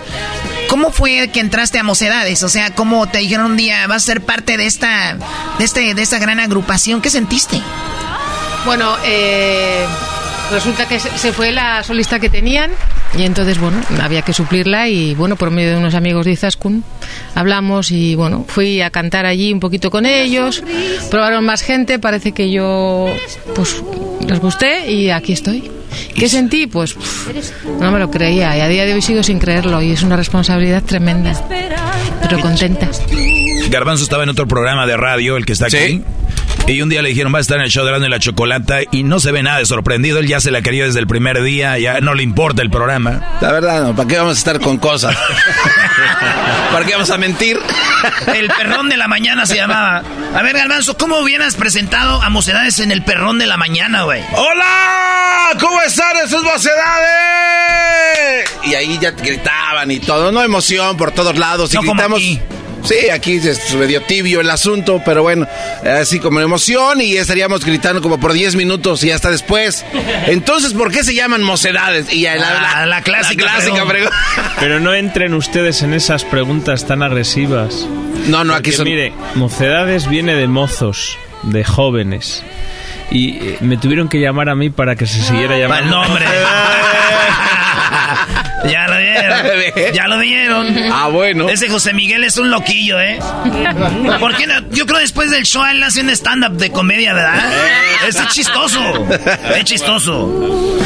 ¿Cómo 0.69 0.93
fue 0.93 1.31
que 1.33 1.41
entraste 1.41 1.79
a 1.79 1.83
Mocedades? 1.83 2.43
O 2.43 2.51
sea, 2.51 2.75
¿cómo 2.75 3.09
te 3.09 3.21
dijeron 3.21 3.53
un 3.53 3.57
día 3.57 3.87
vas 3.87 4.03
a 4.03 4.07
ser 4.07 4.21
parte 4.21 4.59
de 4.59 4.67
esta, 4.67 5.17
de 5.59 5.65
este, 5.65 5.95
de 5.95 6.03
esta 6.03 6.19
gran 6.19 6.39
agrupación? 6.39 7.01
¿Qué 7.01 7.09
sentiste? 7.09 7.59
Bueno, 8.67 8.99
eh, 9.03 9.87
resulta 10.51 10.87
que 10.87 11.01
se 11.01 11.17
se 11.17 11.33
fue 11.33 11.53
la 11.53 11.83
solista 11.85 12.21
que 12.21 12.29
tenían 12.29 12.71
y 13.17 13.23
entonces, 13.25 13.59
bueno, 13.59 13.79
había 14.01 14.23
que 14.23 14.33
suplirla 14.33 14.89
y, 14.89 15.15
bueno, 15.15 15.37
por 15.37 15.51
medio 15.51 15.71
de 15.71 15.77
unos 15.77 15.95
amigos 15.95 16.25
de 16.25 16.33
Izaskun 16.33 16.85
hablamos 17.35 17.91
y, 17.91 18.15
bueno, 18.15 18.45
fui 18.49 18.81
a 18.81 18.91
cantar 18.91 19.27
allí 19.27 19.53
un 19.53 19.61
poquito 19.61 19.91
con 19.91 20.07
ellos, 20.07 20.63
probaron 21.11 21.45
más 21.45 21.63
gente, 21.63 21.99
parece 21.99 22.33
que 22.33 22.51
yo, 22.51 23.07
pues, 23.55 23.83
les 24.27 24.41
gusté 24.41 24.91
y 24.91 25.11
aquí 25.11 25.33
estoy. 25.33 25.71
¿Qué 26.15 26.29
sentí? 26.29 26.67
Pues 26.67 26.95
pff, 26.95 27.29
no 27.81 27.91
me 27.93 27.99
lo 27.99 28.11
creía 28.11 28.57
y 28.57 28.61
a 28.61 28.69
día 28.69 28.85
de 28.87 28.95
hoy 28.95 29.03
sigo 29.03 29.23
sin 29.23 29.39
creerlo 29.39 29.83
y 29.83 29.91
es 29.91 30.03
una 30.03 30.17
responsabilidad 30.17 30.83
tremenda, 30.83 31.35
pero 32.23 32.41
contenta. 32.41 32.89
Garbanzo 33.69 34.05
estaba 34.05 34.23
en 34.23 34.31
otro 34.31 34.47
programa 34.47 34.87
de 34.87 34.97
radio, 34.97 35.37
el 35.37 35.45
que 35.45 35.53
está 35.53 35.67
aquí. 35.67 36.03
Y 36.67 36.81
un 36.81 36.89
día 36.89 37.03
le 37.03 37.09
dijeron, 37.11 37.35
va 37.35 37.39
a 37.39 37.41
estar 37.41 37.59
en 37.59 37.65
el 37.65 37.71
show 37.71 37.83
de 37.85 37.91
Erasmo 37.91 38.07
y 38.07 38.11
la 38.11 38.19
Chocolata. 38.21 38.79
Y 38.93 39.03
no 39.03 39.19
se 39.21 39.33
ve 39.33 39.43
nada 39.43 39.59
de 39.59 39.67
sorprendido. 39.67 40.19
Él 40.21 40.29
ya 40.29 40.41
se 40.41 40.51
la 40.51 40.63
quería 40.63 40.85
desde 40.85 41.01
el 41.01 41.07
primer 41.07 41.43
día. 41.43 41.77
Ya 41.79 42.01
no 42.01 42.15
le 42.15 42.23
importa 42.23 42.63
el 42.63 42.71
programa. 42.71 43.37
La 43.41 43.53
verdad, 43.53 43.83
no. 43.83 43.97
¿Para 43.97 44.09
qué 44.09 44.17
vamos 44.17 44.37
a 44.37 44.39
estar 44.39 44.61
con 44.61 44.79
cosas? 44.79 45.15
¿Para 46.73 46.87
qué 46.87 46.93
vamos 46.93 47.11
a 47.11 47.19
mentir? 47.19 47.59
El 48.35 48.49
perrón 48.49 48.89
de 48.89 48.97
la 48.97 49.09
mañana 49.09 49.45
se 49.45 49.57
llamaba. 49.57 50.03
A 50.35 50.43
ver, 50.43 50.57
Galvanzo, 50.57 50.97
¿cómo 50.97 51.19
hubieras 51.19 51.57
presentado 51.57 52.23
a 52.23 52.31
Mocedades 52.31 52.79
en 52.79 52.91
el 52.93 53.03
perrón 53.03 53.39
de 53.39 53.47
la 53.47 53.57
mañana, 53.59 54.05
güey? 54.05 54.23
¡Hola! 54.33 55.51
¿Cómo 55.61 55.83
están 55.83 56.17
esas 56.25 56.43
mocedades? 56.43 56.73
Y 58.65 58.75
ahí 58.75 58.99
ya 59.01 59.11
gritaban 59.11 59.91
y 59.91 59.99
todo, 59.99 60.33
no 60.33 60.43
emoción 60.43 60.97
por 60.97 61.11
todos 61.13 61.37
lados. 61.37 61.73
Y 61.73 61.77
No 61.77 61.81
como 61.83 61.95
gritamos. 61.95 62.19
aquí. 62.19 62.41
Sí, 62.85 63.11
aquí 63.11 63.35
es 63.37 63.75
medio 63.75 64.03
tibio 64.03 64.41
el 64.41 64.51
asunto, 64.51 65.01
pero 65.05 65.23
bueno, 65.23 65.47
así 66.01 66.19
como 66.19 66.41
emoción 66.41 67.01
y 67.01 67.17
estaríamos 67.17 67.65
gritando 67.65 68.03
como 68.03 68.19
por 68.19 68.33
10 68.33 68.57
minutos 68.57 69.05
y 69.05 69.11
hasta 69.13 69.31
después. 69.31 69.85
Entonces, 70.27 70.73
¿por 70.75 70.91
qué 70.91 71.05
se 71.05 71.15
llaman 71.15 71.43
mocedades? 71.43 72.13
Y 72.13 72.23
la, 72.25 72.73
Ah, 72.83 72.87
la 72.87 73.03
clásica 73.03 73.45
la 73.45 73.53
clásica 73.53 73.87
pregunta. 73.87 74.11
pregunta. 74.35 74.57
Pero 74.61 74.81
no 74.81 74.95
entren 74.95 75.35
ustedes 75.35 75.83
en 75.83 75.95
esas 75.95 76.25
preguntas 76.25 76.87
tan 76.87 77.03
agresivas. 77.03 77.87
No, 78.27 78.43
no, 78.45 78.55
aquí 78.55 78.73
son... 78.73 78.85
Mire, 78.85 79.13
mocedades 79.37 80.09
viene 80.09 80.35
de 80.35 80.49
mozos, 80.49 81.17
de 81.45 81.65
jóvenes. 81.65 82.43
Y 83.11 83.37
eh, 83.37 83.59
me 83.61 83.77
tuvieron 83.77 84.09
que 84.09 84.19
llamar 84.21 84.49
a 84.49 84.55
mí 84.55 84.71
para 84.71 84.97
que 84.97 85.07
se 85.07 85.23
siguiera 85.23 85.57
llamando. 85.59 85.85
el 86.03 86.09
nombre. 86.09 86.25
Ya 88.71 88.87
lo 88.89 88.97
vieron. 88.99 89.95
Ya 89.95 90.07
lo 90.09 90.19
vieron. 90.19 90.93
Ah, 90.93 91.09
bueno. 91.09 91.49
Ese 91.49 91.69
José 91.69 91.93
Miguel 91.93 92.25
es 92.25 92.37
un 92.37 92.51
loquillo, 92.51 93.01
¿eh? 93.01 93.19
¿Por 94.21 94.37
qué 94.37 94.47
no? 94.47 94.69
Yo 94.71 94.87
creo 94.87 94.99
después 95.01 95.31
del 95.31 95.45
show 95.45 95.65
él 95.65 95.83
hace 95.83 96.01
un 96.01 96.11
stand-up 96.11 96.57
de 96.57 96.71
comedia, 96.71 97.13
¿verdad? 97.15 97.53
Ese 98.09 98.21
es 98.23 98.29
chistoso. 98.29 98.81
Es 99.57 99.65
chistoso. 99.65 100.79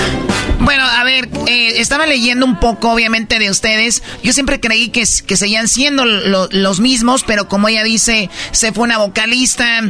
Bueno, 0.61 0.85
a 0.85 1.05
ver, 1.05 1.29
eh, 1.47 1.75
estaba 1.77 2.07
leyendo 2.07 2.47
un 2.47 2.59
poco, 2.59 2.91
obviamente, 2.91 3.39
de 3.39 3.51
ustedes. 3.51 4.03
Yo 4.23 4.33
siempre 4.33 4.59
creí 4.59 4.89
que, 4.89 5.05
que 5.27 5.37
seguían 5.37 5.69
siendo 5.69 6.05
lo- 6.07 6.49
los 6.51 6.81
mismos, 6.81 7.25
pero 7.25 7.47
como 7.47 7.69
ella 7.69 7.85
dice, 7.85 8.31
se 8.53 8.73
fue 8.73 8.85
una 8.85 8.99
vocalista 8.99 9.83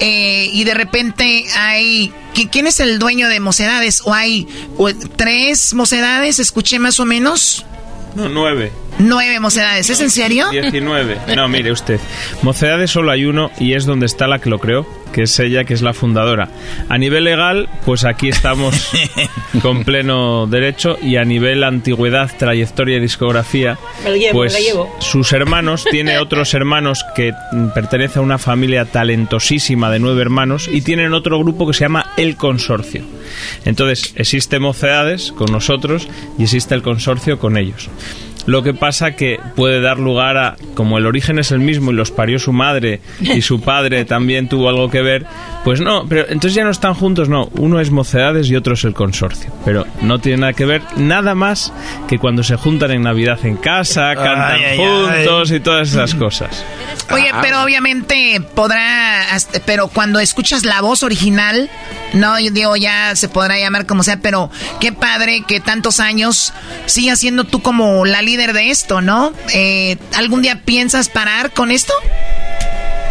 eh, 0.00 0.48
y 0.52 0.64
de 0.64 0.74
repente 0.74 1.44
hay... 1.56 2.12
¿qui- 2.34 2.48
¿Quién 2.50 2.66
es 2.66 2.80
el 2.80 2.98
dueño 2.98 3.28
de 3.28 3.40
Mocedades? 3.40 4.02
¿O 4.04 4.12
hay 4.12 4.46
tres 5.16 5.72
Mocedades? 5.74 6.38
Escuché 6.38 6.78
más 6.78 7.00
o 7.00 7.04
menos. 7.04 7.64
No, 8.14 8.28
nueve. 8.28 8.72
Nueve 8.98 9.40
Mocedades. 9.40 9.90
¿Es 9.90 10.00
en 10.00 10.10
serio? 10.10 10.48
19. 10.50 11.18
No, 11.36 11.48
mire 11.48 11.72
usted. 11.72 11.98
Mocedades 12.42 12.90
solo 12.90 13.10
hay 13.10 13.24
uno 13.24 13.50
y 13.58 13.74
es 13.74 13.86
donde 13.86 14.06
está 14.06 14.28
la 14.28 14.38
que 14.38 14.48
lo 14.50 14.60
creó, 14.60 14.86
que 15.12 15.22
es 15.22 15.38
ella, 15.40 15.64
que 15.64 15.74
es 15.74 15.82
la 15.82 15.92
fundadora. 15.94 16.48
A 16.88 16.96
nivel 16.96 17.24
legal, 17.24 17.68
pues 17.84 18.04
aquí 18.04 18.28
estamos 18.28 18.90
con 19.62 19.82
pleno 19.84 20.46
derecho 20.46 20.96
y 21.02 21.16
a 21.16 21.24
nivel 21.24 21.64
antigüedad, 21.64 22.30
trayectoria 22.38 22.98
y 22.98 23.00
discografía, 23.00 23.78
Me 24.04 24.10
lo 24.10 24.16
llevo, 24.16 24.32
pues 24.32 24.52
me 24.52 24.60
lo 24.60 24.64
llevo. 24.66 24.96
sus 25.00 25.32
hermanos, 25.32 25.84
tiene 25.90 26.18
otros 26.20 26.54
hermanos 26.54 27.04
que 27.16 27.32
pertenece 27.74 28.20
a 28.20 28.22
una 28.22 28.38
familia 28.38 28.84
talentosísima 28.84 29.90
de 29.90 29.98
nueve 29.98 30.22
hermanos 30.22 30.68
y 30.72 30.82
tienen 30.82 31.14
otro 31.14 31.38
grupo 31.40 31.66
que 31.66 31.74
se 31.74 31.80
llama 31.84 32.12
El 32.16 32.36
Consorcio. 32.36 33.02
Entonces, 33.64 34.12
existe 34.16 34.60
Mocedades 34.60 35.32
con 35.32 35.50
nosotros 35.50 36.06
y 36.38 36.44
existe 36.44 36.74
el 36.76 36.82
consorcio 36.82 37.38
con 37.40 37.56
ellos. 37.56 37.88
Lo 38.46 38.62
que 38.62 38.74
pasa 38.74 39.12
que 39.12 39.40
puede 39.56 39.80
dar 39.80 39.98
lugar 39.98 40.36
a, 40.36 40.56
como 40.74 40.98
el 40.98 41.06
origen 41.06 41.38
es 41.38 41.50
el 41.50 41.60
mismo 41.60 41.90
y 41.90 41.94
los 41.94 42.10
parió 42.10 42.38
su 42.38 42.52
madre 42.52 43.00
y 43.20 43.42
su 43.42 43.60
padre 43.60 44.04
también 44.04 44.48
tuvo 44.48 44.68
algo 44.68 44.90
que 44.90 45.02
ver, 45.02 45.26
pues 45.64 45.80
no, 45.80 46.06
pero 46.08 46.22
entonces 46.28 46.54
ya 46.54 46.64
no 46.64 46.70
están 46.70 46.94
juntos, 46.94 47.28
no, 47.28 47.48
uno 47.56 47.80
es 47.80 47.90
Mocedades 47.90 48.50
y 48.50 48.56
otro 48.56 48.74
es 48.74 48.84
el 48.84 48.94
consorcio, 48.94 49.52
pero 49.64 49.86
no 50.02 50.18
tiene 50.18 50.38
nada 50.38 50.52
que 50.52 50.66
ver, 50.66 50.82
nada 50.96 51.34
más 51.34 51.72
que 52.08 52.18
cuando 52.18 52.42
se 52.42 52.56
juntan 52.56 52.90
en 52.90 53.02
Navidad 53.02 53.38
en 53.44 53.56
casa, 53.56 54.14
cantan 54.14 54.60
ay, 54.60 54.64
ay. 54.64 54.78
juntos 54.78 55.50
y 55.50 55.60
todas 55.60 55.88
esas 55.88 56.14
cosas. 56.14 56.64
Oye, 57.10 57.30
pero 57.40 57.62
obviamente 57.62 58.40
podrá, 58.54 59.22
pero 59.66 59.88
cuando 59.88 60.20
escuchas 60.20 60.64
la 60.64 60.80
voz 60.80 61.02
original, 61.02 61.70
no, 62.14 62.38
yo 62.40 62.50
digo, 62.50 62.76
ya 62.76 63.14
se 63.16 63.28
podrá 63.28 63.58
llamar 63.58 63.86
como 63.86 64.02
sea, 64.02 64.18
pero 64.18 64.50
qué 64.80 64.92
padre 64.92 65.44
que 65.46 65.60
tantos 65.60 66.00
años 66.00 66.52
sigas 66.86 67.18
siendo 67.20 67.44
tú 67.44 67.60
como 67.60 68.04
la 68.04 68.22
líder 68.34 68.52
de 68.52 68.70
esto, 68.70 69.00
¿no? 69.00 69.32
Eh, 69.54 69.96
¿Algún 70.16 70.42
día 70.42 70.60
piensas 70.64 71.08
parar 71.08 71.52
con 71.52 71.70
esto? 71.70 71.92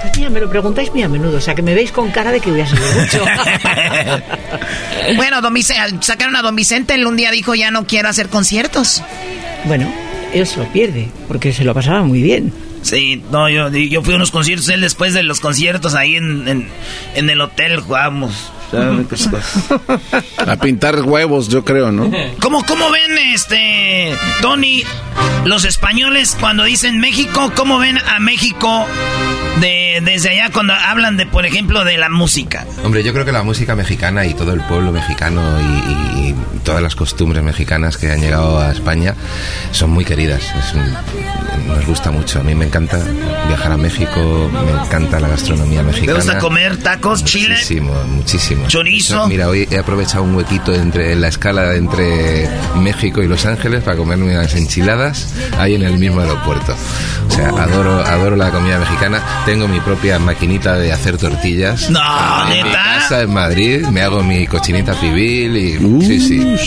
Pues 0.01 0.17
mira, 0.17 0.29
me 0.29 0.41
lo 0.41 0.49
preguntáis 0.49 0.91
muy 0.91 1.01
a 1.01 1.07
menudo, 1.07 1.37
o 1.37 1.41
sea 1.41 1.55
que 1.55 1.61
me 1.61 1.73
veis 1.73 1.93
con 1.93 2.11
cara 2.11 2.33
de 2.33 2.41
que 2.41 2.51
voy 2.51 2.59
a 2.59 2.67
seguir 2.67 2.85
mucho. 2.99 3.23
Bueno, 5.17 5.41
don 5.41 5.53
Vicente, 5.53 5.97
sacaron 6.01 6.35
a 6.37 6.41
don 6.41 6.55
Vicente, 6.55 6.93
él 6.93 7.05
un 7.05 7.17
día 7.17 7.29
dijo, 7.31 7.55
ya 7.55 7.71
no 7.71 7.85
quiero 7.85 8.07
hacer 8.09 8.29
conciertos. 8.29 9.01
bueno, 9.65 9.91
él 10.33 10.47
se 10.47 10.59
lo 10.59 10.65
pierde, 10.71 11.09
porque 11.27 11.51
se 11.51 11.63
lo 11.65 11.73
pasaba 11.73 12.03
muy 12.03 12.21
bien. 12.21 12.53
Sí, 12.83 13.21
no, 13.31 13.49
yo, 13.49 13.69
yo 13.69 14.01
fui 14.01 14.13
a 14.13 14.17
unos 14.17 14.31
conciertos, 14.31 14.67
él 14.69 14.81
después 14.81 15.13
de 15.13 15.23
los 15.23 15.39
conciertos 15.39 15.93
ahí 15.93 16.15
en, 16.15 16.47
en, 16.47 16.67
en 17.15 17.29
el 17.29 17.39
hotel 17.41 17.79
jugamos. 17.79 18.51
A 20.47 20.55
pintar 20.57 21.01
huevos, 21.01 21.47
yo 21.49 21.63
creo, 21.63 21.91
¿no? 21.91 22.09
¿Cómo, 22.41 22.63
¿Cómo 22.65 22.89
ven, 22.91 23.17
este, 23.33 24.13
Tony, 24.41 24.83
los 25.45 25.65
españoles 25.65 26.35
cuando 26.39 26.63
dicen 26.63 26.99
México? 26.99 27.51
¿Cómo 27.55 27.79
ven 27.79 27.97
a 27.99 28.19
México 28.19 28.85
de, 29.61 30.01
desde 30.03 30.29
allá 30.29 30.49
cuando 30.51 30.73
hablan 30.73 31.17
de, 31.17 31.25
por 31.25 31.45
ejemplo, 31.45 31.83
de 31.85 31.97
la 31.97 32.09
música? 32.09 32.65
Hombre, 32.83 33.03
yo 33.03 33.13
creo 33.13 33.25
que 33.25 33.31
la 33.31 33.43
música 33.43 33.75
mexicana 33.75 34.25
y 34.25 34.33
todo 34.33 34.53
el 34.53 34.61
pueblo 34.61 34.91
mexicano 34.91 35.41
y, 35.59 35.91
y- 35.91 36.29
y 36.29 36.35
todas 36.63 36.81
las 36.81 36.95
costumbres 36.95 37.43
mexicanas 37.43 37.97
que 37.97 38.09
han 38.11 38.21
llegado 38.21 38.59
a 38.59 38.71
España 38.71 39.15
son 39.71 39.89
muy 39.91 40.05
queridas. 40.05 40.41
Es 40.57 40.73
un- 40.73 40.93
nos 41.67 41.85
gusta 41.85 42.11
mucho. 42.11 42.39
A 42.39 42.43
mí 42.43 42.55
me 42.55 42.65
encanta 42.65 42.99
viajar 43.47 43.71
a 43.73 43.77
México, 43.77 44.49
me 44.65 44.71
encanta 44.85 45.19
la 45.19 45.27
gastronomía 45.29 45.79
¿Te 45.79 45.85
mexicana. 45.87 46.13
gusta 46.19 46.37
comer 46.39 46.77
tacos, 46.77 47.23
chile? 47.25 47.55
Muchísimo, 47.55 47.93
muchísimo. 48.15 48.62
Chorizo. 48.67 49.27
Mira, 49.27 49.47
hoy 49.47 49.67
he 49.69 49.77
aprovechado 49.77 50.23
un 50.23 50.35
huequito 50.35 50.73
entre 50.73 51.15
la 51.15 51.27
escala 51.27 51.75
entre 51.75 52.47
México 52.77 53.21
y 53.21 53.27
Los 53.27 53.45
Ángeles 53.45 53.83
para 53.83 53.97
comerme 53.97 54.25
unas 54.35 54.55
enchiladas 54.55 55.33
ahí 55.57 55.75
en 55.75 55.83
el 55.83 55.97
mismo 55.97 56.21
aeropuerto. 56.21 56.75
O 57.27 57.31
sea, 57.31 57.49
adoro, 57.49 57.99
adoro 58.05 58.35
la 58.35 58.51
comida 58.51 58.79
mexicana. 58.79 59.21
Tengo 59.45 59.67
mi 59.67 59.79
propia 59.79 60.19
maquinita 60.19 60.75
de 60.77 60.91
hacer 60.91 61.17
tortillas. 61.17 61.89
No, 61.89 61.99
en 62.51 62.65
mi 62.65 62.71
casa 62.71 63.21
en 63.21 63.33
Madrid. 63.33 63.85
Me 63.87 64.01
hago 64.01 64.23
mi 64.23 64.45
cochinita 64.47 64.93
pibil 64.99 65.55
y 65.57 66.05
sí, 66.05 66.19
sí. 66.19 66.57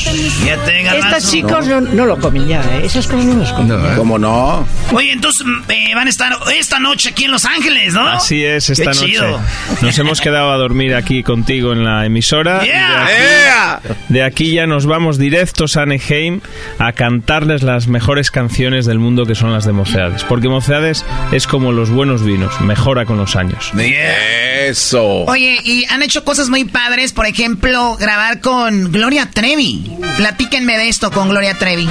Fíjate, 0.43 0.83
garbanzo. 0.83 1.17
Estos 1.17 1.31
chicos 1.31 1.67
no, 1.67 1.81
no 1.81 2.07
lo 2.07 2.19
comen 2.19 2.47
ya, 2.49 2.61
¿eh? 2.77 2.83
esas 2.85 3.07
cosas 3.07 3.27
no 3.27 3.37
las 3.41 3.53
comen. 3.53 3.69
No, 3.69 3.87
¿eh? 3.87 3.95
¿Cómo 3.97 4.19
no? 4.19 4.67
Oye, 4.93 5.13
entonces 5.13 5.47
mm, 5.47 5.71
eh, 5.71 5.95
van 5.95 6.07
a 6.07 6.11
estar 6.11 6.33
esta 6.55 6.79
noche 6.79 7.11
aquí 7.11 7.25
en 7.25 7.33
Los 7.33 7.45
Ángeles, 7.45 7.95
¿no? 7.95 8.09
Así 8.09 8.45
es, 8.45 8.71
esta 8.71 8.83
Qué 8.85 8.89
noche. 8.89 9.07
chido. 9.07 9.41
Nos 9.83 9.99
hemos 9.99 10.21
quedado 10.21 10.53
a 10.53 10.57
dormir 10.57 10.95
aquí 10.95 11.23
contigo 11.23 11.75
en 11.77 11.85
la 11.85 12.05
emisora. 12.07 12.61
y 12.65 12.67
de 12.67 12.73
Yeah. 12.73 13.75
aquí- 13.77 13.89
De 14.09 14.23
aquí 14.23 14.53
ya 14.55 14.67
nos 14.67 14.87
vamos 14.87 15.19
directos 15.19 15.77
a 15.77 15.83
Anaheim 15.83 16.41
a 16.79 16.93
cantarles 16.93 17.63
las 17.63 17.87
mejores 17.89 18.31
canciones 18.31 18.87
del 18.87 18.99
mundo 18.99 19.25
que 19.27 19.35
son 19.35 19.53
las 19.53 19.65
de 19.65 19.73
Mocedades. 19.73 20.25
Porque 20.25 20.49
Mocedades 20.49 21.05
es 21.33 21.47
como 21.47 21.73
los 21.73 21.91
buenos 21.91 22.25
vinos, 22.25 22.61
mejora 22.61 23.05
con 23.05 23.17
los 23.17 23.37
años. 23.37 23.71
Eso. 23.77 25.25
Oye, 25.27 25.59
y 25.65 25.85
han 25.91 26.03
hecho 26.03 26.25
cosas 26.25 26.49
muy 26.49 26.65
padres, 26.65 27.13
por 27.13 27.27
ejemplo, 27.27 27.97
grabar 27.99 28.41
con 28.41 28.91
Gloria 28.93 29.29
Trevi. 29.33 29.91
Platíquenme 30.17 30.77
de 30.79 30.89
esto 30.89 31.11
con 31.11 31.29
Gloria 31.29 31.55
Trevi. 31.59 31.89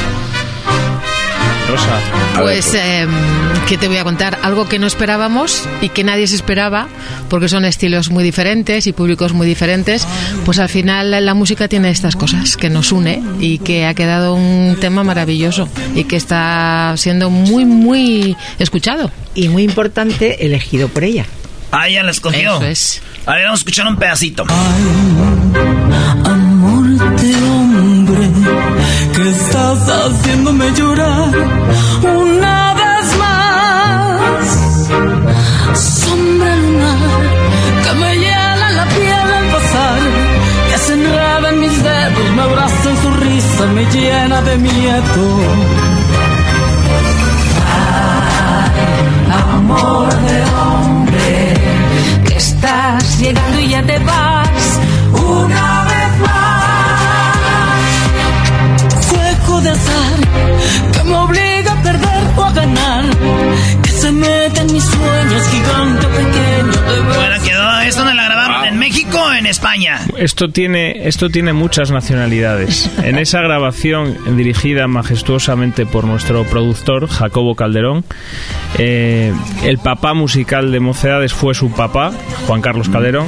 Rosa. 1.70 2.00
Pues, 2.42 2.74
eh, 2.76 3.08
¿qué 3.68 3.78
te 3.78 3.88
voy 3.88 3.98
a 3.98 4.04
contar? 4.04 4.38
Algo 4.44 4.68
que 4.70 4.78
no 4.80 4.86
esperábamos 4.86 5.68
y 5.82 5.90
que 5.90 6.04
nadie 6.04 6.28
se 6.28 6.36
esperaba, 6.36 6.88
porque 7.30 7.50
son 7.50 7.66
estilos 7.66 8.10
muy 8.10 8.24
diferentes 8.24 8.86
y 8.86 8.94
públicos 8.94 9.34
muy 9.34 9.48
diferentes. 9.48 10.08
Pues 10.46 10.60
al 10.60 10.70
final 10.70 11.12
la 11.26 11.34
música 11.34 11.68
tiene 11.68 11.90
estas 11.90 12.16
cosas 12.16 12.58
que 12.58 12.70
nos 12.70 12.92
une 12.92 13.24
y 13.40 13.58
que 13.60 13.86
ha 13.86 13.94
quedado 13.94 14.36
un 14.36 14.78
tema 14.80 15.04
maravilloso 15.04 15.68
y 15.96 16.04
que 16.04 16.16
está 16.16 16.94
siendo 16.98 17.30
muy, 17.30 17.66
muy 17.66 18.38
escuchado. 18.60 19.12
Y 19.34 19.50
muy 19.50 19.64
importante, 19.64 20.46
elegido 20.46 20.88
por 20.88 21.04
ella. 21.04 21.26
Ah, 21.72 21.90
ya 21.90 22.04
la 22.04 22.12
escogió. 22.12 22.58
Eso 22.58 22.66
es. 22.66 23.02
A 23.26 23.34
ver, 23.34 23.44
vamos 23.46 23.60
a 23.60 23.62
escuchar 23.62 23.88
un 23.88 23.98
pedacito. 23.98 24.46
Amor 26.24 26.86
de 27.20 27.36
hombre, 27.36 28.30
que 29.14 29.30
estás 29.30 29.90
haciéndome 29.90 30.72
llorar 30.74 31.32
una 32.04 32.65
me 43.74 43.86
llena 43.86 44.42
de 44.42 44.58
miedo. 44.58 45.24
Ay, 47.76 48.82
amor 49.54 50.14
de 50.28 50.44
hombre, 50.60 51.54
que 52.26 52.36
estás 52.38 53.20
llegando 53.20 53.60
y 53.60 53.70
ya 53.70 53.84
te 53.84 54.00
vas 54.00 54.35
en 69.46 69.52
España? 69.52 70.00
Esto 70.18 70.50
tiene, 70.50 71.08
esto 71.08 71.30
tiene 71.30 71.54
muchas 71.54 71.92
nacionalidades. 71.92 72.90
En 73.04 73.20
esa 73.20 73.42
grabación 73.42 74.36
dirigida 74.36 74.88
majestuosamente 74.88 75.86
por 75.86 76.06
nuestro 76.06 76.44
productor, 76.46 77.08
Jacobo 77.08 77.56
Calderón, 77.56 78.04
eh, 78.80 79.32
el 79.64 79.78
papá 79.78 80.16
musical 80.16 80.72
de 80.72 80.80
Mocedades 80.80 81.34
fue 81.34 81.54
su 81.54 81.72
papá, 81.72 82.12
Juan 82.48 82.62
Carlos 82.62 82.90
Calderón, 82.90 83.28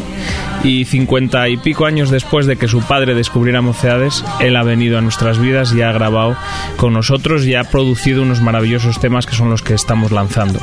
y 0.63 0.85
cincuenta 0.85 1.47
y 1.49 1.57
pico 1.57 1.85
años 1.85 2.09
después 2.09 2.47
de 2.47 2.55
que 2.55 2.67
su 2.67 2.81
padre 2.81 3.13
descubriera 3.13 3.61
Mocedades, 3.61 4.25
él 4.39 4.55
ha 4.55 4.63
venido 4.63 4.97
a 4.97 5.01
nuestras 5.01 5.39
vidas 5.39 5.71
y 5.73 5.83
ha 5.83 5.91
grabado 5.91 6.35
con 6.77 6.93
nosotros 6.93 7.45
y 7.45 7.53
ha 7.53 7.65
producido 7.65 8.23
unos 8.23 8.41
maravillosos 8.41 8.99
temas 8.99 9.27
que 9.27 9.35
son 9.35 9.51
los 9.51 9.61
que 9.61 9.75
estamos 9.75 10.11
lanzando. 10.11 10.59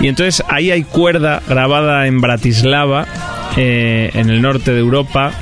Y 0.00 0.06
entonces 0.06 0.44
ahí 0.48 0.70
hay 0.70 0.84
cuerda 0.84 1.42
grabada 1.48 2.06
en 2.06 2.20
Bratislava, 2.20 3.06
eh, 3.56 4.10
en 4.14 4.30
el 4.30 4.42
norte 4.42 4.72
de 4.72 4.82
Europa, 4.84 5.32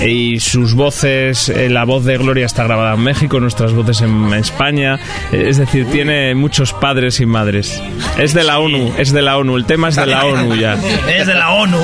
y 0.00 0.40
sus 0.40 0.74
voces, 0.74 1.48
eh, 1.48 1.68
la 1.68 1.84
voz 1.84 2.04
de 2.04 2.16
Gloria 2.16 2.46
está 2.46 2.64
grabada 2.64 2.94
en 2.94 3.00
México, 3.00 3.38
nuestras 3.40 3.72
voces 3.72 4.00
en 4.00 4.32
España, 4.34 4.98
eh, 5.32 5.46
es 5.48 5.58
decir, 5.58 5.86
tiene 5.90 6.34
muchos 6.34 6.72
padres 6.72 7.20
y 7.20 7.26
madres. 7.26 7.82
Es 8.18 8.32
de 8.32 8.44
la 8.44 8.58
ONU, 8.58 8.94
es 8.98 9.12
de 9.12 9.22
la 9.22 9.36
ONU, 9.36 9.56
el 9.56 9.66
tema 9.66 9.88
es 9.88 9.96
de 9.96 10.06
la 10.06 10.24
ONU 10.24 10.56
ya. 10.56 10.74
Es 11.08 11.26
de 11.26 11.34
la 11.34 11.52
ONU. 11.52 11.78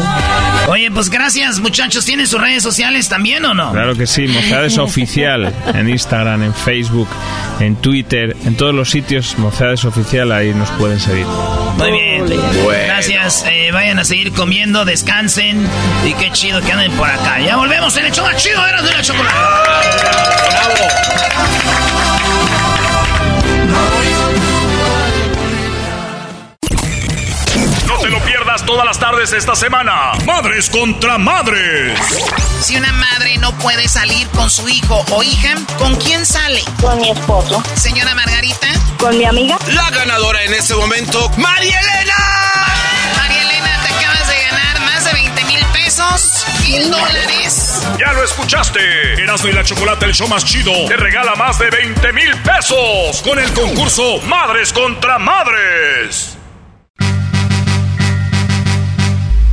Oye, 0.68 0.90
pues 0.90 1.10
gracias 1.10 1.60
muchachos, 1.60 2.05
¿tienen 2.05 2.26
sus 2.26 2.40
redes 2.40 2.62
sociales 2.62 3.09
también 3.09 3.44
o 3.44 3.55
no? 3.55 3.72
Claro 3.72 3.94
que 3.94 4.06
sí, 4.06 4.26
Mocedades 4.26 4.78
Oficial 4.78 5.52
en 5.74 5.88
Instagram, 5.88 6.43
en 6.43 6.55
Facebook, 6.55 7.09
en 7.60 7.76
Twitter, 7.76 8.36
en 8.44 8.56
todos 8.56 8.74
los 8.74 8.90
sitios 8.90 9.38
Mocedades 9.38 9.84
Oficial, 9.84 10.32
ahí 10.32 10.55
nos 10.55 10.70
pueden 10.70 10.98
seguir. 10.98 11.26
Muy 11.78 11.93
bien. 11.93 12.24
Gracias. 12.86 13.44
Eh, 13.48 13.70
vayan 13.72 13.98
a 13.98 14.05
seguir 14.05 14.32
comiendo, 14.32 14.84
descansen. 14.84 15.66
Y 16.06 16.14
qué 16.14 16.30
chido 16.32 16.60
que 16.62 16.72
anden 16.72 16.93
por 16.93 17.09
acá. 17.09 17.38
Ya 17.40 17.56
volvemos 17.56 17.97
en 17.97 18.05
el 18.06 18.12
show 18.12 18.24
más 18.24 18.36
chido 18.36 18.64
Eras 18.64 18.84
de 18.84 18.92
la 18.92 19.02
chocolate. 19.02 19.36
No 27.86 27.98
te 27.98 28.08
lo 28.08 28.20
pierdas 28.20 28.64
todas 28.64 28.84
las 28.84 28.98
tardes 28.98 29.32
esta 29.32 29.56
semana. 29.56 30.12
Madres 30.24 30.70
contra 30.70 31.18
madres. 31.18 31.98
Si 32.62 32.76
una 32.76 32.92
madre 32.92 33.38
no 33.38 33.52
puede 33.58 33.88
salir 33.88 34.28
con 34.28 34.50
su 34.50 34.68
hijo 34.68 35.04
o 35.10 35.22
hija, 35.22 35.56
¿con 35.78 35.96
quién 35.96 36.24
sale? 36.24 36.62
Con 36.80 37.00
mi 37.00 37.10
esposo. 37.10 37.62
Señora 37.74 38.14
Margarita. 38.14 38.68
Con 38.98 39.18
mi 39.18 39.24
amiga. 39.24 39.58
La 39.68 39.90
ganadora 39.90 40.42
en 40.44 40.54
este 40.54 40.74
momento, 40.74 41.28
María 41.38 41.78
Elena. 41.80 42.14
María 43.16 43.42
Elena, 43.42 43.80
te 43.84 43.94
acabas 43.94 44.28
de 44.28 44.40
ganar 44.42 44.80
más 44.80 45.04
de 45.04 45.12
20 45.12 45.44
mil 45.44 45.64
pesos, 45.72 46.44
mil 46.62 46.90
dólares. 46.90 47.65
Ya 47.98 48.12
lo 48.12 48.22
escuchaste. 48.24 48.80
Erasmo 49.22 49.48
y 49.48 49.52
la 49.52 49.64
Chocolate, 49.64 50.06
el 50.06 50.14
show 50.14 50.28
más 50.28 50.44
chido, 50.44 50.72
te 50.88 50.96
regala 50.96 51.34
más 51.34 51.58
de 51.58 51.70
20 51.70 52.12
mil 52.12 52.36
pesos 52.42 53.22
con 53.22 53.38
el 53.38 53.50
concurso 53.52 54.20
Madres 54.26 54.72
contra 54.72 55.18
Madres. 55.18 56.36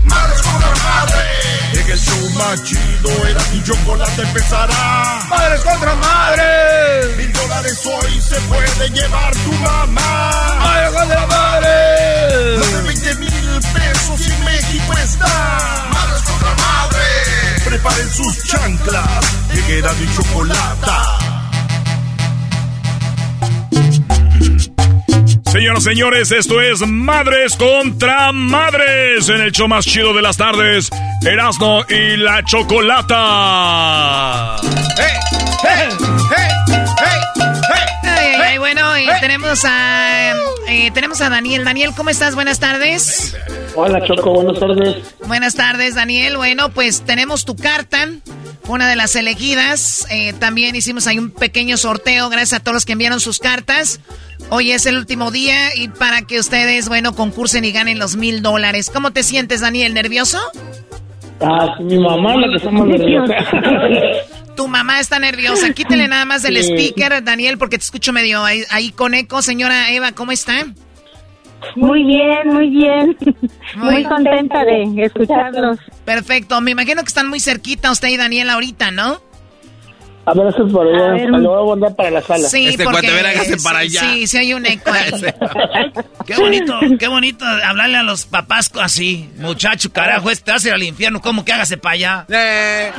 Madres 0.04 0.42
contra 0.42 0.70
madres. 0.84 1.86
En 1.86 1.92
el 1.92 2.00
show 2.00 2.30
más 2.38 2.64
chido 2.64 3.28
era 3.28 3.42
mi 3.52 3.64
chocolate 3.64 4.22
empezará. 4.22 5.20
Madres 5.30 5.62
contra 5.62 5.96
madres. 5.96 7.18
Mil 7.18 7.34
dólares 7.34 7.82
hoy 7.86 8.22
se 8.22 8.40
puede 8.42 8.90
llevar 8.90 9.34
tu 9.36 9.52
mamá. 9.54 10.58
Madres 10.60 10.92
contra 10.92 11.28
madres. 11.28 12.60
Más 12.60 12.74
de 12.74 12.82
20 12.82 13.16
mil 13.16 13.60
pesos 13.74 14.28
y 14.28 14.44
México 14.44 14.94
está. 14.94 15.90
Madres 15.92 16.22
contra 16.24 16.50
madres. 16.50 16.73
Preparen 17.66 18.10
sus 18.10 18.44
chanclas. 18.46 19.48
Que 19.68 19.78
era 19.80 19.94
mi 19.94 20.08
chocolate. 20.16 20.92
Señoras 25.54 25.84
y 25.84 25.90
señores, 25.90 26.32
esto 26.32 26.60
es 26.62 26.80
Madres 26.88 27.56
contra 27.56 28.32
Madres 28.32 29.30
en 29.30 29.40
el 29.40 29.52
show 29.52 29.68
más 29.68 29.86
chido 29.86 30.14
de 30.16 30.24
las 30.24 30.36
tardes, 30.36 30.90
Erasmo 31.24 31.86
y 31.88 32.18
la 32.18 32.44
Chocolata. 32.44 33.14
Ay, 38.54 38.60
bueno, 38.60 38.98
y 39.00 39.06
tenemos 39.20 39.66
a 39.66 40.34
eh, 40.68 40.92
tenemos 40.94 41.22
a 41.22 41.30
Daniel. 41.30 41.66
Daniel, 41.66 41.92
¿cómo 41.98 42.12
estás? 42.12 42.36
Buenas 42.36 42.60
tardes. 42.60 43.36
Hola 43.76 44.06
Choco, 44.06 44.32
buenas 44.32 44.60
tardes. 44.60 44.98
Buenas 45.26 45.56
tardes, 45.56 45.96
Daniel. 45.96 46.38
Bueno, 46.38 46.70
pues 46.70 47.02
tenemos 47.02 47.46
tu 47.46 47.56
carta, 47.56 48.10
una 48.68 48.88
de 48.88 48.96
las 48.96 49.16
elegidas. 49.16 50.06
Eh, 50.12 50.34
también 50.34 50.76
hicimos 50.76 51.08
ahí 51.08 51.18
un 51.18 51.32
pequeño 51.32 51.78
sorteo, 51.78 52.30
gracias 52.30 52.60
a 52.60 52.64
todos 52.64 52.76
los 52.76 52.86
que 52.86 52.92
enviaron 52.94 53.20
sus 53.20 53.40
cartas. 53.40 54.00
Hoy 54.50 54.72
es 54.72 54.86
el 54.86 54.98
último 54.98 55.32
día 55.32 55.76
y 55.76 55.88
para 55.88 56.22
que 56.22 56.38
ustedes, 56.38 56.90
bueno, 56.90 57.16
concursen 57.16 57.66
y 57.66 57.72
ganen 57.72 57.98
los 57.98 58.16
mil 58.18 58.44
dólares. 58.44 58.92
¿Cómo 58.94 59.12
te 59.12 59.24
sientes, 59.24 59.62
Daniel? 59.62 59.96
¿Nervioso? 59.96 60.38
Ah, 61.42 61.76
mi 61.80 61.98
mamá 61.98 62.36
la 62.38 62.50
que 62.50 62.58
está 62.58 62.70
más 62.70 62.86
nerviosa. 62.86 63.34
Tu 64.56 64.68
mamá 64.68 65.00
está 65.00 65.20
nerviosa. 65.20 65.74
Quítele 65.74 66.08
nada 66.08 66.26
más 66.26 66.44
del 66.44 66.62
Sí. 66.64 66.72
speaker, 66.72 67.24
Daniel, 67.24 67.58
porque 67.58 67.78
te 67.78 67.84
escucho 67.84 68.14
medio 68.14 68.44
ahí, 68.44 68.64
ahí 68.70 68.92
con 68.92 69.14
eco. 69.14 69.42
Señora 69.42 69.92
Eva, 69.92 70.12
¿cómo 70.12 70.32
está? 70.32 70.66
Muy 71.76 72.04
bien, 72.04 72.48
muy 72.54 72.70
bien. 72.70 73.18
Muy 73.76 74.04
contenta 74.04 74.64
de 74.66 74.84
escucharlos. 75.06 75.78
Perfecto. 76.06 76.60
Me 76.62 76.72
imagino 76.72 77.02
que 77.02 77.08
están 77.08 77.30
muy 77.30 77.40
cerquita 77.40 77.92
usted 77.92 78.10
y 78.10 78.18
Daniel 78.18 78.50
ahorita, 78.50 78.92
¿no? 78.92 79.22
A 80.26 80.34
ver, 80.34 80.48
eso 80.48 80.66
es 80.66 80.74
para 80.74 80.90
allá. 80.90 81.06
A 81.06 81.14
ver. 81.16 81.30
Lo 81.30 81.50
voy 81.50 81.64
a 81.64 81.70
mandar 81.72 81.96
para 81.98 82.12
la 82.12 82.22
sala. 82.22 82.48
Sí, 82.48 82.68
Este 82.68 82.84
porque... 82.86 83.08
cuate, 83.08 83.14
ven, 83.14 83.26
hágase 83.26 83.58
para 83.58 83.80
sí, 83.82 83.86
allá. 83.98 84.02
Sí, 84.14 84.28
sí 84.28 84.38
hay 84.38 84.54
un 84.54 84.66
eco 84.66 84.92
ahí. 84.92 85.12
Qué 86.26 86.36
bonito, 86.38 86.80
qué 86.98 87.08
bonito 87.10 87.46
hablarle 87.46 87.98
a 87.98 88.04
los 88.04 88.26
papás 88.26 88.72
así. 88.82 89.30
Muchacho, 89.38 89.92
carajo, 89.92 90.30
este 90.32 90.46
te 90.46 90.52
vas 90.54 90.64
a 90.64 90.68
ir 90.70 90.74
al 90.76 90.84
infierno. 90.84 91.20
¿Cómo 91.22 91.44
que 91.44 91.52
hágase 91.52 91.76
para 91.78 91.94
allá? 91.94 92.26
Eh, 92.30 92.92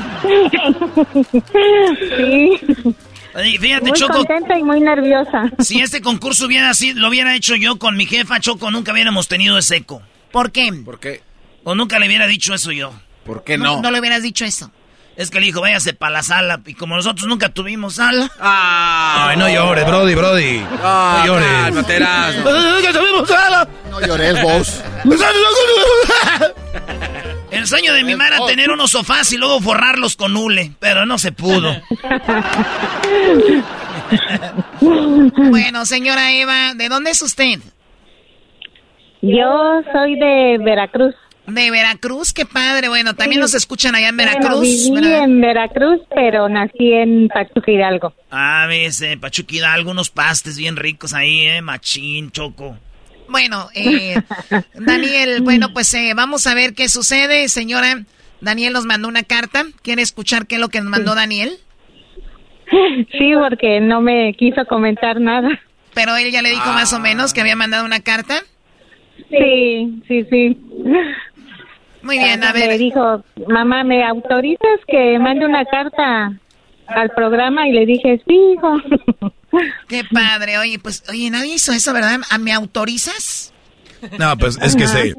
Sí. 2.13 3.59
Fíjate, 3.59 3.89
Muy 3.89 3.93
Choco, 3.99 4.15
contenta 4.19 4.57
y 4.59 4.63
muy 4.63 4.81
nerviosa. 4.81 5.51
si 5.59 5.81
este 5.81 6.01
concurso 6.01 6.47
hubiera 6.47 6.71
así, 6.71 6.93
lo 6.95 7.09
hubiera 7.09 7.35
hecho 7.35 7.57
yo 7.57 7.79
con 7.79 7.97
mi 7.97 8.07
jefa, 8.07 8.39
Choco, 8.39 8.71
nunca 8.71 8.93
hubiéramos 8.93 9.27
tenido 9.27 9.59
ese 9.59 9.77
eco. 9.77 10.03
¿Por 10.31 10.53
qué? 10.53 10.71
¿Por 10.85 11.01
qué? 11.01 11.21
O 11.65 11.75
nunca 11.75 11.99
le 11.99 12.07
hubiera 12.07 12.27
dicho 12.29 12.55
eso 12.55 12.71
yo. 12.71 12.93
¿Por 13.25 13.43
qué 13.43 13.59
No, 13.59 13.77
no? 13.77 13.83
no 13.83 13.91
le 13.91 13.99
hubieras 14.01 14.23
dicho 14.23 14.45
eso. 14.45 14.71
Es 15.17 15.31
que 15.31 15.39
le 15.41 15.47
dijo, 15.47 15.61
váyase 15.61 15.93
para 15.95 16.13
la 16.15 16.23
sala. 16.25 16.61
Y 16.67 16.75
como 16.75 16.97
nosotros 16.97 17.27
nunca 17.29 17.49
tuvimos 17.49 17.95
sala. 17.97 18.29
Ah, 18.41 19.29
Ay, 19.31 19.37
no 19.37 19.49
llores, 19.49 19.87
Brody, 19.87 20.15
Brody. 20.15 20.65
Ah, 20.83 21.19
No 21.21 21.27
llores. 21.35 21.49
cálmate. 21.49 21.99
¡Ya 22.01 22.93
tuvimos 22.93 23.29
sala! 23.29 23.69
No 23.91 24.01
llores 24.01 24.43
vos. 24.43 24.83
El 27.53 27.67
sueño 27.69 27.93
de 27.95 28.03
mi 28.03 28.17
madre 28.17 28.37
era 28.37 28.47
tener 28.47 28.71
unos 28.73 28.91
sofás 28.91 29.33
y 29.33 29.37
luego 29.37 29.61
forrarlos 29.61 30.17
con 30.17 30.37
hule, 30.37 30.73
pero 30.81 31.07
no 31.07 31.19
se 31.19 31.31
pudo. 31.33 31.73
Bueno, 34.81 35.87
señora 35.87 36.33
Eva, 36.33 36.75
¿de 36.75 36.89
dónde 36.89 37.11
es 37.11 37.23
usted? 37.23 37.59
Yo 39.23 39.81
soy 39.93 40.19
de 40.19 40.59
Veracruz. 40.63 41.15
De 41.47 41.71
Veracruz, 41.71 42.33
qué 42.33 42.47
padre. 42.47 42.89
Bueno, 42.89 43.15
también 43.15 43.39
Sí. 43.41 43.43
nos 43.43 43.55
escuchan 43.55 43.95
allá 43.95 44.09
en 44.09 44.17
Bueno, 44.17 44.33
Veracruz. 44.33 44.61
viví 44.63 44.91
¿verdad? 44.95 45.25
en 45.25 45.41
Veracruz, 45.43 46.01
pero 46.15 46.49
nací 46.49 46.93
en 46.93 47.29
Pachuca 47.29 47.71
Hidalgo. 47.71 48.15
Ah, 48.31 48.65
ves, 48.69 49.01
eh, 49.03 49.19
Pachuquida, 49.21 49.73
algunos 49.75 50.09
pastes 50.11 50.57
bien 50.57 50.77
ricos 50.77 51.13
ahí, 51.13 51.47
eh, 51.47 51.61
machín, 51.61 52.31
choco. 52.31 52.79
Bueno, 53.29 53.69
eh, 53.75 54.15
Daniel, 54.75 55.43
bueno, 55.43 55.69
pues 55.73 55.93
eh, 55.95 56.13
vamos 56.17 56.47
a 56.47 56.55
ver 56.55 56.75
qué 56.75 56.89
sucede. 56.89 57.49
Señora, 57.49 58.05
Daniel 58.41 58.73
nos 58.73 58.87
mandó 58.87 59.09
una 59.09 59.23
carta. 59.23 59.65
¿Quiere 59.83 60.01
escuchar 60.03 60.47
qué 60.47 60.55
es 60.57 60.61
lo 60.61 60.69
que 60.71 60.81
nos 60.81 60.89
mandó 60.91 61.15
Daniel? 61.15 61.51
Sí, 63.19 63.33
porque 63.39 63.79
no 63.81 64.01
me 64.01 64.33
quiso 64.39 64.65
comentar 64.67 65.21
nada. 65.21 65.49
Pero 65.93 66.17
él 66.17 66.33
ya 66.33 66.41
le 66.41 66.49
dijo 66.49 66.73
más 66.73 66.93
o 66.95 66.99
menos 66.99 67.35
que 67.35 67.43
había 67.43 67.55
mandado 67.57 67.85
una 67.85 68.01
carta. 68.01 68.41
Sí, 69.31 70.03
sí, 70.09 70.25
sí. 70.31 70.59
Muy 72.05 72.19
bien, 72.19 72.45
a 72.45 72.53
Me 72.53 72.67
ver. 72.69 72.79
dijo, 72.79 73.25
mamá, 73.49 73.83
¿me 73.83 74.05
autorizas 74.05 74.79
que 74.87 75.19
mande 75.19 75.45
una 75.47 75.65
carta 75.65 76.33
al 76.87 77.11
programa? 77.17 77.67
Y 77.69 77.73
le 77.73 77.87
dije, 77.87 78.21
sí, 78.27 78.37
hijo. 78.55 78.77
Qué 79.89 80.03
padre. 80.13 80.59
Oye, 80.59 80.79
pues, 80.79 81.03
oye, 81.09 81.31
nadie 81.31 81.55
hizo 81.55 81.73
eso, 81.73 81.93
¿verdad? 81.93 82.21
¿A- 82.31 82.39
¿Me 82.39 82.53
autorizas? 82.53 83.53
No, 84.19 84.37
pues 84.37 84.59
es 84.61 84.77
que 84.77 84.85
este, 84.85 85.15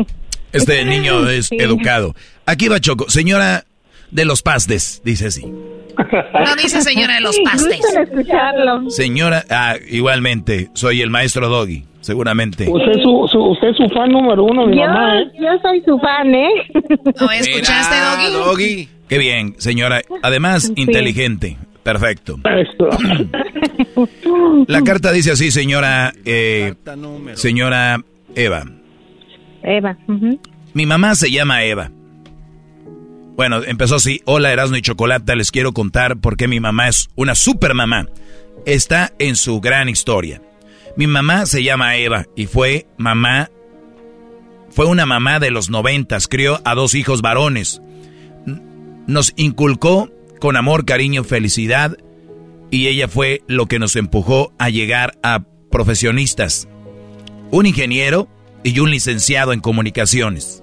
este 0.52 0.84
niño 0.84 1.28
es 1.28 1.46
Sí. 1.48 1.56
educado. 1.58 2.14
Aquí 2.46 2.68
va 2.68 2.80
Choco. 2.80 3.10
Señora 3.10 3.64
de 4.10 4.24
los 4.24 4.42
pastes, 4.42 5.02
dice 5.04 5.26
así. 5.26 5.44
No 5.46 6.56
dice 6.62 6.80
señora 6.82 7.14
de 7.16 7.20
los 7.20 7.34
Sí, 7.36 7.42
pastes. 7.44 7.80
en 7.94 8.02
escucharlo. 8.02 8.88
Señora, 8.90 9.44
ah, 9.50 9.74
igualmente, 9.88 10.70
soy 10.74 11.02
el 11.02 11.10
maestro 11.10 11.48
Doggy. 11.48 11.84
Seguramente. 12.10 12.68
Usted 12.68 12.90
es 12.90 13.02
su, 13.04 13.10
usted 13.12 13.68
es 13.68 13.76
su 13.76 13.88
fan 13.90 14.10
número 14.10 14.42
uno, 14.42 14.66
mi 14.66 14.78
yo, 14.78 14.82
mamá, 14.82 15.20
¿eh? 15.20 15.30
Yo 15.38 15.48
soy 15.62 15.80
su 15.82 15.96
fan, 16.00 16.34
¿eh? 16.34 16.48
¿No 17.20 17.30
escuchaste, 17.30 18.32
Doggy? 18.32 18.88
Qué 19.08 19.16
bien, 19.16 19.54
señora. 19.58 20.02
Además, 20.20 20.72
inteligente. 20.74 21.56
Perfecto. 21.84 22.40
La 24.66 24.82
carta 24.82 25.12
dice 25.12 25.30
así, 25.30 25.52
señora, 25.52 26.12
eh, 26.24 26.74
señora 27.34 28.02
Eva. 28.34 28.64
Eva. 29.62 29.96
Mi 30.74 30.86
mamá 30.86 31.14
se 31.14 31.30
llama 31.30 31.62
Eva. 31.62 31.92
Bueno, 33.36 33.62
empezó 33.62 33.94
así. 33.94 34.20
Hola, 34.24 34.52
Erasmo 34.52 34.76
y 34.76 34.82
Chocolata. 34.82 35.36
Les 35.36 35.52
quiero 35.52 35.70
contar 35.72 36.18
por 36.18 36.36
qué 36.36 36.48
mi 36.48 36.58
mamá 36.58 36.88
es 36.88 37.08
una 37.14 37.36
super 37.36 37.74
mamá. 37.74 38.06
Está 38.66 39.12
en 39.20 39.36
su 39.36 39.60
gran 39.60 39.88
historia. 39.88 40.42
Mi 41.00 41.06
mamá 41.06 41.46
se 41.46 41.62
llama 41.62 41.96
Eva 41.96 42.26
y 42.36 42.44
fue 42.44 42.86
mamá. 42.98 43.48
Fue 44.68 44.84
una 44.84 45.06
mamá 45.06 45.40
de 45.40 45.50
los 45.50 45.70
noventas. 45.70 46.28
Crió 46.28 46.60
a 46.66 46.74
dos 46.74 46.94
hijos 46.94 47.22
varones. 47.22 47.80
Nos 49.06 49.32
inculcó 49.36 50.10
con 50.40 50.58
amor, 50.58 50.84
cariño, 50.84 51.24
felicidad. 51.24 51.96
Y 52.70 52.88
ella 52.88 53.08
fue 53.08 53.40
lo 53.46 53.64
que 53.64 53.78
nos 53.78 53.96
empujó 53.96 54.52
a 54.58 54.68
llegar 54.68 55.18
a 55.22 55.42
profesionistas. 55.70 56.68
Un 57.50 57.64
ingeniero 57.64 58.28
y 58.62 58.78
un 58.80 58.90
licenciado 58.90 59.54
en 59.54 59.60
comunicaciones. 59.60 60.62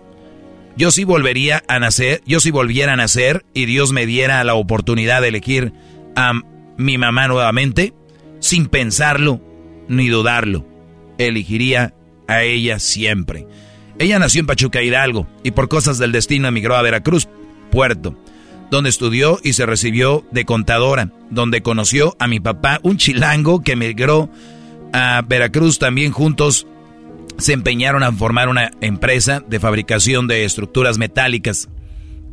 Yo 0.78 0.92
sí 0.92 1.04
volvería 1.04 1.64
a 1.68 1.80
nacer, 1.80 2.22
yo 2.28 2.42
sí 2.42 2.52
volviera 2.52 2.94
a 2.94 2.98
nacer 2.98 3.44
y 3.56 3.66
Dios 3.66 3.92
me 3.92 4.06
diera 4.06 4.44
la 4.44 4.54
oportunidad 4.54 5.24
de 5.24 5.30
elegir 5.30 5.74
a 6.16 6.34
mi 6.78 7.00
mamá 7.00 7.28
nuevamente, 7.28 7.96
sin 8.40 8.68
pensarlo 8.68 9.47
ni 9.88 10.10
dudarlo, 10.10 10.66
elegiría 11.18 11.94
a 12.28 12.44
ella 12.44 12.80
siempre. 12.80 13.48
Ella 14.00 14.20
nació 14.20 14.42
en 14.42 14.48
Pachuca 14.48 14.82
Hidalgo 14.82 15.28
y 15.44 15.52
por 15.52 15.70
cosas 15.70 15.98
del 15.98 16.12
destino 16.12 16.48
emigró 16.48 16.76
a 16.76 16.82
Veracruz, 16.82 17.28
Puerto, 17.72 18.16
donde 18.70 18.90
estudió 18.90 19.40
y 19.44 19.54
se 19.54 19.66
recibió 19.66 20.26
de 20.32 20.46
contadora, 20.46 21.12
donde 21.30 21.62
conoció 21.62 22.16
a 22.20 22.28
mi 22.28 22.40
papá, 22.40 22.80
un 22.84 22.98
chilango 22.98 23.62
que 23.62 23.74
emigró 23.74 24.30
a 24.94 25.22
Veracruz 25.28 25.80
también 25.80 26.12
juntos 26.12 26.68
se 27.38 27.54
empeñaron 27.54 28.04
a 28.04 28.12
formar 28.12 28.50
una 28.50 28.72
empresa 28.82 29.44
de 29.48 29.60
fabricación 29.60 30.28
de 30.28 30.44
estructuras 30.44 30.98
metálicas. 30.98 31.70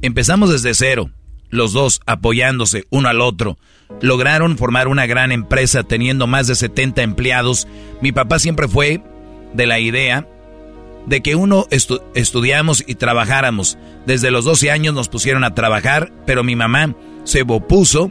Empezamos 0.03 0.51
desde 0.51 0.75
cero, 0.75 1.11
los 1.51 1.73
dos 1.73 2.01
apoyándose 2.07 2.87
uno 2.91 3.09
al 3.09 3.21
otro. 3.21 3.59
Lograron 4.01 4.59
formar 4.59 4.89
una 4.89 5.07
gran 5.07 5.33
empresa 5.33 5.83
teniendo 5.83 6.27
más 6.27 6.47
de 6.47 6.55
70 6.55 7.03
empleados. 7.03 7.67
Mi 8.01 8.13
papá 8.13 8.39
siempre 8.39 8.69
fue 8.69 9.03
de 9.55 9.67
la 9.67 9.79
idea 9.79 10.27
de 11.07 11.21
que 11.21 11.35
uno 11.35 11.67
estudiamos 11.71 12.85
y 12.87 12.95
trabajáramos. 12.95 13.79
Desde 14.07 14.31
los 14.31 14.45
12 14.45 14.71
años 14.71 14.95
nos 14.95 15.09
pusieron 15.09 15.45
a 15.45 15.55
trabajar, 15.55 16.13
pero 16.27 16.45
mi 16.45 16.57
mamá 16.57 16.95
se 17.25 17.43
opuso 17.43 18.11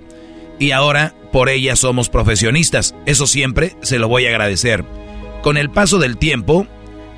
y 0.60 0.72
ahora 0.72 1.14
por 1.32 1.50
ella 1.50 1.76
somos 1.76 2.10
profesionistas. 2.10 2.96
Eso 3.06 3.28
siempre 3.28 3.76
se 3.82 4.00
lo 4.00 4.08
voy 4.08 4.26
a 4.26 4.30
agradecer. 4.30 4.86
Con 5.42 5.58
el 5.58 5.70
paso 5.70 6.00
del 6.00 6.18
tiempo, 6.18 6.68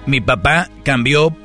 mi 0.05 0.21
papá 0.21 0.69
cambió 0.83 1.35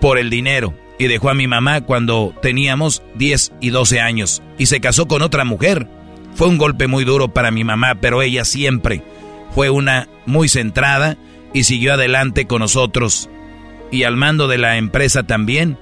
por 0.00 0.18
el 0.18 0.30
dinero 0.30 0.74
y 0.98 1.06
dejó 1.06 1.30
a 1.30 1.34
mi 1.34 1.46
mamá 1.46 1.80
cuando 1.82 2.34
teníamos 2.42 3.02
10 3.14 3.52
y 3.60 3.70
12 3.70 4.00
años 4.00 4.42
y 4.58 4.66
se 4.66 4.80
casó 4.80 5.06
con 5.06 5.22
otra 5.22 5.44
mujer. 5.44 5.88
Fue 6.34 6.48
un 6.48 6.58
golpe 6.58 6.86
muy 6.86 7.04
duro 7.04 7.28
para 7.28 7.50
mi 7.50 7.64
mamá, 7.64 7.96
pero 7.96 8.22
ella 8.22 8.44
siempre 8.44 9.02
fue 9.54 9.70
una 9.70 10.08
muy 10.26 10.48
centrada 10.48 11.16
y 11.52 11.64
siguió 11.64 11.94
adelante 11.94 12.46
con 12.46 12.60
nosotros 12.60 13.28
y 13.90 14.04
al 14.04 14.16
mando 14.16 14.48
de 14.48 14.58
la 14.58 14.78
empresa 14.78 15.22
también. 15.24 15.78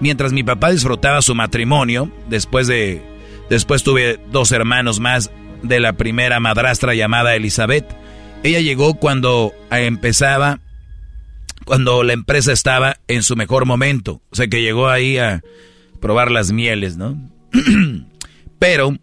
Mientras 0.00 0.32
mi 0.32 0.42
papá 0.42 0.70
disfrutaba 0.70 1.22
su 1.22 1.34
matrimonio, 1.34 2.10
después 2.28 2.66
de 2.66 3.02
después 3.48 3.84
tuve 3.84 4.18
dos 4.30 4.50
hermanos 4.50 4.98
más 4.98 5.30
de 5.62 5.78
la 5.78 5.92
primera 5.92 6.40
madrastra 6.40 6.94
llamada 6.94 7.36
Elizabeth. 7.36 7.86
Ella 8.42 8.60
llegó 8.60 8.94
cuando 8.94 9.52
empezaba 9.70 10.58
cuando 11.64 12.02
la 12.02 12.12
empresa 12.12 12.52
estaba 12.52 12.96
en 13.08 13.22
su 13.22 13.36
mejor 13.36 13.66
momento. 13.66 14.20
O 14.30 14.36
sea 14.36 14.48
que 14.48 14.62
llegó 14.62 14.88
ahí 14.88 15.18
a 15.18 15.42
probar 16.00 16.30
las 16.30 16.52
mieles, 16.52 16.96
¿no? 16.96 17.16
Pero, 18.58 18.96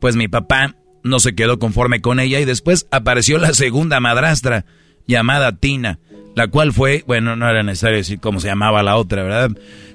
pues 0.00 0.16
mi 0.16 0.28
papá 0.28 0.74
no 1.02 1.20
se 1.20 1.34
quedó 1.34 1.58
conforme 1.58 2.00
con 2.00 2.20
ella 2.20 2.40
y 2.40 2.44
después 2.44 2.86
apareció 2.90 3.38
la 3.38 3.54
segunda 3.54 4.00
madrastra 4.00 4.64
llamada 5.06 5.56
Tina, 5.56 5.98
la 6.34 6.48
cual 6.48 6.72
fue, 6.72 7.04
bueno, 7.06 7.36
no 7.36 7.48
era 7.48 7.62
necesario 7.62 7.98
decir 7.98 8.20
cómo 8.20 8.40
se 8.40 8.48
llamaba 8.48 8.82
la 8.82 8.96
otra, 8.96 9.22
¿verdad? 9.22 9.50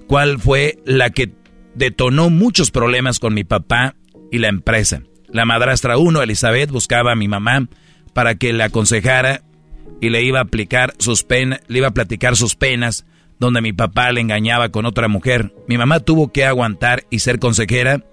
¿Cuál 0.07 0.39
fue 0.39 0.79
la 0.85 1.09
que 1.09 1.33
detonó 1.73 2.29
muchos 2.29 2.71
problemas 2.71 3.19
con 3.19 3.33
mi 3.33 3.43
papá 3.43 3.95
y 4.31 4.39
la 4.39 4.47
empresa? 4.47 5.01
La 5.27 5.45
madrastra 5.45 5.97
1, 5.97 6.21
Elizabeth, 6.21 6.69
buscaba 6.71 7.11
a 7.11 7.15
mi 7.15 7.27
mamá 7.27 7.67
para 8.13 8.35
que 8.35 8.53
le 8.53 8.63
aconsejara 8.63 9.41
y 10.01 10.09
le 10.09 10.23
iba 10.23 10.39
a 10.39 10.43
aplicar 10.43 10.93
sus 10.99 11.23
penas, 11.23 11.61
le 11.67 11.79
iba 11.79 11.87
a 11.87 11.93
platicar 11.93 12.35
sus 12.35 12.55
penas, 12.55 13.05
donde 13.39 13.61
mi 13.61 13.73
papá 13.73 14.11
le 14.11 14.21
engañaba 14.21 14.69
con 14.69 14.85
otra 14.85 15.07
mujer. 15.07 15.53
Mi 15.67 15.77
mamá 15.77 15.99
tuvo 15.99 16.31
que 16.31 16.45
aguantar 16.45 17.03
y 17.09 17.19
ser 17.19 17.39
consejera 17.39 18.05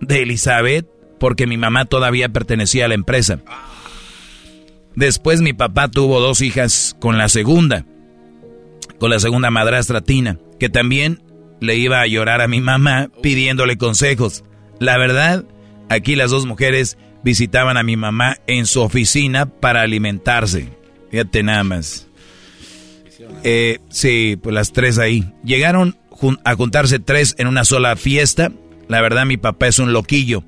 de 0.00 0.22
Elizabeth 0.22 0.86
porque 1.18 1.46
mi 1.46 1.56
mamá 1.56 1.84
todavía 1.84 2.28
pertenecía 2.28 2.84
a 2.84 2.88
la 2.88 2.94
empresa. 2.94 3.40
Después 4.94 5.40
mi 5.40 5.52
papá 5.52 5.88
tuvo 5.88 6.20
dos 6.20 6.40
hijas 6.40 6.96
con 7.00 7.18
la 7.18 7.28
segunda, 7.28 7.86
con 8.98 9.10
la 9.10 9.20
segunda 9.20 9.50
madrastra 9.50 10.00
Tina, 10.00 10.38
que 10.58 10.68
también 10.68 11.22
le 11.60 11.76
iba 11.76 12.00
a 12.00 12.06
llorar 12.06 12.40
a 12.40 12.48
mi 12.48 12.60
mamá 12.60 13.10
pidiéndole 13.22 13.78
consejos. 13.78 14.44
La 14.80 14.98
verdad, 14.98 15.44
aquí 15.88 16.16
las 16.16 16.30
dos 16.30 16.46
mujeres 16.46 16.98
visitaban 17.22 17.76
a 17.76 17.82
mi 17.82 17.96
mamá 17.96 18.38
en 18.46 18.66
su 18.66 18.80
oficina 18.80 19.46
para 19.46 19.82
alimentarse. 19.82 20.68
Fíjate 21.10 21.42
nada 21.42 21.64
más. 21.64 22.06
Eh, 23.44 23.78
sí, 23.90 24.38
pues 24.42 24.54
las 24.54 24.72
tres 24.72 24.98
ahí. 24.98 25.32
Llegaron 25.44 25.96
a 26.44 26.54
juntarse 26.54 26.98
tres 26.98 27.34
en 27.38 27.46
una 27.46 27.64
sola 27.64 27.96
fiesta. 27.96 28.52
La 28.88 29.00
verdad, 29.00 29.26
mi 29.26 29.36
papá 29.36 29.68
es 29.68 29.78
un 29.78 29.92
loquillo. 29.92 30.42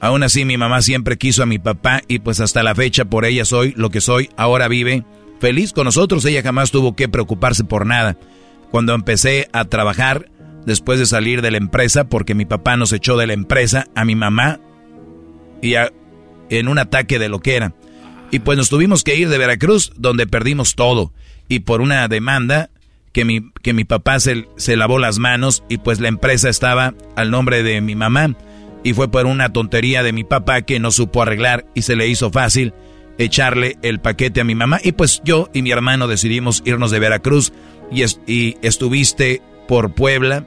Aún 0.00 0.22
así, 0.22 0.44
mi 0.44 0.56
mamá 0.56 0.80
siempre 0.80 1.18
quiso 1.18 1.42
a 1.42 1.46
mi 1.46 1.58
papá 1.58 2.00
y 2.08 2.20
pues 2.20 2.40
hasta 2.40 2.62
la 2.62 2.74
fecha 2.74 3.04
por 3.04 3.26
ella 3.26 3.44
soy 3.44 3.74
lo 3.76 3.90
que 3.90 4.00
soy. 4.00 4.30
Ahora 4.36 4.66
vive 4.66 5.04
feliz 5.40 5.72
con 5.72 5.84
nosotros. 5.84 6.24
Ella 6.24 6.42
jamás 6.42 6.70
tuvo 6.70 6.96
que 6.96 7.08
preocuparse 7.08 7.64
por 7.64 7.86
nada. 7.86 8.16
Cuando 8.70 8.94
empecé 8.94 9.48
a 9.52 9.66
trabajar, 9.66 10.30
después 10.64 10.98
de 10.98 11.06
salir 11.06 11.42
de 11.42 11.50
la 11.50 11.58
empresa, 11.58 12.08
porque 12.08 12.34
mi 12.34 12.44
papá 12.44 12.76
nos 12.76 12.92
echó 12.92 13.16
de 13.16 13.26
la 13.26 13.32
empresa 13.32 13.86
a 13.94 14.04
mi 14.04 14.14
mamá 14.14 14.60
y 15.62 15.74
en 16.48 16.68
un 16.68 16.78
ataque 16.78 17.18
de 17.18 17.28
lo 17.28 17.40
que 17.40 17.56
era. 17.56 17.74
Y 18.30 18.38
pues 18.40 18.56
nos 18.56 18.68
tuvimos 18.68 19.02
que 19.02 19.16
ir 19.16 19.28
de 19.28 19.38
Veracruz, 19.38 19.92
donde 19.96 20.26
perdimos 20.26 20.76
todo. 20.76 21.12
Y 21.48 21.60
por 21.60 21.80
una 21.80 22.06
demanda 22.08 22.70
que 23.12 23.24
mi, 23.24 23.50
que 23.62 23.72
mi 23.72 23.84
papá 23.84 24.18
se 24.20 24.76
lavó 24.76 24.98
las 24.98 25.18
manos 25.18 25.64
y 25.68 25.78
pues 25.78 26.00
la 26.00 26.08
empresa 26.08 26.48
estaba 26.48 26.94
al 27.16 27.30
nombre 27.30 27.62
de 27.62 27.80
mi 27.80 27.96
mamá. 27.96 28.36
Y 28.82 28.94
fue 28.94 29.10
por 29.10 29.26
una 29.26 29.52
tontería 29.52 30.02
de 30.02 30.12
mi 30.12 30.24
papá 30.24 30.62
que 30.62 30.80
no 30.80 30.90
supo 30.90 31.22
arreglar 31.22 31.66
y 31.74 31.82
se 31.82 31.96
le 31.96 32.08
hizo 32.08 32.30
fácil 32.30 32.72
echarle 33.18 33.76
el 33.82 34.00
paquete 34.00 34.40
a 34.40 34.44
mi 34.44 34.54
mamá. 34.54 34.80
Y 34.82 34.92
pues 34.92 35.20
yo 35.24 35.48
y 35.52 35.62
mi 35.62 35.70
hermano 35.70 36.08
decidimos 36.08 36.62
irnos 36.64 36.90
de 36.90 36.98
Veracruz 36.98 37.52
y, 37.92 38.56
estuviste 38.62 39.42
por 39.68 39.94
Puebla. 39.94 40.44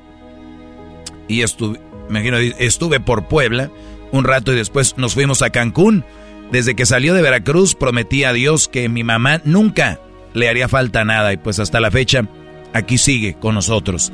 Y 1.28 1.42
estuve, 1.42 1.80
imagino, 2.10 2.38
estuve 2.38 3.00
por 3.00 3.28
Puebla 3.28 3.70
un 4.12 4.24
rato 4.24 4.54
y 4.54 4.56
después 4.56 4.96
nos 4.98 5.14
fuimos 5.14 5.42
a 5.42 5.50
Cancún. 5.50 6.04
Desde 6.52 6.76
que 6.76 6.86
salió 6.86 7.14
de 7.14 7.22
Veracruz 7.22 7.76
prometí 7.76 8.24
a 8.24 8.34
Dios 8.34 8.68
que 8.68 8.90
mi 8.90 9.04
mamá 9.04 9.42
nunca 9.44 10.00
le 10.34 10.50
haría 10.50 10.68
falta 10.68 11.04
nada 11.04 11.34
y 11.34 11.38
pues 11.38 11.60
hasta 11.60 11.80
la 11.80 11.92
fecha 11.92 12.28
aquí 12.74 12.98
sigue 12.98 13.36
con 13.36 13.56
nosotros. 13.56 14.12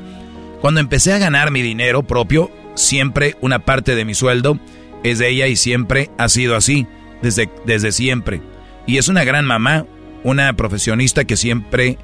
Cuando 0.62 0.80
empecé 0.80 1.14
a 1.14 1.18
ganar 1.18 1.52
mi 1.52 1.62
dinero 1.62 2.04
propio, 2.04 2.52
siempre 2.80 3.36
una 3.42 3.60
parte 3.66 3.96
de 3.96 4.06
mi 4.06 4.14
sueldo 4.14 4.60
es 5.04 5.20
de 5.20 5.30
ella 5.30 5.48
y 5.48 5.56
siempre 5.56 6.10
ha 6.18 6.30
sido 6.30 6.56
así, 6.56 6.88
desde, 7.22 7.50
desde 7.66 7.92
siempre. 7.92 8.42
Y 8.86 8.98
es 8.98 9.08
una 9.08 9.24
gran 9.24 9.46
mamá, 9.46 9.86
una 10.24 10.54
profesionista 10.54 11.26
que 11.26 11.38
siempre, 11.38 11.98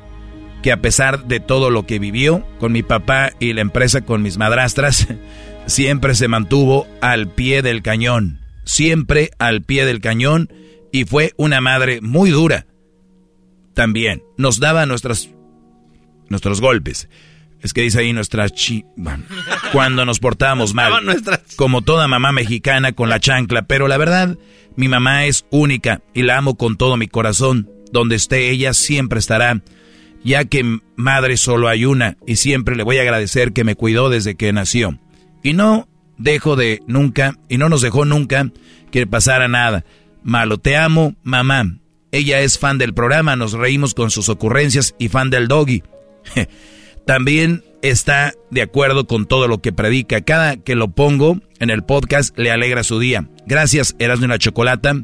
que 0.62 0.72
a 0.72 0.82
pesar 0.82 1.26
de 1.26 1.40
todo 1.40 1.70
lo 1.70 1.86
que 1.86 2.00
vivió 2.00 2.46
con 2.60 2.72
mi 2.72 2.84
papá 2.84 3.32
y 3.40 3.54
la 3.54 3.62
empresa 3.62 4.02
con 4.02 4.22
mis 4.22 4.38
madrastras, 4.38 5.08
siempre 5.66 6.16
se 6.16 6.28
mantuvo 6.28 6.88
al 7.02 7.28
pie 7.28 7.62
del 7.62 7.82
cañón 7.82 8.46
siempre 8.66 9.32
al 9.40 9.62
pie 9.62 9.86
del 9.86 10.02
cañón 10.02 10.52
y 10.92 11.06
fue 11.06 11.34
una 11.38 11.62
madre 11.62 12.02
muy 12.02 12.32
dura. 12.32 12.66
También 13.74 14.24
nos 14.38 14.60
daba 14.60 14.86
nuestras, 14.86 15.30
nuestros 16.30 16.60
golpes. 16.60 17.08
Es 17.66 17.74
que 17.74 17.82
dice 17.82 18.00
ahí 18.00 18.14
nuestra 18.14 18.48
chi... 18.48 18.86
cuando 19.72 20.06
nos 20.06 20.20
portábamos 20.20 20.76
mal. 20.76 20.94
Como 21.56 21.82
toda 21.82 22.08
mamá 22.08 22.32
mexicana 22.32 22.92
con 22.92 23.10
la 23.10 23.20
chancla. 23.20 23.64
Pero 23.64 23.88
la 23.88 23.98
verdad, 23.98 24.38
mi 24.76 24.88
mamá 24.88 25.26
es 25.26 25.48
única 25.50 26.04
y 26.14 26.22
la 26.22 26.38
amo 26.38 26.58
con 26.58 26.78
todo 26.78 26.96
mi 26.96 27.08
corazón. 27.08 27.68
donde 27.92 28.18
esté 28.18 28.52
ella 28.52 28.76
siempre 28.76 29.18
estará, 29.18 29.64
ya 30.24 30.46
que 30.46 30.80
madre 30.96 31.38
solo 31.38 31.68
hay 31.68 31.86
una 31.86 32.18
y 32.28 32.36
siempre 32.36 32.76
le 32.76 32.84
voy 32.84 33.00
a 33.00 33.02
agradecer 33.02 33.52
que 33.52 33.64
me 33.64 33.74
cuidó 33.74 34.12
desde 34.12 34.36
que 34.36 34.54
nació. 34.54 35.00
Y 35.42 35.54
no 35.54 35.88
dejo 36.20 36.56
de 36.56 36.82
nunca, 36.86 37.36
y 37.50 37.58
no 37.58 37.68
nos 37.68 37.82
dejó 37.82 38.06
nunca 38.06 38.52
que 38.92 39.08
pasara 39.08 39.48
nada. 39.48 39.86
Malo, 40.22 40.60
te 40.60 40.78
amo, 40.78 41.16
mamá. 41.24 41.80
Ella 42.12 42.42
es 42.42 42.60
fan 42.60 42.78
del 42.78 42.94
programa, 42.94 43.36
nos 43.36 43.54
reímos 43.54 43.96
con 43.96 44.12
sus 44.12 44.30
ocurrencias 44.30 44.94
y 45.00 45.10
fan 45.10 45.32
del 45.32 45.48
doggy. 45.48 45.82
También 47.06 47.64
está 47.82 48.34
de 48.50 48.62
acuerdo 48.62 49.06
con 49.06 49.26
todo 49.26 49.48
lo 49.48 49.60
que 49.60 49.72
predica. 49.72 50.22
Cada 50.22 50.58
que 50.58 50.76
lo 50.76 50.90
pongo 50.90 51.38
en 51.60 51.70
el 51.70 51.84
podcast 51.84 52.38
le 52.38 52.52
alegra 52.52 52.84
su 52.84 53.00
día. 53.00 53.28
Gracias, 53.46 53.96
Eras 54.00 54.20
de 54.20 54.26
una 54.26 54.40
Chocolata, 54.40 54.96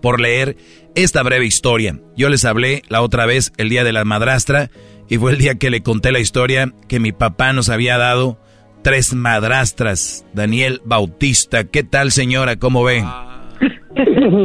por 0.00 0.20
leer 0.20 0.56
esta 0.94 1.22
breve 1.22 1.46
historia. 1.46 1.98
Yo 2.16 2.28
les 2.28 2.44
hablé 2.44 2.82
la 2.88 3.02
otra 3.02 3.26
vez, 3.26 3.52
el 3.56 3.68
día 3.68 3.84
de 3.84 3.92
la 3.92 4.04
madrastra, 4.04 4.70
y 5.08 5.18
fue 5.18 5.32
el 5.32 5.38
día 5.38 5.56
que 5.56 5.70
le 5.70 5.82
conté 5.82 6.12
la 6.12 6.20
historia 6.20 6.72
que 6.88 7.00
mi 7.00 7.12
papá 7.12 7.52
nos 7.52 7.68
había 7.68 7.98
dado 7.98 8.38
tres 8.82 9.14
madrastras. 9.14 10.24
Daniel 10.32 10.80
Bautista, 10.84 11.64
¿qué 11.64 11.82
tal 11.82 12.12
señora? 12.12 12.56
¿Cómo 12.56 12.84
ven? 12.84 13.06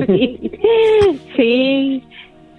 Sí, 0.08 0.52
sí, 1.36 2.04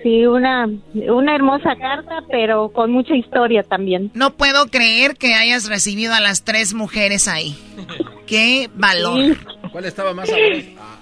una, 0.05 0.69
una 0.95 1.35
hermosa 1.35 1.77
carta, 1.77 2.23
pero 2.31 2.69
con 2.70 2.91
mucha 2.93 3.15
historia 3.16 3.62
también. 3.62 4.11
No 4.15 4.31
puedo 4.35 4.66
creer 4.69 5.16
que 5.16 5.35
hayas 5.35 5.69
recibido 5.69 6.15
a 6.15 6.20
las 6.20 6.45
tres 6.45 6.75
mujeres 6.75 7.29
ahí. 7.29 7.57
¡Qué 8.27 8.69
valor! 8.75 9.37
¿Cuál 9.73 9.85
estaba 9.85 10.15
más 10.15 10.29
sabrosa? 10.29 11.01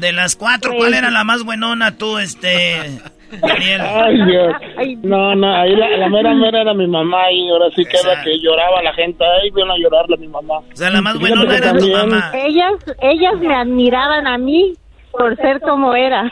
De 0.00 0.12
las 0.12 0.36
cuatro, 0.36 0.72
¿cuál 0.76 0.92
era 0.94 1.10
la 1.10 1.24
más 1.24 1.42
buenona 1.44 1.96
tú, 1.96 2.18
este, 2.18 2.76
Daniel? 3.40 3.80
Ay, 3.80 4.14
Dios. 4.26 4.54
No, 5.02 5.34
no, 5.34 5.56
ahí 5.56 5.74
la, 5.74 5.88
la 5.96 6.08
mera 6.10 6.34
mera 6.34 6.60
era 6.60 6.74
mi 6.74 6.86
mamá 6.86 7.30
y 7.32 7.48
ahora 7.48 7.66
sí 7.74 7.82
que 7.84 7.96
era 7.98 8.22
que 8.22 8.38
lloraba 8.40 8.82
la 8.82 8.92
gente. 8.92 9.24
Ahí 9.24 9.50
vino 9.50 9.72
a 9.72 9.78
llorarle 9.78 10.16
a 10.16 10.18
mi 10.18 10.28
mamá. 10.28 10.58
O 10.58 10.64
sea, 10.76 10.90
la 10.90 11.00
más 11.00 11.16
que 11.18 11.26
era 11.26 11.72
tu 11.72 11.78
también- 11.78 11.92
mamá. 11.92 12.30
Ellas, 12.34 12.72
ellas 13.00 13.34
me 13.40 13.54
admiraban 13.54 14.26
a 14.26 14.36
mí 14.36 14.74
por 15.12 15.34
ser 15.36 15.60
como 15.60 15.94
era. 15.94 16.30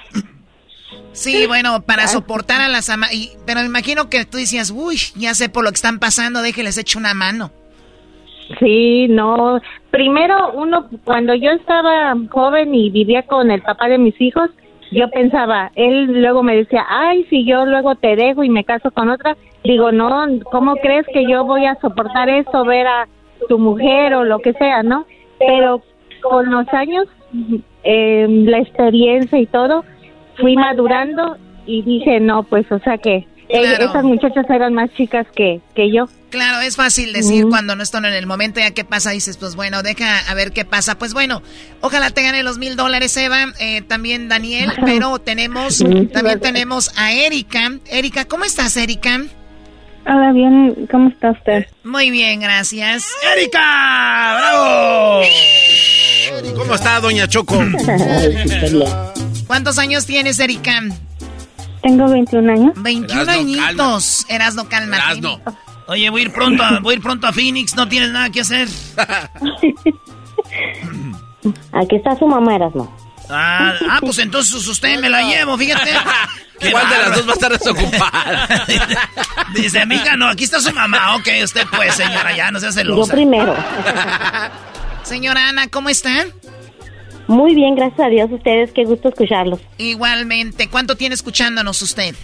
Sí, 1.12 1.44
bueno, 1.48 1.82
para 1.82 2.06
soportar 2.08 2.60
a 2.60 2.68
las 2.68 2.90
ama 2.90 3.06
y- 3.12 3.30
Pero 3.46 3.60
me 3.60 3.66
imagino 3.66 4.08
que 4.10 4.24
tú 4.24 4.38
decías, 4.38 4.70
uy, 4.70 4.96
ya 5.16 5.34
sé 5.34 5.48
por 5.48 5.64
lo 5.64 5.70
que 5.70 5.76
están 5.76 5.98
pasando, 5.98 6.42
déjeles 6.42 6.78
echo 6.78 6.98
una 6.98 7.14
mano. 7.14 7.50
Sí, 8.58 9.06
no. 9.08 9.60
Primero, 9.90 10.52
uno, 10.52 10.88
cuando 11.04 11.34
yo 11.34 11.50
estaba 11.50 12.14
joven 12.30 12.74
y 12.74 12.90
vivía 12.90 13.22
con 13.22 13.50
el 13.50 13.62
papá 13.62 13.88
de 13.88 13.98
mis 13.98 14.20
hijos, 14.20 14.50
yo 14.90 15.08
pensaba, 15.10 15.72
él 15.76 16.20
luego 16.20 16.42
me 16.42 16.56
decía, 16.56 16.84
ay, 16.88 17.24
si 17.30 17.44
yo 17.46 17.64
luego 17.64 17.94
te 17.96 18.16
dejo 18.16 18.44
y 18.44 18.50
me 18.50 18.64
caso 18.64 18.90
con 18.90 19.08
otra, 19.08 19.36
digo, 19.64 19.92
no, 19.92 20.26
¿cómo 20.52 20.76
crees 20.76 21.06
que 21.12 21.28
yo 21.28 21.44
voy 21.44 21.64
a 21.64 21.74
soportar 21.80 22.28
eso, 22.28 22.64
ver 22.64 22.86
a 22.86 23.08
tu 23.48 23.58
mujer 23.58 24.14
o 24.14 24.24
lo 24.24 24.38
que 24.40 24.52
sea, 24.52 24.82
no? 24.82 25.06
Pero 25.38 25.82
con 26.22 26.50
los 26.50 26.68
años, 26.68 27.06
eh, 27.82 28.26
la 28.28 28.58
experiencia 28.58 29.38
y 29.38 29.46
todo, 29.46 29.84
fui 30.40 30.56
madurando 30.56 31.36
y 31.66 31.82
dije, 31.82 32.20
no, 32.20 32.42
pues, 32.42 32.70
o 32.70 32.78
sea 32.80 32.98
que 32.98 33.26
eh, 33.48 33.60
Claro. 33.60 33.84
esas 33.90 34.04
muchachas 34.04 34.46
eran 34.48 34.72
más 34.74 34.90
chicas 34.94 35.26
que, 35.34 35.60
que 35.74 35.92
yo. 35.92 36.06
Claro, 36.30 36.60
es 36.62 36.76
fácil 36.76 37.12
decir 37.12 37.46
cuando 37.48 37.76
no 37.76 37.82
están 37.82 38.04
en 38.06 38.14
el 38.14 38.26
momento, 38.26 38.58
ya 38.58 38.72
qué 38.72 38.84
pasa, 38.84 39.10
dices, 39.10 39.36
pues 39.36 39.54
bueno, 39.54 39.82
deja 39.82 40.18
a 40.28 40.34
ver 40.34 40.50
qué 40.52 40.64
pasa. 40.64 40.98
Pues 40.98 41.14
bueno, 41.14 41.42
ojalá 41.80 42.10
te 42.10 42.22
gane 42.22 42.42
los 42.42 42.58
mil 42.58 42.74
dólares, 42.74 43.16
Eva, 43.16 43.46
eh, 43.60 43.82
también 43.82 44.28
Daniel, 44.28 44.72
pero 44.84 45.18
tenemos, 45.20 45.78
también 46.12 46.40
tenemos 46.40 46.90
a 46.98 47.12
Erika. 47.12 47.70
Erika, 47.90 48.24
¿cómo 48.24 48.44
estás, 48.44 48.76
Erika? 48.76 49.20
Hola, 50.06 50.32
bien, 50.32 50.86
¿cómo 50.90 51.08
está 51.10 51.30
usted? 51.30 51.66
Muy 51.84 52.10
bien, 52.10 52.40
gracias. 52.40 53.06
¡Erika! 53.36 54.36
¡Bravo! 54.38 55.22
¿Cómo 56.58 56.74
está, 56.74 57.00
doña 57.00 57.26
Choco? 57.28 57.54
¿Cuántos 59.46 59.78
años 59.78 60.06
tienes, 60.06 60.38
Erika? 60.38 60.82
Tengo 61.82 62.08
21 62.08 62.52
años. 62.52 62.72
21 62.76 63.22
Erasno, 63.22 63.40
añitos. 63.40 64.26
Erasno, 64.28 64.68
cálmate. 64.68 65.20
Oye, 65.86 66.08
voy 66.08 66.22
a 66.22 66.24
ir 66.24 66.32
pronto 66.32 66.62
a, 66.62 66.78
voy 66.80 66.94
a 66.94 66.96
ir 66.96 67.02
pronto 67.02 67.26
a 67.26 67.32
Phoenix, 67.32 67.74
no 67.76 67.86
tienes 67.88 68.10
nada 68.10 68.30
que 68.30 68.40
hacer. 68.40 68.68
Aquí 71.72 71.96
está 71.96 72.16
su 72.16 72.26
mamá, 72.26 72.56
Erasmo. 72.56 72.90
Ah, 73.28 73.74
ah, 73.90 73.98
pues 74.00 74.18
entonces 74.18 74.66
usted 74.66 74.98
me 75.00 75.08
la 75.08 75.22
llevo, 75.22 75.56
fíjate. 75.58 75.90
Qué 76.60 76.70
¿Cuál 76.70 76.88
de 76.88 76.98
las 76.98 77.16
dos 77.16 77.26
va 77.26 77.32
a 77.32 77.34
estar 77.34 77.52
desocupada? 77.52 78.48
Dice, 79.54 79.80
amiga, 79.80 80.16
no, 80.16 80.28
aquí 80.28 80.44
está 80.44 80.60
su 80.60 80.72
mamá. 80.72 81.16
Ok, 81.16 81.28
usted 81.42 81.66
pues, 81.74 81.94
señora, 81.96 82.34
ya 82.34 82.50
no 82.50 82.60
se 82.60 82.72
celosa. 82.72 83.10
Yo 83.10 83.12
primero. 83.12 83.54
Señora 85.02 85.48
Ana, 85.48 85.68
¿cómo 85.68 85.88
está? 85.88 86.26
Muy 87.26 87.54
bien, 87.54 87.74
gracias 87.74 88.00
a 88.00 88.08
Dios. 88.10 88.30
Ustedes, 88.30 88.72
qué 88.72 88.84
gusto 88.84 89.08
escucharlos. 89.08 89.60
Igualmente. 89.78 90.68
¿Cuánto 90.68 90.96
tiene 90.96 91.14
escuchándonos 91.14 91.80
usted? 91.82 92.14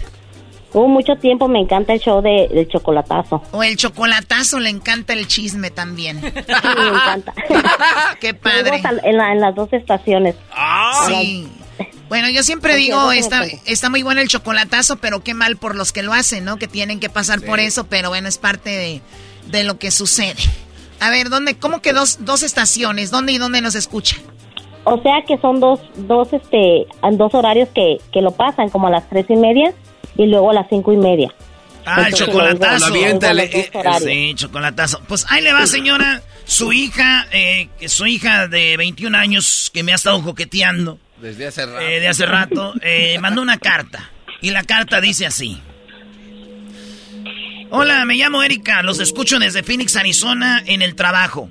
Hubo 0.73 0.87
mucho 0.87 1.15
tiempo, 1.17 1.47
me 1.49 1.59
encanta 1.59 1.91
el 1.93 1.99
show 1.99 2.21
de, 2.21 2.47
del 2.53 2.67
chocolatazo. 2.69 3.41
O 3.51 3.61
el 3.61 3.75
chocolatazo, 3.75 4.59
le 4.59 4.69
encanta 4.69 5.11
el 5.13 5.27
chisme 5.27 5.69
también. 5.69 6.21
Sí, 6.21 6.31
me 6.33 6.87
encanta. 6.87 7.33
Qué 8.21 8.33
padre. 8.33 8.81
En, 9.03 9.17
la- 9.17 9.31
en 9.33 9.41
las 9.41 9.53
dos 9.55 9.67
estaciones. 9.73 10.35
Sí. 11.07 11.47
Bueno, 12.07 12.29
yo 12.29 12.43
siempre 12.43 12.71
Porque 12.73 12.83
digo, 12.83 13.11
está, 13.11 13.43
está 13.65 13.89
muy 13.89 14.03
bueno 14.03 14.21
el 14.21 14.27
chocolatazo, 14.27 14.97
pero 14.97 15.23
qué 15.23 15.33
mal 15.33 15.57
por 15.57 15.75
los 15.75 15.91
que 15.91 16.03
lo 16.03 16.13
hacen, 16.13 16.45
¿no? 16.45 16.57
Que 16.57 16.67
tienen 16.67 16.99
que 16.99 17.09
pasar 17.09 17.41
por 17.41 17.59
eso, 17.59 17.87
pero 17.87 18.09
bueno, 18.09 18.27
es 18.29 18.37
parte 18.37 18.69
de, 18.69 19.01
de 19.47 19.63
lo 19.63 19.79
que 19.79 19.91
sucede. 19.91 20.35
A 20.99 21.09
ver, 21.09 21.29
¿dónde, 21.29 21.55
cómo 21.57 21.81
que 21.81 21.93
dos, 21.93 22.19
dos 22.25 22.43
estaciones? 22.43 23.11
¿Dónde 23.11 23.31
y 23.33 23.37
dónde 23.37 23.61
nos 23.61 23.75
escucha? 23.75 24.17
O 24.83 25.01
sea 25.01 25.23
que 25.27 25.37
son 25.37 25.59
dos, 25.59 25.79
dos, 25.95 26.33
este, 26.33 26.87
dos 27.13 27.33
horarios 27.35 27.69
que, 27.69 27.97
que 28.11 28.21
lo 28.21 28.31
pasan, 28.31 28.69
como 28.69 28.87
a 28.87 28.89
las 28.91 29.07
tres 29.09 29.25
y 29.29 29.35
media 29.35 29.73
y 30.17 30.25
luego 30.25 30.49
a 30.51 30.53
las 30.53 30.67
cinco 30.69 30.91
y 30.91 30.97
media. 30.97 31.33
Ah, 31.85 32.01
el 32.01 32.05
Entonces, 32.05 32.27
chocolatazo. 32.27 32.89
lo 32.89 32.93
dos 32.95 33.69
horarios. 33.73 34.03
Sí, 34.03 34.33
chocolatazo. 34.35 35.01
Pues 35.07 35.25
ahí 35.29 35.41
le 35.41 35.53
va, 35.53 35.65
señora. 35.67 36.21
Su 36.45 36.73
hija, 36.73 37.27
eh, 37.31 37.69
que 37.79 37.87
su 37.89 38.05
hija 38.07 38.47
de 38.47 38.75
21 38.77 39.17
años 39.17 39.71
que 39.73 39.83
me 39.83 39.93
ha 39.93 39.95
estado 39.95 40.21
coqueteando 40.21 40.97
Desde 41.21 41.47
hace 41.47 41.65
rato. 41.65 41.79
eh, 41.79 41.99
de 41.99 42.07
hace 42.07 42.25
rato, 42.25 42.73
eh, 42.81 43.17
mandó 43.21 43.41
una 43.41 43.57
carta. 43.57 44.09
Y 44.41 44.49
la 44.49 44.63
carta 44.63 44.99
dice 44.99 45.25
así. 45.25 45.61
Hola, 47.69 48.03
me 48.05 48.15
llamo 48.15 48.43
Erika, 48.43 48.81
los 48.83 48.99
escucho 48.99 49.39
desde 49.39 49.63
Phoenix, 49.63 49.95
Arizona, 49.95 50.61
en 50.65 50.81
el 50.81 50.95
trabajo. 50.95 51.49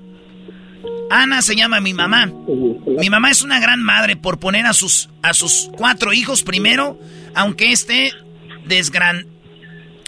Ana 1.11 1.43
se 1.43 1.57
llama 1.57 1.81
mi 1.81 1.93
mamá. 1.93 2.27
Mi 2.27 3.11
mamá 3.11 3.31
es 3.31 3.43
una 3.43 3.59
gran 3.59 3.83
madre 3.83 4.17
por 4.17 4.39
poner 4.39 4.67
a 4.67 4.73
sus, 4.73 5.11
a 5.23 5.35
sus 5.35 5.71
cuatro 5.77 6.13
hijos 6.13 6.43
primero, 6.43 6.99
aunque 7.35 7.73
esté 7.73 8.13
desgran, 8.67 9.27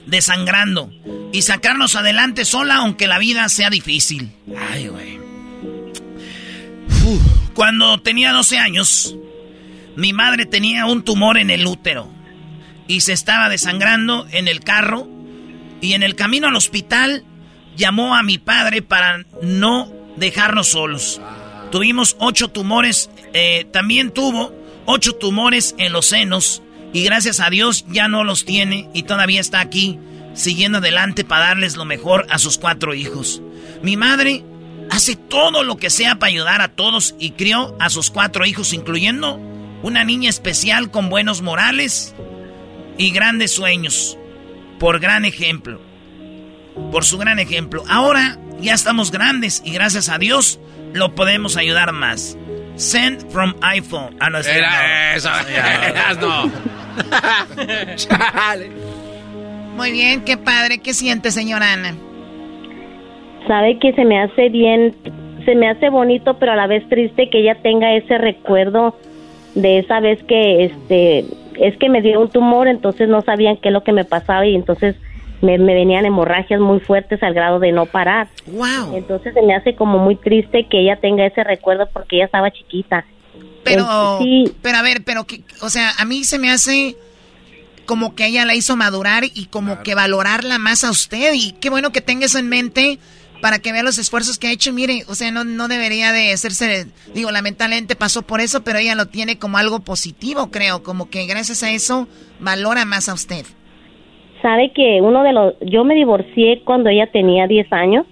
desangrando. 0.06 0.90
Y 1.32 1.42
sacarnos 1.42 1.96
adelante 1.96 2.44
sola, 2.44 2.76
aunque 2.76 3.08
la 3.08 3.18
vida 3.18 3.48
sea 3.48 3.68
difícil. 3.68 4.32
Ay, 4.70 4.88
güey. 4.88 5.18
Cuando 7.54 8.00
tenía 8.00 8.32
12 8.32 8.58
años, 8.58 9.16
mi 9.96 10.12
madre 10.12 10.46
tenía 10.46 10.86
un 10.86 11.02
tumor 11.02 11.36
en 11.36 11.50
el 11.50 11.66
útero 11.66 12.10
y 12.86 13.00
se 13.00 13.12
estaba 13.12 13.48
desangrando 13.48 14.26
en 14.30 14.48
el 14.48 14.60
carro 14.60 15.08
y 15.80 15.94
en 15.94 16.02
el 16.02 16.14
camino 16.14 16.48
al 16.48 16.56
hospital 16.56 17.24
llamó 17.76 18.14
a 18.14 18.22
mi 18.22 18.38
padre 18.38 18.82
para 18.82 19.24
no 19.42 19.90
dejarnos 20.16 20.68
solos. 20.68 21.20
Tuvimos 21.70 22.16
ocho 22.18 22.48
tumores, 22.48 23.10
eh, 23.32 23.66
también 23.70 24.10
tuvo 24.10 24.52
ocho 24.84 25.14
tumores 25.14 25.74
en 25.78 25.92
los 25.92 26.06
senos 26.06 26.62
y 26.92 27.04
gracias 27.04 27.40
a 27.40 27.50
Dios 27.50 27.84
ya 27.88 28.08
no 28.08 28.24
los 28.24 28.44
tiene 28.44 28.88
y 28.92 29.04
todavía 29.04 29.40
está 29.40 29.60
aquí 29.60 29.98
siguiendo 30.34 30.78
adelante 30.78 31.24
para 31.24 31.48
darles 31.48 31.76
lo 31.76 31.84
mejor 31.84 32.26
a 32.30 32.38
sus 32.38 32.58
cuatro 32.58 32.94
hijos. 32.94 33.42
Mi 33.82 33.96
madre 33.96 34.44
hace 34.90 35.16
todo 35.16 35.62
lo 35.62 35.76
que 35.76 35.90
sea 35.90 36.18
para 36.18 36.30
ayudar 36.30 36.60
a 36.60 36.68
todos 36.68 37.14
y 37.18 37.32
crió 37.32 37.76
a 37.80 37.88
sus 37.90 38.10
cuatro 38.10 38.44
hijos, 38.44 38.72
incluyendo 38.72 39.40
una 39.82 40.04
niña 40.04 40.30
especial 40.30 40.90
con 40.90 41.08
buenos 41.08 41.42
morales 41.42 42.14
y 42.98 43.10
grandes 43.10 43.52
sueños. 43.52 44.18
Por 44.78 45.00
gran 45.00 45.24
ejemplo. 45.24 45.80
Por 46.90 47.04
su 47.04 47.18
gran 47.18 47.38
ejemplo. 47.38 47.84
Ahora 47.88 48.38
ya 48.62 48.74
estamos 48.74 49.10
grandes 49.10 49.62
y 49.64 49.72
gracias 49.72 50.08
a 50.08 50.18
Dios 50.18 50.60
lo 50.94 51.14
podemos 51.14 51.56
ayudar 51.56 51.92
más. 51.92 52.38
Send 52.76 53.28
from 53.30 53.54
iPhone 53.60 54.16
a 54.20 54.30
nuestra. 54.30 54.56
Era 54.56 55.16
eso, 55.16 55.30
eras 55.48 56.18
no. 56.18 56.50
Muy 59.76 59.92
bien, 59.92 60.24
qué 60.24 60.36
padre. 60.36 60.78
¿Qué 60.78 60.94
siente, 60.94 61.30
señora 61.30 61.72
Ana? 61.72 61.94
Sabe 63.46 63.78
que 63.78 63.92
se 63.92 64.04
me 64.04 64.20
hace 64.20 64.48
bien, 64.48 64.94
se 65.44 65.54
me 65.54 65.68
hace 65.68 65.88
bonito, 65.88 66.38
pero 66.38 66.52
a 66.52 66.56
la 66.56 66.66
vez 66.66 66.88
triste 66.88 67.28
que 67.30 67.40
ella 67.40 67.56
tenga 67.62 67.94
ese 67.94 68.18
recuerdo 68.18 68.96
de 69.54 69.80
esa 69.80 70.00
vez 70.00 70.22
que, 70.24 70.64
este, 70.64 71.24
es 71.60 71.76
que 71.78 71.88
me 71.88 72.00
dio 72.00 72.20
un 72.20 72.30
tumor, 72.30 72.68
entonces 72.68 73.08
no 73.08 73.22
sabían 73.22 73.56
qué 73.56 73.68
es 73.68 73.72
lo 73.72 73.82
que 73.82 73.92
me 73.92 74.04
pasaba 74.04 74.46
y 74.46 74.54
entonces 74.54 74.96
me, 75.42 75.58
me 75.58 75.74
venían 75.74 76.06
hemorragias 76.06 76.60
muy 76.60 76.80
fuertes 76.80 77.22
al 77.22 77.34
grado 77.34 77.58
de 77.58 77.72
no 77.72 77.86
parar. 77.86 78.28
Wow. 78.46 78.96
Entonces 78.96 79.34
se 79.34 79.42
me 79.42 79.54
hace 79.54 79.74
como 79.74 79.98
muy 79.98 80.16
triste 80.16 80.66
que 80.70 80.80
ella 80.80 80.96
tenga 81.00 81.26
ese 81.26 81.44
recuerdo 81.44 81.88
porque 81.92 82.16
ella 82.16 82.24
estaba 82.26 82.50
chiquita. 82.50 83.04
Pero, 83.64 84.18
Sí. 84.20 84.52
pero 84.62 84.78
a 84.78 84.82
ver, 84.82 85.02
pero 85.04 85.24
que, 85.24 85.42
o 85.60 85.68
sea, 85.68 85.92
a 85.98 86.04
mí 86.04 86.24
se 86.24 86.38
me 86.38 86.50
hace 86.50 86.96
como 87.86 88.14
que 88.14 88.26
ella 88.26 88.44
la 88.44 88.54
hizo 88.54 88.76
madurar 88.76 89.24
y 89.24 89.46
como 89.46 89.82
que 89.82 89.94
valorarla 89.94 90.58
más 90.58 90.84
a 90.84 90.90
usted 90.90 91.32
y 91.34 91.52
qué 91.60 91.68
bueno 91.70 91.90
que 91.92 92.00
tenga 92.00 92.26
eso 92.26 92.38
en 92.38 92.48
mente 92.48 92.98
para 93.40 93.58
que 93.58 93.72
vea 93.72 93.82
los 93.82 93.98
esfuerzos 93.98 94.38
que 94.38 94.46
ha 94.46 94.52
hecho. 94.52 94.72
Mire, 94.72 95.04
o 95.08 95.14
sea, 95.16 95.32
no, 95.32 95.42
no 95.44 95.66
debería 95.66 96.12
de 96.12 96.32
hacerse, 96.32 96.86
digo, 97.12 97.30
lamentablemente 97.32 97.96
pasó 97.96 98.22
por 98.22 98.40
eso, 98.40 98.62
pero 98.62 98.78
ella 98.78 98.94
lo 98.94 99.06
tiene 99.06 99.38
como 99.38 99.58
algo 99.58 99.80
positivo, 99.80 100.50
creo, 100.52 100.82
como 100.84 101.10
que 101.10 101.26
gracias 101.26 101.62
a 101.64 101.70
eso 101.72 102.06
valora 102.38 102.84
más 102.84 103.08
a 103.08 103.14
usted. 103.14 103.44
Sabe 104.42 104.72
que 104.72 105.00
uno 105.00 105.22
de 105.22 105.32
los 105.32 105.54
yo 105.60 105.84
me 105.84 105.94
divorcié 105.94 106.60
cuando 106.64 106.90
ella 106.90 107.06
tenía 107.06 107.46
10 107.46 107.72
años 107.72 108.06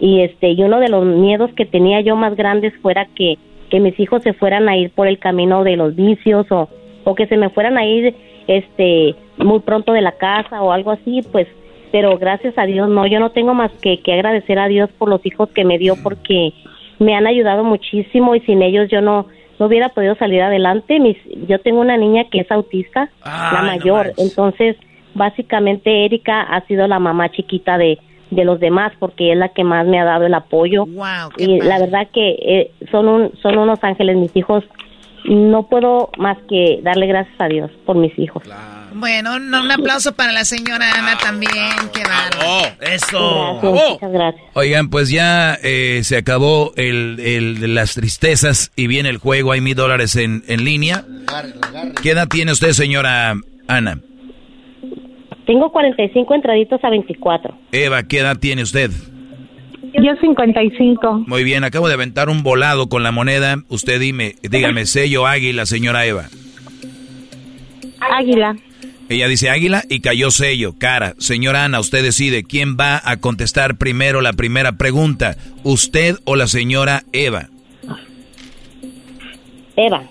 y 0.00 0.22
este 0.22 0.50
y 0.50 0.62
uno 0.62 0.80
de 0.80 0.88
los 0.88 1.04
miedos 1.04 1.50
que 1.54 1.66
tenía 1.66 2.00
yo 2.00 2.16
más 2.16 2.34
grandes 2.34 2.74
fuera 2.82 3.06
que 3.14 3.38
que 3.70 3.80
mis 3.80 3.98
hijos 4.00 4.22
se 4.22 4.32
fueran 4.32 4.68
a 4.68 4.76
ir 4.76 4.90
por 4.90 5.06
el 5.06 5.18
camino 5.18 5.64
de 5.64 5.76
los 5.76 5.94
vicios 5.94 6.46
o 6.50 6.68
o 7.04 7.14
que 7.14 7.26
se 7.26 7.36
me 7.36 7.50
fueran 7.50 7.78
a 7.78 7.86
ir 7.86 8.14
este 8.48 9.14
muy 9.36 9.60
pronto 9.60 9.92
de 9.92 10.00
la 10.00 10.12
casa 10.12 10.62
o 10.62 10.72
algo 10.72 10.90
así 10.90 11.20
pues 11.30 11.46
pero 11.92 12.18
gracias 12.18 12.56
a 12.58 12.66
Dios 12.66 12.88
no 12.88 13.06
yo 13.06 13.20
no 13.20 13.30
tengo 13.30 13.54
más 13.54 13.70
que 13.80 14.00
que 14.00 14.12
agradecer 14.12 14.58
a 14.58 14.68
Dios 14.68 14.90
por 14.98 15.08
los 15.08 15.24
hijos 15.24 15.50
que 15.50 15.64
me 15.64 15.78
dio 15.78 15.94
porque 16.02 16.52
me 16.98 17.14
han 17.14 17.26
ayudado 17.26 17.64
muchísimo 17.64 18.34
y 18.34 18.40
sin 18.40 18.62
ellos 18.62 18.88
yo 18.90 19.00
no 19.00 19.26
no 19.58 19.66
hubiera 19.66 19.88
podido 19.88 20.14
salir 20.16 20.42
adelante. 20.42 21.00
Mis 21.00 21.16
yo 21.48 21.58
tengo 21.60 21.80
una 21.80 21.96
niña 21.96 22.24
que 22.30 22.40
es 22.40 22.50
autista 22.50 23.10
la 23.24 23.60
no 23.60 23.66
mayor 23.66 24.12
entonces 24.18 24.76
básicamente 25.16 26.04
Erika 26.04 26.42
ha 26.42 26.64
sido 26.66 26.86
la 26.86 26.98
mamá 26.98 27.30
chiquita 27.30 27.78
de 27.78 27.98
de 28.30 28.44
los 28.44 28.58
demás 28.60 28.92
porque 28.98 29.32
es 29.32 29.38
la 29.38 29.50
que 29.50 29.64
más 29.64 29.86
me 29.86 30.00
ha 30.00 30.04
dado 30.04 30.26
el 30.26 30.34
apoyo 30.34 30.86
y 31.36 31.60
la 31.60 31.78
verdad 31.78 32.08
que 32.12 32.30
eh, 32.30 32.70
son 32.90 33.08
un, 33.08 33.32
son 33.40 33.56
unos 33.58 33.78
ángeles 33.82 34.16
mis 34.16 34.34
hijos 34.34 34.64
no 35.24 35.68
puedo 35.68 36.10
más 36.18 36.38
que 36.48 36.80
darle 36.82 37.06
gracias 37.06 37.40
a 37.40 37.48
Dios 37.48 37.70
por 37.84 37.96
mis 37.96 38.16
hijos 38.18 38.42
Bueno, 38.94 39.38
no, 39.38 39.62
un 39.62 39.70
aplauso 39.70 40.12
para 40.14 40.32
la 40.32 40.44
señora 40.44 40.86
Ana 40.96 41.18
también, 41.18 41.52
qué 41.92 42.02
bárbaro. 42.02 42.76
Eso. 42.80 43.58
Gracias, 43.60 43.92
muchas 43.92 44.12
gracias 44.12 44.44
Oigan, 44.54 44.88
pues 44.88 45.10
ya 45.10 45.58
eh, 45.62 46.00
se 46.04 46.16
acabó 46.16 46.72
el, 46.76 47.18
el 47.20 47.60
de 47.60 47.68
las 47.68 47.94
tristezas 47.94 48.70
y 48.76 48.86
viene 48.86 49.08
el 49.08 49.18
juego. 49.18 49.52
Hay 49.52 49.60
mil 49.60 49.74
dólares 49.74 50.14
en, 50.16 50.44
en 50.46 50.64
línea. 50.64 51.04
¿Qué 52.02 52.12
edad 52.12 52.28
tiene 52.28 52.52
usted, 52.52 52.70
señora 52.70 53.34
Ana? 53.66 54.00
Tengo 55.46 55.70
45 55.70 56.34
entraditos 56.34 56.82
a 56.82 56.90
24 56.90 57.54
Eva, 57.72 58.02
¿qué 58.02 58.18
edad 58.18 58.36
tiene 58.38 58.62
usted? 58.62 58.90
yo 60.02 60.14
55 60.20 61.24
Muy 61.26 61.44
bien, 61.44 61.64
acabo 61.64 61.88
de 61.88 61.94
aventar 61.94 62.28
un 62.28 62.42
volado 62.42 62.88
con 62.88 63.02
la 63.02 63.12
moneda. 63.12 63.56
Usted 63.68 64.00
dime, 64.00 64.34
dígame, 64.42 64.84
sello 64.86 65.26
águila, 65.26 65.64
señora 65.66 66.04
Eva. 66.04 66.26
Águila 68.00 68.56
Ella 69.08 69.26
dice 69.28 69.48
águila 69.48 69.82
y 69.88 70.00
cayó 70.00 70.30
sello, 70.30 70.74
cara. 70.78 71.14
Señora 71.18 71.64
Ana, 71.64 71.80
usted 71.80 72.02
decide 72.02 72.44
quién 72.44 72.76
va 72.76 73.00
a 73.04 73.16
contestar 73.16 73.78
primero 73.78 74.20
la 74.20 74.34
primera 74.34 74.72
pregunta, 74.72 75.36
usted 75.62 76.16
o 76.24 76.36
la 76.36 76.46
señora 76.46 77.04
Eva. 77.12 77.48
Eva 79.76 80.04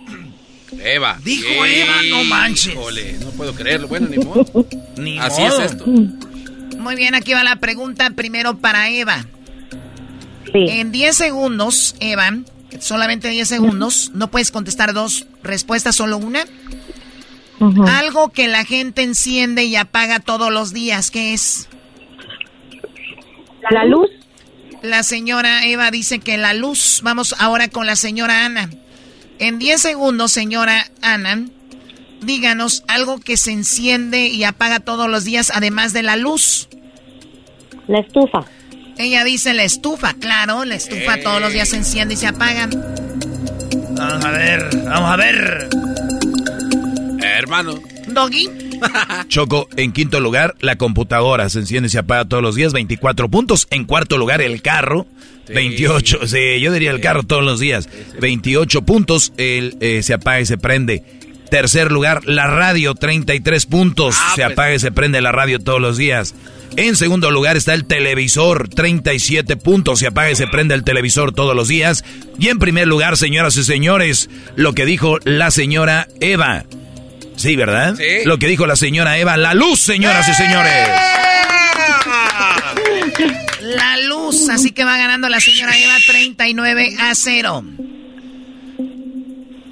Eva. 0.84 1.18
Dijo 1.24 1.66
Eva, 1.66 1.94
no 2.10 2.24
manches. 2.24 2.74
Híjole, 2.74 3.14
no 3.20 3.30
puedo 3.32 3.54
creerlo. 3.54 3.88
Bueno, 3.88 4.08
ni 4.08 4.18
modo. 4.18 4.68
Ni 4.98 5.20
Así 5.20 5.42
modo. 5.42 5.62
es 5.62 5.72
esto. 5.72 5.86
Muy 5.86 6.96
bien, 6.96 7.16
aquí 7.16 7.34
va 7.34 7.44
la 7.44 7.56
pregunta 7.58 8.10
primero 8.12 8.58
para 8.58 8.90
Eva. 8.90 9.26
En 10.54 10.92
10 10.92 11.16
segundos, 11.16 11.96
Eva, 12.00 12.32
solamente 12.80 13.28
10 13.30 13.48
segundos, 13.48 14.12
no 14.14 14.30
puedes 14.32 14.52
contestar 14.52 14.94
dos 14.94 15.26
respuestas, 15.44 15.96
solo 15.96 16.18
una. 16.18 16.46
Algo 17.88 18.30
que 18.30 18.48
la 18.48 18.64
gente 18.66 19.02
enciende 19.02 19.64
y 19.64 19.76
apaga 19.76 20.20
todos 20.20 20.52
los 20.52 20.74
días, 20.74 21.10
¿qué 21.12 21.34
es? 21.34 21.68
La 23.72 23.86
luz. 23.86 24.10
La 24.84 25.02
señora 25.04 25.66
Eva 25.66 25.90
dice 25.90 26.20
que 26.20 26.38
la 26.38 26.54
luz. 26.54 27.00
Vamos 27.04 27.34
ahora 27.40 27.68
con 27.70 27.88
la 27.88 27.96
señora 27.96 28.46
Ana. 28.46 28.70
En 29.40 29.60
10 29.60 29.82
segundos, 29.82 30.32
señora 30.32 30.88
Ana, 31.02 31.46
díganos 32.22 32.84
algo 32.88 33.20
que 33.20 33.38
se 33.38 33.52
enciende 33.52 34.28
y 34.28 34.44
apaga 34.44 34.80
todos 34.80 35.10
los 35.10 35.24
días, 35.24 35.52
además 35.54 35.94
de 35.94 36.04
la 36.04 36.16
luz. 36.16 36.70
La 37.88 38.00
estufa. 38.00 38.46
Ella 38.98 39.24
dice 39.24 39.54
la 39.54 39.64
estufa, 39.64 40.14
claro, 40.14 40.64
la 40.64 40.76
estufa 40.76 41.20
todos 41.22 41.42
los 41.42 41.52
días 41.52 41.70
se 41.70 41.78
enciende 41.78 42.14
y 42.14 42.18
se 42.18 42.28
apaga. 42.28 42.70
Vamos 43.92 44.26
a 44.26 44.32
ver, 44.32 44.70
vamos 44.86 45.12
a 45.12 45.16
ver. 45.18 45.70
Hermano. 47.22 47.80
Doggy. 48.08 48.50
Choco, 49.28 49.68
en 49.76 49.92
quinto 49.92 50.20
lugar, 50.20 50.56
la 50.60 50.78
computadora 50.78 51.50
se 51.50 51.60
enciende 51.60 51.88
y 51.88 51.90
se 51.90 52.00
apaga 52.00 52.26
todos 52.26 52.44
los 52.44 52.56
días, 52.56 52.72
24 52.72 53.30
puntos. 53.30 53.68
En 53.72 53.86
cuarto 53.86 54.18
lugar, 54.18 54.42
el 54.42 54.62
carro, 54.62 55.08
28. 55.48 56.28
Sí, 56.28 56.60
yo 56.60 56.72
diría 56.72 56.92
el 56.92 57.02
carro 57.02 57.24
todos 57.24 57.44
los 57.44 57.60
días, 57.60 57.90
28 58.20 58.82
puntos. 58.84 59.34
El, 59.38 59.78
eh, 59.80 60.02
se 60.04 60.14
apaga 60.14 60.42
y 60.42 60.46
se 60.46 60.58
prende. 60.58 61.04
Tercer 61.50 61.92
lugar, 61.92 62.26
la 62.26 62.48
radio, 62.48 62.96
33 62.96 63.66
puntos. 63.66 64.16
se 64.36 64.44
apaga 64.44 64.74
y 64.74 64.80
se 64.80 64.92
prende 64.92 65.22
la 65.22 65.32
radio 65.32 65.60
todos 65.60 65.80
los 65.80 65.98
días. 65.98 66.34
En 66.78 66.98
segundo 66.98 67.32
lugar 67.32 67.56
está 67.56 67.74
el 67.74 67.86
televisor, 67.86 68.68
37 68.68 69.56
puntos. 69.56 70.00
Se 70.00 70.08
apaga 70.08 70.32
y 70.32 70.36
se 70.36 70.48
prende 70.48 70.76
el 70.76 70.84
televisor 70.84 71.34
todos 71.34 71.56
los 71.56 71.68
días. 71.68 72.04
Y 72.40 72.50
en 72.50 72.60
primer 72.60 72.88
lugar, 72.88 73.16
señoras 73.16 73.56
y 73.58 73.64
señores, 73.64 74.30
lo 74.56 74.74
que 74.74 74.86
dijo 74.86 75.20
la 75.24 75.52
señora 75.52 76.08
Eva. 76.20 76.66
Sí, 77.38 77.56
¿verdad? 77.56 77.96
Lo 78.26 78.40
que 78.40 78.48
dijo 78.48 78.66
la 78.66 78.76
señora 78.76 79.18
Eva, 79.18 79.38
la 79.38 79.54
luz, 79.54 79.80
señoras 79.80 80.28
y 80.28 80.34
señores. 80.34 80.90
La 83.62 83.98
luz, 83.98 84.15
así 84.50 84.72
que 84.72 84.84
va 84.84 84.98
ganando 84.98 85.30
la 85.30 85.40
señora 85.40 85.78
Eva 85.78 85.96
39 86.06 86.96
a 87.00 87.14
0. 87.16 87.64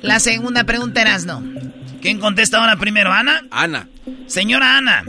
La 0.02 0.20
segunda 0.20 0.64
pregunta 0.66 1.02
eras 1.02 1.26
no. 1.26 1.42
¿Quién 2.02 2.20
contesta 2.20 2.58
ahora 2.60 2.76
primero, 2.76 3.12
Ana? 3.12 3.44
Ana. 3.52 3.88
Señora 4.28 4.78
Ana, 4.78 5.04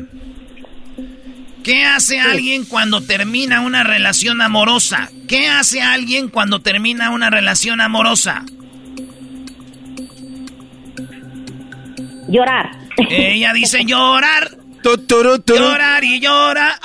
¿qué 1.65 1.85
hace 1.85 2.21
alguien 2.21 2.65
cuando 2.65 3.01
termina 3.01 3.61
una 3.63 3.83
relación 3.83 4.41
amorosa? 4.41 5.11
¿Qué 5.27 5.49
hace 5.49 5.83
alguien 5.83 6.29
cuando 6.29 6.61
termina 6.61 7.11
una 7.11 7.31
relación 7.31 7.81
amorosa? 7.81 8.45
Llorar. 12.29 12.71
Ella 13.11 13.53
dice 13.53 13.85
llorar. 13.87 14.59
Llorar 15.59 16.05
y 16.05 16.21
llora. 16.21 16.79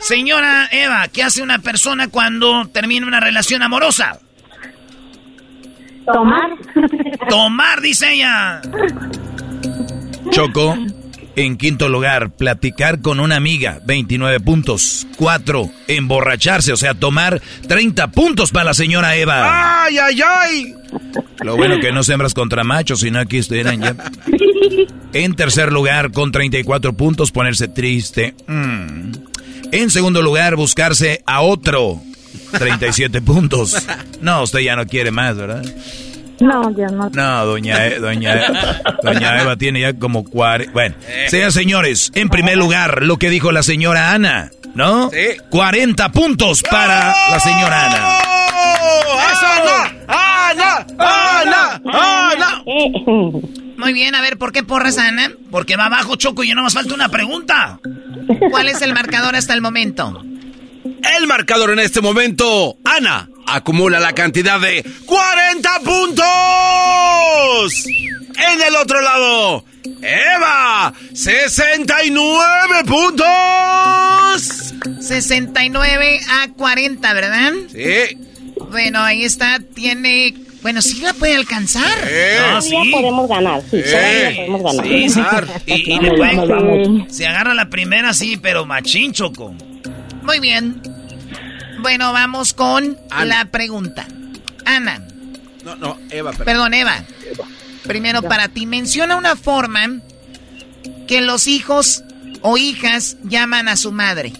Señora 0.00 0.68
Eva, 0.72 1.06
¿qué 1.08 1.22
hace 1.22 1.42
una 1.42 1.58
persona 1.58 2.08
cuando 2.08 2.66
termina 2.68 3.06
una 3.06 3.20
relación 3.20 3.62
amorosa? 3.62 4.18
Tomar. 6.06 6.50
Tomar, 7.28 7.80
dice 7.80 8.14
ella. 8.14 8.62
Choco, 10.30 10.76
en 11.36 11.56
quinto 11.56 11.88
lugar, 11.88 12.30
platicar 12.30 13.00
con 13.00 13.20
una 13.20 13.36
amiga, 13.36 13.80
29 13.84 14.40
puntos. 14.40 15.06
Cuatro, 15.16 15.70
emborracharse, 15.86 16.72
o 16.72 16.76
sea, 16.76 16.94
tomar 16.94 17.40
30 17.68 18.10
puntos 18.10 18.50
para 18.50 18.64
la 18.64 18.74
señora 18.74 19.16
Eva. 19.16 19.84
¡Ay, 19.84 19.98
ay, 19.98 20.20
ay! 20.26 20.74
Lo 21.42 21.56
bueno 21.56 21.78
que 21.78 21.92
no 21.92 22.02
sembras 22.02 22.34
contra 22.34 22.64
machos, 22.64 23.00
sino 23.00 23.20
aquí 23.20 23.38
estuvieran 23.38 23.80
ya. 23.80 23.94
En 25.12 25.34
tercer 25.34 25.72
lugar, 25.72 26.10
con 26.12 26.32
34 26.32 26.92
puntos, 26.94 27.32
ponerse 27.32 27.68
triste. 27.68 28.34
Mm. 28.46 29.29
En 29.72 29.90
segundo 29.90 30.22
lugar, 30.22 30.56
buscarse 30.56 31.22
a 31.26 31.40
otro. 31.42 32.00
37 32.58 33.22
puntos. 33.22 33.76
No, 34.20 34.42
usted 34.42 34.60
ya 34.60 34.76
no 34.76 34.86
quiere 34.86 35.10
más, 35.10 35.36
¿verdad? 35.36 35.62
No, 36.40 36.74
ya 36.76 36.86
no. 36.86 37.10
No, 37.12 37.44
doña, 37.46 37.86
E- 37.86 37.98
doña, 37.98 38.34
E- 38.34 38.52
doña 39.02 39.40
Eva 39.42 39.56
tiene 39.56 39.80
ya 39.80 39.92
como 39.94 40.24
40. 40.24 40.72
Bueno, 40.72 40.94
sean 41.28 41.52
señores, 41.52 42.10
en 42.14 42.28
primer 42.28 42.56
lugar, 42.56 43.02
lo 43.04 43.18
que 43.18 43.30
dijo 43.30 43.52
la 43.52 43.62
señora 43.62 44.12
Ana, 44.12 44.50
¿no? 44.74 45.10
40 45.50 46.10
puntos 46.12 46.62
para 46.62 47.14
la 47.30 47.40
señora 47.40 47.86
Ana. 47.86 48.18
¡Ana! 50.08 50.86
¡Ana! 50.98 51.80
¡Ana! 51.84 52.62
Muy 53.80 53.94
bien, 53.94 54.14
a 54.14 54.20
ver, 54.20 54.36
¿por 54.36 54.52
qué 54.52 54.62
porras 54.62 54.98
Ana? 54.98 55.32
Porque 55.50 55.74
va 55.74 55.86
abajo, 55.86 56.16
Choco, 56.16 56.44
y 56.44 56.50
no 56.50 56.62
nos 56.62 56.74
falta 56.74 56.94
una 56.94 57.08
pregunta. 57.08 57.80
¿Cuál 58.50 58.68
es 58.68 58.82
el 58.82 58.92
marcador 58.92 59.34
hasta 59.34 59.54
el 59.54 59.62
momento? 59.62 60.22
El 61.18 61.26
marcador 61.26 61.70
en 61.70 61.78
este 61.78 62.02
momento, 62.02 62.76
Ana 62.84 63.30
acumula 63.46 63.98
la 63.98 64.12
cantidad 64.12 64.60
de 64.60 64.84
40 65.06 65.70
puntos. 65.80 66.26
En 67.86 68.62
el 68.62 68.76
otro 68.76 69.00
lado, 69.00 69.64
Eva, 70.02 70.92
69 71.14 72.84
puntos. 72.86 73.26
69 75.00 76.20
a 76.28 76.48
40, 76.52 77.14
¿verdad? 77.14 77.52
Sí. 77.72 78.18
Bueno, 78.70 79.00
ahí 79.00 79.24
está, 79.24 79.58
tiene... 79.74 80.34
Bueno, 80.62 80.82
sí 80.82 81.00
la 81.00 81.14
puede 81.14 81.36
alcanzar. 81.36 81.88
No, 82.52 82.60
sí. 82.60 82.74
podemos 82.92 83.28
ganar. 83.28 83.62
Sí, 83.70 83.80
todavía 83.82 84.34
podemos 84.36 84.62
ganar. 84.62 84.86
Sí, 84.86 85.08
sí. 85.08 85.20
Y, 85.66 85.72
y 85.92 85.98
le 86.00 86.10
Vamos, 86.10 86.18
pueden- 86.18 86.36
vamos, 86.48 86.88
vamos. 86.88 87.16
Se 87.16 87.26
agarra 87.26 87.54
la 87.54 87.70
primera, 87.70 88.12
sí, 88.12 88.36
pero 88.36 88.66
machín, 88.66 89.12
Choco. 89.12 89.54
Muy 90.22 90.38
bien. 90.40 90.82
Bueno, 91.80 92.12
vamos 92.12 92.52
con 92.52 92.98
la 93.24 93.46
pregunta. 93.46 94.06
Ana, 94.66 95.02
No, 95.64 95.76
no, 95.76 95.98
Eva, 96.10 96.30
perdón. 96.32 96.44
perdón, 96.44 96.74
Eva. 96.74 97.04
Primero 97.84 98.20
para 98.22 98.48
ti, 98.48 98.66
menciona 98.66 99.16
una 99.16 99.36
forma 99.36 100.00
que 101.08 101.22
los 101.22 101.46
hijos 101.46 102.04
o 102.42 102.58
hijas 102.58 103.16
llaman 103.24 103.68
a 103.68 103.76
su 103.76 103.92
madre. 103.92 104.32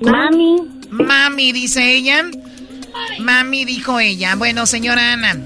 Mami. 0.00 0.77
Mami, 1.04 1.52
dice 1.52 1.94
ella. 1.94 2.24
Mami, 3.20 3.64
dijo 3.64 4.00
ella. 4.00 4.34
Bueno, 4.36 4.66
señora 4.66 5.12
Ana, 5.12 5.36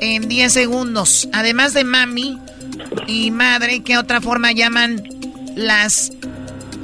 en 0.00 0.28
10 0.28 0.52
segundos, 0.52 1.28
además 1.32 1.74
de 1.74 1.84
mami 1.84 2.38
y 3.06 3.30
madre, 3.30 3.82
¿qué 3.82 3.98
otra 3.98 4.20
forma 4.20 4.52
llaman 4.52 5.02
las 5.56 6.12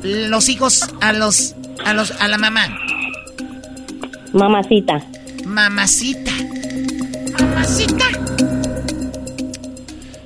los 0.02 0.48
hijos 0.48 0.88
a 1.00 1.12
los 1.12 1.54
a 1.84 1.94
los 1.94 2.10
a 2.20 2.28
la 2.28 2.38
mamá? 2.38 2.78
Mamacita. 4.32 5.00
Mamacita. 5.46 6.32
Mamacita. 7.38 8.06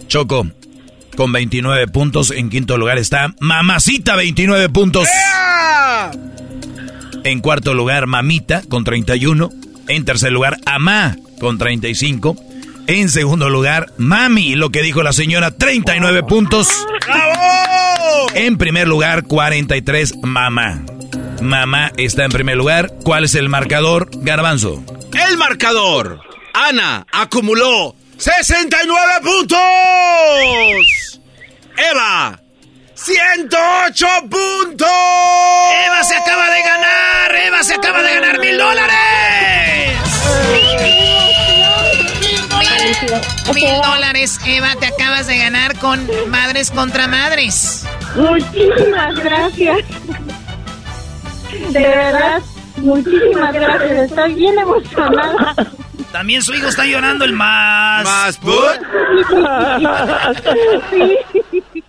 Choco, 0.06 0.46
con 1.16 1.32
29 1.32 1.88
puntos. 1.88 2.30
En 2.30 2.48
quinto 2.48 2.78
lugar 2.78 2.96
está 2.96 3.34
Mamacita, 3.40 4.16
29 4.16 4.70
puntos. 4.70 5.06
En 7.24 7.40
cuarto 7.40 7.74
lugar, 7.74 8.06
Mamita, 8.06 8.62
con 8.68 8.84
31. 8.84 9.50
En 9.88 10.04
tercer 10.04 10.32
lugar, 10.32 10.58
Amá, 10.66 11.16
con 11.40 11.58
35. 11.58 12.36
En 12.86 13.10
segundo 13.10 13.50
lugar, 13.50 13.92
Mami, 13.98 14.54
lo 14.54 14.70
que 14.70 14.82
dijo 14.82 15.02
la 15.02 15.12
señora, 15.12 15.50
39 15.50 16.22
puntos. 16.22 16.68
En 18.34 18.56
primer 18.56 18.88
lugar, 18.88 19.24
43, 19.24 20.14
Mamá. 20.22 20.82
Mamá 21.42 21.92
está 21.96 22.24
en 22.24 22.30
primer 22.30 22.56
lugar. 22.56 22.90
¿Cuál 23.04 23.24
es 23.24 23.34
el 23.34 23.48
marcador, 23.48 24.08
Garbanzo? 24.22 24.82
El 25.28 25.36
marcador. 25.36 26.20
Ana 26.54 27.06
acumuló 27.12 27.94
69 28.16 29.12
puntos. 29.22 29.58
Eva, 31.92 32.40
108 33.00 34.06
puntos. 34.28 34.88
Eva 35.86 36.02
se 36.02 36.16
acaba 36.16 36.50
de 36.50 36.62
ganar. 36.62 37.36
Eva 37.46 37.62
se 37.62 37.74
acaba 37.74 38.02
de 38.02 38.12
ganar 38.14 38.40
mil 38.40 38.58
dólares. 38.58 39.98
Mil, 43.54 43.54
mil 43.54 43.82
dólares, 43.82 44.38
Eva, 44.44 44.74
te 44.78 44.86
acabas 44.86 45.26
de 45.28 45.38
ganar 45.38 45.78
con 45.78 46.08
Madres 46.28 46.70
contra 46.70 47.06
Madres. 47.06 47.86
Muchísimas 48.16 49.14
gracias. 49.22 49.78
De 51.70 51.80
verdad, 51.80 52.42
muchísimas 52.78 53.52
gracias. 53.52 54.10
Estoy 54.10 54.34
bien 54.34 54.58
emocionada. 54.58 55.54
También 56.12 56.42
su 56.42 56.54
hijo 56.54 56.68
está 56.68 56.84
llorando 56.86 57.24
el 57.24 57.32
más. 57.32 58.04
Más 58.04 58.40
Sí. 60.90 61.18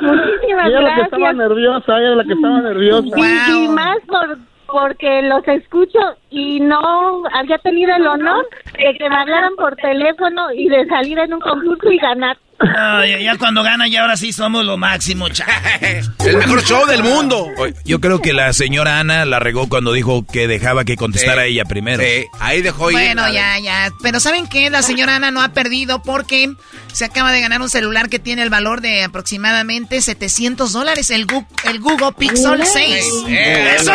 Muchísimas 0.00 0.66
Ella 0.66 0.66
es 0.66 0.72
la 0.72 0.78
que 0.78 0.84
gracias. 0.84 1.04
estaba 1.04 1.32
nerviosa, 1.32 1.98
ella 1.98 2.10
es 2.10 2.16
la 2.16 2.24
que 2.24 2.32
estaba 2.32 2.60
nerviosa. 2.60 3.16
Y, 3.16 3.64
y 3.64 3.68
más 3.68 3.96
por, 4.06 4.38
porque 4.66 5.22
los 5.22 5.46
escucho 5.46 5.98
y 6.30 6.60
no 6.60 7.22
había 7.32 7.58
tenido 7.58 7.94
el 7.94 8.06
honor 8.06 8.46
de 8.76 8.96
que 8.98 9.08
me 9.08 9.16
hablaran 9.16 9.54
por 9.56 9.76
teléfono 9.76 10.52
y 10.52 10.68
de 10.68 10.86
salir 10.86 11.18
en 11.18 11.34
un 11.34 11.40
concurso 11.40 11.90
y 11.90 11.98
ganar. 11.98 12.36
Ah, 12.60 13.02
ya, 13.06 13.18
ya 13.20 13.36
cuando 13.36 13.62
gana, 13.62 13.88
ya 13.88 14.02
ahora 14.02 14.16
sí 14.16 14.32
somos 14.32 14.64
lo 14.64 14.76
máximo, 14.76 15.28
cha. 15.28 15.44
El 16.24 16.36
mejor 16.38 16.62
show 16.64 16.86
del 16.86 17.02
mundo. 17.02 17.48
Yo 17.84 18.00
creo 18.00 18.20
que 18.22 18.32
la 18.32 18.52
señora 18.52 19.00
Ana 19.00 19.24
la 19.24 19.38
regó 19.40 19.68
cuando 19.68 19.92
dijo 19.92 20.24
que 20.24 20.46
dejaba 20.48 20.84
que 20.84 20.96
contestara 20.96 21.42
Sí. 21.44 21.48
ella 21.52 21.64
primero. 21.64 22.02
Sí, 22.02 22.24
ahí 22.40 22.62
dejó 22.62 22.90
ir. 22.90 22.96
Bueno, 22.96 23.28
ya, 23.32 23.58
ya. 23.58 23.90
Pero 24.02 24.20
¿saben 24.20 24.46
qué? 24.46 24.70
La 24.70 24.82
señora 24.82 25.16
Ana 25.16 25.30
no 25.30 25.42
ha 25.42 25.48
perdido 25.48 26.00
porque 26.02 26.50
se 26.92 27.04
acaba 27.04 27.32
de 27.32 27.40
ganar 27.40 27.60
un 27.60 27.68
celular 27.68 28.08
que 28.08 28.18
tiene 28.18 28.42
el 28.42 28.50
valor 28.50 28.80
de 28.80 29.02
aproximadamente 29.02 30.00
700 30.00 30.72
dólares, 30.72 31.10
el, 31.10 31.26
Gu- 31.26 31.46
el 31.64 31.80
Google 31.80 32.12
Pixel 32.16 32.64
6. 32.64 33.04
¡Eso! 33.28 33.92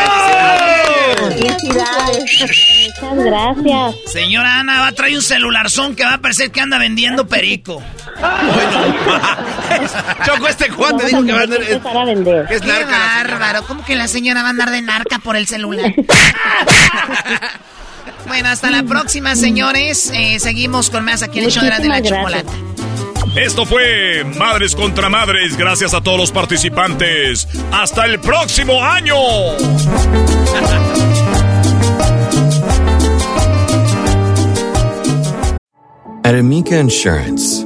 Felicidades. 1.30 2.42
Muchas 3.02 3.26
gracias. 3.26 3.96
Señora 4.12 4.60
Ana 4.60 4.82
va 4.82 4.88
a 4.88 4.92
traer 4.92 5.16
un 5.16 5.22
celularzón 5.22 5.96
que 5.96 6.04
va 6.04 6.16
a 6.16 6.18
parecer 6.20 6.52
que 6.52 6.62
anda 6.62 6.78
vendiendo 6.78 7.28
perico. 7.28 7.82
Choco, 10.26 10.48
este 10.48 10.70
cuate 10.70 11.06
dijo 11.06 11.24
que 11.24 11.32
va 11.32 11.40
a 11.40 11.44
andar. 11.44 11.62
Es, 11.62 11.84
vender. 11.84 12.48
es 12.50 12.64
narca 12.64 12.98
bárbaro. 12.98 13.64
¿Cómo 13.64 13.86
que 13.86 13.96
la 13.96 14.08
señora 14.08 14.42
va 14.42 14.48
a 14.48 14.52
andar 14.52 14.72
de 14.72 14.82
narca 14.82 15.20
por 15.20 15.36
el 15.36 15.48
celular? 15.48 15.94
bueno, 18.28 18.50
hasta 18.50 18.72
la 18.72 18.84
próxima, 18.84 19.36
señores. 19.36 20.12
Eh, 20.14 20.40
seguimos 20.40 20.90
con 20.90 21.06
más 21.06 21.24
aquí 21.24 21.40
en 21.40 21.46
el 21.46 21.52
show 21.52 21.64
de 21.64 21.70
la, 21.70 21.80
de 21.80 21.88
la 21.88 22.02
chocolata. 22.02 22.52
Esto 23.36 23.66
fue 23.66 24.26
Madres 24.38 24.76
contra 24.76 25.10
Madres. 25.10 25.56
Gracias 25.56 25.94
a 25.94 26.02
todos 26.02 26.18
los 26.18 26.32
participantes. 26.32 27.48
Hasta 27.72 28.06
el 28.06 28.20
próximo 28.20 28.84
año. 28.84 29.16
At 36.30 36.36
Amica 36.36 36.80
Insurance, 36.80 37.66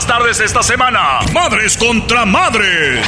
Las 0.00 0.06
tardes 0.06 0.40
esta 0.40 0.62
semana. 0.62 1.18
Madres 1.30 1.76
contra 1.76 2.24
Madres. 2.24 3.06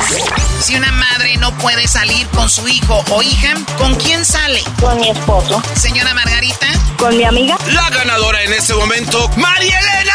Si 0.60 0.76
una 0.76 0.92
madre 0.92 1.38
no 1.38 1.50
puede 1.56 1.88
salir 1.88 2.28
con 2.28 2.50
su 2.50 2.68
hijo 2.68 3.02
o 3.08 3.22
hija, 3.22 3.54
¿con 3.78 3.94
quién 3.94 4.26
sale? 4.26 4.62
Con 4.78 5.00
mi 5.00 5.08
esposo. 5.08 5.62
Señora 5.74 6.12
Margarita. 6.12 6.66
Con 6.98 7.16
mi 7.16 7.24
amiga. 7.24 7.56
La 7.68 7.88
ganadora 7.88 8.42
en 8.42 8.52
este 8.52 8.74
momento, 8.74 9.26
María 9.38 9.78
Elena. 9.78 10.14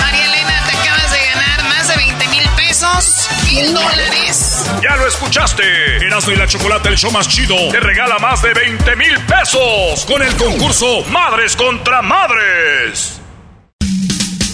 María 0.00 0.24
Elena, 0.24 0.62
te 0.64 0.76
acabas 0.78 1.12
de 1.12 1.18
ganar 1.26 1.64
más 1.64 1.88
de 1.88 1.96
20 1.96 2.28
mil 2.28 2.48
pesos, 2.56 3.28
mil 3.44 3.74
dólares. 3.74 4.64
Ya 4.82 4.96
lo 4.96 5.06
escuchaste. 5.06 6.06
Erasmo 6.06 6.32
y 6.32 6.36
la 6.36 6.46
Chocolate, 6.46 6.88
el 6.88 6.96
show 6.96 7.10
más 7.10 7.28
chido, 7.28 7.54
te 7.70 7.80
regala 7.80 8.18
más 8.18 8.40
de 8.40 8.54
20 8.54 8.96
mil 8.96 9.20
pesos 9.26 10.06
con 10.06 10.22
el 10.22 10.34
concurso 10.36 11.04
Madres 11.10 11.54
contra 11.54 12.00
Madres. 12.00 13.20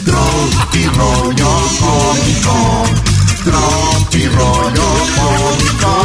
Tropi 0.05 0.87
rollo 0.87 1.53
cómico. 1.81 2.85
Tropi 3.45 4.27
rollo 4.29 4.89
cómico. 5.17 6.03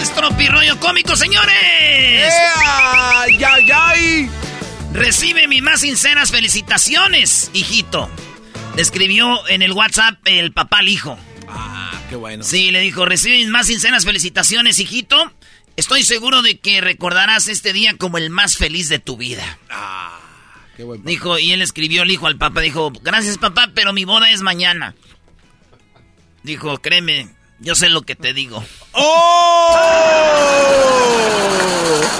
Es 0.00 0.14
tropirroyo 0.14 0.78
cómico, 0.80 1.16
señores. 1.16 1.54
¡Ay, 2.66 3.44
ay, 3.44 3.70
ay! 3.72 4.30
Recibe 4.92 5.48
mis 5.48 5.62
más 5.62 5.80
sinceras 5.80 6.30
felicitaciones, 6.30 7.50
hijito. 7.52 8.08
Le 8.76 8.82
escribió 8.82 9.46
en 9.48 9.62
el 9.62 9.72
WhatsApp 9.72 10.18
el 10.24 10.52
papá 10.52 10.78
al 10.78 10.88
hijo. 10.88 11.16
qué 12.08 12.16
bueno. 12.16 12.42
Sí, 12.42 12.70
le 12.70 12.80
dijo, 12.80 13.04
recibe 13.04 13.36
mis 13.36 13.48
más 13.48 13.66
sinceras 13.68 14.04
felicitaciones, 14.04 14.78
hijito. 14.80 15.32
Estoy 15.76 16.02
seguro 16.02 16.42
de 16.42 16.58
que 16.58 16.80
recordarás 16.80 17.48
este 17.48 17.72
día 17.72 17.94
como 17.96 18.18
el 18.18 18.30
más 18.30 18.56
feliz 18.56 18.88
de 18.88 18.98
tu 18.98 19.16
vida. 19.16 19.58
Ah, 19.70 20.18
qué 20.76 20.84
bueno. 20.84 21.04
Dijo, 21.06 21.38
y 21.38 21.52
él 21.52 21.62
escribió 21.62 22.02
el 22.02 22.10
hijo 22.10 22.26
al 22.26 22.36
papá, 22.36 22.60
dijo, 22.60 22.92
gracias 23.02 23.38
papá, 23.38 23.70
pero 23.74 23.92
mi 23.92 24.04
boda 24.04 24.30
es 24.30 24.42
mañana. 24.42 24.94
Dijo, 26.42 26.78
créeme, 26.78 27.28
yo 27.60 27.74
sé 27.74 27.88
lo 27.88 28.02
que 28.02 28.16
te 28.16 28.34
digo. 28.34 28.64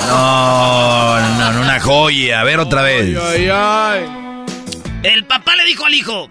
No, 0.06 1.20
no, 1.38 1.52
no, 1.52 1.60
una 1.60 1.80
joya. 1.80 2.40
A 2.40 2.44
ver 2.44 2.58
otra 2.60 2.82
vez. 2.82 3.16
Ay, 3.20 3.48
ay. 3.52 4.06
El 5.02 5.26
papá 5.26 5.54
le 5.56 5.64
dijo 5.64 5.84
al 5.84 5.94
hijo, 5.94 6.30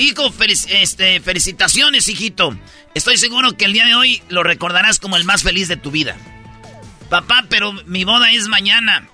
hijo, 0.00 0.30
felic- 0.32 0.66
este, 0.70 1.20
felicitaciones, 1.20 2.08
hijito. 2.08 2.56
Estoy 2.94 3.16
seguro 3.18 3.56
que 3.56 3.64
el 3.66 3.72
día 3.72 3.86
de 3.86 3.94
hoy 3.94 4.22
lo 4.28 4.42
recordarás 4.42 4.98
como 4.98 5.16
el 5.16 5.24
más 5.24 5.42
feliz 5.42 5.68
de 5.68 5.76
tu 5.76 5.90
vida. 5.90 6.16
Papá, 7.08 7.44
pero 7.48 7.72
mi 7.86 8.04
boda 8.04 8.30
es 8.32 8.48
mañana. 8.48 9.06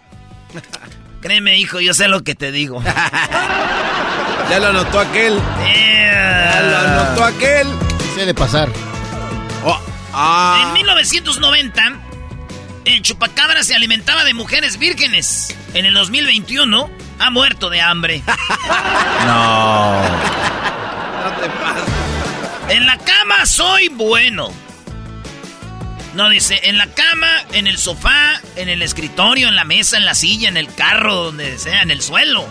Créeme, 1.21 1.59
hijo, 1.59 1.81
yo 1.81 1.93
sé 1.95 2.09
lo 2.09 2.23
que 2.25 2.35
te 2.35 2.53
digo. 2.53 2.83
Ya 4.49 4.61
lo 4.61 4.69
anotó 4.69 5.01
aquel. 5.01 5.41
Ya 5.65 6.61
lo 6.63 6.77
anotó 6.79 7.25
aquel. 7.25 7.67
Suele 8.15 8.33
pasar. 8.33 8.69
Oh, 9.65 9.77
ah. 10.13 10.63
En 10.69 10.73
1990, 10.75 11.83
el 12.85 13.03
chupacabra 13.03 13.65
se 13.65 13.75
alimentaba 13.75 14.23
de 14.23 14.35
mujeres 14.35 14.79
vírgenes. 14.79 15.53
En 15.75 15.85
el 15.85 15.95
2021, 15.95 16.89
ha 17.19 17.31
muerto 17.31 17.71
de 17.71 17.81
hambre. 17.81 18.23
No. 19.27 20.03
En 22.69 22.87
la 22.87 22.99
cama 22.99 23.47
soy 23.47 23.89
bueno. 23.89 24.53
No 26.15 26.29
dice, 26.31 26.61
en 26.65 26.79
la 26.79 26.87
cama, 26.87 27.29
en 27.53 27.67
el 27.67 27.77
sofá, 27.79 28.41
en 28.57 28.69
el 28.69 28.81
escritorio, 28.83 29.49
en 29.49 29.55
la 29.57 29.65
mesa, 29.65 29.99
en 29.99 30.07
la 30.07 30.15
silla, 30.15 30.49
en 30.49 30.57
el 30.57 30.73
carro, 30.75 31.15
donde 31.25 31.59
sea, 31.59 31.83
en 31.83 31.91
el 31.91 32.01
suelo. 32.01 32.47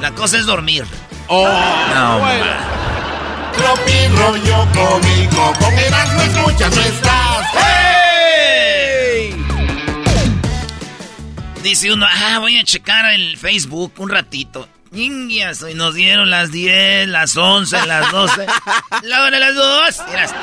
La 0.00 0.12
cosa 0.12 0.38
es 0.38 0.44
dormir. 0.44 0.84
Oh, 1.28 1.48
No, 1.94 2.18
bueno. 2.18 2.44
Tropi 3.56 4.06
rollo 4.16 4.66
cómico, 4.74 5.52
con 5.60 5.78
Erasmo 5.78 6.22
escuchas 6.22 6.76
no 6.76 6.82
estás. 6.82 7.24
Dice 11.62 11.90
uno, 11.92 12.06
ah, 12.06 12.38
voy 12.40 12.58
a 12.58 12.64
checar 12.64 13.14
el 13.14 13.38
Facebook 13.38 13.94
un 13.96 14.10
ratito. 14.10 14.68
Ñinguias, 14.94 15.64
y 15.70 15.74
nos 15.74 15.94
dieron 15.94 16.30
las 16.30 16.50
10, 16.52 17.08
las 17.08 17.36
11, 17.36 17.86
las 17.86 18.10
12, 18.12 18.46
la 19.02 19.22
hora 19.22 19.30
de 19.32 19.40
las 19.40 19.54
2 19.54 19.94
y 20.12 20.12
las 20.16 20.30
3. 20.30 20.40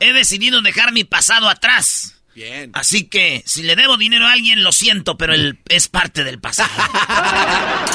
He 0.00 0.12
decidido 0.12 0.62
dejar 0.62 0.92
mi 0.92 1.04
pasado 1.04 1.48
atrás. 1.48 2.14
Bien. 2.34 2.70
Así 2.74 3.08
que, 3.08 3.42
si 3.46 3.62
le 3.64 3.74
debo 3.74 3.96
dinero 3.96 4.26
a 4.28 4.32
alguien, 4.32 4.62
lo 4.62 4.70
siento, 4.70 5.16
pero 5.18 5.34
él 5.34 5.58
es 5.68 5.88
parte 5.88 6.22
del 6.22 6.38
pasado. 6.38 6.70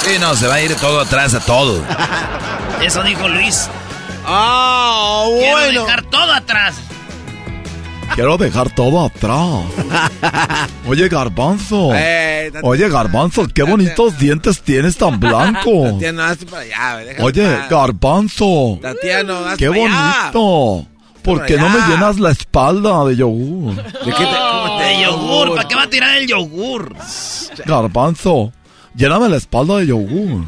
Sí, 0.03 0.19
no, 0.19 0.35
se 0.35 0.47
va 0.47 0.55
a 0.55 0.61
ir 0.61 0.75
todo 0.75 0.99
atrás 0.99 1.33
a 1.33 1.39
todo. 1.45 1.81
Eso 2.81 3.03
dijo 3.03 3.29
Luis. 3.29 3.69
Ah, 4.25 5.23
Quiero 5.39 5.57
bueno. 5.59 5.81
dejar 5.85 6.03
todo 6.09 6.33
atrás. 6.33 6.75
Quiero 8.15 8.37
dejar 8.37 8.69
todo 8.73 9.05
atrás. 9.05 9.63
Oye, 10.87 11.09
Garbanzo. 11.09 11.91
Eh. 11.95 12.51
Oye, 12.61 12.89
Garbanzo, 12.89 13.47
qué 13.53 13.63
bonitos 13.63 14.17
dientes 14.19 14.61
tienes 14.61 14.97
tan 14.97 15.19
blancos. 15.19 15.91
Tatiana, 15.93 16.29
hazte 16.29 16.45
para 16.45 16.61
allá, 16.63 17.13
Oye. 17.21 17.57
Garbanzo. 17.69 18.79
Tatiana, 18.81 19.51
hazte 19.51 19.57
Qué 19.65 19.69
para 19.69 19.81
allá. 19.85 20.31
bonito. 20.33 20.87
¿Por 21.23 21.45
qué 21.45 21.57
no 21.57 21.69
me 21.69 21.79
llenas 21.87 22.19
la 22.19 22.31
espalda 22.31 23.05
de 23.05 23.15
yogur? 23.15 23.75
¿De 23.75 23.81
qué 23.83 24.11
te, 24.11 24.25
cómo 24.25 24.77
te 24.77 24.83
De 24.83 25.01
yogur, 25.03 25.55
¿para 25.55 25.67
qué 25.69 25.75
va 25.75 25.83
a 25.83 25.89
tirar 25.89 26.17
el 26.17 26.27
yogur? 26.27 26.93
Garbanzo, 27.65 28.51
lléname 28.95 29.29
la 29.29 29.37
espalda 29.37 29.77
de 29.77 29.87
yogur. 29.87 30.45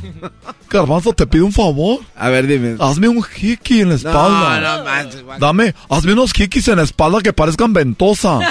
Garbanzo, 0.69 1.13
te 1.13 1.25
pido 1.27 1.45
un 1.45 1.51
favor. 1.53 1.99
A 2.17 2.29
ver, 2.29 2.47
dime. 2.47 2.75
Hazme 2.79 3.07
un 3.07 3.23
hiki 3.35 3.81
en 3.81 3.89
la 3.89 3.95
espalda. 3.95 4.59
No, 4.59 4.77
no 4.77 4.83
manches. 4.83 5.23
Dame, 5.39 5.73
hazme 5.89 6.13
unos 6.13 6.31
hikis 6.37 6.67
en 6.67 6.77
la 6.77 6.83
espalda 6.83 7.21
que 7.21 7.33
parezcan 7.33 7.73
ventosa. 7.73 8.39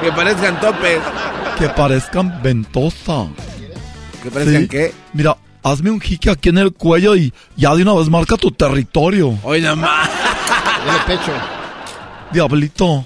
Que 0.00 0.10
parezcan 0.12 0.58
topes. 0.60 1.00
Que 1.58 1.68
parezcan 1.68 2.42
ventosa. 2.42 3.26
Que 4.22 4.30
parezcan 4.30 4.62
Sí. 4.62 4.68
qué. 4.68 4.94
Mira, 5.12 5.36
hazme 5.62 5.90
un 5.90 6.00
hiki 6.02 6.28
aquí 6.30 6.48
en 6.48 6.58
el 6.58 6.72
cuello 6.72 7.14
y 7.16 7.32
ya 7.56 7.74
de 7.74 7.82
una 7.82 7.94
vez 7.94 8.08
marca 8.08 8.36
tu 8.36 8.50
territorio. 8.50 9.38
Oye, 9.42 9.60
no 9.60 9.76
más. 9.76 10.08
Pecho. 11.06 11.32
Diablito, 12.32 13.04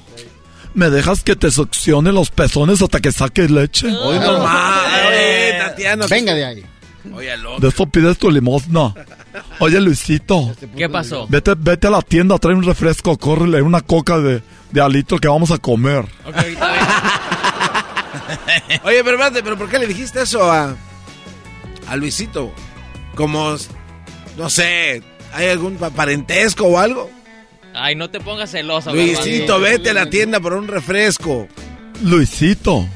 ¿me 0.74 0.90
dejas 0.90 1.22
que 1.22 1.36
te 1.36 1.50
succione 1.50 2.12
los 2.12 2.30
pezones 2.30 2.82
hasta 2.82 3.00
que 3.00 3.12
saques 3.12 3.50
leche? 3.50 3.86
Oye, 3.88 4.18
no 4.20 4.44
Tatiana. 5.58 6.06
Venga 6.06 6.34
de 6.34 6.44
ahí. 6.44 6.64
Oye, 7.14 7.30
al 7.32 7.42
De 7.60 7.68
eso 7.68 7.86
pides 7.86 8.16
tu 8.18 8.30
limosna. 8.30 8.94
Oye, 9.58 9.80
Luisito. 9.80 10.54
¿Qué 10.76 10.88
pasó? 10.88 11.26
Vete, 11.28 11.54
vete 11.56 11.86
a 11.86 11.90
la 11.90 12.02
tienda, 12.02 12.38
trae 12.38 12.54
un 12.54 12.62
refresco, 12.62 13.16
córrele 13.18 13.60
una 13.62 13.80
coca 13.82 14.18
de, 14.18 14.42
de 14.70 14.88
litro 14.88 15.18
que 15.18 15.28
vamos 15.28 15.50
a 15.50 15.58
comer. 15.58 16.00
Ok, 16.26 16.34
ahorita 16.36 16.72
vengo. 16.72 16.86
Oye, 18.84 19.04
pero 19.04 19.16
espérate, 19.16 19.42
pero 19.42 19.58
¿por 19.58 19.68
qué 19.68 19.78
le 19.78 19.86
dijiste 19.86 20.22
eso 20.22 20.50
a, 20.50 20.74
a 21.88 21.96
Luisito? 21.96 22.52
Como, 23.14 23.54
no 24.38 24.48
sé, 24.50 25.02
¿hay 25.34 25.48
algún 25.48 25.76
pa- 25.76 25.90
parentesco 25.90 26.64
o 26.64 26.78
algo? 26.78 27.10
Ay, 27.74 27.96
no 27.96 28.08
te 28.10 28.20
pongas 28.20 28.50
celoso. 28.50 28.92
Luisito, 28.94 29.54
Garbanzo. 29.54 29.60
vete 29.60 29.90
a 29.90 29.94
la 29.94 30.06
tienda 30.10 30.40
por 30.40 30.54
un 30.54 30.68
refresco. 30.68 31.48
Luisito, 32.02 32.86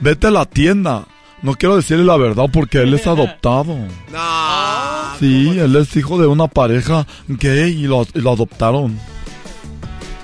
vete 0.00 0.28
a 0.28 0.30
la 0.30 0.44
tienda. 0.46 1.04
No 1.42 1.54
quiero 1.54 1.76
decirle 1.76 2.04
la 2.04 2.16
verdad 2.16 2.46
porque 2.52 2.78
él 2.78 2.94
es 2.94 3.06
adoptado. 3.06 3.76
No. 4.10 5.18
Sí, 5.18 5.58
él 5.58 5.74
es 5.76 5.94
hijo 5.96 6.18
de 6.20 6.26
una 6.26 6.46
pareja 6.48 7.06
gay 7.28 7.70
y 7.72 7.86
lo, 7.86 8.06
y 8.14 8.20
lo 8.20 8.32
adoptaron. 8.32 8.98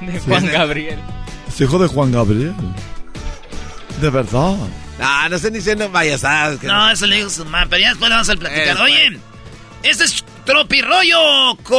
De 0.00 0.18
Juan 0.20 0.46
Gabriel. 0.46 0.98
Es 1.48 1.60
hijo 1.60 1.78
de 1.78 1.86
Juan 1.88 2.12
Gabriel. 2.12 2.54
De 4.00 4.10
verdad. 4.10 4.56
No, 4.98 5.28
no 5.28 5.36
estoy 5.36 5.50
diciendo 5.50 5.90
payasadas. 5.90 6.58
que 6.58 6.66
No, 6.66 6.90
eso 6.90 7.06
le 7.06 7.16
dijo 7.16 7.30
su 7.30 7.44
mamá, 7.44 7.66
pero 7.68 7.82
ya 7.82 7.88
después 7.90 8.08
le 8.08 8.14
vamos 8.14 8.28
a 8.30 8.36
platicar. 8.36 8.68
Eso, 8.76 8.82
Oye, 8.84 9.18
este 9.82 10.04
es 10.04 10.24
tropirollo 10.44 11.56
¡Cómico! 11.62 11.78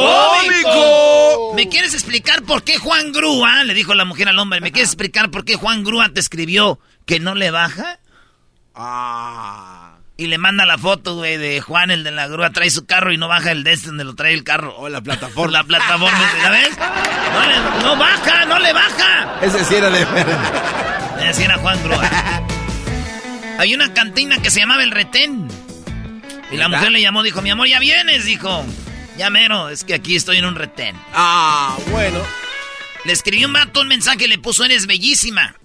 cómico. 0.70 1.52
¿Me 1.54 1.68
quieres 1.68 1.94
explicar 1.94 2.42
por 2.42 2.62
qué 2.64 2.78
Juan 2.78 3.12
Grúa, 3.12 3.64
le 3.64 3.74
dijo 3.74 3.94
la 3.94 4.04
mujer 4.04 4.28
al 4.28 4.38
hombre, 4.38 4.60
¿me 4.60 4.72
quieres 4.72 4.90
explicar 4.90 5.30
por 5.30 5.44
qué 5.44 5.54
Juan 5.56 5.84
Grúa 5.84 6.08
te 6.10 6.20
escribió 6.20 6.78
que 7.06 7.20
no 7.20 7.34
le 7.34 7.50
baja? 7.50 7.98
Ah. 8.74 9.98
Y 10.16 10.28
le 10.28 10.38
manda 10.38 10.64
la 10.64 10.78
foto, 10.78 11.16
güey, 11.16 11.36
de 11.38 11.60
Juan, 11.60 11.90
el 11.90 12.04
de 12.04 12.12
la 12.12 12.28
grúa, 12.28 12.50
trae 12.50 12.70
su 12.70 12.86
carro 12.86 13.12
y 13.12 13.16
no 13.18 13.26
baja 13.26 13.50
el 13.50 13.64
de 13.64 13.72
este 13.72 13.88
donde 13.88 14.04
lo 14.04 14.14
trae 14.14 14.32
el 14.32 14.44
carro. 14.44 14.74
O 14.76 14.88
la 14.88 15.00
plataforma. 15.00 15.58
La 15.58 15.64
plataforma, 15.64 16.32
¿ya 16.40 16.50
ves? 16.50 16.70
No, 16.78 17.46
le- 17.48 17.82
no 17.82 17.96
baja, 17.96 18.44
no 18.44 18.58
le 18.60 18.72
baja. 18.72 19.38
Ese 19.42 19.64
sí 19.64 19.74
era 19.74 19.90
de 19.90 20.06
Le 21.18 21.26
decían 21.26 21.50
a 21.50 21.58
Juan 21.58 21.82
Grúa. 21.82 22.08
Hay 23.58 23.74
una 23.74 23.92
cantina 23.92 24.38
que 24.40 24.50
se 24.50 24.60
llamaba 24.60 24.84
El 24.84 24.92
Retén. 24.92 25.48
Y 26.54 26.56
la 26.56 26.68
mujer 26.68 26.92
le 26.92 27.00
llamó, 27.00 27.24
dijo, 27.24 27.42
mi 27.42 27.50
amor, 27.50 27.66
ya 27.66 27.80
vienes, 27.80 28.24
dijo. 28.24 28.64
Ya 29.18 29.28
mero, 29.28 29.68
es 29.68 29.82
que 29.82 29.94
aquí 29.94 30.14
estoy 30.14 30.36
en 30.38 30.44
un 30.44 30.54
retén. 30.54 30.96
Ah, 31.12 31.76
bueno. 31.90 32.20
Le 33.04 33.12
escribió 33.12 33.48
un 33.48 33.52
vato 33.52 33.80
un 33.80 33.88
mensaje 33.88 34.24
y 34.24 34.28
le 34.28 34.38
puso, 34.38 34.64
eres 34.64 34.86
bellísima. 34.86 35.56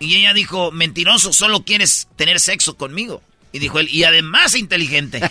Y 0.00 0.16
ella 0.16 0.32
dijo, 0.32 0.72
mentiroso, 0.72 1.34
solo 1.34 1.64
quieres 1.64 2.08
tener 2.16 2.40
sexo 2.40 2.76
conmigo. 2.76 3.22
Y 3.52 3.58
dijo 3.58 3.78
él, 3.78 3.88
y 3.90 4.04
además 4.04 4.54
inteligente. 4.54 5.20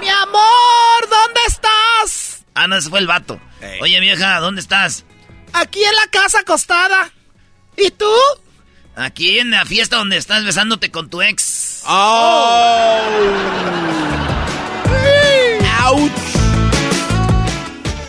Mi 0.00 0.08
amor, 0.08 1.08
¿dónde 1.10 1.40
estás? 1.48 2.44
Ah, 2.54 2.68
no, 2.68 2.76
ese 2.76 2.90
fue 2.90 3.00
el 3.00 3.08
vato. 3.08 3.40
Oye, 3.80 3.98
vieja, 4.00 4.38
¿dónde 4.38 4.60
estás? 4.60 5.04
Aquí 5.52 5.82
en 5.82 5.96
la 5.96 6.06
casa 6.08 6.40
acostada. 6.40 7.10
¿Y 7.76 7.90
tú? 7.90 8.12
Aquí 8.94 9.38
en 9.38 9.50
la 9.50 9.64
fiesta 9.64 9.96
donde 9.96 10.18
estás 10.18 10.44
besándote 10.44 10.90
con 10.90 11.08
tu 11.08 11.22
ex. 11.22 11.82
Oh. 11.86 13.00
Ouch. 15.84 16.10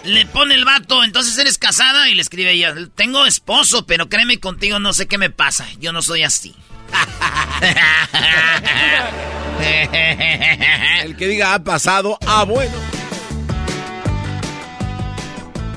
Le 0.04 0.26
pone 0.26 0.56
el 0.56 0.66
vato, 0.66 1.04
entonces 1.04 1.38
eres 1.38 1.58
casada 1.58 2.10
y 2.10 2.16
le 2.16 2.22
escribe 2.22 2.52
ella, 2.52 2.76
tengo 2.96 3.26
esposo, 3.26 3.86
pero 3.86 4.10
créeme 4.10 4.40
contigo 4.40 4.80
no 4.80 4.92
sé 4.92 5.08
qué 5.08 5.18
me 5.18 5.30
pasa, 5.30 5.66
yo 5.80 5.94
no 5.94 6.02
soy 6.02 6.24
así. 6.24 6.54
El 11.04 11.16
que 11.16 11.28
diga 11.28 11.54
ha 11.54 11.64
pasado, 11.64 12.18
ah, 12.28 12.44
bueno. 12.44 12.74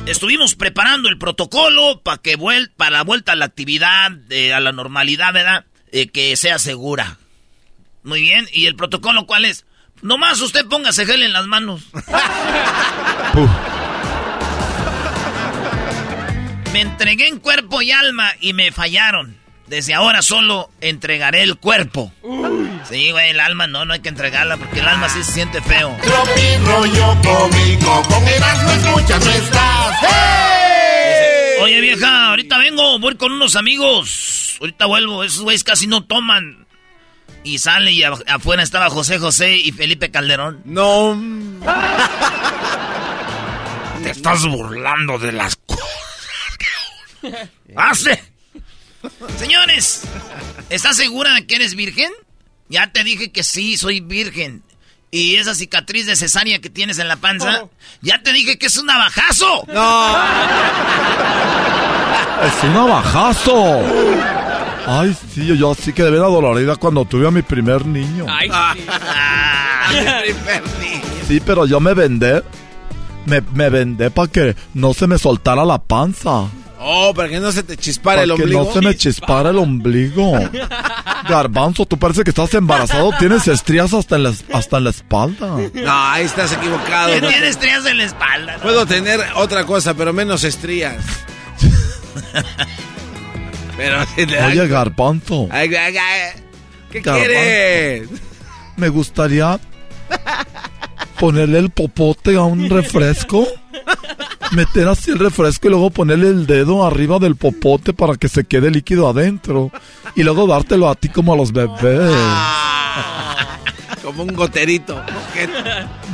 Estuvimos 0.06 0.54
preparando 0.54 1.08
el 1.08 1.18
protocolo 1.18 2.00
para 2.02 2.18
que 2.18 2.36
vuel 2.36 2.70
para 2.76 2.90
la 2.90 3.02
vuelta 3.02 3.32
a 3.32 3.36
la 3.36 3.46
actividad, 3.46 4.12
eh, 4.30 4.54
a 4.54 4.60
la 4.60 4.70
normalidad, 4.70 5.32
¿verdad? 5.32 5.64
Eh, 5.90 6.06
que 6.08 6.36
sea 6.36 6.60
segura. 6.60 7.18
Muy 8.04 8.20
bien, 8.20 8.46
¿y 8.52 8.66
el 8.66 8.76
protocolo 8.76 9.26
cuál 9.26 9.44
es? 9.44 9.66
Nomás 10.02 10.40
usted 10.40 10.64
póngase 10.66 11.06
gel 11.06 11.24
en 11.24 11.32
las 11.32 11.46
manos. 11.46 11.82
me 16.72 16.82
entregué 16.82 17.26
en 17.26 17.40
cuerpo 17.40 17.82
y 17.82 17.90
alma 17.90 18.30
y 18.40 18.52
me 18.52 18.70
fallaron. 18.70 19.36
Desde 19.66 19.94
ahora 19.94 20.22
solo 20.22 20.70
entregaré 20.80 21.42
el 21.42 21.56
cuerpo. 21.56 22.12
Sí, 22.88 23.10
güey, 23.10 23.30
el 23.30 23.40
alma 23.40 23.66
no, 23.66 23.84
no 23.84 23.94
hay 23.94 24.00
que 24.00 24.08
entregarla 24.08 24.56
porque 24.56 24.78
el 24.78 24.86
alma 24.86 25.08
sí 25.08 25.24
se 25.24 25.32
siente 25.32 25.60
feo. 25.60 25.96
Tropi 26.02 26.56
rollo 26.64 27.16
cómico, 27.22 28.02
con 28.08 28.28
Erasmo 28.28 28.70
escuchas 28.70 29.24
no 29.24 29.30
estás. 29.32 29.96
¡Hey! 30.02 31.56
Oye, 31.62 31.80
vieja, 31.80 32.28
ahorita 32.28 32.58
vengo, 32.58 33.00
voy 33.00 33.16
con 33.16 33.32
unos 33.32 33.56
amigos. 33.56 34.56
Ahorita 34.60 34.86
vuelvo, 34.86 35.24
esos 35.24 35.42
güeyes 35.42 35.64
casi 35.64 35.88
no 35.88 36.04
toman. 36.04 36.64
Y 37.42 37.58
sale 37.58 37.90
y 37.92 38.04
afuera 38.04 38.62
estaba 38.62 38.88
José 38.88 39.18
José 39.18 39.56
y 39.56 39.72
Felipe 39.72 40.12
Calderón. 40.12 40.62
No. 40.64 41.20
Te 44.02 44.10
estás 44.10 44.46
burlando 44.46 45.18
de 45.18 45.32
las 45.32 45.56
cosas. 45.56 45.86
¡Hace! 47.76 48.22
Señores, 49.38 50.02
¿estás 50.70 50.96
segura 50.96 51.34
de 51.34 51.46
que 51.46 51.56
eres 51.56 51.74
virgen? 51.74 52.10
Ya 52.68 52.92
te 52.92 53.04
dije 53.04 53.30
que 53.30 53.42
sí, 53.42 53.76
soy 53.76 54.00
virgen. 54.00 54.62
Y 55.10 55.36
esa 55.36 55.54
cicatriz 55.54 56.06
de 56.06 56.16
cesárea 56.16 56.58
que 56.58 56.68
tienes 56.68 56.98
en 56.98 57.08
la 57.08 57.16
panza, 57.16 57.68
ya 58.02 58.22
te 58.22 58.32
dije 58.32 58.58
que 58.58 58.66
es 58.66 58.76
un 58.76 58.86
navajazo. 58.86 59.64
No. 59.72 60.16
Es 62.44 62.64
un 62.64 62.74
navajazo. 62.74 63.80
Ay, 64.86 65.16
sí, 65.34 65.56
yo 65.56 65.74
sí 65.74 65.92
quedé 65.92 66.10
bien 66.10 66.22
adolorida 66.22 66.76
cuando 66.76 67.04
tuve 67.04 67.26
a 67.26 67.30
mi 67.30 67.42
primer 67.42 67.86
niño. 67.86 68.26
Ay, 68.28 68.50
sí. 68.50 68.82
primer 70.22 70.62
niño. 70.80 71.02
Sí, 71.26 71.40
pero 71.44 71.66
yo 71.66 71.80
me 71.80 71.94
vendé. 71.94 72.42
Me, 73.24 73.40
me 73.40 73.70
vendé 73.70 74.10
para 74.10 74.30
que 74.30 74.54
no 74.74 74.94
se 74.94 75.06
me 75.06 75.18
soltara 75.18 75.64
la 75.64 75.78
panza. 75.78 76.44
Oh, 76.78 77.12
para 77.14 77.28
que 77.28 77.40
no 77.40 77.50
se 77.52 77.62
te 77.62 77.76
chispara 77.76 78.22
el 78.22 78.28
Para 78.30 78.36
que 78.36 78.42
ombligo. 78.44 78.64
no 78.64 78.72
se 78.72 78.80
me 78.82 78.96
chispara 78.96 79.50
el 79.50 79.58
ombligo. 79.58 80.32
Garbanzo, 81.28 81.86
tú 81.86 81.98
parece 81.98 82.22
que 82.22 82.30
estás 82.30 82.52
embarazado. 82.54 83.12
Tienes 83.18 83.48
estrías 83.48 83.92
hasta 83.94 84.16
en 84.16 84.22
la, 84.24 84.34
hasta 84.52 84.76
en 84.78 84.84
la 84.84 84.90
espalda. 84.90 85.56
No, 85.72 86.04
ahí 86.10 86.24
estás 86.24 86.52
equivocado. 86.52 87.12
¿Qué 87.14 87.20
tienes 87.20 87.42
estrías 87.50 87.84
en 87.86 87.98
la 87.98 88.04
espalda? 88.04 88.56
no? 88.58 88.62
Puedo 88.62 88.86
tener 88.86 89.20
otra 89.36 89.64
cosa, 89.64 89.94
pero 89.94 90.12
menos 90.12 90.44
estrías. 90.44 91.02
pero 93.76 94.04
si 94.14 94.26
te 94.26 94.36
da- 94.36 94.46
Oye, 94.48 94.68
Garbanzo, 94.68 95.48
Ay, 95.50 95.74
ay, 95.74 95.96
ay. 95.96 96.30
¿Qué 96.90 97.00
Garbanzo. 97.00 97.28
quieres? 97.28 98.08
me 98.76 98.88
gustaría 98.90 99.58
ponerle 101.18 101.58
el 101.58 101.70
popote 101.70 102.36
a 102.36 102.42
un 102.42 102.68
refresco. 102.68 103.46
Meter 104.52 104.88
así 104.88 105.10
el 105.10 105.18
refresco 105.18 105.66
y 105.66 105.70
luego 105.70 105.90
ponerle 105.90 106.28
el 106.28 106.46
dedo 106.46 106.86
arriba 106.86 107.18
del 107.18 107.36
popote 107.36 107.92
para 107.92 108.14
que 108.14 108.28
se 108.28 108.44
quede 108.44 108.70
líquido 108.70 109.08
adentro. 109.08 109.70
Y 110.14 110.22
luego 110.22 110.46
dártelo 110.46 110.88
a 110.88 110.94
ti 110.94 111.08
como 111.08 111.32
a 111.32 111.36
los 111.36 111.52
bebés. 111.52 112.14
Como 114.02 114.22
un 114.22 114.34
goterito. 114.34 115.02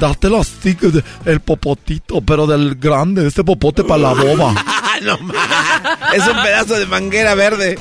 Dártelo 0.01 0.41
así, 0.41 0.77
el 1.27 1.41
popotito, 1.41 2.23
pero 2.23 2.47
del 2.47 2.77
grande, 2.77 3.27
ese 3.27 3.45
popote 3.45 3.85
para 3.85 4.03
la 4.03 4.15
boba. 4.15 4.55
Ah, 4.67 4.99
no. 5.03 5.19
Es 6.15 6.27
un 6.27 6.43
pedazo 6.43 6.79
de 6.79 6.87
manguera 6.87 7.35
verde. 7.35 7.79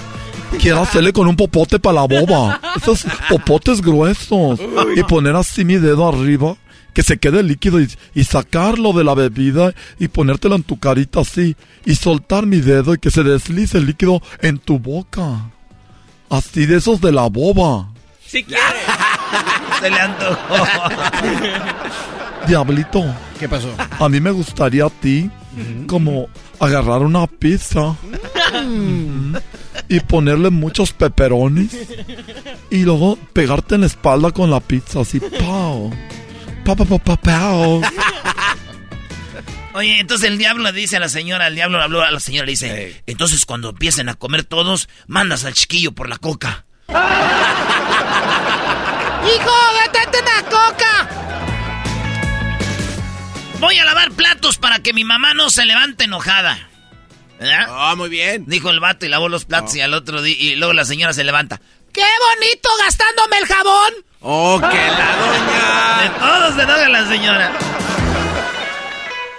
Quiero 0.60 0.82
hacerle 0.82 1.14
con 1.14 1.28
un 1.28 1.36
popote 1.36 1.80
para 1.80 2.02
la 2.02 2.08
boba. 2.08 2.60
Esos 2.76 3.06
popotes 3.30 3.82
gruesos. 3.82 4.60
Y 4.96 5.04
poner 5.04 5.36
así 5.36 5.64
mi 5.66 5.76
dedo 5.76 6.08
arriba, 6.08 6.56
que 6.94 7.04
se 7.04 7.18
quede 7.18 7.44
líquido 7.44 7.80
y, 7.82 7.90
y 8.14 8.24
sacarlo 8.26 8.94
de 8.94 9.04
la 9.04 9.14
bebida 9.14 9.74
y 10.00 10.08
ponértelo 10.10 10.56
en 10.56 10.64
tu 10.64 10.80
carita 10.80 11.22
así. 11.22 11.56
Y 11.86 11.96
soltar 11.96 12.46
mi 12.46 12.60
dedo 12.62 12.94
y 12.94 12.98
que 13.00 13.12
se 13.12 13.24
deslice 13.24 13.78
el 13.78 13.86
líquido 13.88 14.22
en 14.42 14.58
tu 14.60 14.78
boca. 14.80 15.50
Así 16.30 16.66
de 16.66 16.78
esos 16.78 17.02
de 17.02 17.12
la 17.12 17.28
boba. 17.28 17.90
Si 18.26 18.44
quiere. 18.44 18.62
Se 19.82 19.90
le 19.90 20.00
antojó. 20.00 20.66
Diablito, 22.48 23.04
¿Qué 23.40 23.48
pasó? 23.48 23.70
a 24.00 24.10
mí 24.10 24.20
me 24.20 24.32
gustaría 24.32 24.86
a 24.86 24.90
ti 24.90 25.30
como 25.88 26.28
agarrar 26.60 27.02
una 27.02 27.28
pizza 27.28 27.96
Mm. 28.54 29.36
y 29.88 30.00
ponerle 30.02 30.50
muchos 30.50 30.92
pepperonis 30.92 31.72
y 32.70 32.84
luego 32.84 33.18
pegarte 33.32 33.76
en 33.76 33.82
la 33.82 33.88
espalda 33.88 34.32
con 34.32 34.50
la 34.52 34.60
pizza 34.60 35.02
así, 35.02 35.20
pao. 35.40 35.90
Pa, 36.64 36.76
pa, 36.76 36.86
pa, 36.86 36.98
pa, 37.00 37.18
pao. 37.18 37.82
Oye, 39.74 40.00
entonces 40.00 40.30
el 40.30 40.38
diablo 40.38 40.64
le 40.64 40.72
dice 40.74 40.98
a 40.98 41.00
la 41.00 41.10
señora, 41.10 41.48
el 41.48 41.56
diablo 41.56 41.78
le 41.78 41.84
habló 41.84 42.04
a 42.04 42.12
la 42.12 42.20
señora, 42.20 42.46
le 42.46 42.52
dice, 42.52 43.02
entonces 43.08 43.46
cuando 43.46 43.70
empiecen 43.70 44.10
a 44.10 44.16
comer 44.16 44.44
todos, 44.44 44.90
mandas 45.08 45.46
al 45.46 45.54
chiquillo 45.54 45.94
por 45.94 46.10
la 46.10 46.18
coca. 46.18 46.66
¡Hijo, 49.24 49.54
detente 49.84 50.20
una 50.22 50.44
coca! 50.50 51.10
Voy 53.60 53.78
a 53.78 53.86
lavar 53.86 54.12
platos 54.12 54.58
para 54.58 54.80
que 54.80 54.92
mi 54.92 55.04
mamá 55.04 55.34
no 55.34 55.50
se 55.50 55.66
levante 55.66 56.04
enojada. 56.04 56.68
¿Verdad? 57.40 57.66
Ah, 57.70 57.96
muy 57.96 58.10
bien. 58.10 58.46
Dijo 58.48 58.70
el 58.70 58.80
vato 58.80 59.06
y 59.06 59.10
lavó 59.10 59.30
los 59.30 59.46
platos 59.46 59.76
y 59.76 59.82
al 59.82 59.94
otro 59.94 60.22
día, 60.22 60.36
y 60.38 60.56
luego 60.56 60.74
la 60.74 60.86
señora 60.86 61.14
se 61.14 61.24
levanta. 61.24 61.62
¡Qué 61.94 62.06
bonito 62.30 62.70
gastándome 62.80 63.38
el 63.38 63.46
jabón! 63.48 63.94
Oh, 64.22 64.60
que 64.60 64.88
la 64.88 65.16
doña. 65.18 66.02
De 66.02 66.10
todos 66.20 66.56
se 66.56 66.62
enoja 66.62 66.90
la 66.90 67.08
señora. 67.08 67.52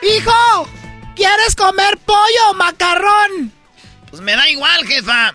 ¡Hijo! 0.02 0.68
¿Quieres 1.14 1.54
comer 1.54 1.98
pollo 1.98 2.50
o 2.50 2.54
macarrón? 2.54 3.52
Pues 4.10 4.20
me 4.20 4.34
da 4.34 4.48
igual, 4.48 4.86
jefa. 4.86 5.28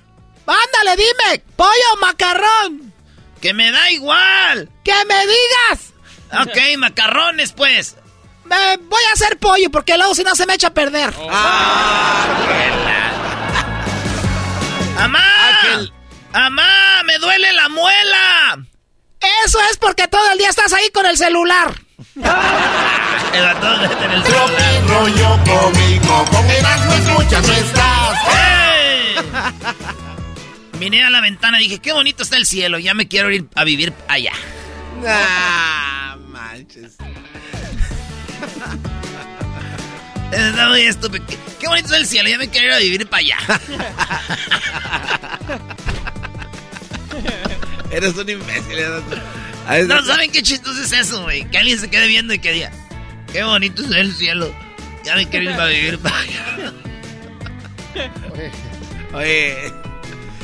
Ándale, 0.45 0.95
dime, 0.95 1.43
pollo 1.55 1.93
o 1.93 1.97
macarrón. 1.97 2.93
Que 3.41 3.53
me 3.53 3.71
da 3.71 3.89
igual. 3.91 4.69
¡Que 4.83 4.93
me 5.05 5.25
digas! 5.25 5.93
Ok, 6.41 6.77
macarrones, 6.77 7.53
pues. 7.53 7.95
Me 8.43 8.77
voy 8.77 9.03
a 9.09 9.13
hacer 9.13 9.37
pollo 9.39 9.69
porque 9.71 9.97
luego 9.97 10.13
si 10.15 10.23
no 10.23 10.35
se 10.35 10.45
me 10.45 10.53
echa 10.53 10.67
a 10.67 10.73
perder. 10.73 11.13
¡Amá! 14.99 15.91
¡Amá! 16.33 17.03
¡Me 17.05 17.17
duele 17.19 17.53
la 17.53 17.69
muela! 17.69 18.57
Eso 19.45 19.59
es 19.71 19.77
porque 19.77 20.07
todo 20.07 20.31
el 20.31 20.37
día 20.37 20.49
estás 20.49 20.73
ahí 20.73 20.89
con 20.93 21.05
el 21.05 21.17
celular. 21.17 21.73
En 23.33 23.43
el 24.11 24.23
celular. 24.23 24.83
rollo 24.87 25.39
cómico, 25.45 26.25
con 26.31 26.49
Erasmo 26.49 26.93
escuchas 26.93 27.45
no 27.47 27.53
estás. 27.53 28.17
¡Ey! 28.33 29.15
Vine 30.79 31.03
a 31.03 31.09
la 31.09 31.21
ventana 31.21 31.59
y 31.59 31.63
dije, 31.65 31.79
qué 31.79 31.91
bonito 31.91 32.23
está 32.23 32.37
el 32.37 32.45
cielo, 32.45 32.79
ya 32.79 32.93
me 32.93 33.07
quiero 33.07 33.31
ir 33.31 33.45
a 33.55 33.63
vivir 33.63 33.93
allá. 34.07 34.33
Ah, 35.05 36.17
manches. 36.27 36.95
Está 40.31 40.67
muy 40.67 40.81
estúpido. 40.81 41.25
Qué, 41.25 41.37
qué 41.59 41.67
bonito 41.67 41.85
está 41.85 41.97
el 41.97 42.05
cielo, 42.05 42.27
ya 42.29 42.37
me 42.37 42.49
quiero 42.49 42.67
ir 42.67 42.73
a 42.73 42.77
vivir 42.79 43.07
para 43.07 43.21
allá. 43.21 43.37
Eres 47.91 48.15
un 48.15 48.29
imbécil. 48.29 48.75
Veces- 49.69 49.87
No 49.87 50.03
saben 50.05 50.31
qué 50.31 50.41
chistoso 50.43 50.81
es 50.81 50.91
eso, 50.91 51.23
güey. 51.23 51.49
Que 51.49 51.57
alguien 51.57 51.79
se 51.79 51.89
quede 51.89 52.07
viendo 52.07 52.33
y 52.33 52.39
que 52.39 52.51
diga, 52.53 52.71
qué 53.31 53.43
bonito 53.43 53.81
está 53.83 53.99
el 53.99 54.13
cielo, 54.13 54.53
ya 55.03 55.15
me 55.15 55.27
quiero 55.29 55.51
ir 55.51 55.59
a 55.59 55.65
vivir 55.65 55.99
para 55.99 56.17
allá. 56.19 56.73
Oye. 59.13 59.73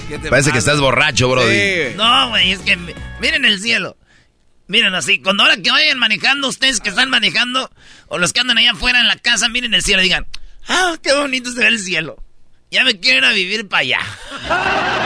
¿qué 0.10 0.20
te 0.20 0.30
Parece 0.30 0.50
que 0.50 0.56
pasa? 0.56 0.72
estás 0.72 0.80
borracho, 0.80 1.30
Brody. 1.30 1.54
Sí. 1.56 1.96
No, 1.96 2.30
güey, 2.30 2.52
es 2.52 2.60
que 2.60 2.76
mi- 2.76 2.94
miren 3.20 3.46
el 3.46 3.60
cielo. 3.60 3.98
Miren 4.68 4.96
así, 4.96 5.20
cuando 5.22 5.44
ahora 5.44 5.58
que 5.58 5.70
vayan 5.72 6.00
manejando, 6.00 6.48
ustedes 6.48 6.80
que 6.80 6.90
están 6.90 7.10
manejando, 7.10 7.70
o 8.08 8.18
los 8.18 8.32
que 8.34 8.40
andan 8.40 8.58
allá 8.58 8.72
afuera 8.72 9.00
en 9.02 9.08
la 9.08 9.18
casa, 9.18 9.50
miren 9.50 9.74
el 9.74 9.84
cielo 9.84 10.02
y 10.02 10.06
digan, 10.06 10.26
ah, 10.68 10.96
qué 11.04 11.14
bonito 11.14 11.52
se 11.52 11.60
ve 11.60 11.68
el 11.68 11.80
cielo. 11.80 12.16
Ya 12.72 12.84
me 12.84 13.00
quiero 13.00 13.20
ir 13.20 13.26
a 13.26 13.32
vivir 13.34 13.68
para 13.68 13.82
allá. 13.82 14.00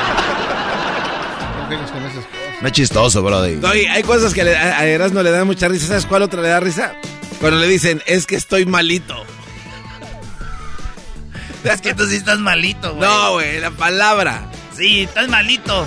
No 1.68 1.72
vengas 1.72 1.92
con 1.92 2.02
esas 2.04 2.26
cosas. 2.26 2.62
No 2.62 2.68
es 2.68 2.74
chistoso, 2.74 3.22
Brody. 3.24 3.56
No, 3.58 3.68
hay 3.70 4.04
cosas 4.04 4.34
que 4.34 4.44
le- 4.46 4.56
a 4.56 4.86
Erasmo 4.86 5.22
le 5.22 5.32
dan 5.32 5.46
mucha 5.46 5.68
risa. 5.68 5.88
¿Sabes 5.88 6.06
cuál 6.06 6.22
otra 6.24 6.42
le 6.42 6.48
da 6.50 6.60
risa? 6.62 6.94
Cuando 7.42 7.60
le 7.60 7.68
dicen, 7.68 8.02
es 8.08 8.26
que 8.26 8.36
estoy 8.36 8.66
malito. 8.66 9.24
Es 11.64 11.82
que 11.82 11.94
tú 11.94 12.06
sí 12.08 12.16
estás 12.16 12.40
malito, 12.40 12.96
güey. 12.96 13.10
No, 13.10 13.34
güey, 13.34 13.60
la 13.60 13.72
palabra. 13.72 14.46
Sí, 14.76 15.02
estás 15.04 15.28
malito. 15.28 15.86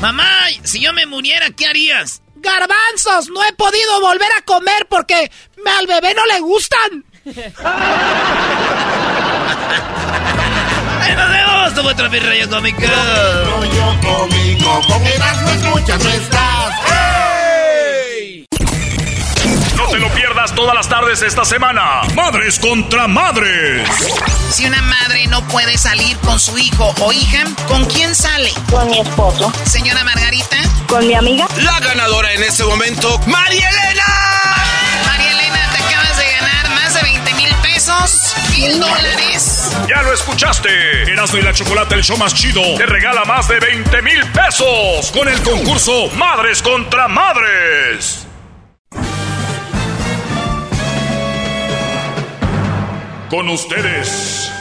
Mamá, 0.00 0.28
si 0.62 0.80
yo 0.80 0.92
me 0.92 1.06
muriera, 1.06 1.50
¿qué 1.50 1.66
harías? 1.66 2.22
Garbanzos, 2.36 3.28
no 3.30 3.44
he 3.44 3.52
podido 3.54 4.00
volver 4.00 4.30
a 4.38 4.42
comer 4.42 4.86
porque 4.88 5.30
al 5.78 5.86
bebé 5.86 6.14
no 6.14 6.24
le 6.26 6.40
gustan. 6.40 7.04
Fue 11.74 11.94
Tropi 11.94 12.18
Rollo 12.18 12.50
Cómico. 12.50 12.82
Rollo 12.82 13.96
cómico, 14.02 14.80
con 14.86 15.06
Erasmo 15.06 15.50
escuchas 15.50 16.04
no 16.04 16.10
estás. 16.10 16.74
¡Hey! 16.86 18.46
No 19.76 19.86
te 19.86 19.98
lo 19.98 20.08
pierdas 20.10 20.54
todas 20.54 20.74
las 20.74 20.88
tardes 20.88 21.22
esta 21.22 21.44
semana. 21.46 22.02
Madres 22.14 22.58
contra 22.58 23.08
madres. 23.08 23.88
Si 24.50 24.66
una 24.66 24.82
madre 24.82 25.26
no 25.28 25.42
puede 25.48 25.78
salir 25.78 26.18
con 26.18 26.38
su 26.38 26.58
hijo 26.58 26.94
o 27.00 27.12
hija, 27.12 27.44
¿con 27.66 27.86
quién 27.86 28.14
sale? 28.14 28.52
Con 28.70 28.90
mi 28.90 28.98
esposo. 29.00 29.50
Señora 29.64 30.04
Margarita. 30.04 30.58
Con 30.86 31.06
mi 31.06 31.14
amiga. 31.14 31.48
La 31.62 31.80
ganadora 31.80 32.34
en 32.34 32.42
este 32.42 32.62
momento, 32.64 33.18
María 33.26 33.70
Elena. 33.70 34.59
Pesos, 37.80 38.34
mil 38.58 38.78
dólares. 38.78 39.72
Ya 39.88 40.02
lo 40.02 40.12
escuchaste. 40.12 40.68
Erasmo 41.10 41.38
y 41.38 41.42
la 41.42 41.54
Chocolate, 41.54 41.94
el 41.94 42.02
show 42.02 42.18
más 42.18 42.34
chido, 42.34 42.60
te 42.76 42.84
regala 42.84 43.24
más 43.24 43.48
de 43.48 43.58
20 43.58 44.02
mil 44.02 44.22
pesos 44.32 45.10
con 45.12 45.26
el 45.28 45.40
concurso 45.42 46.10
Madres 46.16 46.60
contra 46.60 47.08
Madres. 47.08 48.26
Con 53.30 53.48
ustedes. 53.48 54.52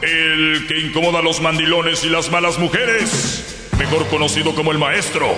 El 0.00 0.66
que 0.68 0.78
incomoda 0.78 1.18
a 1.18 1.22
los 1.22 1.42
mandilones 1.42 2.02
y 2.04 2.08
las 2.08 2.30
malas 2.30 2.58
mujeres, 2.58 3.68
mejor 3.76 4.06
conocido 4.08 4.54
como 4.54 4.72
el 4.72 4.78
maestro. 4.78 5.34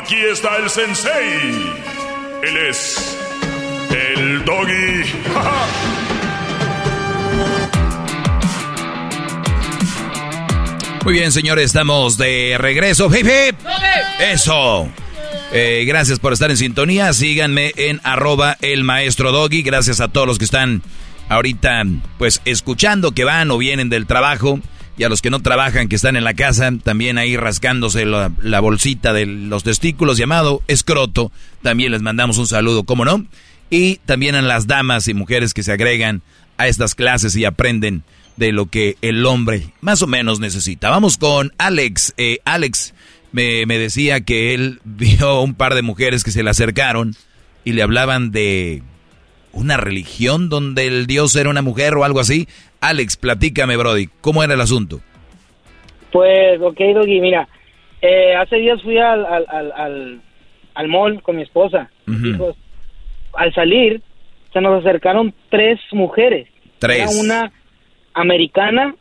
Aquí 0.00 0.16
está 0.16 0.58
el 0.58 0.70
sensei. 0.70 1.72
Él 2.44 2.56
es 2.68 3.18
el 3.90 4.44
doggy. 4.44 5.02
Muy 11.04 11.14
bien, 11.14 11.32
señores, 11.32 11.64
estamos 11.64 12.16
de 12.16 12.54
regreso. 12.58 13.06
¡Hip, 13.06 13.26
hip! 13.26 13.56
Eso. 14.20 14.88
Eh, 15.52 15.82
gracias 15.84 16.20
por 16.20 16.32
estar 16.32 16.52
en 16.52 16.58
sintonía. 16.58 17.12
Síganme 17.12 17.72
en 17.76 18.00
arroba 18.04 18.56
el 18.60 18.84
maestro 18.84 19.32
doggy. 19.32 19.62
Gracias 19.62 20.00
a 20.00 20.06
todos 20.06 20.28
los 20.28 20.38
que 20.38 20.44
están 20.44 20.80
ahorita, 21.28 21.82
pues, 22.18 22.40
escuchando 22.44 23.10
que 23.12 23.24
van 23.24 23.50
o 23.50 23.58
vienen 23.58 23.88
del 23.88 24.06
trabajo. 24.06 24.60
Y 24.98 25.04
a 25.04 25.08
los 25.08 25.22
que 25.22 25.30
no 25.30 25.40
trabajan, 25.40 25.88
que 25.88 25.94
están 25.94 26.16
en 26.16 26.24
la 26.24 26.34
casa, 26.34 26.72
también 26.82 27.18
ahí 27.18 27.36
rascándose 27.36 28.04
la, 28.04 28.60
bolsita 28.60 29.12
de 29.12 29.26
los 29.26 29.62
testículos 29.62 30.18
llamado 30.18 30.60
escroto. 30.66 31.30
También 31.62 31.92
les 31.92 32.02
mandamos 32.02 32.36
un 32.36 32.48
saludo, 32.48 32.82
¿cómo 32.82 33.04
no? 33.04 33.24
Y 33.70 33.96
también 34.06 34.34
a 34.34 34.42
las 34.42 34.66
damas 34.66 35.06
y 35.06 35.14
mujeres 35.14 35.54
que 35.54 35.62
se 35.62 35.70
agregan 35.70 36.22
a 36.56 36.66
estas 36.66 36.96
clases 36.96 37.36
y 37.36 37.44
aprenden 37.44 38.02
de 38.36 38.50
lo 38.50 38.66
que 38.66 38.96
el 39.00 39.24
hombre 39.24 39.72
más 39.80 40.02
o 40.02 40.08
menos 40.08 40.40
necesita. 40.40 40.90
Vamos 40.90 41.16
con 41.16 41.52
Alex. 41.58 42.14
Eh, 42.16 42.40
Alex 42.44 42.92
me, 43.30 43.66
me 43.66 43.78
decía 43.78 44.22
que 44.22 44.52
él 44.52 44.80
vio 44.84 45.42
un 45.42 45.54
par 45.54 45.76
de 45.76 45.82
mujeres 45.82 46.24
que 46.24 46.32
se 46.32 46.42
le 46.42 46.50
acercaron 46.50 47.14
y 47.64 47.72
le 47.72 47.82
hablaban 47.82 48.32
de 48.32 48.82
una 49.52 49.76
religión 49.76 50.48
donde 50.48 50.86
el 50.86 51.06
dios 51.06 51.34
era 51.36 51.50
una 51.50 51.62
mujer 51.62 51.94
o 51.94 52.04
algo 52.04 52.20
así. 52.20 52.48
Alex, 52.80 53.16
platícame, 53.16 53.76
Brody, 53.76 54.08
¿cómo 54.20 54.42
era 54.42 54.54
el 54.54 54.60
asunto? 54.60 55.00
Pues, 56.12 56.60
ok, 56.60 56.78
Doggy, 56.94 57.20
mira, 57.20 57.48
eh, 58.00 58.34
hace 58.34 58.56
días 58.56 58.80
fui 58.82 58.98
al, 58.98 59.26
al, 59.26 59.44
al, 59.48 59.72
al, 59.72 60.20
al 60.74 60.88
mall 60.88 61.22
con 61.22 61.36
mi 61.36 61.42
esposa. 61.42 61.90
Pues, 62.06 62.56
al 63.34 63.52
salir, 63.54 64.00
se 64.52 64.60
nos 64.60 64.80
acercaron 64.84 65.34
tres 65.50 65.78
mujeres. 65.92 66.48
Tres. 66.78 66.98
Era 67.00 67.20
una 67.20 67.52
americana, 68.14 68.94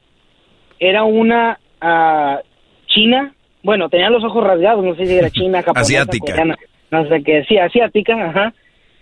era 0.80 1.04
una 1.04 1.60
ah, 1.82 2.40
china, 2.88 3.34
bueno, 3.64 3.90
tenía 3.90 4.10
los 4.10 4.24
ojos 4.24 4.44
rasgados, 4.44 4.84
no 4.84 4.96
sé 4.96 5.06
si 5.06 5.14
era 5.16 5.30
china, 5.30 5.60
japonesa, 5.64 5.82
Asiática. 6.02 6.26
coreana, 6.34 6.58
no 6.92 7.08
sé 7.08 7.24
qué, 7.24 7.46
sí, 7.48 7.58
asiática, 7.58 8.14
ajá. 8.30 8.54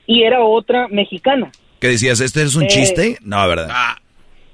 Y 0.05 0.23
era 0.23 0.41
otra 0.43 0.87
mexicana. 0.89 1.51
¿Qué 1.79 1.87
decías? 1.87 2.19
¿Este 2.21 2.43
es 2.43 2.55
un 2.55 2.63
Eh, 2.63 2.67
chiste? 2.67 3.17
No, 3.23 3.47
¿verdad? 3.47 3.69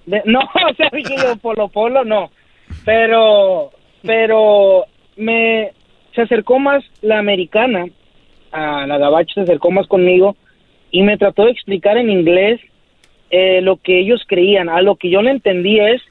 De- 0.06 0.24
no, 0.26 0.40
o 0.70 0.74
sea, 0.76 0.90
dije 0.92 1.16
yo, 1.18 1.36
polo 1.38 1.68
polo, 1.68 2.04
no. 2.04 2.32
Pero, 2.86 3.72
pero 4.04 4.86
me 5.18 5.72
se 6.14 6.22
acercó 6.22 6.60
más 6.60 6.84
la 7.02 7.20
americana, 7.20 7.86
a 8.52 8.86
la 8.86 8.98
gabacha 8.98 9.34
se 9.34 9.42
acercó 9.42 9.72
más 9.72 9.88
conmigo 9.88 10.36
y 10.92 11.04
me 11.04 11.18
trató 11.18 11.46
de 11.46 11.52
explicar 11.52 11.98
en 11.98 12.10
inglés 12.10 12.60
eh, 13.30 13.62
lo 13.62 13.78
que 13.78 14.00
ellos 14.00 14.24
creían. 14.28 14.68
A 14.70 14.82
lo 14.82 14.96
que 14.98 15.10
yo 15.10 15.22
le 15.22 15.32
entendí 15.32 15.80
es 15.80 16.02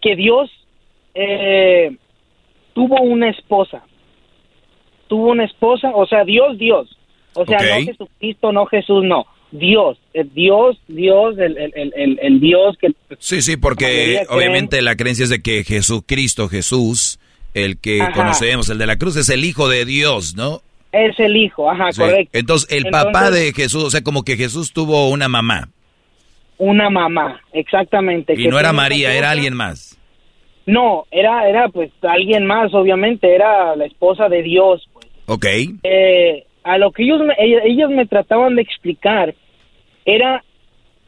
que 0.00 0.16
Dios 0.16 0.50
eh, 1.14 1.96
tuvo 2.74 3.00
una 3.02 3.30
esposa. 3.30 3.84
Tuvo 5.06 5.30
una 5.30 5.44
esposa, 5.44 5.92
o 5.94 6.06
sea, 6.06 6.24
Dios, 6.24 6.58
Dios. 6.58 6.98
O 7.34 7.44
sea, 7.46 7.58
no 7.58 7.84
Jesucristo, 7.84 8.52
no 8.52 8.66
Jesús, 8.66 9.04
no. 9.04 9.26
Dios, 9.58 9.98
eh, 10.14 10.24
Dios, 10.34 10.78
Dios, 10.88 11.36
el, 11.38 11.56
el, 11.58 11.72
el, 11.94 12.18
el- 12.22 12.40
Dios 12.40 12.76
que 12.80 12.88
Sí, 13.18 13.42
sí, 13.42 13.56
porque 13.56 13.86
creen- 13.86 14.26
obviamente 14.30 14.82
la 14.82 14.96
creencia 14.96 15.24
es 15.24 15.30
de 15.30 15.40
que 15.42 15.64
Jesucristo, 15.64 16.48
Jesús, 16.48 17.18
el 17.54 17.78
que 17.78 18.00
Ajá. 18.02 18.12
conocemos, 18.12 18.68
el 18.70 18.78
de 18.78 18.86
la 18.86 18.96
cruz, 18.96 19.16
es 19.16 19.28
el 19.30 19.44
Hijo 19.44 19.68
de 19.68 19.84
Dios, 19.84 20.34
¿no? 20.36 20.60
es 20.92 21.18
el 21.20 21.36
hijo, 21.36 21.70
ajá, 21.70 21.92
Sí. 21.92 22.00
correcto. 22.00 22.38
Entonces, 22.38 22.70
el 22.72 22.90
papá 22.90 23.30
de 23.30 23.52
Jesús, 23.52 23.84
o 23.84 23.90
sea, 23.90 24.00
como 24.02 24.22
que 24.22 24.36
Jesús 24.38 24.72
tuvo 24.72 25.10
una 25.10 25.28
mamá. 25.28 25.68
Una 26.58 26.88
mamá, 26.88 27.42
exactamente. 27.52 28.32
Y 28.32 28.44
que 28.44 28.48
no 28.48 28.58
era 28.58 28.72
María, 28.72 29.12
era 29.14 29.30
alguien 29.30 29.52
más. 29.54 29.98
No, 30.64 31.04
era, 31.10 31.46
era 31.48 31.68
pues 31.68 31.90
alguien 32.00 32.46
más, 32.46 32.72
obviamente, 32.72 33.34
era 33.34 33.76
la 33.76 33.84
esposa 33.84 34.28
de 34.30 34.42
Dios. 34.42 34.88
pues. 34.94 35.06
Ok. 35.26 35.44
Eh, 35.82 36.44
a 36.64 36.78
lo 36.78 36.90
que 36.92 37.02
ellos 37.02 37.20
me, 37.26 37.34
ellos 37.38 37.90
me 37.90 38.06
trataban 38.06 38.54
de 38.56 38.62
explicar 38.62 39.34
era 40.06 40.42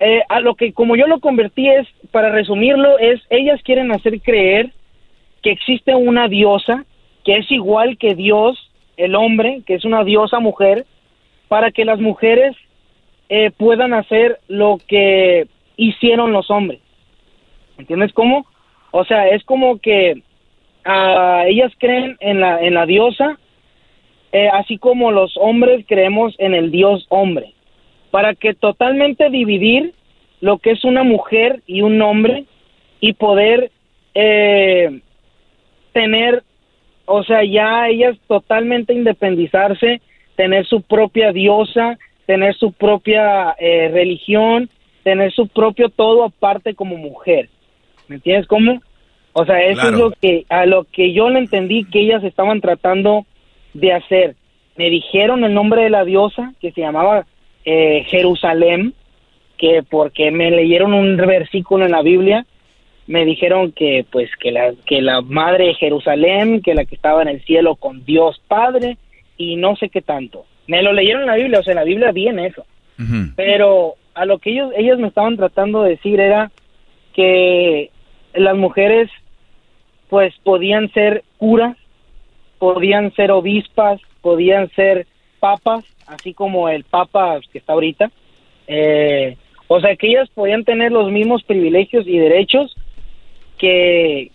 eh, 0.00 0.22
a 0.28 0.40
lo 0.40 0.54
que 0.54 0.72
como 0.72 0.94
yo 0.96 1.06
lo 1.06 1.20
convertí 1.20 1.68
es 1.68 1.88
para 2.10 2.30
resumirlo 2.30 2.98
es 2.98 3.20
ellas 3.30 3.60
quieren 3.62 3.90
hacer 3.90 4.20
creer 4.20 4.72
que 5.42 5.50
existe 5.50 5.94
una 5.94 6.28
diosa 6.28 6.84
que 7.24 7.38
es 7.38 7.50
igual 7.50 7.96
que 7.96 8.14
Dios 8.14 8.70
el 8.96 9.14
hombre 9.14 9.62
que 9.66 9.74
es 9.74 9.84
una 9.84 10.04
diosa 10.04 10.38
mujer 10.40 10.84
para 11.48 11.70
que 11.70 11.84
las 11.84 11.98
mujeres 11.98 12.54
eh, 13.30 13.50
puedan 13.56 13.94
hacer 13.94 14.38
lo 14.48 14.78
que 14.86 15.46
hicieron 15.76 16.32
los 16.32 16.50
hombres 16.50 16.80
¿entiendes 17.78 18.12
cómo? 18.12 18.46
o 18.90 19.04
sea 19.04 19.28
es 19.28 19.42
como 19.44 19.78
que 19.78 20.22
ah, 20.84 21.44
ellas 21.46 21.72
creen 21.78 22.16
en 22.20 22.40
la 22.40 22.60
en 22.60 22.74
la 22.74 22.84
diosa 22.84 23.38
eh, 24.32 24.48
así 24.52 24.76
como 24.76 25.10
los 25.10 25.36
hombres 25.38 25.86
creemos 25.88 26.34
en 26.38 26.54
el 26.54 26.70
Dios 26.70 27.06
hombre, 27.08 27.54
para 28.10 28.34
que 28.34 28.54
totalmente 28.54 29.28
dividir 29.30 29.94
lo 30.40 30.58
que 30.58 30.70
es 30.70 30.84
una 30.84 31.02
mujer 31.02 31.62
y 31.66 31.82
un 31.82 32.00
hombre 32.02 32.44
y 33.00 33.12
poder 33.14 33.70
eh, 34.14 35.00
tener, 35.92 36.42
o 37.06 37.22
sea, 37.24 37.44
ya 37.44 37.88
ellas 37.88 38.16
totalmente 38.26 38.92
independizarse, 38.92 40.00
tener 40.36 40.66
su 40.66 40.82
propia 40.82 41.32
diosa, 41.32 41.98
tener 42.26 42.54
su 42.54 42.72
propia 42.72 43.54
eh, 43.58 43.88
religión, 43.92 44.68
tener 45.02 45.32
su 45.32 45.48
propio 45.48 45.88
todo 45.88 46.24
aparte 46.24 46.74
como 46.74 46.96
mujer. 46.96 47.48
¿Me 48.08 48.16
entiendes 48.16 48.46
cómo? 48.46 48.80
O 49.32 49.44
sea, 49.44 49.62
eso 49.62 49.80
Claro. 49.80 49.96
es 49.96 50.00
lo 50.00 50.10
que 50.12 50.44
a 50.48 50.66
lo 50.66 50.84
que 50.84 51.12
yo 51.12 51.30
le 51.30 51.38
entendí 51.40 51.84
que 51.84 52.00
ellas 52.00 52.24
estaban 52.24 52.60
tratando 52.60 53.26
de 53.74 53.92
hacer. 53.92 54.34
Me 54.76 54.90
dijeron 54.90 55.44
el 55.44 55.54
nombre 55.54 55.82
de 55.82 55.90
la 55.90 56.04
diosa 56.04 56.54
que 56.60 56.72
se 56.72 56.80
llamaba 56.80 57.26
eh, 57.70 58.04
Jerusalén, 58.08 58.94
que 59.58 59.82
porque 59.82 60.30
me 60.30 60.50
leyeron 60.50 60.94
un 60.94 61.18
versículo 61.18 61.84
en 61.84 61.92
la 61.92 62.00
Biblia, 62.00 62.46
me 63.06 63.26
dijeron 63.26 63.72
que 63.72 64.06
pues 64.10 64.30
que 64.40 64.50
la 64.52 64.72
que 64.86 65.02
la 65.02 65.20
madre 65.20 65.66
de 65.66 65.74
Jerusalén, 65.74 66.62
que 66.62 66.74
la 66.74 66.86
que 66.86 66.94
estaba 66.94 67.20
en 67.20 67.28
el 67.28 67.44
cielo 67.44 67.76
con 67.76 68.06
Dios 68.06 68.40
Padre 68.48 68.96
y 69.36 69.56
no 69.56 69.76
sé 69.76 69.90
qué 69.90 70.00
tanto. 70.00 70.46
Me 70.66 70.82
lo 70.82 70.94
leyeron 70.94 71.22
en 71.22 71.28
la 71.28 71.36
Biblia, 71.36 71.60
o 71.60 71.62
sea, 71.62 71.72
en 71.72 71.78
la 71.78 71.84
Biblia 71.84 72.10
viene 72.10 72.46
eso. 72.46 72.64
Pero 73.36 73.94
a 74.14 74.24
lo 74.24 74.38
que 74.38 74.50
ellos 74.50 74.72
ellos 74.74 74.98
me 74.98 75.08
estaban 75.08 75.36
tratando 75.36 75.82
de 75.82 75.90
decir 75.90 76.20
era 76.20 76.50
que 77.12 77.90
las 78.32 78.56
mujeres 78.56 79.10
pues 80.08 80.34
podían 80.42 80.90
ser 80.92 81.22
curas, 81.36 81.76
podían 82.58 83.12
ser 83.12 83.30
obispas, 83.30 84.00
podían 84.22 84.70
ser 84.70 85.06
papas, 85.38 85.84
así 86.08 86.34
como 86.34 86.68
el 86.68 86.84
papa 86.84 87.38
que 87.52 87.58
está 87.58 87.72
ahorita. 87.74 88.10
Eh, 88.66 89.36
o 89.68 89.80
sea, 89.80 89.94
que 89.96 90.08
ellas 90.08 90.28
podían 90.34 90.64
tener 90.64 90.92
los 90.92 91.10
mismos 91.10 91.42
privilegios 91.42 92.06
y 92.06 92.18
derechos 92.18 92.74
que, 93.58 94.30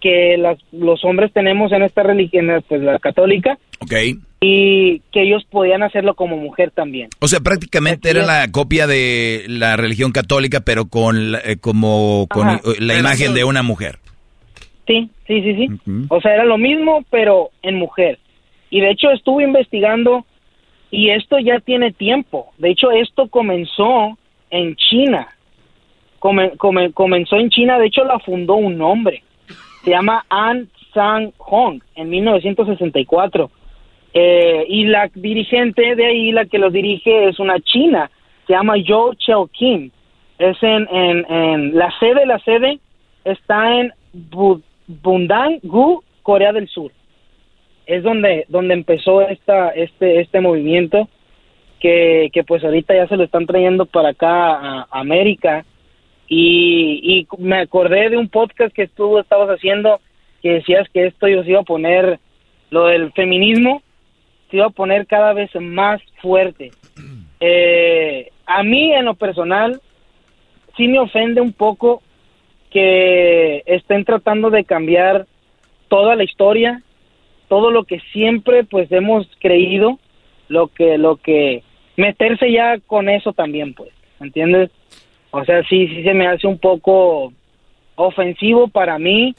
que 0.00 0.36
las, 0.38 0.58
los 0.72 1.04
hombres 1.04 1.32
tenemos 1.32 1.72
en 1.72 1.82
esta 1.82 2.02
religión, 2.02 2.48
pues 2.68 2.82
la 2.82 2.98
católica, 2.98 3.58
Ok. 3.80 3.92
y 4.40 5.00
que 5.12 5.22
ellos 5.22 5.44
podían 5.50 5.82
hacerlo 5.82 6.14
como 6.14 6.36
mujer 6.36 6.70
también. 6.72 7.08
O 7.20 7.28
sea, 7.28 7.40
prácticamente 7.40 8.10
era 8.10 8.24
la 8.26 8.50
copia 8.50 8.86
de 8.86 9.44
la 9.48 9.76
religión 9.76 10.12
católica, 10.12 10.60
pero 10.60 10.86
con 10.86 11.34
eh, 11.36 11.56
como 11.60 12.26
con 12.28 12.48
Ajá. 12.48 12.60
eh, 12.64 12.76
la 12.80 12.98
imagen 12.98 13.34
de 13.34 13.44
una 13.44 13.62
mujer. 13.62 13.98
Sí, 14.86 15.08
sí, 15.26 15.42
sí, 15.42 15.54
sí. 15.54 15.68
O 16.08 16.20
sea, 16.20 16.34
era 16.34 16.44
lo 16.44 16.58
mismo, 16.58 17.04
pero 17.10 17.50
en 17.62 17.76
mujer. 17.76 18.18
Y 18.70 18.80
de 18.80 18.90
hecho 18.90 19.10
estuve 19.12 19.44
investigando 19.44 20.26
y 20.90 21.10
esto 21.10 21.38
ya 21.38 21.60
tiene 21.60 21.92
tiempo. 21.92 22.52
De 22.58 22.70
hecho, 22.70 22.90
esto 22.90 23.28
comenzó 23.28 24.16
en 24.50 24.74
China. 24.76 25.28
Come- 26.18 26.56
come- 26.56 26.92
comenzó 26.92 27.36
en 27.36 27.50
China, 27.50 27.78
de 27.78 27.86
hecho 27.86 28.04
la 28.04 28.18
fundó 28.18 28.54
un 28.54 28.80
hombre. 28.82 29.22
Se 29.84 29.90
llama 29.90 30.24
An 30.28 30.68
Sang 30.92 31.32
Hong 31.38 31.80
en 31.94 32.10
1964. 32.10 33.50
Eh, 34.12 34.64
y 34.68 34.84
la 34.86 35.08
dirigente 35.14 35.94
de 35.94 36.06
ahí, 36.06 36.32
la 36.32 36.44
que 36.44 36.58
lo 36.58 36.70
dirige, 36.70 37.28
es 37.28 37.38
una 37.38 37.60
china. 37.60 38.10
Se 38.46 38.52
llama 38.52 38.76
Yo 38.76 39.12
Cheo 39.14 39.46
Kim. 39.46 39.90
Es 40.38 40.60
en, 40.62 40.88
en, 40.90 41.32
en 41.32 41.78
la 41.78 41.90
sede, 42.00 42.26
la 42.26 42.38
sede 42.40 42.78
está 43.24 43.78
en 43.78 43.92
Bu- 44.30 44.62
Bundang-gu, 44.88 46.02
Corea 46.22 46.52
del 46.52 46.68
Sur. 46.68 46.90
Es 47.86 48.02
donde, 48.02 48.44
donde 48.48 48.74
empezó 48.74 49.22
esta, 49.22 49.70
este, 49.70 50.20
este 50.20 50.40
movimiento 50.40 51.08
que, 51.80 52.30
que 52.32 52.44
pues 52.44 52.62
ahorita 52.62 52.94
ya 52.94 53.08
se 53.08 53.16
lo 53.16 53.24
están 53.24 53.46
trayendo 53.46 53.86
para 53.86 54.10
acá 54.10 54.28
a, 54.28 54.80
a 54.82 55.00
América. 55.00 55.64
Y, 56.28 57.00
y 57.02 57.42
me 57.42 57.58
acordé 57.58 58.10
de 58.10 58.16
un 58.16 58.28
podcast 58.28 58.72
que 58.72 58.86
tú 58.86 59.18
estabas 59.18 59.48
haciendo 59.48 60.00
que 60.42 60.54
decías 60.54 60.88
que 60.92 61.06
esto 61.06 61.28
yo 61.28 61.42
se 61.42 61.50
iba 61.50 61.60
a 61.60 61.64
poner, 61.64 62.18
lo 62.70 62.86
del 62.86 63.12
feminismo, 63.12 63.82
se 64.50 64.56
iba 64.56 64.66
a 64.66 64.70
poner 64.70 65.06
cada 65.06 65.32
vez 65.32 65.50
más 65.60 66.00
fuerte. 66.20 66.70
Eh, 67.42 68.32
a 68.44 68.62
mí, 68.62 68.92
en 68.92 69.06
lo 69.06 69.14
personal, 69.14 69.80
sí 70.76 70.88
me 70.88 70.98
ofende 70.98 71.40
un 71.40 71.54
poco 71.54 72.02
que 72.70 73.62
estén 73.64 74.04
tratando 74.04 74.50
de 74.50 74.64
cambiar 74.64 75.26
toda 75.88 76.16
la 76.16 76.24
historia, 76.24 76.82
todo 77.50 77.72
lo 77.72 77.82
que 77.82 77.98
siempre 78.12 78.62
pues 78.62 78.90
hemos 78.92 79.26
creído, 79.40 79.98
lo 80.48 80.68
que 80.68 80.96
lo 80.96 81.16
que 81.16 81.64
meterse 81.96 82.50
ya 82.50 82.78
con 82.86 83.08
eso 83.08 83.32
también 83.32 83.74
pues, 83.74 83.90
¿entiendes? 84.20 84.70
O 85.32 85.44
sea, 85.44 85.62
sí 85.68 85.88
sí 85.88 86.04
se 86.04 86.14
me 86.14 86.28
hace 86.28 86.46
un 86.46 86.58
poco 86.58 87.32
ofensivo 87.96 88.68
para 88.68 88.98
mí 89.00 89.34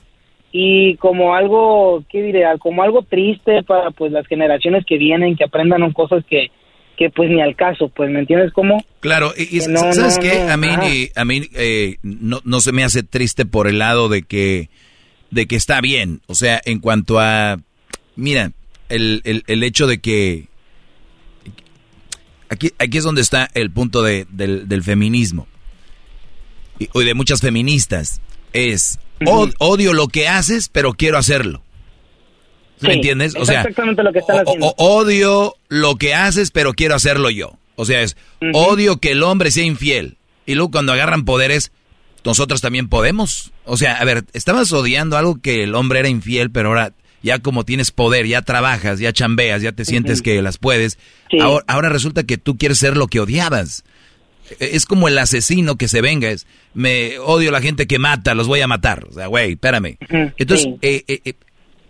y 0.52 0.98
como 0.98 1.34
algo, 1.34 2.04
¿qué 2.10 2.22
diré? 2.22 2.44
Como 2.60 2.84
algo 2.84 3.02
triste 3.04 3.64
para 3.64 3.92
pues 3.92 4.12
las 4.12 4.28
generaciones 4.28 4.86
que 4.86 4.98
vienen, 4.98 5.38
que 5.38 5.46
aprendan 5.46 5.94
cosas 5.94 6.26
que 6.26 6.52
que 6.98 7.10
pues 7.10 7.30
ni 7.32 7.42
al 7.42 7.56
caso, 7.56 7.90
pues, 7.90 8.12
¿me 8.12 8.20
entiendes 8.20 8.52
cómo? 8.54 8.84
Claro, 9.00 9.32
y, 9.36 9.44
y 9.44 9.60
Que 9.62 9.68
no, 9.70 9.92
¿sabes 9.94 10.18
no, 10.18 10.22
qué? 10.22 10.44
no, 10.46 10.52
a 10.52 10.58
mí, 10.58 11.10
a 11.16 11.26
mí 11.26 11.42
eh, 11.56 11.96
no, 12.04 12.42
no 12.44 12.60
se 12.60 12.74
me 12.74 12.84
hace 12.84 13.02
triste 13.02 13.46
por 13.46 13.68
el 13.68 13.80
lado 13.80 14.10
de 14.10 14.22
que, 14.22 14.70
de 15.32 15.48
que 15.48 15.56
está 15.56 15.82
bien. 15.82 16.20
O 16.28 16.36
sea, 16.36 16.62
en 16.64 16.80
cuanto 16.80 17.20
a, 17.20 17.58
mira, 18.22 18.52
el, 18.90 19.22
el, 19.26 19.44
el 19.48 19.64
hecho 19.64 19.88
de 19.88 20.00
que, 20.00 20.48
aquí, 22.50 22.72
aquí 22.80 22.98
es 22.98 23.04
donde 23.04 23.22
está 23.22 23.50
el 23.54 23.72
punto 23.72 24.02
de- 24.02 24.26
del, 24.30 24.68
del 24.68 24.84
feminismo. 24.84 25.48
Y, 26.80 26.90
y 26.94 27.04
de 27.04 27.14
muchas 27.14 27.42
feministas. 27.42 28.22
Es, 28.54 29.00
"Od- 29.26 29.54
odio 29.60 29.94
lo 29.94 30.08
que 30.08 30.28
haces, 30.28 30.70
pero 30.70 30.94
quiero 30.94 31.18
hacerlo. 31.18 31.62
¿Sí 32.80 32.88
¿Me 32.88 32.94
entiendes? 32.96 33.36
O 33.36 33.42
es 33.44 33.48
sea, 33.48 33.62
exactamente 33.62 34.02
lo 34.04 34.12
que 34.12 34.20
están 34.20 34.40
haciendo. 34.40 34.68
o- 34.68 34.76
odio 35.00 35.56
lo 35.70 35.96
que 35.98 36.16
haces, 36.16 36.52
pero 36.52 36.74
quiero 36.74 36.96
hacerlo 36.96 37.30
yo. 37.30 37.58
O 37.76 37.86
sea, 37.86 38.02
es 38.02 38.18
odio 38.54 38.98
que 38.98 39.12
el 39.12 39.24
hombre 39.24 39.52
sea 39.52 39.64
infiel. 39.64 40.18
Y 40.46 40.56
luego 40.56 40.72
cuando 40.72 40.92
agarran 40.92 41.24
poderes, 41.24 41.72
nosotros 42.26 42.60
también 42.62 42.90
podemos. 42.90 43.52
O 43.66 43.78
sea, 43.78 43.94
a 43.96 44.04
ver, 44.04 44.26
estabas 44.34 44.72
odiando 44.74 45.18
algo 45.18 45.40
que 45.42 45.64
el 45.64 45.76
hombre 45.76 46.00
era 46.00 46.10
infiel, 46.10 46.52
pero 46.52 46.70
ahora 46.70 46.94
ya 47.24 47.40
como 47.40 47.66
tienes 47.66 47.92
poder, 47.92 48.26
ya 48.28 48.42
trabajas, 48.42 49.00
ya 49.00 49.14
chambeas, 49.14 49.62
ya 49.62 49.72
te 49.72 49.86
sientes 49.86 50.22
que 50.22 50.42
las 50.42 50.58
puedes. 50.58 50.98
Ahora, 51.42 51.64
ahora 51.68 51.90
resulta 51.90 52.24
que 52.24 52.38
tú 52.38 52.58
quieres 52.58 52.78
ser 52.80 52.98
lo 52.98 53.08
que 53.08 53.20
odiabas. 53.20 53.84
E- 54.60 54.72
Es 54.76 54.86
como 54.86 55.08
el 55.08 55.18
asesino 55.18 55.76
que 55.78 55.88
se 55.88 56.02
venga. 56.02 56.30
Es, 56.30 56.48
me 56.74 57.20
odio 57.20 57.52
la 57.52 57.62
gente 57.62 57.88
que 57.88 58.00
mata, 58.00 58.34
los 58.36 58.48
voy 58.48 58.62
a 58.62 58.68
matar. 58.68 59.06
O 59.10 59.14
sea, 59.14 59.28
güey, 59.28 59.54
espérame. 59.54 59.98
Entonces, 60.38 60.66
sí. 60.66 60.78
eh, 60.82 61.04
eh, 61.08 61.22
eh, 61.26 61.34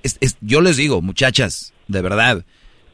es- 0.03 0.17
es- 0.19 0.37
yo 0.41 0.61
les 0.61 0.77
digo, 0.77 1.01
muchachas, 1.01 1.73
de 1.87 2.01
verdad, 2.01 2.45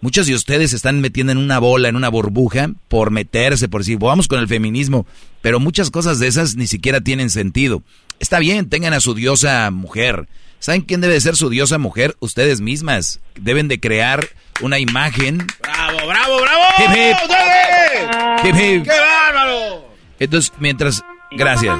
muchas 0.01 0.27
de 0.27 0.35
ustedes 0.35 0.69
se 0.71 0.75
están 0.75 1.01
metiendo 1.01 1.31
en 1.31 1.37
una 1.39 1.59
bola, 1.59 1.89
en 1.89 1.95
una 1.95 2.09
burbuja, 2.09 2.69
por 2.87 3.09
meterse, 3.11 3.67
por 3.67 3.81
decir, 3.81 3.97
vamos 3.97 4.27
con 4.27 4.39
el 4.39 4.47
feminismo, 4.47 5.05
pero 5.41 5.59
muchas 5.59 5.89
cosas 5.91 6.19
de 6.19 6.27
esas 6.27 6.55
ni 6.55 6.67
siquiera 6.67 7.01
tienen 7.01 7.29
sentido. 7.29 7.81
Está 8.19 8.39
bien, 8.39 8.69
tengan 8.69 8.93
a 8.93 8.99
su 8.99 9.13
diosa 9.15 9.69
mujer. 9.71 10.27
¿Saben 10.59 10.81
quién 10.81 11.01
debe 11.01 11.13
de 11.13 11.21
ser 11.21 11.35
su 11.35 11.49
diosa 11.49 11.77
mujer? 11.77 12.15
Ustedes 12.19 12.61
mismas. 12.61 13.19
Deben 13.35 13.67
de 13.67 13.79
crear 13.79 14.27
una 14.61 14.79
imagen. 14.79 15.45
¡Bravo, 15.61 16.07
bravo, 16.07 16.41
bravo! 16.41 16.63
Hip, 16.79 16.89
hip. 16.89 17.29
¡Dale! 17.29 18.49
Hip, 18.49 18.55
hip. 18.55 18.83
¡Qué 18.83 18.99
bárbaro! 18.99 19.87
Entonces, 20.19 20.51
mientras... 20.59 21.03
Gracias. 21.31 21.77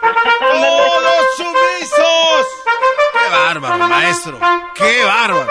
¡Todos 0.00 1.24
sumisos! 1.36 2.46
¡Qué 3.12 3.30
bárbaro, 3.36 3.88
maestro! 3.88 4.38
¡Qué 4.74 5.04
bárbaro! 5.04 5.48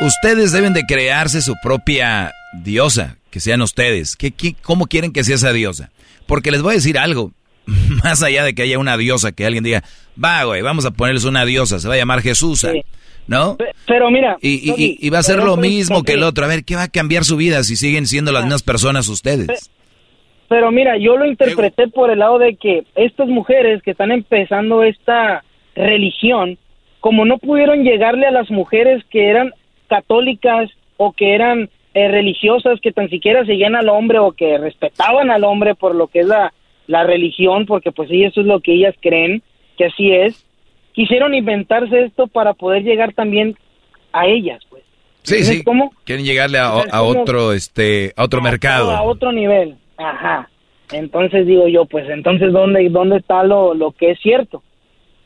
Ustedes 0.00 0.52
deben 0.52 0.74
de 0.74 0.84
crearse 0.86 1.40
su 1.40 1.54
propia 1.62 2.32
diosa, 2.52 3.16
que 3.30 3.40
sean 3.40 3.62
ustedes. 3.62 4.16
¿Qué, 4.16 4.30
qué, 4.32 4.54
cómo 4.62 4.86
quieren 4.86 5.12
que 5.12 5.24
sea 5.24 5.36
esa 5.36 5.52
diosa? 5.52 5.90
Porque 6.26 6.50
les 6.50 6.62
voy 6.62 6.72
a 6.72 6.76
decir 6.76 6.98
algo, 6.98 7.32
más 8.04 8.22
allá 8.22 8.44
de 8.44 8.54
que 8.54 8.62
haya 8.62 8.78
una 8.78 8.96
diosa, 8.96 9.32
que 9.32 9.44
alguien 9.46 9.64
diga, 9.64 9.82
va, 10.22 10.44
güey, 10.44 10.62
vamos 10.62 10.84
a 10.86 10.90
ponerles 10.90 11.24
una 11.24 11.44
diosa, 11.44 11.78
se 11.78 11.88
va 11.88 11.94
a 11.94 11.98
llamar 11.98 12.22
Jesús, 12.22 12.66
¿no? 13.26 13.56
Pero 13.86 14.10
mira, 14.10 14.36
Y, 14.40 14.70
y- 14.72 14.96
y- 15.00 15.10
va 15.10 15.18
a 15.18 15.22
ser 15.22 15.42
lo 15.42 15.56
mismo 15.56 16.02
que 16.02 16.14
el 16.14 16.22
otro. 16.22 16.44
A 16.44 16.48
ver, 16.48 16.64
¿qué 16.64 16.76
va 16.76 16.84
a 16.84 16.88
cambiar 16.88 17.24
su 17.24 17.36
vida 17.36 17.62
si 17.62 17.76
siguen 17.76 18.06
siendo 18.06 18.32
las 18.32 18.44
mismas 18.44 18.62
personas 18.62 19.08
ustedes? 19.08 19.70
Pero 20.48 20.70
mira, 20.72 20.96
yo 20.96 21.18
lo 21.18 21.26
interpreté 21.26 21.88
por 21.88 22.10
el 22.10 22.20
lado 22.20 22.38
de 22.38 22.56
que 22.56 22.84
estas 22.96 23.28
mujeres 23.28 23.82
que 23.82 23.90
están 23.90 24.12
empezando 24.12 24.82
esta 24.82 25.44
religión, 25.74 26.56
como 27.00 27.26
no 27.26 27.36
pudieron 27.38 27.84
llegarle 27.84 28.26
a 28.26 28.30
las 28.30 28.50
mujeres 28.50 29.04
que 29.10 29.28
eran 29.28 29.52
católicas 29.88 30.70
o 30.96 31.12
que 31.12 31.34
eran 31.34 31.68
eh, 31.94 32.08
religiosas, 32.08 32.80
que 32.80 32.92
tan 32.92 33.10
siquiera 33.10 33.44
seguían 33.44 33.76
al 33.76 33.88
hombre 33.90 34.18
o 34.20 34.32
que 34.32 34.56
respetaban 34.58 35.30
al 35.30 35.44
hombre 35.44 35.74
por 35.74 35.94
lo 35.94 36.06
que 36.06 36.20
es 36.20 36.26
la, 36.26 36.52
la 36.88 37.04
religión, 37.04 37.66
porque 37.66 37.92
pues 37.92 38.08
sí, 38.08 38.24
eso 38.24 38.40
es 38.40 38.46
lo 38.46 38.58
que 38.58 38.72
ellas 38.74 38.96
creen, 39.00 39.42
que 39.76 39.84
así 39.84 40.10
es, 40.10 40.44
quisieron 40.92 41.34
inventarse 41.34 42.06
esto 42.06 42.26
para 42.26 42.54
poder 42.54 42.82
llegar 42.82 43.12
también 43.12 43.56
a 44.12 44.26
ellas, 44.26 44.60
pues. 44.68 44.82
Sí, 45.22 45.34
¿Entiendes 45.34 45.58
sí. 45.58 45.64
cómo? 45.64 45.92
Quieren 46.04 46.24
llegarle 46.24 46.58
a, 46.58 46.66
a 46.68 47.02
otro, 47.02 47.52
este, 47.52 48.12
a 48.16 48.24
otro 48.24 48.40
mercado. 48.40 48.90
a 48.90 49.02
otro 49.02 49.30
nivel. 49.30 49.76
Ajá. 49.96 50.48
Entonces 50.92 51.46
digo 51.46 51.68
yo, 51.68 51.84
pues 51.84 52.08
entonces 52.08 52.52
dónde 52.52 52.88
dónde 52.88 53.18
está 53.18 53.42
lo, 53.44 53.74
lo 53.74 53.92
que 53.92 54.12
es 54.12 54.20
cierto, 54.20 54.62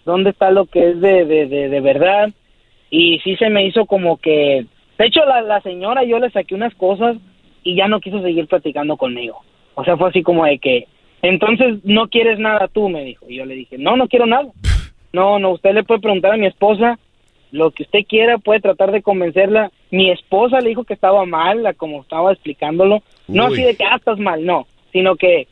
dónde 0.05 0.31
está 0.31 0.51
lo 0.51 0.67
que 0.67 0.91
es 0.91 1.01
de, 1.01 1.25
de, 1.25 1.47
de, 1.47 1.69
de 1.69 1.81
verdad 1.81 2.31
y 2.91 3.21
sí 3.21 3.37
se 3.37 3.49
me 3.49 3.65
hizo 3.65 3.87
como 3.87 4.17
que, 4.17 4.67
de 4.99 5.07
hecho 5.07 5.25
la, 5.25 5.41
la 5.41 5.61
señora 5.61 6.05
yo 6.05 6.19
le 6.19 6.31
saqué 6.31 6.55
unas 6.55 6.75
cosas 6.75 7.17
y 7.63 7.77
ya 7.77 7.87
no 7.87 8.01
quiso 8.01 8.21
seguir 8.23 8.49
platicando 8.49 8.97
conmigo. 8.97 9.41
O 9.75 9.85
sea 9.85 9.97
fue 9.97 10.09
así 10.09 10.23
como 10.23 10.45
de 10.45 10.59
que, 10.59 10.89
entonces 11.23 11.79
no 11.85 12.09
quieres 12.09 12.39
nada 12.39 12.69
tú 12.69 12.89
me 12.89 13.05
dijo 13.05 13.27
y 13.29 13.37
yo 13.37 13.45
le 13.47 13.55
dije 13.55 13.79
no 13.79 13.97
no 13.97 14.09
quiero 14.09 14.27
nada. 14.27 14.49
No 15.15 15.39
no 15.39 15.51
usted 15.51 15.75
le 15.75 15.85
puede 15.85 16.01
preguntar 16.01 16.33
a 16.33 16.37
mi 16.39 16.47
esposa 16.47 16.99
lo 17.51 17.71
que 17.71 17.83
usted 17.83 18.01
quiera, 18.09 18.39
puede 18.39 18.61
tratar 18.61 18.93
de 18.93 19.03
convencerla. 19.03 19.71
Mi 19.91 20.11
esposa 20.11 20.59
le 20.61 20.71
dijo 20.71 20.85
que 20.85 20.95
estaba 20.95 21.27
mal, 21.27 21.63
la- 21.63 21.75
como 21.75 22.01
estaba 22.01 22.33
explicándolo. 22.33 23.03
No 23.29 23.45
así 23.49 23.63
de 23.63 23.77
que 23.77 23.85
ah, 23.85 23.97
estás 23.97 24.19
mal, 24.19 24.43
no, 24.47 24.67
sino 24.91 25.17
que 25.17 25.49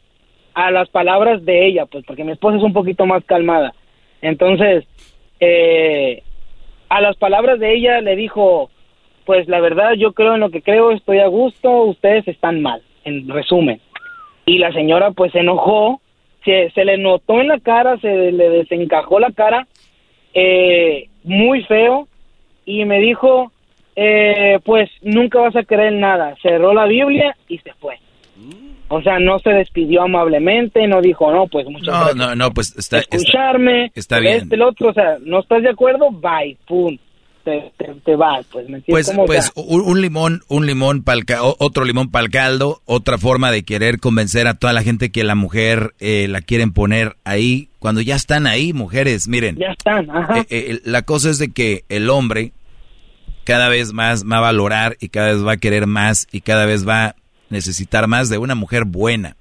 a 0.54 0.70
las 0.70 0.88
palabras 0.88 1.44
de 1.44 1.66
ella, 1.66 1.84
pues 1.84 2.04
porque 2.06 2.24
mi 2.24 2.32
esposa 2.32 2.56
es 2.56 2.62
un 2.62 2.72
poquito 2.72 3.04
más 3.04 3.22
calmada. 3.26 3.74
Entonces, 4.22 4.86
eh, 5.40 6.22
a 6.88 7.02
las 7.02 7.16
palabras 7.16 7.58
de 7.60 7.74
ella 7.74 8.00
le 8.00 8.16
dijo, 8.16 8.70
pues 9.26 9.46
la 9.48 9.60
verdad 9.60 9.92
yo 9.92 10.12
creo 10.12 10.34
en 10.34 10.40
lo 10.40 10.48
que 10.50 10.62
creo, 10.62 10.92
estoy 10.92 11.18
a 11.18 11.26
gusto, 11.26 11.82
ustedes 11.82 12.26
están 12.28 12.62
mal, 12.62 12.80
en 13.04 13.28
resumen. 13.28 13.78
Y 14.50 14.58
la 14.58 14.72
señora 14.72 15.12
pues 15.12 15.30
se 15.30 15.38
enojó, 15.38 16.00
se, 16.44 16.72
se 16.74 16.84
le 16.84 16.98
notó 16.98 17.40
en 17.40 17.46
la 17.46 17.60
cara, 17.60 17.96
se 17.98 18.32
le 18.32 18.50
desencajó 18.50 19.20
la 19.20 19.30
cara, 19.30 19.68
eh, 20.34 21.08
muy 21.22 21.62
feo, 21.62 22.08
y 22.64 22.84
me 22.84 22.98
dijo, 22.98 23.52
eh, 23.94 24.58
pues 24.64 24.90
nunca 25.02 25.38
vas 25.38 25.54
a 25.54 25.62
creer 25.62 25.92
en 25.92 26.00
nada. 26.00 26.34
Cerró 26.42 26.74
la 26.74 26.86
Biblia 26.86 27.36
y 27.46 27.58
se 27.58 27.72
fue. 27.74 27.98
O 28.88 29.00
sea, 29.02 29.20
no 29.20 29.38
se 29.38 29.50
despidió 29.50 30.02
amablemente, 30.02 30.84
no 30.88 31.00
dijo, 31.00 31.30
no, 31.30 31.46
pues 31.46 31.64
muchas 31.68 31.86
No, 31.86 31.92
gracias 31.92 32.16
no, 32.16 32.34
no, 32.34 32.50
pues 32.50 32.76
está, 32.76 32.98
está, 32.98 33.16
escucharme, 33.18 33.92
está 33.94 34.18
bien. 34.18 34.38
este, 34.38 34.56
el 34.56 34.62
otro, 34.62 34.88
o 34.88 34.92
sea, 34.92 35.16
no 35.20 35.38
estás 35.38 35.62
de 35.62 35.70
acuerdo, 35.70 36.10
bye, 36.10 36.56
pum. 36.66 36.98
Te, 37.44 37.72
te, 37.76 37.94
te 38.04 38.16
vas, 38.16 38.46
pues, 38.50 38.68
¿me 38.68 38.78
entiendes? 38.78 39.06
Pues, 39.06 39.16
¿Cómo 39.16 39.26
pues 39.26 39.52
un, 39.54 39.80
un 39.82 40.00
limón, 40.00 40.42
un 40.48 40.66
limón 40.66 41.02
pa'l 41.02 41.24
otro 41.58 41.84
limón 41.84 42.10
para 42.10 42.24
el 42.24 42.30
caldo, 42.30 42.82
otra 42.84 43.18
forma 43.18 43.50
de 43.50 43.62
querer 43.62 44.00
convencer 44.00 44.46
a 44.46 44.54
toda 44.54 44.72
la 44.72 44.82
gente 44.82 45.10
que 45.10 45.24
la 45.24 45.34
mujer 45.34 45.94
eh, 46.00 46.26
la 46.28 46.40
quieren 46.40 46.72
poner 46.72 47.16
ahí, 47.24 47.68
cuando 47.78 48.00
ya 48.00 48.16
están 48.16 48.46
ahí, 48.46 48.72
mujeres, 48.72 49.28
miren. 49.28 49.56
Ya 49.56 49.72
están, 49.76 50.10
ajá. 50.10 50.40
Eh, 50.40 50.46
eh, 50.50 50.80
la 50.84 51.02
cosa 51.02 51.30
es 51.30 51.38
de 51.38 51.50
que 51.52 51.84
el 51.88 52.10
hombre 52.10 52.52
cada 53.44 53.68
vez 53.68 53.92
más 53.92 54.24
va 54.24 54.38
a 54.38 54.40
valorar 54.40 54.96
y 55.00 55.08
cada 55.08 55.32
vez 55.32 55.44
va 55.44 55.52
a 55.52 55.56
querer 55.56 55.86
más 55.86 56.28
y 56.30 56.40
cada 56.40 56.66
vez 56.66 56.86
va 56.86 57.04
a 57.06 57.16
necesitar 57.48 58.06
más 58.06 58.28
de 58.28 58.38
una 58.38 58.54
mujer 58.54 58.84
buena. 58.84 59.36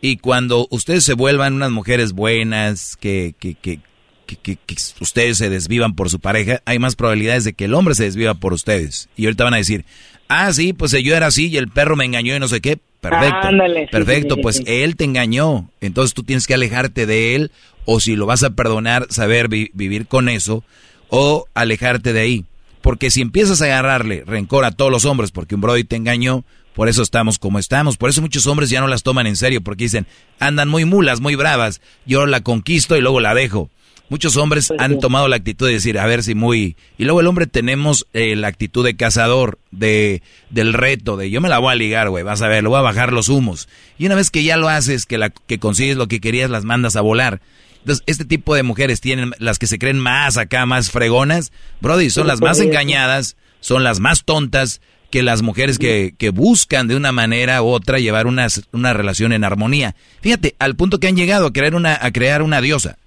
Y 0.00 0.18
cuando 0.18 0.68
ustedes 0.70 1.04
se 1.04 1.14
vuelvan 1.14 1.54
unas 1.54 1.70
mujeres 1.70 2.12
buenas, 2.12 2.96
que, 2.96 3.34
que, 3.38 3.54
que, 3.54 3.80
que, 4.26 4.36
que- 4.36 4.56
que 4.56 4.76
ustedes 5.00 5.38
se 5.38 5.48
desvivan 5.50 5.94
por 5.94 6.10
su 6.10 6.20
pareja, 6.20 6.60
hay 6.64 6.78
más 6.78 6.96
probabilidades 6.96 7.44
de 7.44 7.52
que 7.54 7.64
el 7.66 7.74
hombre 7.74 7.94
se 7.94 8.04
desviva 8.04 8.34
por 8.34 8.52
ustedes. 8.52 9.08
Y 9.16 9.24
ahorita 9.26 9.44
van 9.44 9.54
a 9.54 9.58
decir, 9.58 9.84
ah, 10.28 10.52
sí, 10.52 10.72
pues 10.72 10.92
yo 10.92 11.16
era 11.16 11.28
así 11.28 11.48
y 11.48 11.56
el 11.56 11.68
perro 11.68 11.96
me 11.96 12.04
engañó 12.04 12.36
y 12.36 12.40
no 12.40 12.48
sé 12.48 12.60
qué. 12.60 12.78
Perfecto. 13.00 13.36
Ándale, 13.42 13.88
perfecto, 13.92 14.34
sí, 14.34 14.38
sí, 14.38 14.42
pues 14.42 14.56
sí. 14.56 14.64
él 14.66 14.96
te 14.96 15.04
engañó. 15.04 15.70
Entonces 15.80 16.12
tú 16.14 16.22
tienes 16.24 16.46
que 16.46 16.54
alejarte 16.54 17.06
de 17.06 17.34
él 17.36 17.50
o 17.84 18.00
si 18.00 18.16
lo 18.16 18.26
vas 18.26 18.42
a 18.42 18.50
perdonar, 18.50 19.06
saber 19.10 19.48
vi- 19.48 19.70
vivir 19.74 20.06
con 20.06 20.28
eso 20.28 20.64
o 21.08 21.46
alejarte 21.54 22.12
de 22.12 22.20
ahí. 22.20 22.44
Porque 22.82 23.10
si 23.10 23.20
empiezas 23.20 23.62
a 23.62 23.66
agarrarle 23.66 24.24
rencor 24.26 24.64
a 24.64 24.70
todos 24.72 24.90
los 24.90 25.04
hombres 25.04 25.30
porque 25.30 25.54
un 25.54 25.60
Brody 25.60 25.84
te 25.84 25.96
engañó, 25.96 26.44
por 26.74 26.88
eso 26.88 27.02
estamos 27.02 27.38
como 27.38 27.58
estamos. 27.58 27.96
Por 27.96 28.10
eso 28.10 28.20
muchos 28.20 28.46
hombres 28.46 28.70
ya 28.70 28.80
no 28.80 28.86
las 28.88 29.02
toman 29.02 29.26
en 29.26 29.36
serio 29.36 29.60
porque 29.60 29.84
dicen, 29.84 30.06
andan 30.40 30.68
muy 30.68 30.84
mulas, 30.84 31.20
muy 31.20 31.34
bravas. 31.36 31.80
Yo 32.06 32.26
la 32.26 32.40
conquisto 32.42 32.96
y 32.96 33.00
luego 33.00 33.20
la 33.20 33.34
dejo. 33.34 33.70
Muchos 34.08 34.36
hombres 34.36 34.72
han 34.78 35.00
tomado 35.00 35.26
la 35.26 35.36
actitud 35.36 35.66
de 35.66 35.72
decir, 35.72 35.98
a 35.98 36.06
ver 36.06 36.22
si 36.22 36.34
muy... 36.34 36.76
Y 36.96 37.04
luego 37.04 37.20
el 37.20 37.26
hombre 37.26 37.46
tenemos 37.46 38.06
eh, 38.12 38.36
la 38.36 38.46
actitud 38.46 38.84
de 38.84 38.96
cazador, 38.96 39.58
de 39.72 40.22
del 40.50 40.74
reto, 40.74 41.16
de 41.16 41.28
yo 41.28 41.40
me 41.40 41.48
la 41.48 41.58
voy 41.58 41.72
a 41.72 41.76
ligar, 41.76 42.08
güey, 42.10 42.22
vas 42.22 42.40
a 42.40 42.48
ver, 42.48 42.62
lo 42.62 42.70
voy 42.70 42.78
a 42.78 42.82
bajar 42.82 43.12
los 43.12 43.28
humos. 43.28 43.68
Y 43.98 44.06
una 44.06 44.14
vez 44.14 44.30
que 44.30 44.44
ya 44.44 44.56
lo 44.56 44.68
haces, 44.68 45.06
que, 45.06 45.18
la, 45.18 45.30
que 45.30 45.58
consigues 45.58 45.96
lo 45.96 46.06
que 46.06 46.20
querías, 46.20 46.50
las 46.50 46.64
mandas 46.64 46.94
a 46.94 47.00
volar. 47.00 47.40
Entonces, 47.80 48.04
este 48.06 48.24
tipo 48.24 48.54
de 48.54 48.62
mujeres 48.62 49.00
tienen, 49.00 49.32
las 49.38 49.58
que 49.58 49.66
se 49.66 49.78
creen 49.78 49.98
más 49.98 50.36
acá, 50.36 50.66
más 50.66 50.90
fregonas, 50.90 51.52
Brody, 51.80 52.10
son 52.10 52.28
las 52.28 52.40
más 52.40 52.60
engañadas, 52.60 53.36
son 53.60 53.82
las 53.82 53.98
más 53.98 54.24
tontas 54.24 54.80
que 55.10 55.22
las 55.22 55.42
mujeres 55.42 55.78
que, 55.78 56.14
que 56.16 56.30
buscan 56.30 56.88
de 56.88 56.96
una 56.96 57.12
manera 57.12 57.62
u 57.62 57.68
otra 57.68 57.98
llevar 57.98 58.26
una, 58.26 58.46
una 58.72 58.92
relación 58.92 59.32
en 59.32 59.44
armonía. 59.44 59.94
Fíjate, 60.20 60.56
al 60.58 60.76
punto 60.76 61.00
que 61.00 61.08
han 61.08 61.16
llegado 61.16 61.46
a 61.46 61.52
crear 61.52 61.74
una, 61.74 61.98
a 62.00 62.10
crear 62.12 62.42
una 62.42 62.60
diosa. 62.60 62.98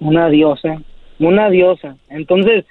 Una 0.00 0.28
diosa, 0.28 0.80
una 1.18 1.48
diosa. 1.50 1.96
Entonces, 2.10 2.64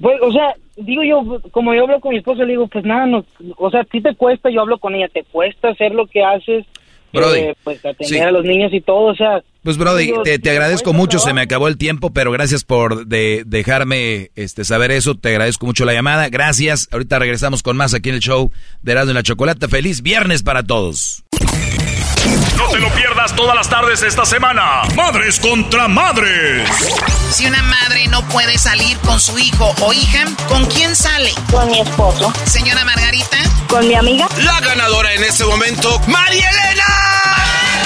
pues, 0.00 0.16
o 0.22 0.32
sea, 0.32 0.54
digo 0.76 1.02
yo, 1.02 1.40
como 1.50 1.74
yo 1.74 1.82
hablo 1.84 2.00
con 2.00 2.12
mi 2.12 2.18
esposa, 2.18 2.42
le 2.44 2.52
digo, 2.52 2.66
pues 2.68 2.84
nada, 2.84 3.06
no, 3.06 3.24
o 3.56 3.70
sea, 3.70 3.80
a 3.80 3.84
ti 3.84 4.00
te 4.00 4.14
cuesta, 4.14 4.50
yo 4.50 4.60
hablo 4.60 4.78
con 4.78 4.94
ella, 4.94 5.08
te 5.08 5.24
cuesta 5.24 5.68
hacer 5.68 5.92
lo 5.94 6.06
que 6.06 6.22
haces, 6.22 6.64
Brody, 7.12 7.38
eh, 7.40 7.56
pues 7.62 7.78
atender 7.78 8.06
sí. 8.06 8.18
a 8.18 8.32
los 8.32 8.44
niños 8.44 8.72
y 8.72 8.80
todo, 8.80 9.04
o 9.06 9.14
sea. 9.14 9.42
Pues 9.62 9.78
Brody, 9.78 10.06
digo, 10.06 10.22
te, 10.22 10.38
te 10.40 10.50
agradezco 10.50 10.90
cuesta 10.90 10.98
mucho, 10.98 11.18
se 11.20 11.32
me 11.32 11.42
acabó 11.42 11.68
el 11.68 11.78
tiempo, 11.78 12.12
pero 12.12 12.32
gracias 12.32 12.64
por 12.64 13.06
de- 13.06 13.44
dejarme 13.46 14.30
este, 14.34 14.64
saber 14.64 14.90
eso, 14.90 15.14
te 15.14 15.28
agradezco 15.30 15.64
mucho 15.64 15.84
la 15.84 15.92
llamada, 15.94 16.28
gracias, 16.28 16.88
ahorita 16.92 17.18
regresamos 17.20 17.62
con 17.62 17.76
más 17.76 17.94
aquí 17.94 18.08
en 18.08 18.16
el 18.16 18.20
show 18.20 18.50
de 18.82 18.92
Erasmo 18.92 19.12
y 19.12 19.14
la 19.14 19.22
Chocolata, 19.22 19.68
feliz 19.68 20.02
viernes 20.02 20.42
para 20.42 20.64
todos. 20.64 21.23
No 22.56 22.68
te 22.68 22.78
lo 22.78 22.88
pierdas 22.90 23.34
todas 23.34 23.54
las 23.54 23.68
tardes 23.68 24.02
esta 24.02 24.24
semana. 24.24 24.82
Madres 24.94 25.40
contra 25.40 25.88
madres. 25.88 26.68
Si 27.30 27.46
una 27.46 27.62
madre 27.62 28.06
no 28.08 28.26
puede 28.28 28.58
salir 28.58 28.96
con 28.98 29.20
su 29.20 29.38
hijo 29.38 29.74
o 29.80 29.92
hija, 29.92 30.24
¿con 30.48 30.64
quién 30.66 30.94
sale? 30.94 31.32
Con 31.50 31.68
mi 31.70 31.80
esposo. 31.80 32.32
Señora 32.46 32.84
Margarita. 32.84 33.38
Con 33.68 33.86
mi 33.88 33.94
amiga. 33.94 34.28
La 34.38 34.60
ganadora 34.60 35.12
en 35.14 35.24
este 35.24 35.44
momento, 35.44 35.98
María 36.06 36.48
Elena. 36.48 36.84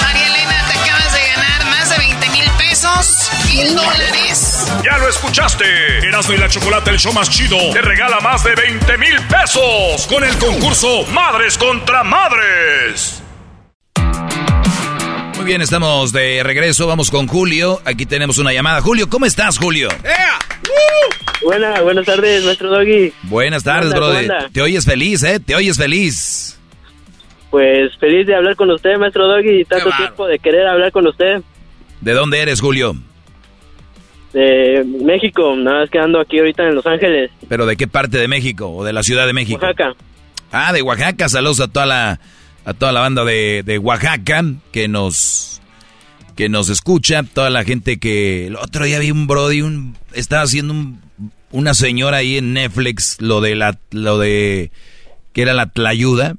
María 0.01 0.27
Elena, 0.27 0.63
te 0.71 0.79
acabas 0.79 1.13
de 1.13 1.27
ganar 1.27 1.65
más 1.65 1.89
de 1.89 1.97
20 1.97 2.29
mil 2.29 2.51
pesos, 2.57 3.29
mil 3.45 3.75
dólares. 3.75 4.67
Ya 4.83 4.97
lo 4.97 5.09
escuchaste. 5.09 6.07
Erasmo 6.07 6.33
y 6.33 6.37
la 6.37 6.47
Chocolata, 6.47 6.91
el 6.91 6.99
show 6.99 7.11
más 7.13 7.29
chido, 7.29 7.57
te 7.73 7.81
regala 7.81 8.19
más 8.19 8.43
de 8.43 8.53
20 8.55 8.97
mil 8.97 9.19
pesos 9.27 10.05
con 10.07 10.23
el 10.23 10.37
concurso 10.37 11.05
Madres 11.11 11.57
contra 11.57 12.03
Madres. 12.03 13.23
Muy 15.39 15.45
bien, 15.45 15.61
estamos 15.61 16.11
de 16.11 16.43
regreso, 16.43 16.85
vamos 16.85 17.09
con 17.09 17.25
Julio, 17.25 17.79
aquí 17.85 18.05
tenemos 18.05 18.39
una 18.39 18.51
llamada. 18.51 18.81
Julio, 18.81 19.09
¿cómo 19.09 19.25
estás, 19.25 19.57
Julio? 19.57 19.87
Buenas, 21.41 21.81
buenas 21.81 22.05
tardes, 22.05 22.43
maestro 22.43 22.69
Doggy. 22.69 23.13
Buenas 23.23 23.63
tardes, 23.63 23.93
¿Cómo 23.93 24.07
anda, 24.07 24.21
brother. 24.21 24.51
Te 24.51 24.61
oyes 24.61 24.83
feliz, 24.83 25.23
¿eh? 25.23 25.39
Te 25.39 25.55
oyes 25.55 25.77
feliz. 25.77 26.59
Pues 27.51 27.95
feliz 27.99 28.27
de 28.27 28.35
hablar 28.35 28.57
con 28.57 28.69
usted, 28.69 28.97
maestro 28.97 29.27
Doggy, 29.27 29.61
y 29.61 29.63
tanto 29.63 29.89
tiempo 29.95 30.27
de 30.27 30.39
querer 30.39 30.67
hablar 30.67 30.91
con 30.91 31.07
usted. 31.07 31.41
¿De 32.01 32.11
dónde 32.11 32.41
eres, 32.41 32.59
Julio? 32.59 32.97
De 34.33 34.83
México, 35.01 35.55
nada 35.55 35.79
más 35.79 35.89
que 35.89 35.99
ando 35.99 36.19
aquí 36.19 36.39
ahorita 36.39 36.67
en 36.67 36.75
Los 36.75 36.85
Ángeles, 36.85 37.31
¿Pero 37.47 37.65
de 37.65 37.77
qué 37.77 37.87
parte 37.87 38.17
de 38.17 38.27
México 38.27 38.69
o 38.69 38.83
de 38.83 38.91
la 38.91 39.03
Ciudad 39.03 39.25
de 39.25 39.31
México? 39.31 39.65
Oaxaca. 39.65 39.95
Ah, 40.51 40.73
de 40.73 40.81
Oaxaca. 40.81 41.29
Saludos 41.29 41.61
a 41.61 41.69
toda 41.69 41.85
la 41.85 42.19
a 42.69 42.73
toda 42.73 42.91
la 42.91 42.99
banda 43.01 43.25
de, 43.25 43.63
de 43.65 43.77
Oaxaca 43.79 44.43
que 44.71 44.87
nos 44.87 45.61
que 46.35 46.47
nos 46.49 46.69
escucha, 46.69 47.23
toda 47.23 47.49
la 47.49 47.63
gente 47.65 47.99
que 47.99 48.47
el 48.47 48.55
otro 48.55 48.85
día 48.85 48.99
vi 48.99 49.11
un 49.11 49.27
brody, 49.27 49.61
un 49.61 49.97
estaba 50.13 50.43
haciendo 50.43 50.73
un- 50.73 51.01
una 51.51 51.73
señora 51.73 52.17
ahí 52.17 52.37
en 52.37 52.53
Netflix 52.53 53.17
lo 53.19 53.41
de 53.41 53.55
la 53.55 53.77
lo 53.91 54.17
de 54.19 54.71
que 55.33 55.41
era 55.41 55.53
la 55.53 55.65
tlayuda 55.65 56.35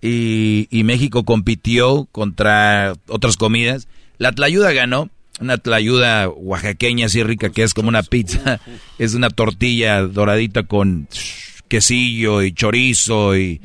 y, 0.00 0.68
y 0.70 0.84
México 0.84 1.24
compitió 1.24 2.06
contra 2.12 2.92
otras 3.08 3.36
comidas. 3.36 3.88
La 4.18 4.32
tlayuda 4.32 4.72
ganó, 4.72 5.08
una 5.40 5.58
tlayuda 5.58 6.28
oaxaqueña 6.28 7.06
así 7.06 7.22
rica 7.22 7.50
que 7.50 7.62
es 7.62 7.72
como 7.74 7.88
una 7.88 8.02
pizza, 8.02 8.60
es 8.98 9.14
una 9.14 9.30
tortilla 9.30 10.02
doradita 10.02 10.64
con 10.64 11.08
quesillo 11.68 12.42
y 12.42 12.52
chorizo 12.52 13.36
y 13.36 13.60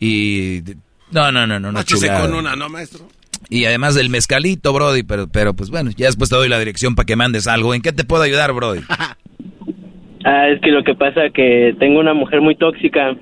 y 0.00 0.62
no, 1.12 1.32
no, 1.32 1.46
no, 1.46 1.60
no, 1.60 1.82
chulada. 1.82 2.22
con 2.22 2.34
una, 2.34 2.56
¿no, 2.56 2.68
maestro? 2.68 3.06
Y 3.50 3.64
además 3.64 3.94
del 3.94 4.10
mezcalito, 4.10 4.72
Brody, 4.72 5.02
pero, 5.02 5.28
pero 5.28 5.54
pues 5.54 5.70
bueno, 5.70 5.90
ya 5.96 6.06
después 6.06 6.28
te 6.28 6.36
doy 6.36 6.48
la 6.48 6.58
dirección 6.58 6.94
para 6.94 7.06
que 7.06 7.16
mandes 7.16 7.46
algo. 7.46 7.74
¿En 7.74 7.82
qué 7.82 7.92
te 7.92 8.04
puedo 8.04 8.22
ayudar, 8.22 8.52
Brody? 8.52 8.80
Ah, 10.24 10.48
es 10.48 10.60
que 10.60 10.70
lo 10.70 10.82
que 10.82 10.94
pasa 10.94 11.30
que 11.32 11.74
tengo 11.78 12.00
una 12.00 12.12
mujer 12.12 12.40
muy 12.40 12.56
tóxica. 12.56 13.16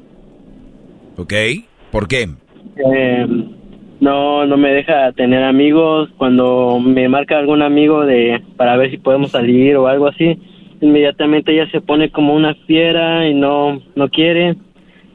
¿Ok? 1.16 1.32
¿Por 1.92 2.08
qué? 2.08 2.22
Eh, 2.22 3.26
no, 4.00 4.46
no 4.46 4.56
me 4.56 4.70
deja 4.72 5.12
tener 5.12 5.44
amigos. 5.44 6.10
Cuando 6.16 6.80
me 6.80 7.08
marca 7.08 7.38
algún 7.38 7.62
amigo 7.62 8.04
de 8.04 8.42
para 8.56 8.76
ver 8.76 8.90
si 8.90 8.98
podemos 8.98 9.30
salir 9.30 9.76
o 9.76 9.86
algo 9.86 10.08
así, 10.08 10.38
inmediatamente 10.80 11.52
ella 11.52 11.70
se 11.70 11.80
pone 11.80 12.10
como 12.10 12.34
una 12.34 12.54
fiera 12.66 13.28
y 13.28 13.34
no, 13.34 13.82
no 13.94 14.08
quiere. 14.08 14.56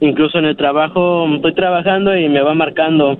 Incluso 0.02 0.40
en 0.40 0.46
el 0.46 0.58
trabajo 0.58 1.28
estoy 1.36 1.54
trabajando 1.54 2.18
y 2.18 2.28
me 2.28 2.42
va 2.42 2.54
marcando. 2.54 3.18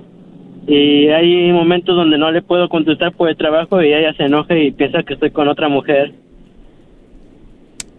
Y 0.66 1.08
hay 1.08 1.50
momentos 1.52 1.96
donde 1.96 2.18
no 2.18 2.30
le 2.30 2.42
puedo 2.42 2.68
contestar 2.68 3.12
por 3.12 3.28
el 3.28 3.36
trabajo 3.36 3.82
y 3.82 3.92
ella 3.92 4.12
se 4.16 4.24
enoja 4.24 4.56
y 4.58 4.70
piensa 4.72 5.02
que 5.02 5.14
estoy 5.14 5.30
con 5.30 5.48
otra 5.48 5.68
mujer. 5.68 6.12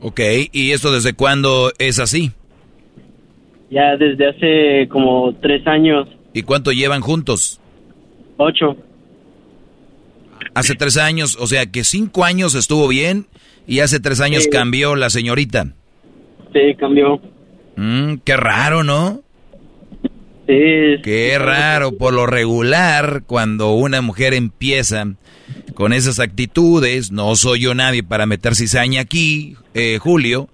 Ok, 0.02 0.20
¿y 0.52 0.72
esto 0.72 0.92
desde 0.92 1.14
cuándo 1.14 1.72
es 1.80 2.00
así? 2.00 2.32
Ya 3.70 3.96
desde 3.98 4.28
hace 4.30 4.88
como 4.90 5.34
tres 5.42 5.66
años, 5.66 6.08
¿Y 6.34 6.42
cuánto 6.44 6.72
llevan 6.72 7.02
juntos? 7.02 7.60
ocho. 8.38 8.76
Hace 10.56 10.76
tres 10.76 10.98
años, 10.98 11.38
o 11.40 11.48
sea 11.48 11.66
que 11.68 11.84
cinco 11.84 12.24
años 12.26 12.54
estuvo 12.56 12.88
bien 12.88 13.28
y 13.66 13.80
hace 13.80 14.00
tres 14.00 14.20
años 14.20 14.44
Sí. 14.44 14.50
cambió 14.50 14.96
la 14.96 15.10
señorita. 15.10 15.68
Sí, 16.54 16.76
cambió. 16.78 17.20
Mm, 17.76 18.16
qué 18.24 18.38
raro, 18.38 18.84
¿no? 18.84 19.22
Sí. 20.48 21.02
Qué 21.04 21.38
raro, 21.40 21.98
por 21.98 22.14
lo 22.14 22.26
regular, 22.26 23.24
cuando 23.26 23.74
una 23.74 24.02
mujer 24.02 24.34
empieza 24.34 25.06
con 25.74 25.94
esas 25.94 26.20
actitudes, 26.20 27.12
no 27.12 27.36
soy 27.36 27.62
yo 27.62 27.74
nadie 27.74 28.04
para 28.04 28.26
meter 28.26 28.56
cizaña 28.56 29.02
aquí, 29.02 29.56
eh, 29.74 29.98
Julio, 30.00 30.50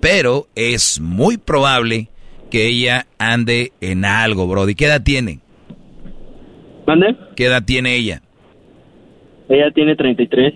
pero 0.00 0.46
es 0.54 1.00
muy 1.00 1.36
probable 1.36 2.08
que 2.50 2.66
ella 2.66 3.06
ande 3.18 3.72
en 3.80 4.04
algo, 4.04 4.46
Brody. 4.46 4.74
¿Qué 4.74 4.86
edad 4.86 5.02
tiene? 5.02 5.40
¿Mande? 6.86 7.16
¿Qué 7.34 7.46
edad 7.46 7.64
tiene 7.64 7.96
ella? 7.96 8.22
Ella 9.48 9.70
tiene 9.72 9.96
33. 9.96 10.54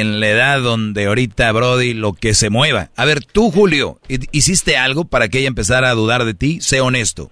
En 0.00 0.20
la 0.20 0.28
edad 0.28 0.60
donde 0.62 1.06
ahorita, 1.06 1.50
Brody, 1.52 1.94
lo 1.94 2.12
que 2.12 2.34
se 2.34 2.50
mueva. 2.50 2.90
A 2.96 3.04
ver, 3.04 3.24
tú, 3.24 3.50
Julio, 3.50 3.98
¿hi- 4.08 4.18
¿hiciste 4.32 4.76
algo 4.76 5.04
para 5.04 5.28
que 5.28 5.38
ella 5.38 5.48
empezara 5.48 5.90
a 5.90 5.94
dudar 5.94 6.24
de 6.24 6.34
ti? 6.34 6.60
Sé 6.60 6.80
honesto. 6.80 7.30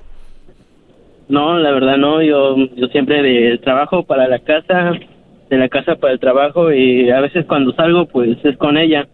No, 1.28 1.58
la 1.58 1.72
verdad 1.72 1.96
no, 1.96 2.22
yo, 2.22 2.56
yo 2.76 2.86
siempre 2.88 3.20
de 3.22 3.58
trabajo 3.58 4.04
para 4.04 4.28
la 4.28 4.38
casa, 4.38 4.92
de 5.50 5.56
la 5.58 5.68
casa 5.68 5.96
para 5.96 6.12
el 6.12 6.20
trabajo 6.20 6.72
y 6.72 7.10
a 7.10 7.20
veces 7.20 7.44
cuando 7.46 7.74
salgo 7.74 8.06
pues 8.06 8.38
es 8.44 8.56
con 8.56 8.76
ella. 8.78 9.08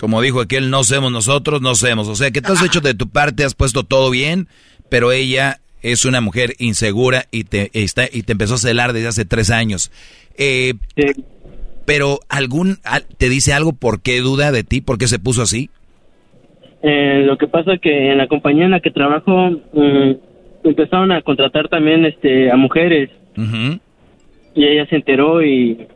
Como 0.00 0.20
dijo 0.20 0.40
aquel, 0.40 0.70
no 0.70 0.84
somos 0.84 1.10
nosotros, 1.12 1.62
no 1.62 1.74
somos. 1.74 2.08
O 2.08 2.16
sea, 2.16 2.30
que 2.30 2.42
tú 2.42 2.52
has 2.52 2.62
hecho 2.62 2.80
de 2.80 2.94
tu 2.94 3.08
parte, 3.08 3.44
has 3.44 3.54
puesto 3.54 3.82
todo 3.84 4.10
bien, 4.10 4.48
pero 4.90 5.12
ella 5.12 5.60
es 5.82 6.04
una 6.04 6.20
mujer 6.20 6.54
insegura 6.58 7.26
y 7.30 7.44
te, 7.44 7.70
está, 7.72 8.04
y 8.12 8.22
te 8.24 8.32
empezó 8.32 8.54
a 8.54 8.58
celar 8.58 8.92
desde 8.92 9.08
hace 9.08 9.24
tres 9.24 9.50
años. 9.50 9.90
Eh, 10.36 10.74
Pero 11.86 12.18
algún, 12.28 12.78
¿te 13.18 13.28
dice 13.28 13.52
algo 13.52 13.72
por 13.72 14.02
qué 14.02 14.20
duda 14.20 14.52
de 14.52 14.64
ti? 14.64 14.80
¿Por 14.80 14.98
qué 14.98 15.06
se 15.06 15.18
puso 15.18 15.42
así? 15.42 15.70
Eh, 16.82 17.22
lo 17.24 17.38
que 17.38 17.46
pasa 17.48 17.78
que 17.80 18.12
en 18.12 18.18
la 18.18 18.26
compañía 18.28 18.64
en 18.66 18.70
la 18.72 18.80
que 18.80 18.90
trabajo 18.90 19.50
mm, 19.72 20.12
empezaron 20.64 21.10
a 21.12 21.22
contratar 21.22 21.68
también 21.68 22.04
este 22.04 22.50
a 22.50 22.56
mujeres 22.56 23.10
y 24.54 24.64
ella 24.64 24.86
se 24.88 24.96
enteró 24.96 25.42
y, 25.42 25.86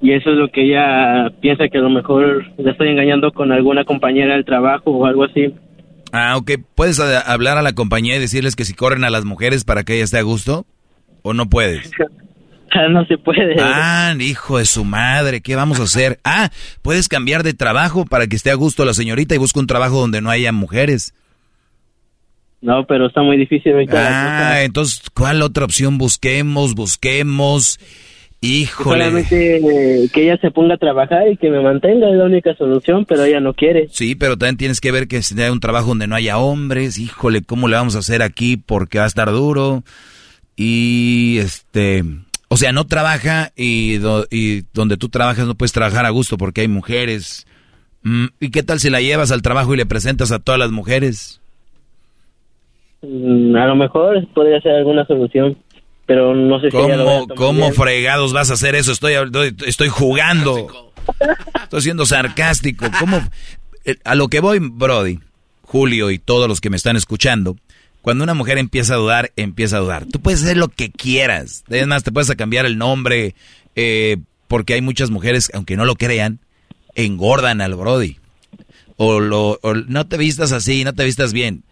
y 0.00 0.12
eso 0.12 0.30
es 0.30 0.36
lo 0.36 0.48
que 0.50 0.62
ella 0.64 1.30
piensa 1.40 1.68
que 1.68 1.78
a 1.78 1.82
lo 1.82 1.90
mejor 1.90 2.46
le 2.56 2.70
estoy 2.70 2.88
engañando 2.88 3.32
con 3.32 3.52
alguna 3.52 3.84
compañera 3.84 4.34
del 4.34 4.44
trabajo 4.44 4.90
o 4.90 5.06
algo 5.06 5.24
así. 5.24 5.54
Ah, 6.12 6.36
ok. 6.38 6.52
¿Puedes 6.74 6.98
a- 7.00 7.20
hablar 7.20 7.58
a 7.58 7.62
la 7.62 7.74
compañía 7.74 8.16
y 8.16 8.20
decirles 8.20 8.56
que 8.56 8.64
si 8.64 8.74
corren 8.74 9.04
a 9.04 9.10
las 9.10 9.24
mujeres 9.24 9.64
para 9.64 9.82
que 9.84 9.94
ella 9.94 10.04
esté 10.04 10.18
a 10.18 10.22
gusto? 10.22 10.64
¿O 11.22 11.34
no 11.34 11.46
puedes? 11.50 11.90
no 12.90 13.04
se 13.06 13.18
puede. 13.18 13.56
Ah, 13.60 14.14
hijo 14.18 14.58
de 14.58 14.64
su 14.64 14.84
madre, 14.84 15.40
¿qué 15.40 15.56
vamos 15.56 15.80
a 15.80 15.84
hacer? 15.84 16.18
Ah, 16.24 16.50
puedes 16.82 17.08
cambiar 17.08 17.42
de 17.42 17.54
trabajo 17.54 18.04
para 18.04 18.26
que 18.26 18.36
esté 18.36 18.50
a 18.50 18.54
gusto 18.54 18.84
la 18.84 18.94
señorita 18.94 19.34
y 19.34 19.38
busca 19.38 19.60
un 19.60 19.66
trabajo 19.66 20.00
donde 20.00 20.20
no 20.20 20.30
haya 20.30 20.52
mujeres. 20.52 21.14
No, 22.60 22.86
pero 22.86 23.06
está 23.06 23.22
muy 23.22 23.36
difícil 23.36 23.72
ahorita. 23.72 24.50
Ah, 24.50 24.62
entonces, 24.62 25.02
¿cuál 25.14 25.42
otra 25.42 25.64
opción 25.64 25.96
busquemos? 25.96 26.74
Busquemos. 26.74 27.78
Híjole. 28.40 29.04
Solamente 29.04 30.10
que 30.12 30.22
ella 30.22 30.38
se 30.40 30.50
ponga 30.52 30.74
a 30.74 30.78
trabajar 30.78 31.28
y 31.30 31.36
que 31.36 31.50
me 31.50 31.60
mantenga 31.60 32.08
es 32.08 32.14
la 32.14 32.24
única 32.24 32.54
solución, 32.54 33.04
pero 33.04 33.24
ella 33.24 33.40
no 33.40 33.52
quiere. 33.52 33.88
Sí, 33.90 34.14
pero 34.14 34.36
también 34.36 34.56
tienes 34.56 34.80
que 34.80 34.92
ver 34.92 35.08
que 35.08 35.22
si 35.22 35.40
hay 35.40 35.50
un 35.50 35.60
trabajo 35.60 35.88
donde 35.88 36.06
no 36.06 36.14
haya 36.14 36.38
hombres, 36.38 36.98
híjole, 36.98 37.42
¿cómo 37.42 37.66
le 37.66 37.76
vamos 37.76 37.96
a 37.96 38.00
hacer 38.00 38.22
aquí? 38.22 38.56
Porque 38.56 38.98
va 38.98 39.04
a 39.04 39.08
estar 39.08 39.30
duro. 39.30 39.82
Y 40.56 41.38
este, 41.38 42.04
sea, 42.58 42.72
no 42.72 42.86
trabaja 42.86 43.52
y, 43.56 43.96
do- 43.96 44.26
y 44.30 44.64
donde 44.74 44.96
tú 44.96 45.08
trabajas 45.08 45.46
no 45.46 45.54
puedes 45.54 45.72
trabajar 45.72 46.04
a 46.04 46.10
gusto 46.10 46.36
porque 46.36 46.60
hay 46.62 46.68
mujeres. 46.68 47.46
Mm, 48.02 48.26
¿Y 48.40 48.50
qué 48.50 48.62
tal 48.62 48.78
si 48.80 48.90
la 48.90 49.00
llevas 49.00 49.30
al 49.32 49.42
trabajo 49.42 49.72
y 49.74 49.76
le 49.78 49.86
presentas 49.86 50.30
a 50.32 50.38
todas 50.38 50.58
las 50.58 50.70
mujeres? 50.70 51.40
Mm, 53.02 53.56
a 53.56 53.66
lo 53.66 53.76
mejor 53.76 54.26
podría 54.34 54.60
ser 54.60 54.72
alguna 54.72 55.06
solución, 55.06 55.56
pero 56.06 56.34
no 56.34 56.60
sé 56.60 56.70
si 56.70 56.76
lo 56.76 56.82
¿Cómo, 56.82 56.96
tomar 56.96 57.36
cómo 57.36 57.60
bien. 57.60 57.74
fregados 57.74 58.32
vas 58.32 58.50
a 58.50 58.54
hacer 58.54 58.74
eso? 58.74 58.92
Estoy, 58.92 59.14
estoy 59.66 59.88
jugando. 59.88 60.92
Estoy 61.62 61.82
siendo 61.82 62.04
sarcástico. 62.06 62.86
¿Cómo? 62.98 63.20
Eh, 63.84 63.96
A 64.04 64.14
lo 64.14 64.28
que 64.28 64.40
voy, 64.40 64.58
Brody, 64.60 65.20
Julio 65.62 66.10
y 66.10 66.18
todos 66.18 66.48
los 66.48 66.60
que 66.60 66.70
me 66.70 66.76
están 66.76 66.96
escuchando, 66.96 67.56
cuando 68.08 68.24
una 68.24 68.32
mujer 68.32 68.56
empieza 68.56 68.94
a 68.94 68.96
dudar, 68.96 69.32
empieza 69.36 69.76
a 69.76 69.80
dudar. 69.80 70.06
Tú 70.06 70.22
puedes 70.22 70.42
hacer 70.42 70.56
lo 70.56 70.68
que 70.68 70.90
quieras. 70.90 71.62
Es 71.68 71.86
más, 71.86 72.04
te 72.04 72.10
puedes 72.10 72.34
cambiar 72.36 72.64
el 72.64 72.78
nombre, 72.78 73.34
eh, 73.76 74.16
porque 74.46 74.72
hay 74.72 74.80
muchas 74.80 75.10
mujeres, 75.10 75.50
aunque 75.52 75.76
no 75.76 75.84
lo 75.84 75.94
crean, 75.94 76.40
engordan 76.94 77.60
al 77.60 77.74
Brody. 77.74 78.16
O, 78.96 79.20
lo, 79.20 79.60
o 79.62 79.74
no 79.74 80.06
te 80.06 80.16
vistas 80.16 80.52
así, 80.52 80.84
no 80.84 80.94
te 80.94 81.04
vistas 81.04 81.34
bien. 81.34 81.64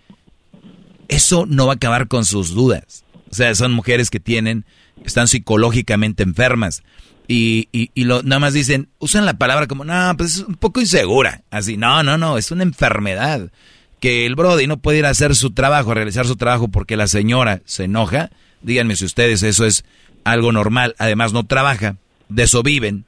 Eso 1.08 1.46
no 1.46 1.68
va 1.68 1.72
a 1.72 1.76
acabar 1.76 2.06
con 2.06 2.26
sus 2.26 2.50
dudas. 2.50 3.06
O 3.30 3.34
sea, 3.34 3.54
son 3.54 3.72
mujeres 3.72 4.10
que 4.10 4.20
tienen, 4.20 4.66
están 5.06 5.28
psicológicamente 5.28 6.22
enfermas. 6.22 6.82
Y, 7.28 7.70
y, 7.72 7.92
y 7.94 8.04
lo, 8.04 8.22
nada 8.22 8.40
más 8.40 8.52
dicen, 8.52 8.90
usan 8.98 9.24
la 9.24 9.38
palabra 9.38 9.68
como, 9.68 9.86
no, 9.86 10.14
pues 10.18 10.34
es 10.34 10.40
un 10.40 10.56
poco 10.56 10.82
insegura. 10.82 11.44
Así, 11.50 11.78
no, 11.78 12.02
no, 12.02 12.18
no, 12.18 12.36
es 12.36 12.50
una 12.50 12.62
enfermedad. 12.62 13.50
Que 14.00 14.26
el 14.26 14.34
Brody 14.34 14.66
no 14.66 14.76
puede 14.76 14.98
ir 14.98 15.06
a 15.06 15.10
hacer 15.10 15.34
su 15.34 15.50
trabajo, 15.52 15.90
a 15.90 15.94
realizar 15.94 16.26
su 16.26 16.36
trabajo 16.36 16.68
porque 16.68 16.96
la 16.96 17.06
señora 17.06 17.62
se 17.64 17.84
enoja. 17.84 18.30
Díganme 18.62 18.96
si 18.96 19.04
ustedes 19.04 19.42
eso 19.42 19.64
es 19.64 19.84
algo 20.24 20.52
normal. 20.52 20.94
Además, 20.98 21.32
no 21.32 21.44
trabaja, 21.44 21.96
de 22.28 22.42
eso 22.42 22.62
viven. 22.62 23.04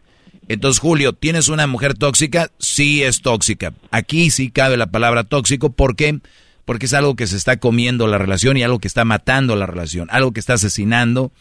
Entonces, 0.48 0.80
Julio, 0.80 1.12
¿tienes 1.12 1.48
una 1.48 1.66
mujer 1.66 1.94
tóxica? 1.94 2.50
Sí 2.58 3.02
es 3.02 3.20
tóxica. 3.20 3.74
Aquí 3.90 4.30
sí 4.30 4.50
cabe 4.50 4.76
la 4.78 4.86
palabra 4.86 5.24
tóxico. 5.24 5.70
¿Por 5.70 5.94
qué? 5.94 6.20
Porque 6.64 6.86
es 6.86 6.94
algo 6.94 7.16
que 7.16 7.26
se 7.26 7.36
está 7.36 7.58
comiendo 7.58 8.06
la 8.06 8.18
relación 8.18 8.56
y 8.56 8.62
algo 8.62 8.78
que 8.78 8.88
está 8.88 9.04
matando 9.04 9.56
la 9.56 9.66
relación, 9.66 10.08
algo 10.10 10.32
que 10.32 10.40
está 10.40 10.54
asesinando 10.54 11.32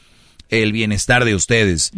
el 0.50 0.74
bienestar 0.74 1.26
de 1.26 1.36
ustedes. 1.36 1.92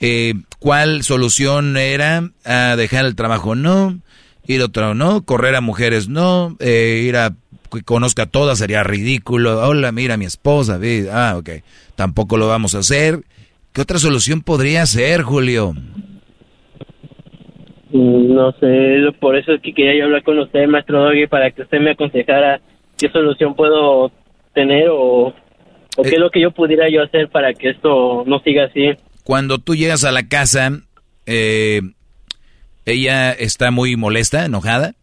Eh, 0.00 0.34
¿Cuál 0.58 1.02
solución 1.02 1.76
era? 1.76 2.30
Ah, 2.44 2.74
dejar 2.76 3.06
el 3.06 3.14
trabajo, 3.14 3.54
no. 3.54 3.98
Ir 4.46 4.60
otro, 4.62 4.94
no. 4.94 5.24
Correr 5.24 5.54
a 5.54 5.60
mujeres, 5.60 6.08
no. 6.08 6.56
Eh, 6.60 7.04
ir 7.06 7.16
a 7.16 7.34
que 7.70 7.82
conozca 7.82 8.24
a 8.24 8.26
todas 8.26 8.58
sería 8.58 8.82
ridículo. 8.82 9.66
Hola, 9.66 9.92
mira 9.92 10.16
mi 10.16 10.24
esposa. 10.26 10.78
Ah, 11.12 11.36
ok. 11.38 11.50
Tampoco 11.94 12.36
lo 12.36 12.48
vamos 12.48 12.74
a 12.74 12.78
hacer. 12.80 13.20
¿Qué 13.72 13.80
otra 13.80 13.98
solución 13.98 14.42
podría 14.42 14.84
ser, 14.86 15.22
Julio? 15.22 15.72
Mm, 17.90 18.34
No 18.34 18.52
sé, 18.52 19.12
por 19.20 19.36
eso 19.36 19.52
es 19.52 19.62
que 19.62 19.72
quería 19.72 19.96
yo 19.98 20.04
hablar 20.04 20.22
con 20.22 20.38
usted, 20.38 20.66
maestro 20.66 21.02
Doggy, 21.04 21.26
para 21.26 21.50
que 21.50 21.62
usted 21.62 21.78
me 21.80 21.92
aconsejara 21.92 22.60
qué 22.98 23.08
solución 23.10 23.54
puedo 23.54 24.10
tener 24.54 24.88
o, 24.90 25.28
o 25.96 26.02
qué 26.02 26.10
es 26.10 26.18
lo 26.18 26.30
que 26.30 26.40
yo 26.40 26.50
pudiera 26.50 26.88
yo 26.90 27.02
hacer 27.02 27.28
para 27.28 27.52
que 27.54 27.70
esto 27.70 28.24
no 28.26 28.40
siga 28.40 28.64
así. 28.64 28.90
Cuando 29.24 29.58
tú 29.58 29.74
llegas 29.74 30.04
a 30.04 30.12
la 30.12 30.26
casa, 30.28 30.70
eh, 31.26 31.80
ella 32.86 33.32
está 33.32 33.70
muy 33.70 33.96
molesta, 33.96 34.44
enojada. 34.44 34.94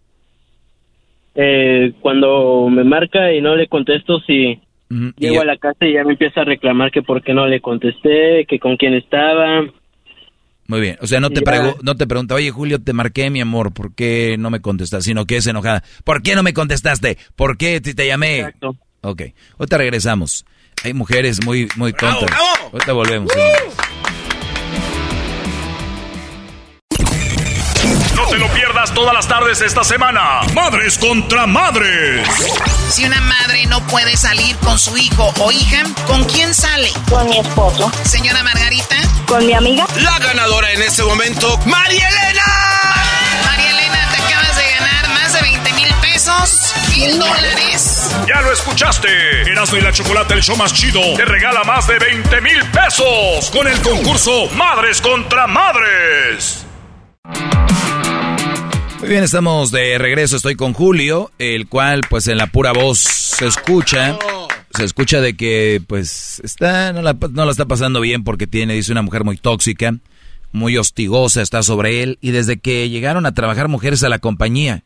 Eh, 1.36 1.94
cuando 2.02 2.68
me 2.70 2.84
marca 2.84 3.34
y 3.34 3.42
no 3.42 3.56
le 3.56 3.68
contesto, 3.68 4.20
si 4.22 4.60
llego 5.18 5.42
a 5.42 5.46
la 5.46 5.58
casa 5.58 5.86
y 5.86 5.94
ya 5.94 6.04
me 6.04 6.14
empieza 6.14 6.42
a 6.42 6.46
reclamar 6.46 6.92
que 6.92 7.02
por 7.02 7.24
qué 7.24 7.34
no 7.34 7.48
le 7.48 7.62
contesté, 7.62 8.46
que 8.48 8.60
con 8.60 8.78
quién 8.78 8.94
estaba. 8.94 9.66
Muy 10.68 10.82
bien, 10.82 10.98
o 11.02 11.08
sea, 11.08 11.20
no 11.20 11.30
te, 11.30 11.42
no 11.82 11.96
te 11.96 12.06
pregunta, 12.06 12.36
oye 12.36 12.52
Julio, 12.52 12.80
te 12.80 12.94
marqué 12.94 13.30
mi 13.30 13.42
amor, 13.42 13.74
¿por 13.74 13.96
qué 13.96 14.36
no 14.38 14.50
me 14.50 14.62
contestas? 14.62 15.04
Sino 15.04 15.26
que 15.26 15.38
es 15.38 15.48
enojada. 15.48 15.84
¿Por 16.04 16.22
qué 16.22 16.36
no 16.36 16.44
me 16.44 16.54
contestaste? 16.54 17.18
¿Por 17.36 17.58
qué 17.58 17.82
te, 17.82 17.94
te 17.94 18.06
llamé? 18.06 18.40
Exacto. 18.40 18.76
Ok, 19.02 19.22
ahorita 19.58 19.78
regresamos. 19.78 20.46
Hay 20.84 20.94
mujeres 20.94 21.44
muy, 21.46 21.68
muy 21.76 21.94
tontas. 21.94 22.30
Ahorita 22.72 22.94
volvemos. 22.94 23.32
Te 28.30 28.38
lo 28.38 28.48
pierdas 28.50 28.94
todas 28.94 29.14
las 29.14 29.28
tardes 29.28 29.62
esta 29.62 29.84
semana. 29.84 30.42
Madres 30.54 30.98
contra 30.98 31.48
madres. 31.48 32.28
Si 32.90 33.06
una 33.06 33.20
madre 33.22 33.66
no 33.66 33.86
puede 33.88 34.16
salir 34.18 34.56
con 34.58 34.78
su 34.78 34.96
hijo 34.98 35.34
o 35.40 35.52
hija, 35.52 35.84
¿con 36.06 36.24
quién 36.26 36.54
sale? 36.54 36.92
Con 37.10 37.28
mi 37.28 37.40
esposo. 37.40 37.92
Señora 38.04 38.44
Margarita. 38.44 38.96
Con 39.26 39.46
mi 39.46 39.54
amiga. 39.54 39.88
La 39.98 40.20
ganadora 40.20 40.72
en 40.72 40.82
este 40.84 41.04
momento, 41.04 41.58
María 41.66 42.08
Elena. 42.08 42.44
María 43.46 43.72
Elena, 43.72 44.10
te 44.12 44.18
acabas 44.22 44.56
de 44.58 44.72
ganar 44.72 45.10
más 45.10 45.34
de 45.34 45.42
20 45.42 45.74
mil 45.74 45.94
pesos, 46.02 46.74
mil 46.90 47.20
dólares. 47.20 48.12
Ya 48.28 48.42
lo 48.42 48.52
escuchaste. 48.52 49.52
Erasmo 49.52 49.78
y 49.78 49.82
la 49.82 49.92
Chocolate, 49.92 50.36
el 50.36 50.44
show 50.44 50.56
más 50.56 50.74
chido, 50.74 51.02
te 51.16 51.26
regala 51.26 51.64
más 51.64 51.88
de 51.88 51.98
20 51.98 52.42
mil 52.42 52.64
pesos 52.66 53.50
con 53.52 53.68
el 53.68 53.82
concurso 53.82 54.50
Madres 54.54 55.02
contra 55.02 55.48
Madres. 55.48 56.66
Muy 59.00 59.10
bien, 59.10 59.24
estamos 59.24 59.72
de 59.72 59.98
regreso. 59.98 60.36
Estoy 60.36 60.56
con 60.56 60.74
Julio, 60.74 61.32
el 61.40 61.68
cual, 61.68 62.02
pues, 62.10 62.28
en 62.28 62.38
la 62.38 62.48
pura 62.48 62.74
voz 62.74 63.00
se 63.00 63.48
escucha. 63.48 64.18
Se 64.76 64.84
escucha 64.84 65.22
de 65.22 65.36
que, 65.36 65.82
pues, 65.88 66.42
está, 66.44 66.92
no 66.94 67.02
la, 67.02 67.14
no 67.32 67.46
la 67.46 67.52
está 67.52 67.66
pasando 67.66 68.02
bien 68.02 68.24
porque 68.24 68.46
tiene, 68.46 68.74
dice, 68.76 68.92
una 68.92 69.02
mujer 69.02 69.24
muy 69.24 69.38
tóxica, 69.38 69.96
muy 70.52 70.78
hostigosa, 70.78 71.42
está 71.42 71.64
sobre 71.64 72.04
él. 72.04 72.18
Y 72.22 72.32
desde 72.32 72.60
que 72.60 72.90
llegaron 72.90 73.26
a 73.26 73.34
trabajar 73.34 73.68
mujeres 73.70 74.04
a 74.04 74.10
la 74.10 74.20
compañía, 74.20 74.84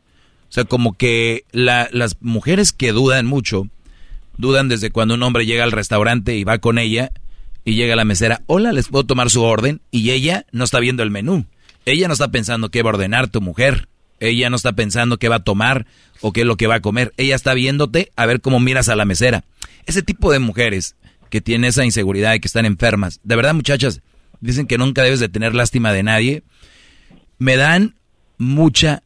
o 0.48 0.52
sea, 0.52 0.64
como 0.64 0.96
que 0.96 1.44
la- 1.50 1.88
las 1.92 2.16
mujeres 2.20 2.72
que 2.72 2.92
dudan 2.92 3.26
mucho, 3.26 3.68
dudan 4.38 4.68
desde 4.68 4.90
cuando 4.90 5.14
un 5.14 5.22
hombre 5.24 5.44
llega 5.44 5.64
al 5.64 5.72
restaurante 5.72 6.36
y 6.36 6.44
va 6.44 6.58
con 6.58 6.78
ella 6.78 7.10
y 7.64 7.74
llega 7.74 7.96
la 7.96 8.04
mesera, 8.04 8.42
hola, 8.46 8.72
¿les 8.72 8.88
puedo 8.88 9.04
tomar 9.04 9.28
su 9.28 9.42
orden? 9.42 9.80
Y 9.90 10.10
ella 10.10 10.46
no 10.52 10.64
está 10.64 10.78
viendo 10.78 11.02
el 11.02 11.10
menú. 11.10 11.46
Ella 11.84 12.06
no 12.06 12.14
está 12.14 12.28
pensando 12.28 12.70
qué 12.70 12.82
va 12.82 12.90
a 12.90 12.94
ordenar 12.94 13.28
tu 13.28 13.40
mujer. 13.40 13.88
Ella 14.28 14.50
no 14.50 14.56
está 14.56 14.72
pensando 14.72 15.18
qué 15.18 15.28
va 15.28 15.36
a 15.36 15.44
tomar 15.44 15.86
o 16.20 16.32
qué 16.32 16.42
es 16.42 16.46
lo 16.46 16.56
que 16.56 16.66
va 16.66 16.76
a 16.76 16.80
comer. 16.80 17.12
Ella 17.16 17.34
está 17.34 17.54
viéndote 17.54 18.12
a 18.16 18.26
ver 18.26 18.40
cómo 18.40 18.60
miras 18.60 18.88
a 18.88 18.96
la 18.96 19.04
mesera. 19.04 19.44
Ese 19.86 20.02
tipo 20.02 20.32
de 20.32 20.38
mujeres 20.38 20.96
que 21.30 21.40
tienen 21.40 21.68
esa 21.68 21.84
inseguridad 21.84 22.34
y 22.34 22.40
que 22.40 22.48
están 22.48 22.66
enfermas. 22.66 23.20
De 23.24 23.36
verdad, 23.36 23.54
muchachas, 23.54 24.00
dicen 24.40 24.66
que 24.66 24.78
nunca 24.78 25.02
debes 25.02 25.20
de 25.20 25.28
tener 25.28 25.54
lástima 25.54 25.92
de 25.92 26.02
nadie. 26.02 26.42
Me 27.38 27.56
dan 27.56 27.96
mucha 28.38 29.02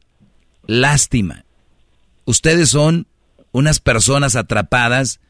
lástima. 0.66 1.44
Ustedes 2.24 2.68
son 2.68 3.06
unas 3.52 3.80
personas 3.80 4.36
atrapadas 4.36 5.20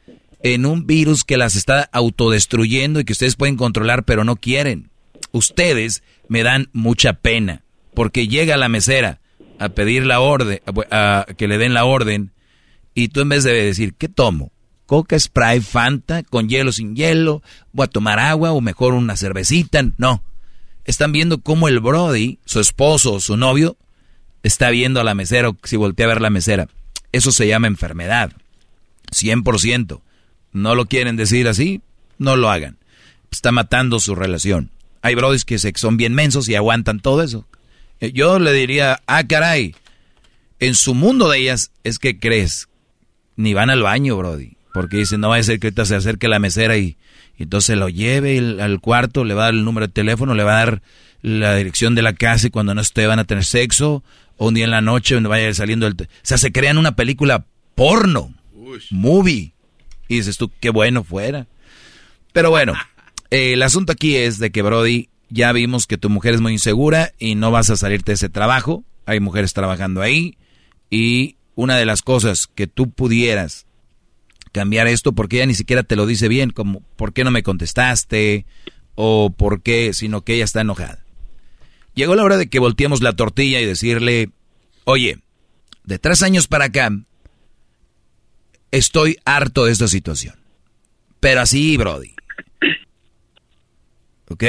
en 0.43 0.67
un 0.67 0.87
virus 0.87 1.25
que 1.25 1.37
las 1.37 1.57
está 1.57 1.89
autodestruyendo 1.93 3.01
y 3.01 3.05
que 3.05 3.13
ustedes 3.13 3.37
pueden 3.37 3.57
controlar 3.57 4.05
pero 4.05 4.25
no 4.25 4.37
quieren. 4.37 4.91
Ustedes 5.33 6.03
me 6.29 6.43
dan 6.43 6.69
mucha 6.73 7.15
pena 7.15 7.63
porque 7.95 8.29
llega 8.29 8.57
la 8.57 8.69
mesera. 8.69 9.21
A 9.59 9.69
pedir 9.71 10.07
la 10.07 10.21
orden, 10.21 10.61
a, 10.91 11.27
a 11.29 11.35
que 11.35 11.49
le 11.49 11.59
den 11.59 11.75
la 11.75 11.85
orden, 11.85 12.33
y 12.95 13.09
tú 13.09 13.21
en 13.21 13.29
vez 13.29 13.45
de 13.45 13.53
decir, 13.53 13.95
¿qué 13.95 14.09
tomo? 14.09 14.53
Coca, 14.89 15.21
Sprite, 15.21 15.61
Fanta, 15.61 16.23
con 16.23 16.49
hielo, 16.49 16.73
sin 16.73 16.97
hielo, 16.97 17.43
voy 17.73 17.85
a 17.85 17.89
tomar 17.89 18.19
agua 18.19 18.53
o 18.53 18.63
mejor 18.63 18.95
una 18.95 19.19
cervecita. 19.19 19.83
No. 19.99 20.23
Están 20.87 21.13
viendo 21.13 21.43
cómo 21.43 21.69
el 21.69 21.81
Brody, 21.81 22.39
su 22.47 22.59
esposo 22.59 23.21
su 23.21 23.37
novio, 23.37 23.77
está 24.43 24.71
viendo 24.71 24.99
a 24.99 25.05
la 25.05 25.15
mesera 25.15 25.51
o 25.51 25.57
si 25.63 25.77
voltea 25.77 26.07
a 26.07 26.09
ver 26.09 26.23
la 26.23 26.31
mesera. 26.31 26.69
Eso 27.13 27.33
se 27.33 27.47
llama 27.47 27.67
enfermedad. 27.67 28.33
100%. 29.13 30.01
No 30.53 30.75
lo 30.75 30.87
quieren 30.87 31.17
decir 31.17 31.49
así, 31.49 31.83
no 32.17 32.37
lo 32.37 32.51
hagan. 32.51 32.79
Está 33.31 33.53
matando 33.53 34.01
su 34.01 34.15
relación. 34.15 34.71
Hay 35.03 35.15
brodis 35.15 35.45
que 35.45 35.59
son 35.59 35.99
bien 35.99 36.15
mensos 36.15 36.49
y 36.49 36.55
aguantan 36.55 37.01
todo 37.01 37.23
eso. 37.23 37.47
Eh, 38.01 38.13
yo 38.13 38.39
le 38.39 38.53
diría, 38.53 39.03
ah, 39.07 39.25
caray, 39.27 39.75
en 40.61 40.75
su 40.75 40.95
mundo 40.95 41.29
de 41.29 41.39
ellas 41.39 41.73
es 41.85 41.99
que 41.99 42.19
crees, 42.19 42.69
ni 43.37 43.55
van 43.55 43.71
al 43.71 43.83
baño, 43.83 44.17
brody. 44.17 44.57
Porque 44.73 44.99
dicen, 44.99 45.21
no 45.21 45.31
va 45.31 45.37
a 45.37 45.43
ser 45.43 45.59
que 45.59 45.69
ahorita 45.69 45.87
se 45.87 45.97
acerque 45.97 46.29
la 46.29 46.39
mesera 46.39 46.77
y, 46.77 46.97
entonces 47.39 47.77
lo 47.77 47.89
lleve 47.89 48.39
al 48.61 48.81
cuarto, 48.81 49.25
le 49.25 49.35
va 49.35 49.43
a 49.43 49.45
dar 49.47 49.55
el 49.55 49.65
número 49.65 49.87
de 49.87 49.93
teléfono, 49.93 50.35
le 50.35 50.45
va 50.45 50.53
a 50.53 50.65
dar 50.65 50.83
la 51.23 51.57
dirección 51.57 51.95
de 51.95 52.03
la 52.03 52.13
casa 52.13 52.47
y 52.47 52.51
cuando 52.51 52.75
no 52.75 52.81
esté 52.81 53.07
van 53.07 53.19
a 53.19 53.25
tener 53.25 53.45
sexo, 53.45 54.05
o 54.37 54.49
un 54.49 54.55
día 54.55 54.65
en 54.65 54.71
la 54.71 54.81
noche 54.81 55.15
donde 55.15 55.29
vaya 55.29 55.53
saliendo 55.55 55.87
el... 55.87 55.95
O 55.95 56.07
sea, 56.23 56.39
se 56.39 56.53
crean 56.53 56.79
una 56.79 56.95
película 56.97 57.47
porno, 57.75 58.35
movie. 58.91 59.53
Y 60.09 60.17
dices 60.17 60.37
tú, 60.37 60.51
qué 60.61 60.71
bueno 60.71 61.05
fuera. 61.05 61.47
Pero 62.33 62.51
bueno, 62.51 62.75
eh, 63.31 63.53
el 63.55 63.63
asunto 63.63 63.93
aquí 63.93 64.17
es 64.17 64.39
de 64.39 64.51
que 64.51 64.63
Brody, 64.63 65.09
ya 65.31 65.53
vimos 65.53 65.87
que 65.87 65.99
tu 65.99 66.11
mujer 66.11 66.35
es 66.35 66.41
muy 66.41 66.53
insegura 66.53 67.13
y 67.19 67.35
no 67.35 67.51
vas 67.51 67.71
a 67.71 67.77
salirte 67.77 68.13
de 68.13 68.17
ese 68.17 68.29
trabajo. 68.29 68.85
Hay 69.07 69.21
mujeres 69.21 69.53
trabajando 69.53 70.03
ahí 70.03 70.37
y 70.91 71.37
una 71.55 71.77
de 71.77 71.87
las 71.87 72.03
cosas 72.03 72.47
que 72.47 72.67
tú 72.67 72.91
pudieras 72.91 73.67
cambiar 74.53 74.87
esto 74.87 75.13
porque 75.13 75.37
ella 75.37 75.47
ni 75.47 75.55
siquiera 75.55 75.83
te 75.83 75.97
lo 75.97 76.07
dice 76.07 76.29
bien, 76.29 76.51
como 76.51 76.81
¿por 76.97 77.13
qué 77.13 77.25
no 77.25 77.31
me 77.31 77.43
contestaste? 77.43 78.47
o 79.01 79.31
¿por 79.31 79.63
qué? 79.63 79.93
sino 79.95 80.23
que 80.23 80.35
ella 80.35 80.45
está 80.45 80.63
enojada. 80.63 81.05
Llegó 81.95 82.15
la 82.15 82.25
hora 82.25 82.37
de 82.37 82.49
que 82.49 82.59
volteemos 82.59 83.03
la 83.03 83.15
tortilla 83.15 83.61
y 83.61 83.67
decirle, 83.67 84.31
oye, 84.85 85.19
de 85.85 85.99
tres 85.99 86.23
años 86.23 86.49
para 86.49 86.67
acá, 86.67 86.91
estoy 88.71 89.19
harto 89.25 89.65
de 89.65 89.73
esta 89.73 89.89
situación. 89.89 90.37
Pero 91.21 91.41
así, 91.41 91.77
Brody. 91.77 92.15
¿Ok? 94.29 94.45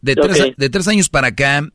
De, 0.00 0.14
Tres, 0.16 0.52
de 0.56 0.70
tres 0.70 0.88
años 0.88 1.08
para 1.08 1.28
acá, 1.28 1.68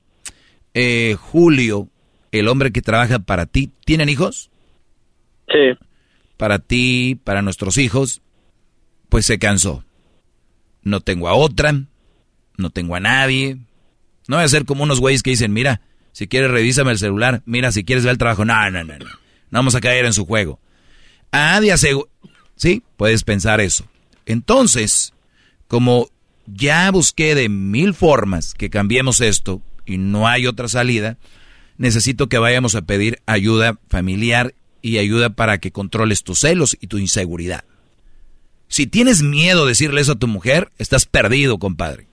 eh, 0.73 1.15
Julio, 1.19 1.89
el 2.31 2.47
hombre 2.47 2.71
que 2.71 2.81
trabaja 2.81 3.19
para 3.19 3.45
ti, 3.45 3.71
¿tienen 3.85 4.09
hijos? 4.09 4.49
Sí 5.47 5.77
para 6.37 6.59
ti, 6.59 7.19
para 7.23 7.41
nuestros 7.41 7.77
hijos, 7.77 8.21
pues 9.09 9.25
se 9.25 9.39
cansó. 9.39 9.83
No 10.81 11.01
tengo 11.01 11.27
a 11.27 11.33
otra, 11.33 11.73
no 12.57 12.69
tengo 12.69 12.95
a 12.95 12.99
nadie. 12.99 13.57
No 14.27 14.37
voy 14.37 14.45
a 14.45 14.49
ser 14.49 14.65
como 14.65 14.83
unos 14.83 14.99
güeyes 14.99 15.23
que 15.23 15.31
dicen, 15.31 15.53
mira, 15.53 15.81
si 16.11 16.27
quieres 16.27 16.51
revísame 16.51 16.91
el 16.91 16.99
celular, 16.99 17.41
mira, 17.45 17.71
si 17.71 17.83
quieres 17.83 18.03
ver 18.03 18.11
el 18.13 18.17
trabajo. 18.17 18.45
No, 18.45 18.69
no, 18.69 18.83
no, 18.83 18.97
no. 18.97 19.05
No 19.05 19.59
vamos 19.59 19.75
a 19.75 19.81
caer 19.81 20.05
en 20.05 20.13
su 20.13 20.25
juego. 20.25 20.59
A 21.31 21.59
nadie 21.59 21.73
Sí, 22.55 22.83
puedes 22.97 23.23
pensar 23.23 23.59
eso. 23.59 23.85
Entonces, 24.25 25.13
como 25.67 26.07
ya 26.47 26.89
busqué 26.91 27.35
de 27.35 27.49
mil 27.49 27.93
formas 27.93 28.53
que 28.53 28.69
cambiemos 28.69 29.21
esto 29.21 29.61
y 29.85 29.97
no 29.97 30.27
hay 30.27 30.47
otra 30.47 30.67
salida, 30.67 31.17
necesito 31.77 32.27
que 32.29 32.37
vayamos 32.37 32.75
a 32.75 32.83
pedir 32.83 33.21
ayuda 33.25 33.79
familiar 33.89 34.53
y 34.81 34.97
ayuda 34.97 35.31
para 35.31 35.57
que 35.57 35.71
controles 35.71 36.23
tus 36.23 36.39
celos 36.39 36.77
y 36.79 36.87
tu 36.87 36.97
inseguridad. 36.97 37.63
Si 38.67 38.87
tienes 38.87 39.21
miedo 39.21 39.65
de 39.65 39.69
decirle 39.69 40.01
eso 40.01 40.13
a 40.13 40.19
tu 40.19 40.27
mujer, 40.27 40.71
estás 40.77 41.05
perdido, 41.05 41.59
compadre. 41.59 42.07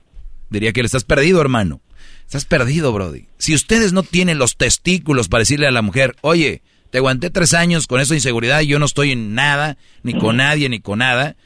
Diría 0.51 0.73
que 0.73 0.83
le 0.83 0.87
estás 0.87 1.05
perdido, 1.05 1.41
hermano. 1.41 1.81
Estás 2.25 2.45
perdido, 2.45 2.93
Brody. 2.93 3.27
Si 3.39 3.55
ustedes 3.55 3.93
no 3.93 4.03
tienen 4.03 4.39
los 4.39 4.57
testículos 4.57 5.29
para 5.29 5.41
decirle 5.41 5.67
a 5.67 5.71
la 5.71 5.83
mujer, 5.83 6.17
oye, 6.21 6.63
te 6.91 6.99
aguanté 6.99 7.31
tres 7.31 7.55
años 7.55 7.87
con 7.87 8.01
esa 8.01 8.15
inseguridad 8.15 8.61
y 8.61 8.69
yo 8.69 8.79
no 8.79 8.85
estoy 8.87 9.13
en 9.13 9.35
nada, 9.35 9.77
ni 10.03 10.15
con 10.19 10.37
nadie, 10.37 10.69
ni 10.69 10.81
con 10.81 10.99
nada. 10.99 11.37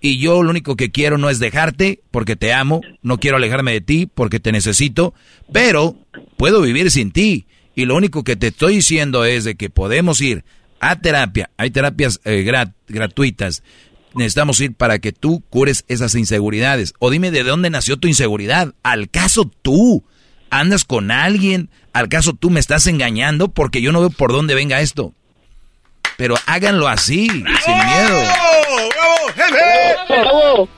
Y 0.00 0.18
yo 0.18 0.42
lo 0.42 0.50
único 0.50 0.76
que 0.76 0.90
quiero 0.90 1.18
no 1.18 1.30
es 1.30 1.38
dejarte 1.38 2.00
porque 2.10 2.36
te 2.36 2.52
amo, 2.52 2.80
no 3.02 3.18
quiero 3.18 3.38
alejarme 3.38 3.72
de 3.72 3.80
ti 3.80 4.06
porque 4.12 4.40
te 4.40 4.52
necesito, 4.52 5.14
pero 5.52 5.96
puedo 6.36 6.60
vivir 6.60 6.90
sin 6.90 7.10
ti. 7.10 7.46
Y 7.74 7.84
lo 7.84 7.96
único 7.96 8.24
que 8.24 8.36
te 8.36 8.48
estoy 8.48 8.76
diciendo 8.76 9.24
es 9.24 9.44
de 9.44 9.56
que 9.56 9.70
podemos 9.70 10.20
ir 10.20 10.44
a 10.80 10.96
terapia. 11.00 11.50
Hay 11.56 11.70
terapias 11.70 12.20
eh, 12.24 12.44
gratuitas. 12.88 13.62
Necesitamos 14.14 14.60
ir 14.60 14.74
para 14.74 14.98
que 14.98 15.12
tú 15.12 15.42
cures 15.50 15.84
esas 15.88 16.14
inseguridades. 16.14 16.94
O 16.98 17.10
dime 17.10 17.30
de 17.30 17.42
dónde 17.42 17.68
nació 17.68 17.98
tu 17.98 18.08
inseguridad. 18.08 18.74
¿Al 18.82 19.10
caso 19.10 19.50
tú 19.62 20.04
andas 20.48 20.84
con 20.84 21.10
alguien? 21.10 21.68
¿Al 21.92 22.08
caso 22.08 22.32
tú 22.32 22.48
me 22.48 22.60
estás 22.60 22.86
engañando? 22.86 23.48
Porque 23.48 23.82
yo 23.82 23.92
no 23.92 24.00
veo 24.00 24.10
por 24.10 24.32
dónde 24.32 24.54
venga 24.54 24.80
esto. 24.80 25.12
Pero 26.16 26.34
háganlo 26.46 26.88
así, 26.88 27.28
sin 27.28 27.44
miedo. 27.44 28.22
¡Bravo! 30.08 30.68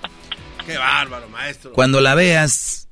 ¡Qué 0.67 0.77
bárbaro, 0.77 1.29
maestro! 1.29 1.73
Cuando 1.73 2.01
la 2.01 2.15
veas, 2.15 2.89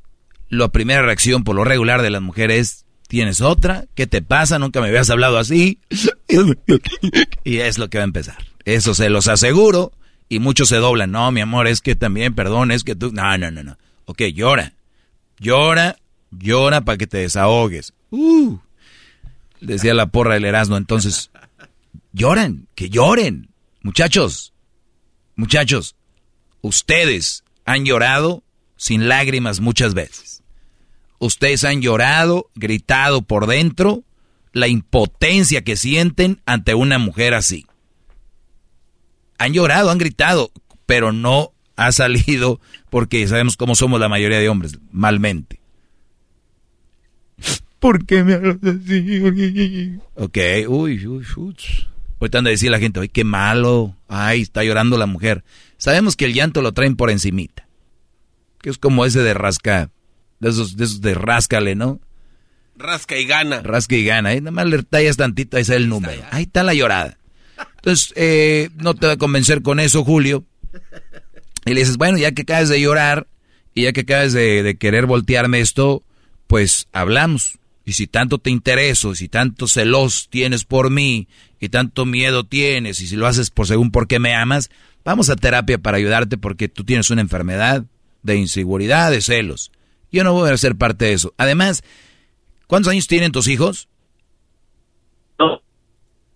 la 0.48 0.68
primera 0.68 1.02
reacción 1.02 1.44
por 1.44 1.56
lo 1.56 1.64
regular 1.64 2.02
de 2.02 2.10
las 2.10 2.22
mujeres 2.22 2.86
¿Tienes 3.08 3.40
otra? 3.40 3.84
¿Qué 3.94 4.06
te 4.06 4.20
pasa? 4.20 4.58
Nunca 4.58 4.80
me 4.80 4.88
habías 4.88 5.10
hablado 5.10 5.38
así. 5.38 5.78
y 7.44 7.58
es 7.58 7.78
lo 7.78 7.88
que 7.88 7.98
va 7.98 8.04
a 8.04 8.04
empezar. 8.04 8.38
Eso 8.64 8.94
se 8.94 9.10
los 9.10 9.28
aseguro. 9.28 9.92
Y 10.28 10.40
muchos 10.40 10.68
se 10.68 10.76
doblan. 10.76 11.12
No, 11.12 11.30
mi 11.30 11.40
amor, 11.40 11.68
es 11.68 11.80
que 11.80 11.94
también, 11.94 12.34
perdón, 12.34 12.72
es 12.72 12.82
que 12.82 12.96
tú... 12.96 13.12
No, 13.12 13.38
no, 13.38 13.50
no, 13.52 13.62
no. 13.62 13.78
Ok, 14.06 14.22
llora. 14.34 14.72
Llora, 15.38 15.96
llora 16.32 16.80
para 16.80 16.98
que 16.98 17.06
te 17.06 17.18
desahogues. 17.18 17.92
Uh, 18.10 18.58
decía 19.60 19.94
la 19.94 20.06
porra 20.06 20.34
del 20.34 20.46
Erasmo. 20.46 20.76
Entonces, 20.76 21.30
lloren, 22.16 22.66
que 22.74 22.88
lloren. 22.88 23.50
Muchachos, 23.82 24.54
muchachos, 25.36 25.94
ustedes 26.62 27.44
han 27.64 27.84
llorado 27.84 28.42
sin 28.76 29.08
lágrimas 29.08 29.60
muchas 29.60 29.94
veces. 29.94 30.42
Ustedes 31.18 31.64
han 31.64 31.82
llorado, 31.82 32.50
gritado 32.54 33.22
por 33.22 33.46
dentro 33.46 34.02
la 34.52 34.66
impotencia 34.66 35.62
que 35.62 35.76
sienten 35.76 36.40
ante 36.46 36.74
una 36.74 36.98
mujer 36.98 37.34
así. 37.34 37.66
Han 39.38 39.52
llorado, 39.52 39.90
han 39.90 39.98
gritado, 39.98 40.50
pero 40.86 41.12
no 41.12 41.52
ha 41.76 41.92
salido 41.92 42.60
porque 42.90 43.28
sabemos 43.28 43.56
cómo 43.56 43.74
somos 43.74 44.00
la 44.00 44.08
mayoría 44.08 44.38
de 44.38 44.48
hombres, 44.48 44.78
malmente. 44.90 45.60
¿Por 47.78 48.06
qué 48.06 48.24
me 48.24 48.34
hablas 48.34 48.56
así? 48.62 49.98
Ok, 50.14 50.38
uy, 50.66 51.06
uy, 51.06 51.26
uy. 51.36 51.56
Ahorita 52.20 52.38
anda 52.38 52.48
a 52.48 52.52
decir 52.52 52.70
la 52.70 52.78
gente, 52.78 53.00
ay, 53.00 53.08
qué 53.08 53.24
malo, 53.24 53.94
ay, 54.08 54.42
está 54.42 54.64
llorando 54.64 54.96
la 54.96 55.06
mujer. 55.06 55.44
Sabemos 55.76 56.16
que 56.16 56.24
el 56.24 56.34
llanto 56.34 56.62
lo 56.62 56.72
traen 56.72 56.96
por 56.96 57.10
encimita, 57.10 57.68
que 58.60 58.70
es 58.70 58.78
como 58.78 59.04
ese 59.04 59.22
de 59.22 59.34
rasca 59.34 59.90
de 60.40 60.50
esos, 60.50 60.76
de 60.76 60.84
esos 60.84 61.00
de 61.00 61.14
ráscale, 61.14 61.74
¿no? 61.74 62.00
Rasca 62.76 63.16
y 63.16 63.24
gana. 63.24 63.62
Rasca 63.62 63.96
y 63.96 64.04
gana. 64.04 64.30
Ahí 64.30 64.40
nada 64.40 64.50
más 64.50 64.66
le 64.66 64.82
tallas 64.82 65.16
tantito, 65.16 65.56
ahí 65.56 65.62
está 65.62 65.76
el 65.76 65.88
número. 65.88 66.22
Ahí 66.30 66.44
está 66.44 66.62
la 66.62 66.74
llorada. 66.74 67.18
Entonces, 67.76 68.12
eh, 68.16 68.68
no 68.76 68.94
te 68.94 69.06
va 69.06 69.14
a 69.14 69.18
convencer 69.18 69.62
con 69.62 69.80
eso, 69.80 70.04
Julio. 70.04 70.44
Y 71.64 71.72
le 71.72 71.80
dices, 71.80 71.96
bueno, 71.96 72.18
ya 72.18 72.32
que 72.32 72.42
acabas 72.42 72.68
de 72.68 72.80
llorar 72.80 73.26
y 73.74 73.84
ya 73.84 73.92
que 73.92 74.02
acabas 74.02 74.32
de, 74.32 74.76
querer 74.78 75.06
voltearme 75.06 75.60
esto, 75.60 76.02
pues 76.46 76.86
hablamos. 76.92 77.58
Y 77.84 77.92
si 77.92 78.06
tanto 78.06 78.38
te 78.38 78.50
intereso, 78.50 79.14
si 79.14 79.28
tanto 79.28 79.68
celos 79.68 80.28
tienes 80.28 80.64
por 80.64 80.90
mí, 80.90 81.28
y 81.60 81.68
tanto 81.68 82.04
miedo 82.04 82.44
tienes, 82.44 83.00
y 83.00 83.06
si 83.06 83.16
lo 83.16 83.26
haces 83.26 83.50
por 83.50 83.66
según 83.66 83.90
por 83.90 84.06
qué 84.06 84.18
me 84.18 84.34
amas, 84.34 84.70
vamos 85.04 85.30
a 85.30 85.36
terapia 85.36 85.78
para 85.78 85.96
ayudarte 85.96 86.38
porque 86.38 86.68
tú 86.68 86.84
tienes 86.84 87.10
una 87.10 87.22
enfermedad 87.22 87.84
de 88.22 88.36
inseguridad, 88.36 89.10
de 89.10 89.20
celos. 89.20 89.70
Yo 90.10 90.24
no 90.24 90.32
voy 90.32 90.50
a 90.50 90.56
ser 90.56 90.76
parte 90.76 91.06
de 91.06 91.12
eso. 91.12 91.34
Además, 91.36 91.82
¿cuántos 92.66 92.90
años 92.90 93.06
tienen 93.06 93.32
tus 93.32 93.48
hijos? 93.48 93.88
No, 95.38 95.60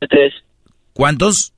tres. 0.01 0.33
¿Cuántos? 0.93 1.53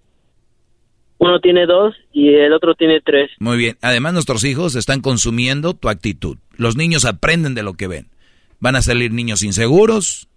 Uno 1.18 1.38
tiene 1.40 1.66
dos 1.66 1.94
y 2.12 2.34
el 2.34 2.52
otro 2.52 2.74
tiene 2.74 3.00
tres. 3.00 3.30
Muy 3.38 3.56
bien. 3.56 3.78
Además, 3.80 4.12
nuestros 4.12 4.42
hijos 4.44 4.74
están 4.74 5.00
consumiendo 5.00 5.74
tu 5.74 5.88
actitud. 5.88 6.38
Los 6.56 6.76
niños 6.76 7.04
aprenden 7.04 7.54
de 7.54 7.62
lo 7.62 7.74
que 7.74 7.86
ven. 7.86 8.08
Van 8.58 8.76
a 8.76 8.82
salir 8.82 9.12
niños 9.12 9.42
inseguros, 9.42 10.28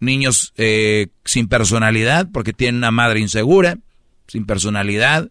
niños 0.00 0.52
eh, 0.56 1.08
sin 1.24 1.48
personalidad, 1.48 2.28
porque 2.32 2.52
tienen 2.52 2.76
una 2.76 2.90
madre 2.90 3.20
insegura, 3.20 3.78
sin 4.26 4.46
personalidad, 4.46 5.30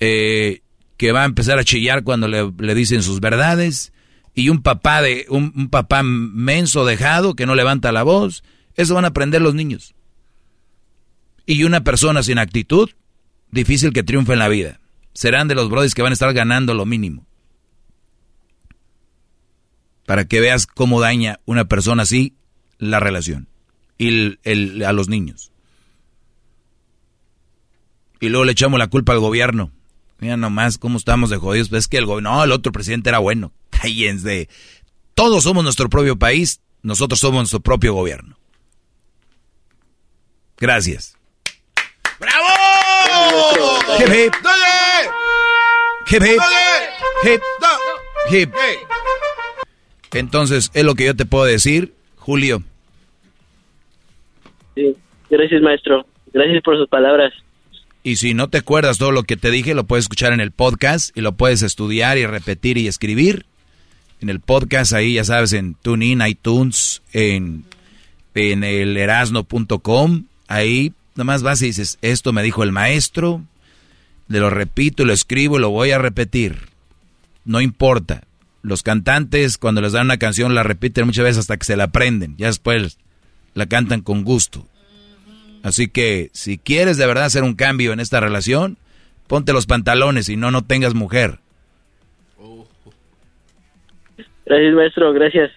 eh, 0.00 0.60
que 0.96 1.12
va 1.12 1.22
a 1.22 1.26
empezar 1.26 1.58
a 1.58 1.64
chillar 1.64 2.04
cuando 2.04 2.28
le, 2.28 2.74
dicen 2.74 3.02
sus 3.02 3.20
verdades, 3.20 3.92
y 4.34 4.48
un 4.50 4.62
papá 4.62 5.02
de 5.02 5.26
un, 5.28 5.68
papá 5.70 6.02
menso 6.02 6.84
dejado 6.84 7.34
que 7.34 7.46
no 7.46 7.54
levanta 7.54 7.92
la 7.92 8.02
voz, 8.02 8.44
eso 8.74 8.94
van 8.94 9.04
a 9.04 9.08
aprender 9.08 9.40
los 9.40 9.54
niños. 9.54 9.94
Y 11.46 11.64
una 11.64 11.82
persona 11.82 12.22
sin 12.22 12.38
actitud, 12.38 12.90
difícil 13.50 13.92
que 13.92 14.02
triunfe 14.02 14.34
en 14.34 14.40
la 14.40 14.48
vida. 14.48 14.80
Serán 15.14 15.48
de 15.48 15.54
los 15.54 15.70
brodis 15.70 15.94
que 15.94 16.02
van 16.02 16.12
a 16.12 16.14
estar 16.14 16.32
ganando 16.34 16.74
lo 16.74 16.84
mínimo. 16.84 17.26
Para 20.04 20.26
que 20.26 20.40
veas 20.40 20.66
cómo 20.66 21.00
daña 21.00 21.40
una 21.46 21.64
persona 21.64 22.02
así 22.02 22.36
la 22.78 23.00
relación. 23.00 23.48
Y 23.98 24.08
el- 24.08 24.40
el- 24.44 24.84
a 24.84 24.92
los 24.92 25.08
niños. 25.08 25.50
Y 28.20 28.28
luego 28.28 28.44
le 28.44 28.52
echamos 28.52 28.78
la 28.78 28.88
culpa 28.88 29.12
al 29.12 29.20
gobierno. 29.20 29.70
Mira 30.18 30.36
nomás 30.36 30.78
cómo 30.78 30.96
estamos 30.98 31.28
de 31.30 31.36
jodidos. 31.36 31.68
Pues 31.68 31.80
es 31.84 31.88
que 31.88 31.98
el 31.98 32.06
gobierno, 32.06 32.34
no, 32.34 32.44
el 32.44 32.52
otro 32.52 32.72
presidente 32.72 33.10
era 33.10 33.18
bueno. 33.18 33.52
Cállense. 33.70 34.48
Todos 35.14 35.44
somos 35.44 35.64
nuestro 35.64 35.88
propio 35.88 36.16
país, 36.16 36.60
nosotros 36.82 37.20
somos 37.20 37.38
nuestro 37.40 37.60
propio 37.60 37.94
gobierno. 37.94 38.38
Gracias. 40.58 41.16
¡Bravo! 42.18 42.46
Hip, 43.98 44.08
hip. 44.08 44.34
¡Dale! 44.42 45.10
Hip, 46.10 46.22
hip. 46.22 46.40
Hip, 47.24 47.40
hip. 48.30 48.54
Entonces, 50.12 50.70
es 50.72 50.84
lo 50.84 50.94
que 50.94 51.04
yo 51.04 51.16
te 51.16 51.26
puedo 51.26 51.44
decir, 51.44 51.94
Julio. 52.16 52.62
Sí. 54.76 54.94
Gracias, 55.28 55.60
maestro. 55.60 56.06
Gracias 56.32 56.62
por 56.62 56.76
sus 56.76 56.88
palabras. 56.88 57.32
Y 58.02 58.16
si 58.16 58.34
no 58.34 58.48
te 58.48 58.58
acuerdas 58.58 58.98
todo 58.98 59.10
lo 59.10 59.24
que 59.24 59.36
te 59.36 59.50
dije, 59.50 59.74
lo 59.74 59.84
puedes 59.84 60.04
escuchar 60.04 60.32
en 60.32 60.40
el 60.40 60.52
podcast 60.52 61.16
y 61.16 61.22
lo 61.22 61.32
puedes 61.32 61.62
estudiar 61.62 62.18
y 62.18 62.26
repetir 62.26 62.78
y 62.78 62.86
escribir. 62.86 63.46
En 64.20 64.28
el 64.28 64.38
podcast 64.38 64.92
ahí, 64.92 65.14
ya 65.14 65.24
sabes, 65.24 65.52
en 65.52 65.74
TuneIn, 65.74 66.22
iTunes, 66.24 67.02
en, 67.12 67.64
en 68.34 68.62
el 68.62 68.96
erasno.com. 68.96 70.26
Ahí 70.46 70.92
nomás 71.16 71.42
vas 71.42 71.60
y 71.62 71.66
dices, 71.66 71.98
esto 72.00 72.32
me 72.32 72.44
dijo 72.44 72.62
el 72.62 72.70
maestro, 72.70 73.42
le 74.28 74.38
lo 74.38 74.50
repito, 74.50 75.04
lo 75.04 75.12
escribo 75.12 75.58
y 75.58 75.60
lo 75.60 75.70
voy 75.70 75.90
a 75.90 75.98
repetir. 75.98 76.68
No 77.44 77.60
importa. 77.60 78.22
Los 78.62 78.82
cantantes 78.82 79.58
cuando 79.58 79.80
les 79.80 79.92
dan 79.92 80.06
una 80.06 80.18
canción 80.18 80.54
la 80.54 80.62
repiten 80.62 81.06
muchas 81.06 81.24
veces 81.24 81.38
hasta 81.38 81.56
que 81.56 81.64
se 81.64 81.76
la 81.76 81.84
aprenden. 81.84 82.36
Ya 82.36 82.46
después 82.46 82.98
la 83.56 83.66
cantan 83.66 84.02
con 84.02 84.22
gusto. 84.22 84.66
Así 85.64 85.88
que 85.88 86.30
si 86.32 86.58
quieres 86.58 86.98
de 86.98 87.06
verdad 87.06 87.24
hacer 87.24 87.42
un 87.42 87.54
cambio 87.54 87.92
en 87.92 87.98
esta 87.98 88.20
relación, 88.20 88.76
ponte 89.26 89.52
los 89.52 89.66
pantalones 89.66 90.28
y 90.28 90.36
no, 90.36 90.52
no 90.52 90.62
tengas 90.62 90.94
mujer. 90.94 91.40
Gracias, 94.44 94.74
maestro. 94.74 95.12
Gracias. 95.12 95.50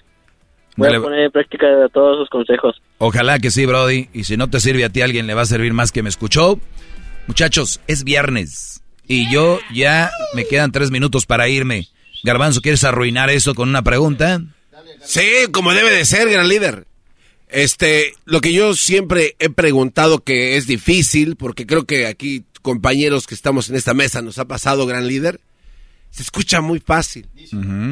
Voy 0.78 0.88
Dale. 0.88 0.98
a 0.98 1.02
poner 1.02 1.19
en 1.26 1.32
práctica 1.32 1.68
todos 1.94 2.18
sus 2.18 2.30
consejos. 2.30 2.82
Ojalá 2.98 3.38
que 3.38 3.52
sí, 3.52 3.66
Brody. 3.66 4.10
Y 4.14 4.24
si 4.24 4.38
no 4.38 4.50
te 4.50 4.61
sirve 4.61 4.86
a 4.86 4.90
ti, 4.90 5.02
alguien 5.02 5.28
le 5.28 5.34
va 5.34 5.42
a 5.42 5.45
servir 5.45 5.74
más 5.74 5.92
que 5.92 6.02
me 6.02 6.10
escuchó. 6.10 6.60
Muchachos, 7.28 7.82
es 7.86 8.06
viernes. 8.06 8.82
Y 9.08 9.32
yo 9.32 9.60
ya 9.74 10.10
me 10.34 10.45
quedan 10.45 10.72
tres 10.72 10.90
minutos 10.90 11.26
para 11.26 11.50
irme. 11.50 11.88
Garbanzo, 12.24 12.61
¿quieres 12.61 12.84
arruinar 12.86 13.30
eso 13.30 13.53
con 13.53 13.68
una 13.69 13.82
pregunta? 13.84 14.42
Sí, 15.02 15.22
como 15.52 15.74
debe 15.74 15.92
de 15.92 16.06
ser, 16.06 16.30
gran 16.30 16.48
líder. 16.48 16.86
Este, 17.50 18.14
lo 18.26 18.42
que 18.42 18.53
yo 18.53 18.76
siempre 18.76 19.36
he 19.40 19.50
preguntado 19.50 20.24
que 20.24 20.56
es 20.56 20.68
difícil, 20.68 21.36
porque 21.36 21.66
creo 21.66 21.86
que 21.86 22.06
aquí 22.06 22.45
compañeros 22.61 23.26
que 23.26 23.36
estamos 23.36 23.69
en 23.69 23.76
esta 23.76 23.94
mesa 23.94 24.22
nos 24.22 24.38
ha 24.38 24.45
pasado, 24.45 24.86
gran 24.86 25.08
líder, 25.08 25.40
se 26.11 26.24
escucha 26.24 26.61
muy 26.61 26.80
fácil. 26.80 27.28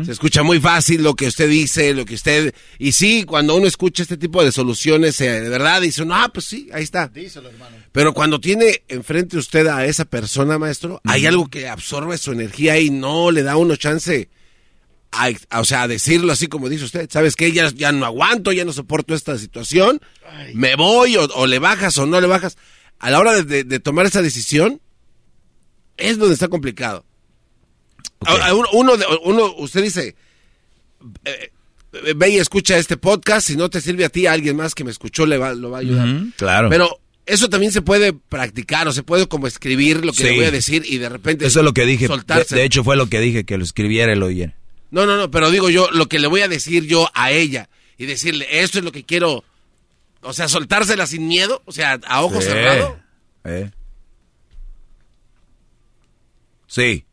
Se 0.05 0.11
escucha 0.11 0.43
muy 0.43 0.59
fácil 0.59 1.03
lo 1.03 1.15
que 1.15 1.27
usted 1.27 1.49
dice, 1.49 1.93
lo 1.93 2.05
que 2.05 2.15
usted... 2.15 2.53
Y 2.79 2.91
sí, 2.91 3.23
cuando 3.23 3.55
uno 3.55 3.67
escucha 3.67 4.03
este 4.03 4.17
tipo 4.17 4.43
de 4.43 4.51
soluciones, 4.51 5.21
eh, 5.21 5.41
de 5.41 5.49
verdad 5.49 5.81
dice, 5.81 6.03
uno, 6.03 6.15
ah, 6.15 6.29
pues 6.33 6.45
sí, 6.45 6.69
ahí 6.73 6.83
está. 6.83 7.07
Díselo, 7.07 7.49
hermano. 7.49 7.77
Pero 7.91 8.13
cuando 8.13 8.39
tiene 8.39 8.83
enfrente 8.87 9.37
usted 9.37 9.67
a 9.67 9.85
esa 9.85 10.05
persona, 10.05 10.57
maestro, 10.57 10.99
hay 11.03 11.25
algo 11.27 11.47
que 11.47 11.67
absorbe 11.67 12.17
su 12.17 12.31
energía 12.31 12.79
y 12.79 12.89
no 12.89 13.31
le 13.31 13.43
da 13.43 13.53
a 13.53 13.57
uno 13.57 13.75
chance 13.75 14.29
a, 15.25 15.29
a- 15.49 15.59
o 15.61 15.65
sea, 15.65 15.83
a 15.83 15.87
decirlo 15.87 16.31
así 16.31 16.47
como 16.47 16.69
dice 16.69 16.85
usted. 16.85 17.09
¿Sabes 17.11 17.35
qué? 17.35 17.51
Ya, 17.51 17.69
ya 17.71 17.91
no 17.91 18.05
aguanto, 18.05 18.51
ya 18.51 18.65
no 18.65 18.73
soporto 18.73 19.13
esta 19.15 19.37
situación. 19.37 20.01
Me 20.53 20.75
voy 20.75 21.15
o, 21.17 21.25
o 21.35 21.47
le 21.47 21.59
bajas 21.59 21.97
o 21.97 22.05
no 22.05 22.19
le 22.21 22.27
bajas. 22.27 22.57
A 22.99 23.09
la 23.11 23.19
hora 23.19 23.33
de, 23.33 23.43
de- 23.43 23.63
de 23.63 23.79
tomar 23.79 24.05
esa 24.05 24.21
decisión, 24.21 24.81
es 25.97 26.17
donde 26.17 26.33
está 26.33 26.47
complicado. 26.47 27.05
A- 28.25 28.47
a 28.47 28.53
uno, 28.53 28.67
uno, 28.73 28.97
de- 28.97 29.05
uno- 29.23 29.53
usted 29.57 29.83
dice, 29.83 30.15
eh, 31.25 31.51
eh, 31.93 32.13
ve 32.15 32.29
y 32.29 32.37
escucha 32.37 32.77
este 32.77 32.97
podcast. 32.97 33.47
Si 33.47 33.55
no 33.55 33.69
te 33.69 33.81
sirve 33.81 34.05
a 34.05 34.09
ti, 34.09 34.25
a 34.27 34.33
alguien 34.33 34.55
más 34.55 34.75
que 34.75 34.83
me 34.83 34.91
escuchó 34.91 35.25
le 35.25 35.37
va, 35.37 35.53
lo 35.53 35.69
va 35.71 35.77
a 35.77 35.81
ayudar. 35.81 36.07
Claro. 36.37 36.69
Pero 36.69 36.99
eso 37.25 37.49
también 37.49 37.71
se 37.71 37.81
puede 37.81 38.13
practicar 38.13 38.87
o 38.87 38.91
se 38.91 39.03
puede 39.03 39.27
como 39.27 39.47
escribir 39.47 40.03
lo 40.05 40.11
que 40.13 40.17
Sí. 40.19 40.23
le 40.23 40.35
voy 40.35 40.45
a 40.45 40.51
decir 40.51 40.83
y 40.87 40.97
de 40.97 41.09
repente 41.09 41.45
Eso 41.45 41.59
es 41.59 41.65
lo 41.65 41.73
que 41.73 41.85
dije. 41.85 42.07
De, 42.07 42.45
de 42.55 42.63
hecho, 42.63 42.83
fue 42.83 42.95
lo 42.95 43.07
que 43.07 43.19
dije, 43.19 43.43
que 43.45 43.57
lo 43.57 43.63
escribiera 43.63 44.13
y 44.13 44.15
lo 44.15 44.27
oyera. 44.27 44.55
No, 44.91 45.05
no, 45.05 45.17
no, 45.17 45.29
pero 45.31 45.51
digo 45.51 45.69
yo 45.69 45.89
lo 45.91 46.07
que 46.07 46.19
le 46.19 46.27
voy 46.27 46.41
a 46.41 46.47
decir 46.47 46.85
yo 46.85 47.09
a 47.13 47.31
ella 47.31 47.69
y 47.97 48.05
decirle, 48.05 48.47
esto 48.61 48.77
es 48.79 48.83
lo 48.85 48.91
que 48.91 49.03
quiero, 49.03 49.43
o 50.21 50.33
sea, 50.33 50.47
soltársela 50.47 51.05
sin 51.07 51.27
miedo, 51.27 51.61
o 51.65 51.71
sea, 51.71 51.99
a 52.07 52.21
ojos 52.21 52.43
Sí. 52.43 52.49
cerrados. 52.51 52.93
Eh. 53.43 53.71
Sí. 56.67 57.05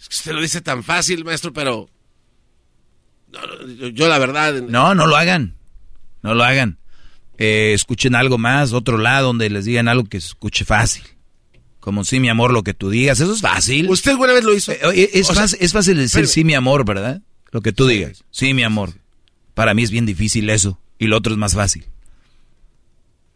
Es 0.00 0.08
que 0.08 0.14
usted 0.16 0.32
lo 0.32 0.40
dice 0.42 0.60
tan 0.60 0.82
fácil, 0.82 1.24
maestro, 1.24 1.52
pero 1.52 1.88
no, 3.32 3.40
no, 3.46 3.66
yo, 3.68 3.88
yo 3.88 4.08
la 4.08 4.18
verdad 4.18 4.54
No, 4.62 4.94
no 4.94 5.06
lo 5.06 5.16
hagan. 5.16 5.56
No 6.22 6.34
lo 6.34 6.44
hagan. 6.44 6.78
Eh, 7.38 7.72
escuchen 7.74 8.14
algo 8.14 8.38
más, 8.38 8.72
otro 8.72 8.96
lado 8.96 9.28
donde 9.28 9.50
les 9.50 9.64
digan 9.64 9.88
algo 9.88 10.04
que 10.08 10.20
se 10.20 10.28
escuche 10.28 10.64
fácil. 10.64 11.04
Como 11.84 12.02
sí, 12.02 12.18
mi 12.18 12.30
amor, 12.30 12.50
lo 12.50 12.62
que 12.62 12.72
tú 12.72 12.88
digas. 12.88 13.20
Eso 13.20 13.34
es 13.34 13.42
fácil. 13.42 13.90
¿Usted 13.90 14.12
alguna 14.12 14.32
vez 14.32 14.42
lo 14.42 14.54
hizo? 14.54 14.72
Eh, 14.72 15.10
es, 15.12 15.26
sea, 15.26 15.36
fácil, 15.36 15.58
es 15.60 15.70
fácil 15.74 15.98
decir 15.98 16.26
sí, 16.26 16.42
mi 16.42 16.54
amor, 16.54 16.86
¿verdad? 16.86 17.20
Lo 17.50 17.60
que 17.60 17.74
tú 17.74 17.86
digas. 17.86 18.24
Sí, 18.30 18.54
mi 18.54 18.62
amor. 18.62 18.94
Para 19.52 19.74
mí 19.74 19.82
es 19.82 19.90
bien 19.90 20.06
difícil 20.06 20.48
eso. 20.48 20.80
Y 20.98 21.08
lo 21.08 21.18
otro 21.18 21.34
es 21.34 21.38
más 21.38 21.52
fácil. 21.52 21.84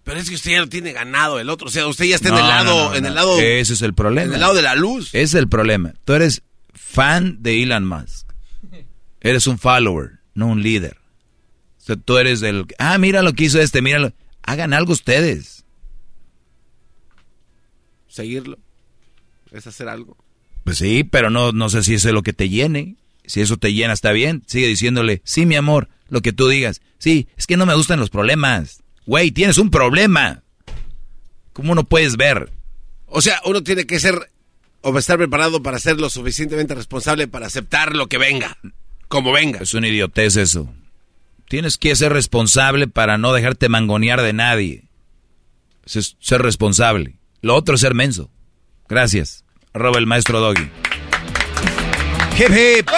Pero 0.03 0.19
es 0.19 0.31
que 0.31 0.37
usted 0.37 0.53
ya 0.53 0.61
lo 0.61 0.69
tiene 0.71 0.95
ganado 0.95 1.39
el 1.41 1.51
otro, 1.51 1.69
o 1.69 1.71
sea, 1.71 1.87
usted 1.87 2.07
ya 2.07 2.15
está 2.17 2.31
en 2.31 2.37
No, 2.37 2.41
el 2.41 2.49
lado, 2.49 2.65
no, 2.85 2.89
no, 2.89 2.95
en 2.95 3.03
no. 3.03 3.09
el 3.11 3.15
lado, 3.15 3.39
Ese 3.39 3.75
es 3.75 3.83
el 3.83 3.93
problema. 3.93 4.29
en 4.29 4.33
el 4.33 4.41
lado 4.41 4.55
de 4.55 4.63
la 4.63 4.75
luz. 4.77 5.09
Ese 5.09 5.25
es 5.25 5.35
el 5.35 5.49
problema. 5.51 5.93
Tú 6.07 6.15
eres 6.15 6.41
fan 6.73 7.43
de 7.43 7.63
Elon 7.63 7.87
Musk. 7.87 8.33
Eres 9.21 9.47
un 9.47 9.59
follower, 9.59 10.21
no 10.33 10.47
un 10.47 10.63
líder. 10.63 10.97
O 11.77 11.85
sea, 11.85 11.97
tú 11.97 12.17
eres 12.17 12.41
del... 12.41 12.65
Ah, 12.79 12.97
mira 12.97 13.21
lo 13.21 13.35
que 13.35 13.45
hizo 13.45 13.61
este, 13.61 13.83
míralo. 13.83 14.15
Hagan 14.43 14.73
algo 14.73 14.95
ustedes. 14.95 15.58
Seguirlo, 18.19 18.59
es 19.53 19.69
hacer 19.69 19.89
algo. 19.89 20.17
Pues 20.65 20.79
sí, 20.79 21.05
pero 21.05 21.31
no, 21.31 21.53
no 21.53 21.69
sé 21.69 21.85
si 21.85 21.95
eso 21.95 22.09
es 22.09 22.15
lo 22.15 22.25
que 22.25 22.33
te 22.33 22.49
llene. 22.49 22.97
Si 23.25 23.41
eso 23.41 23.59
te 23.59 23.73
llena, 23.73 23.93
está 23.93 24.11
bien. 24.11 24.43
Sigue 24.49 24.67
diciéndole, 24.67 25.23
sí, 25.23 25.47
mi 25.47 25.55
amor, 25.55 25.89
lo 26.09 26.21
que 26.21 26.33
tú 26.33 26.49
digas. 26.49 26.81
Sí, 26.99 27.29
es 27.37 27.47
que 27.47 27.57
no 27.57 27.65
me 27.65 27.77
gustan 27.77 28.01
los 28.01 28.11
problemas. 28.11 28.83
Güey, 29.07 29.31
tienes 29.31 29.57
un 29.59 29.71
problema. 29.71 30.43
¿Cómo 31.53 31.77
no 31.77 31.85
puedes 31.85 32.17
ver? 32.17 32.51
O 33.07 33.23
sea, 33.23 33.41
uno 33.45 33.63
tiene 33.63 33.87
que 33.87 34.01
ser 34.01 34.33
o 34.81 34.99
estar 34.99 35.17
preparado 35.17 35.63
para 35.63 35.79
ser 35.79 36.01
lo 36.01 36.11
suficientemente 36.11 36.75
responsable 36.75 37.29
para 37.29 37.47
aceptar 37.47 37.95
lo 37.95 38.09
que 38.09 38.19
venga, 38.19 38.59
como 39.07 39.31
venga. 39.31 39.61
Es 39.61 39.75
una 39.75 39.87
idiotez 39.87 40.35
eso. 40.37 40.75
Tienes 41.49 41.79
que 41.79 41.95
ser 41.95 42.13
responsable 42.13 42.89
para 42.89 43.17
no 43.17 43.33
dejarte 43.33 43.69
mangonear 43.69 44.23
de 44.23 44.33
nadie. 44.33 44.89
Es 45.85 46.17
ser 46.19 46.43
responsable. 46.43 47.18
Lo 47.43 47.55
otro 47.55 47.75
es 47.77 47.81
ser 47.81 47.95
menso. 47.95 48.31
Gracias. 48.89 49.45
Arroba 49.73 49.99
el 49.99 50.07
maestro 50.07 50.41
Doggy. 50.41 50.69
Hip 52.39 52.51
hip. 52.51 52.89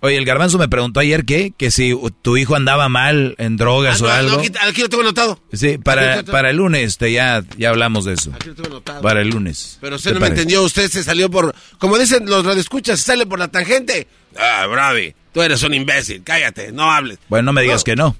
Oye, 0.00 0.16
el 0.18 0.24
garbanzo 0.24 0.58
me 0.58 0.68
preguntó 0.68 1.00
ayer 1.00 1.24
que, 1.24 1.52
que 1.56 1.70
si 1.70 1.98
tu 2.22 2.36
hijo 2.36 2.54
andaba 2.54 2.88
mal 2.88 3.34
en 3.38 3.56
drogas 3.56 4.00
Ah, 4.02 4.04
o 4.04 4.06
no, 4.08 4.12
algo. 4.12 4.36
no, 4.36 4.68
aquí, 4.68 4.82
lo 4.82 4.88
tengo 4.88 5.02
anotado. 5.02 5.40
Sí, 5.52 5.78
para, 5.78 6.22
para 6.22 6.50
el 6.50 6.56
lunes 6.58 6.96
te 6.98 7.10
ya, 7.12 7.42
ya 7.56 7.70
hablamos 7.70 8.04
de 8.04 8.12
eso. 8.14 8.30
aquí 8.34 8.48
lo 8.50 8.54
tengo 8.54 8.68
anotado. 8.68 9.02
Para 9.02 9.22
el 9.22 9.30
lunes. 9.30 9.78
Pero 9.80 9.96
usted 9.96 10.10
¿Te 10.10 10.14
no 10.14 10.20
me 10.20 10.28
entendió, 10.28 10.62
usted 10.62 10.88
se 10.90 11.02
salió 11.02 11.30
por, 11.30 11.54
como 11.78 11.98
dicen 11.98 12.26
los 12.26 12.44
radioescuchas, 12.44 13.00
se 13.00 13.06
sale 13.06 13.26
por 13.26 13.38
la 13.38 13.48
tangente. 13.48 14.06
Ah, 14.38 14.66
Bravi, 14.66 15.14
tú 15.32 15.42
eres 15.42 15.62
un 15.62 15.74
imbécil, 15.74 16.22
cállate, 16.22 16.70
no 16.72 16.92
hables. 16.92 17.18
Bueno, 17.28 17.46
no 17.46 17.52
me 17.54 17.62
digas 17.62 17.82
que 17.82 17.96
no. 17.96 18.14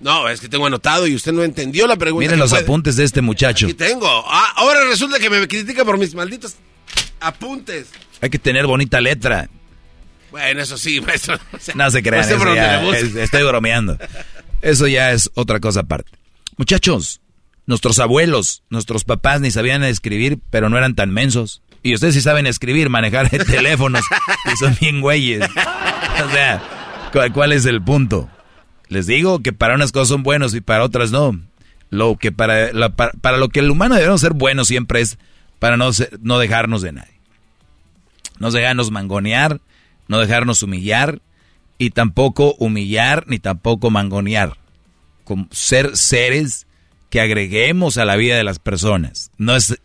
No, 0.00 0.28
es 0.28 0.40
que 0.40 0.48
tengo 0.48 0.66
anotado 0.66 1.06
y 1.06 1.14
usted 1.14 1.32
no 1.32 1.42
entendió 1.42 1.86
la 1.86 1.96
pregunta. 1.96 2.24
Miren 2.24 2.38
los 2.38 2.50
puede- 2.50 2.62
apuntes 2.62 2.96
de 2.96 3.04
este 3.04 3.20
muchacho. 3.20 3.66
Aquí 3.66 3.74
tengo. 3.74 4.06
Ah, 4.26 4.52
ahora 4.56 4.84
resulta 4.86 5.18
que 5.18 5.28
me 5.28 5.46
critica 5.46 5.84
por 5.84 5.98
mis 5.98 6.14
malditos 6.14 6.54
apuntes. 7.20 7.88
Hay 8.20 8.30
que 8.30 8.38
tener 8.38 8.66
bonita 8.66 9.00
letra. 9.00 9.48
Bueno, 10.30 10.62
eso 10.62 10.78
sí, 10.78 11.00
maestro. 11.06 11.36
O 11.52 11.58
sea, 11.58 11.74
No 11.74 11.90
se 11.90 12.02
crean, 12.02 12.22
no 12.22 12.28
sé 12.28 12.36
por 12.36 12.48
eso 12.48 12.56
ya 12.56 12.82
es- 12.96 13.14
estoy 13.14 13.42
bromeando. 13.42 13.98
Eso 14.62 14.86
ya 14.86 15.12
es 15.12 15.30
otra 15.34 15.60
cosa 15.60 15.80
aparte. 15.80 16.10
Muchachos, 16.56 17.20
nuestros 17.66 17.98
abuelos, 17.98 18.62
nuestros 18.70 19.04
papás 19.04 19.40
ni 19.40 19.50
sabían 19.50 19.82
escribir, 19.84 20.38
pero 20.50 20.68
no 20.68 20.76
eran 20.78 20.94
tan 20.94 21.10
mensos. 21.10 21.62
Y 21.82 21.94
ustedes 21.94 22.14
sí 22.14 22.20
saben 22.20 22.46
escribir, 22.46 22.90
manejar 22.90 23.30
teléfonos, 23.46 24.04
y 24.52 24.56
son 24.58 24.76
bien 24.80 25.00
güeyes. 25.00 25.42
O 25.42 26.30
sea, 26.30 26.62
¿cuál, 27.12 27.32
cuál 27.32 27.52
es 27.52 27.64
el 27.64 27.82
punto? 27.82 28.28
Les 28.90 29.06
digo 29.06 29.38
que 29.38 29.52
para 29.52 29.76
unas 29.76 29.92
cosas 29.92 30.08
son 30.08 30.24
buenos 30.24 30.52
y 30.54 30.60
para 30.60 30.84
otras 30.84 31.12
no. 31.12 31.40
Lo 31.90 32.16
que 32.18 32.32
para, 32.32 32.72
lo 32.72 33.48
que 33.48 33.60
el 33.60 33.70
humano 33.70 33.94
debemos 33.94 34.20
ser 34.20 34.34
bueno 34.34 34.64
siempre 34.64 35.00
es 35.00 35.16
para 35.60 35.76
no, 35.76 35.90
no 36.20 36.38
dejarnos 36.38 36.82
de 36.82 36.92
nadie. 36.92 37.20
No 38.40 38.50
dejarnos 38.50 38.90
mangonear, 38.90 39.60
no 40.08 40.18
dejarnos 40.18 40.62
humillar 40.64 41.22
y 41.78 41.90
tampoco 41.90 42.56
humillar 42.58 43.24
ni 43.28 43.38
tampoco 43.38 43.90
mangonear. 43.90 44.58
Ser 45.52 45.96
seres 45.96 46.66
que 47.10 47.20
agreguemos 47.20 47.96
a 47.96 48.04
la 48.04 48.16
vida 48.16 48.36
de 48.36 48.44
las 48.44 48.58
personas. 48.58 49.30
No 49.38 49.54
es 49.54 49.78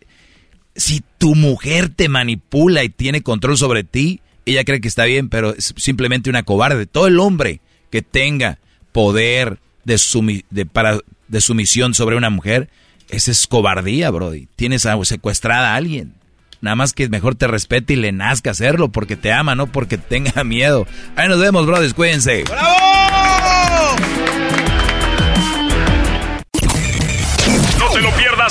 si 0.74 1.04
tu 1.18 1.36
mujer 1.36 1.90
te 1.90 2.08
manipula 2.08 2.82
y 2.82 2.88
tiene 2.88 3.22
control 3.22 3.56
sobre 3.56 3.84
ti, 3.84 4.20
ella 4.46 4.64
cree 4.64 4.80
que 4.80 4.88
está 4.88 5.04
bien, 5.04 5.28
pero 5.28 5.54
es 5.54 5.74
simplemente 5.76 6.28
una 6.28 6.42
cobarde. 6.42 6.86
Todo 6.86 7.06
el 7.06 7.20
hombre 7.20 7.60
que 7.90 8.02
tenga 8.02 8.58
poder 8.96 9.58
de, 9.84 10.00
de, 10.48 10.64
para, 10.64 10.98
de 11.28 11.40
sumisión 11.42 11.92
sobre 11.92 12.16
una 12.16 12.30
mujer, 12.30 12.70
esa 13.10 13.30
es 13.30 13.46
cobardía, 13.46 14.08
Brody. 14.10 14.48
Tienes 14.56 14.88
secuestrada 15.02 15.74
a 15.74 15.76
alguien. 15.76 16.14
Nada 16.62 16.76
más 16.76 16.94
que 16.94 17.06
mejor 17.10 17.34
te 17.34 17.46
respete 17.46 17.92
y 17.92 17.96
le 17.96 18.10
nazca 18.12 18.52
hacerlo 18.52 18.88
porque 18.88 19.16
te 19.16 19.34
ama, 19.34 19.54
no 19.54 19.66
porque 19.66 19.98
tenga 19.98 20.44
miedo. 20.44 20.86
Ahí 21.14 21.28
nos 21.28 21.38
vemos, 21.38 21.66
Brody, 21.66 21.92
cuídense. 21.92 22.44
¡Bravo! 22.44 23.25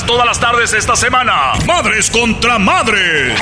Todas 0.06 0.26
las 0.26 0.40
tardes 0.40 0.74
esta 0.74 0.96
semana. 0.96 1.54
Madres 1.66 2.10
contra 2.10 2.60
madres. 2.60 3.40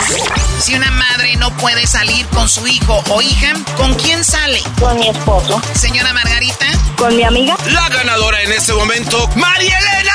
Si 0.59 0.75
una 0.75 0.89
madre 0.91 1.35
no 1.37 1.55
puede 1.57 1.85
salir 1.87 2.25
con 2.27 2.47
su 2.47 2.65
hijo 2.67 3.03
o 3.09 3.21
hija, 3.21 3.53
¿con 3.75 3.93
quién 3.95 4.23
sale? 4.23 4.61
Con 4.79 4.97
mi 4.97 5.09
esposo. 5.09 5.61
Señora 5.73 6.13
Margarita. 6.13 6.65
Con 6.97 7.15
mi 7.15 7.23
amiga. 7.23 7.55
La 7.67 7.89
ganadora 7.89 8.41
en 8.41 8.51
este 8.51 8.73
momento, 8.73 9.27
María 9.35 9.77
Elena. 9.77 10.13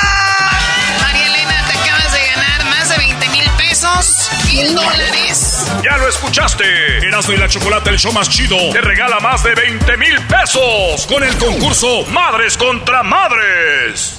María 1.01 1.27
Elena, 1.27 1.65
te 1.71 1.77
acabas 1.77 2.13
de 2.13 2.19
ganar 2.27 2.65
más 2.65 2.89
de 2.89 2.97
20 2.97 3.29
mil 3.29 3.49
pesos, 3.57 4.29
mil 4.45 4.75
dólares. 4.75 5.67
Ya 5.83 5.97
lo 5.97 6.07
escuchaste. 6.07 7.07
Erasmo 7.07 7.33
y 7.33 7.37
la 7.37 7.47
Chocolate, 7.47 7.91
el 7.91 7.99
show 7.99 8.11
más 8.11 8.29
chido, 8.29 8.57
te 8.71 8.81
regala 8.81 9.19
más 9.19 9.43
de 9.43 9.53
20 9.53 9.97
mil 9.97 10.19
pesos 10.27 11.05
con 11.07 11.23
el 11.23 11.35
concurso 11.37 12.05
Madres 12.07 12.57
contra 12.57 13.03
Madres. 13.03 14.18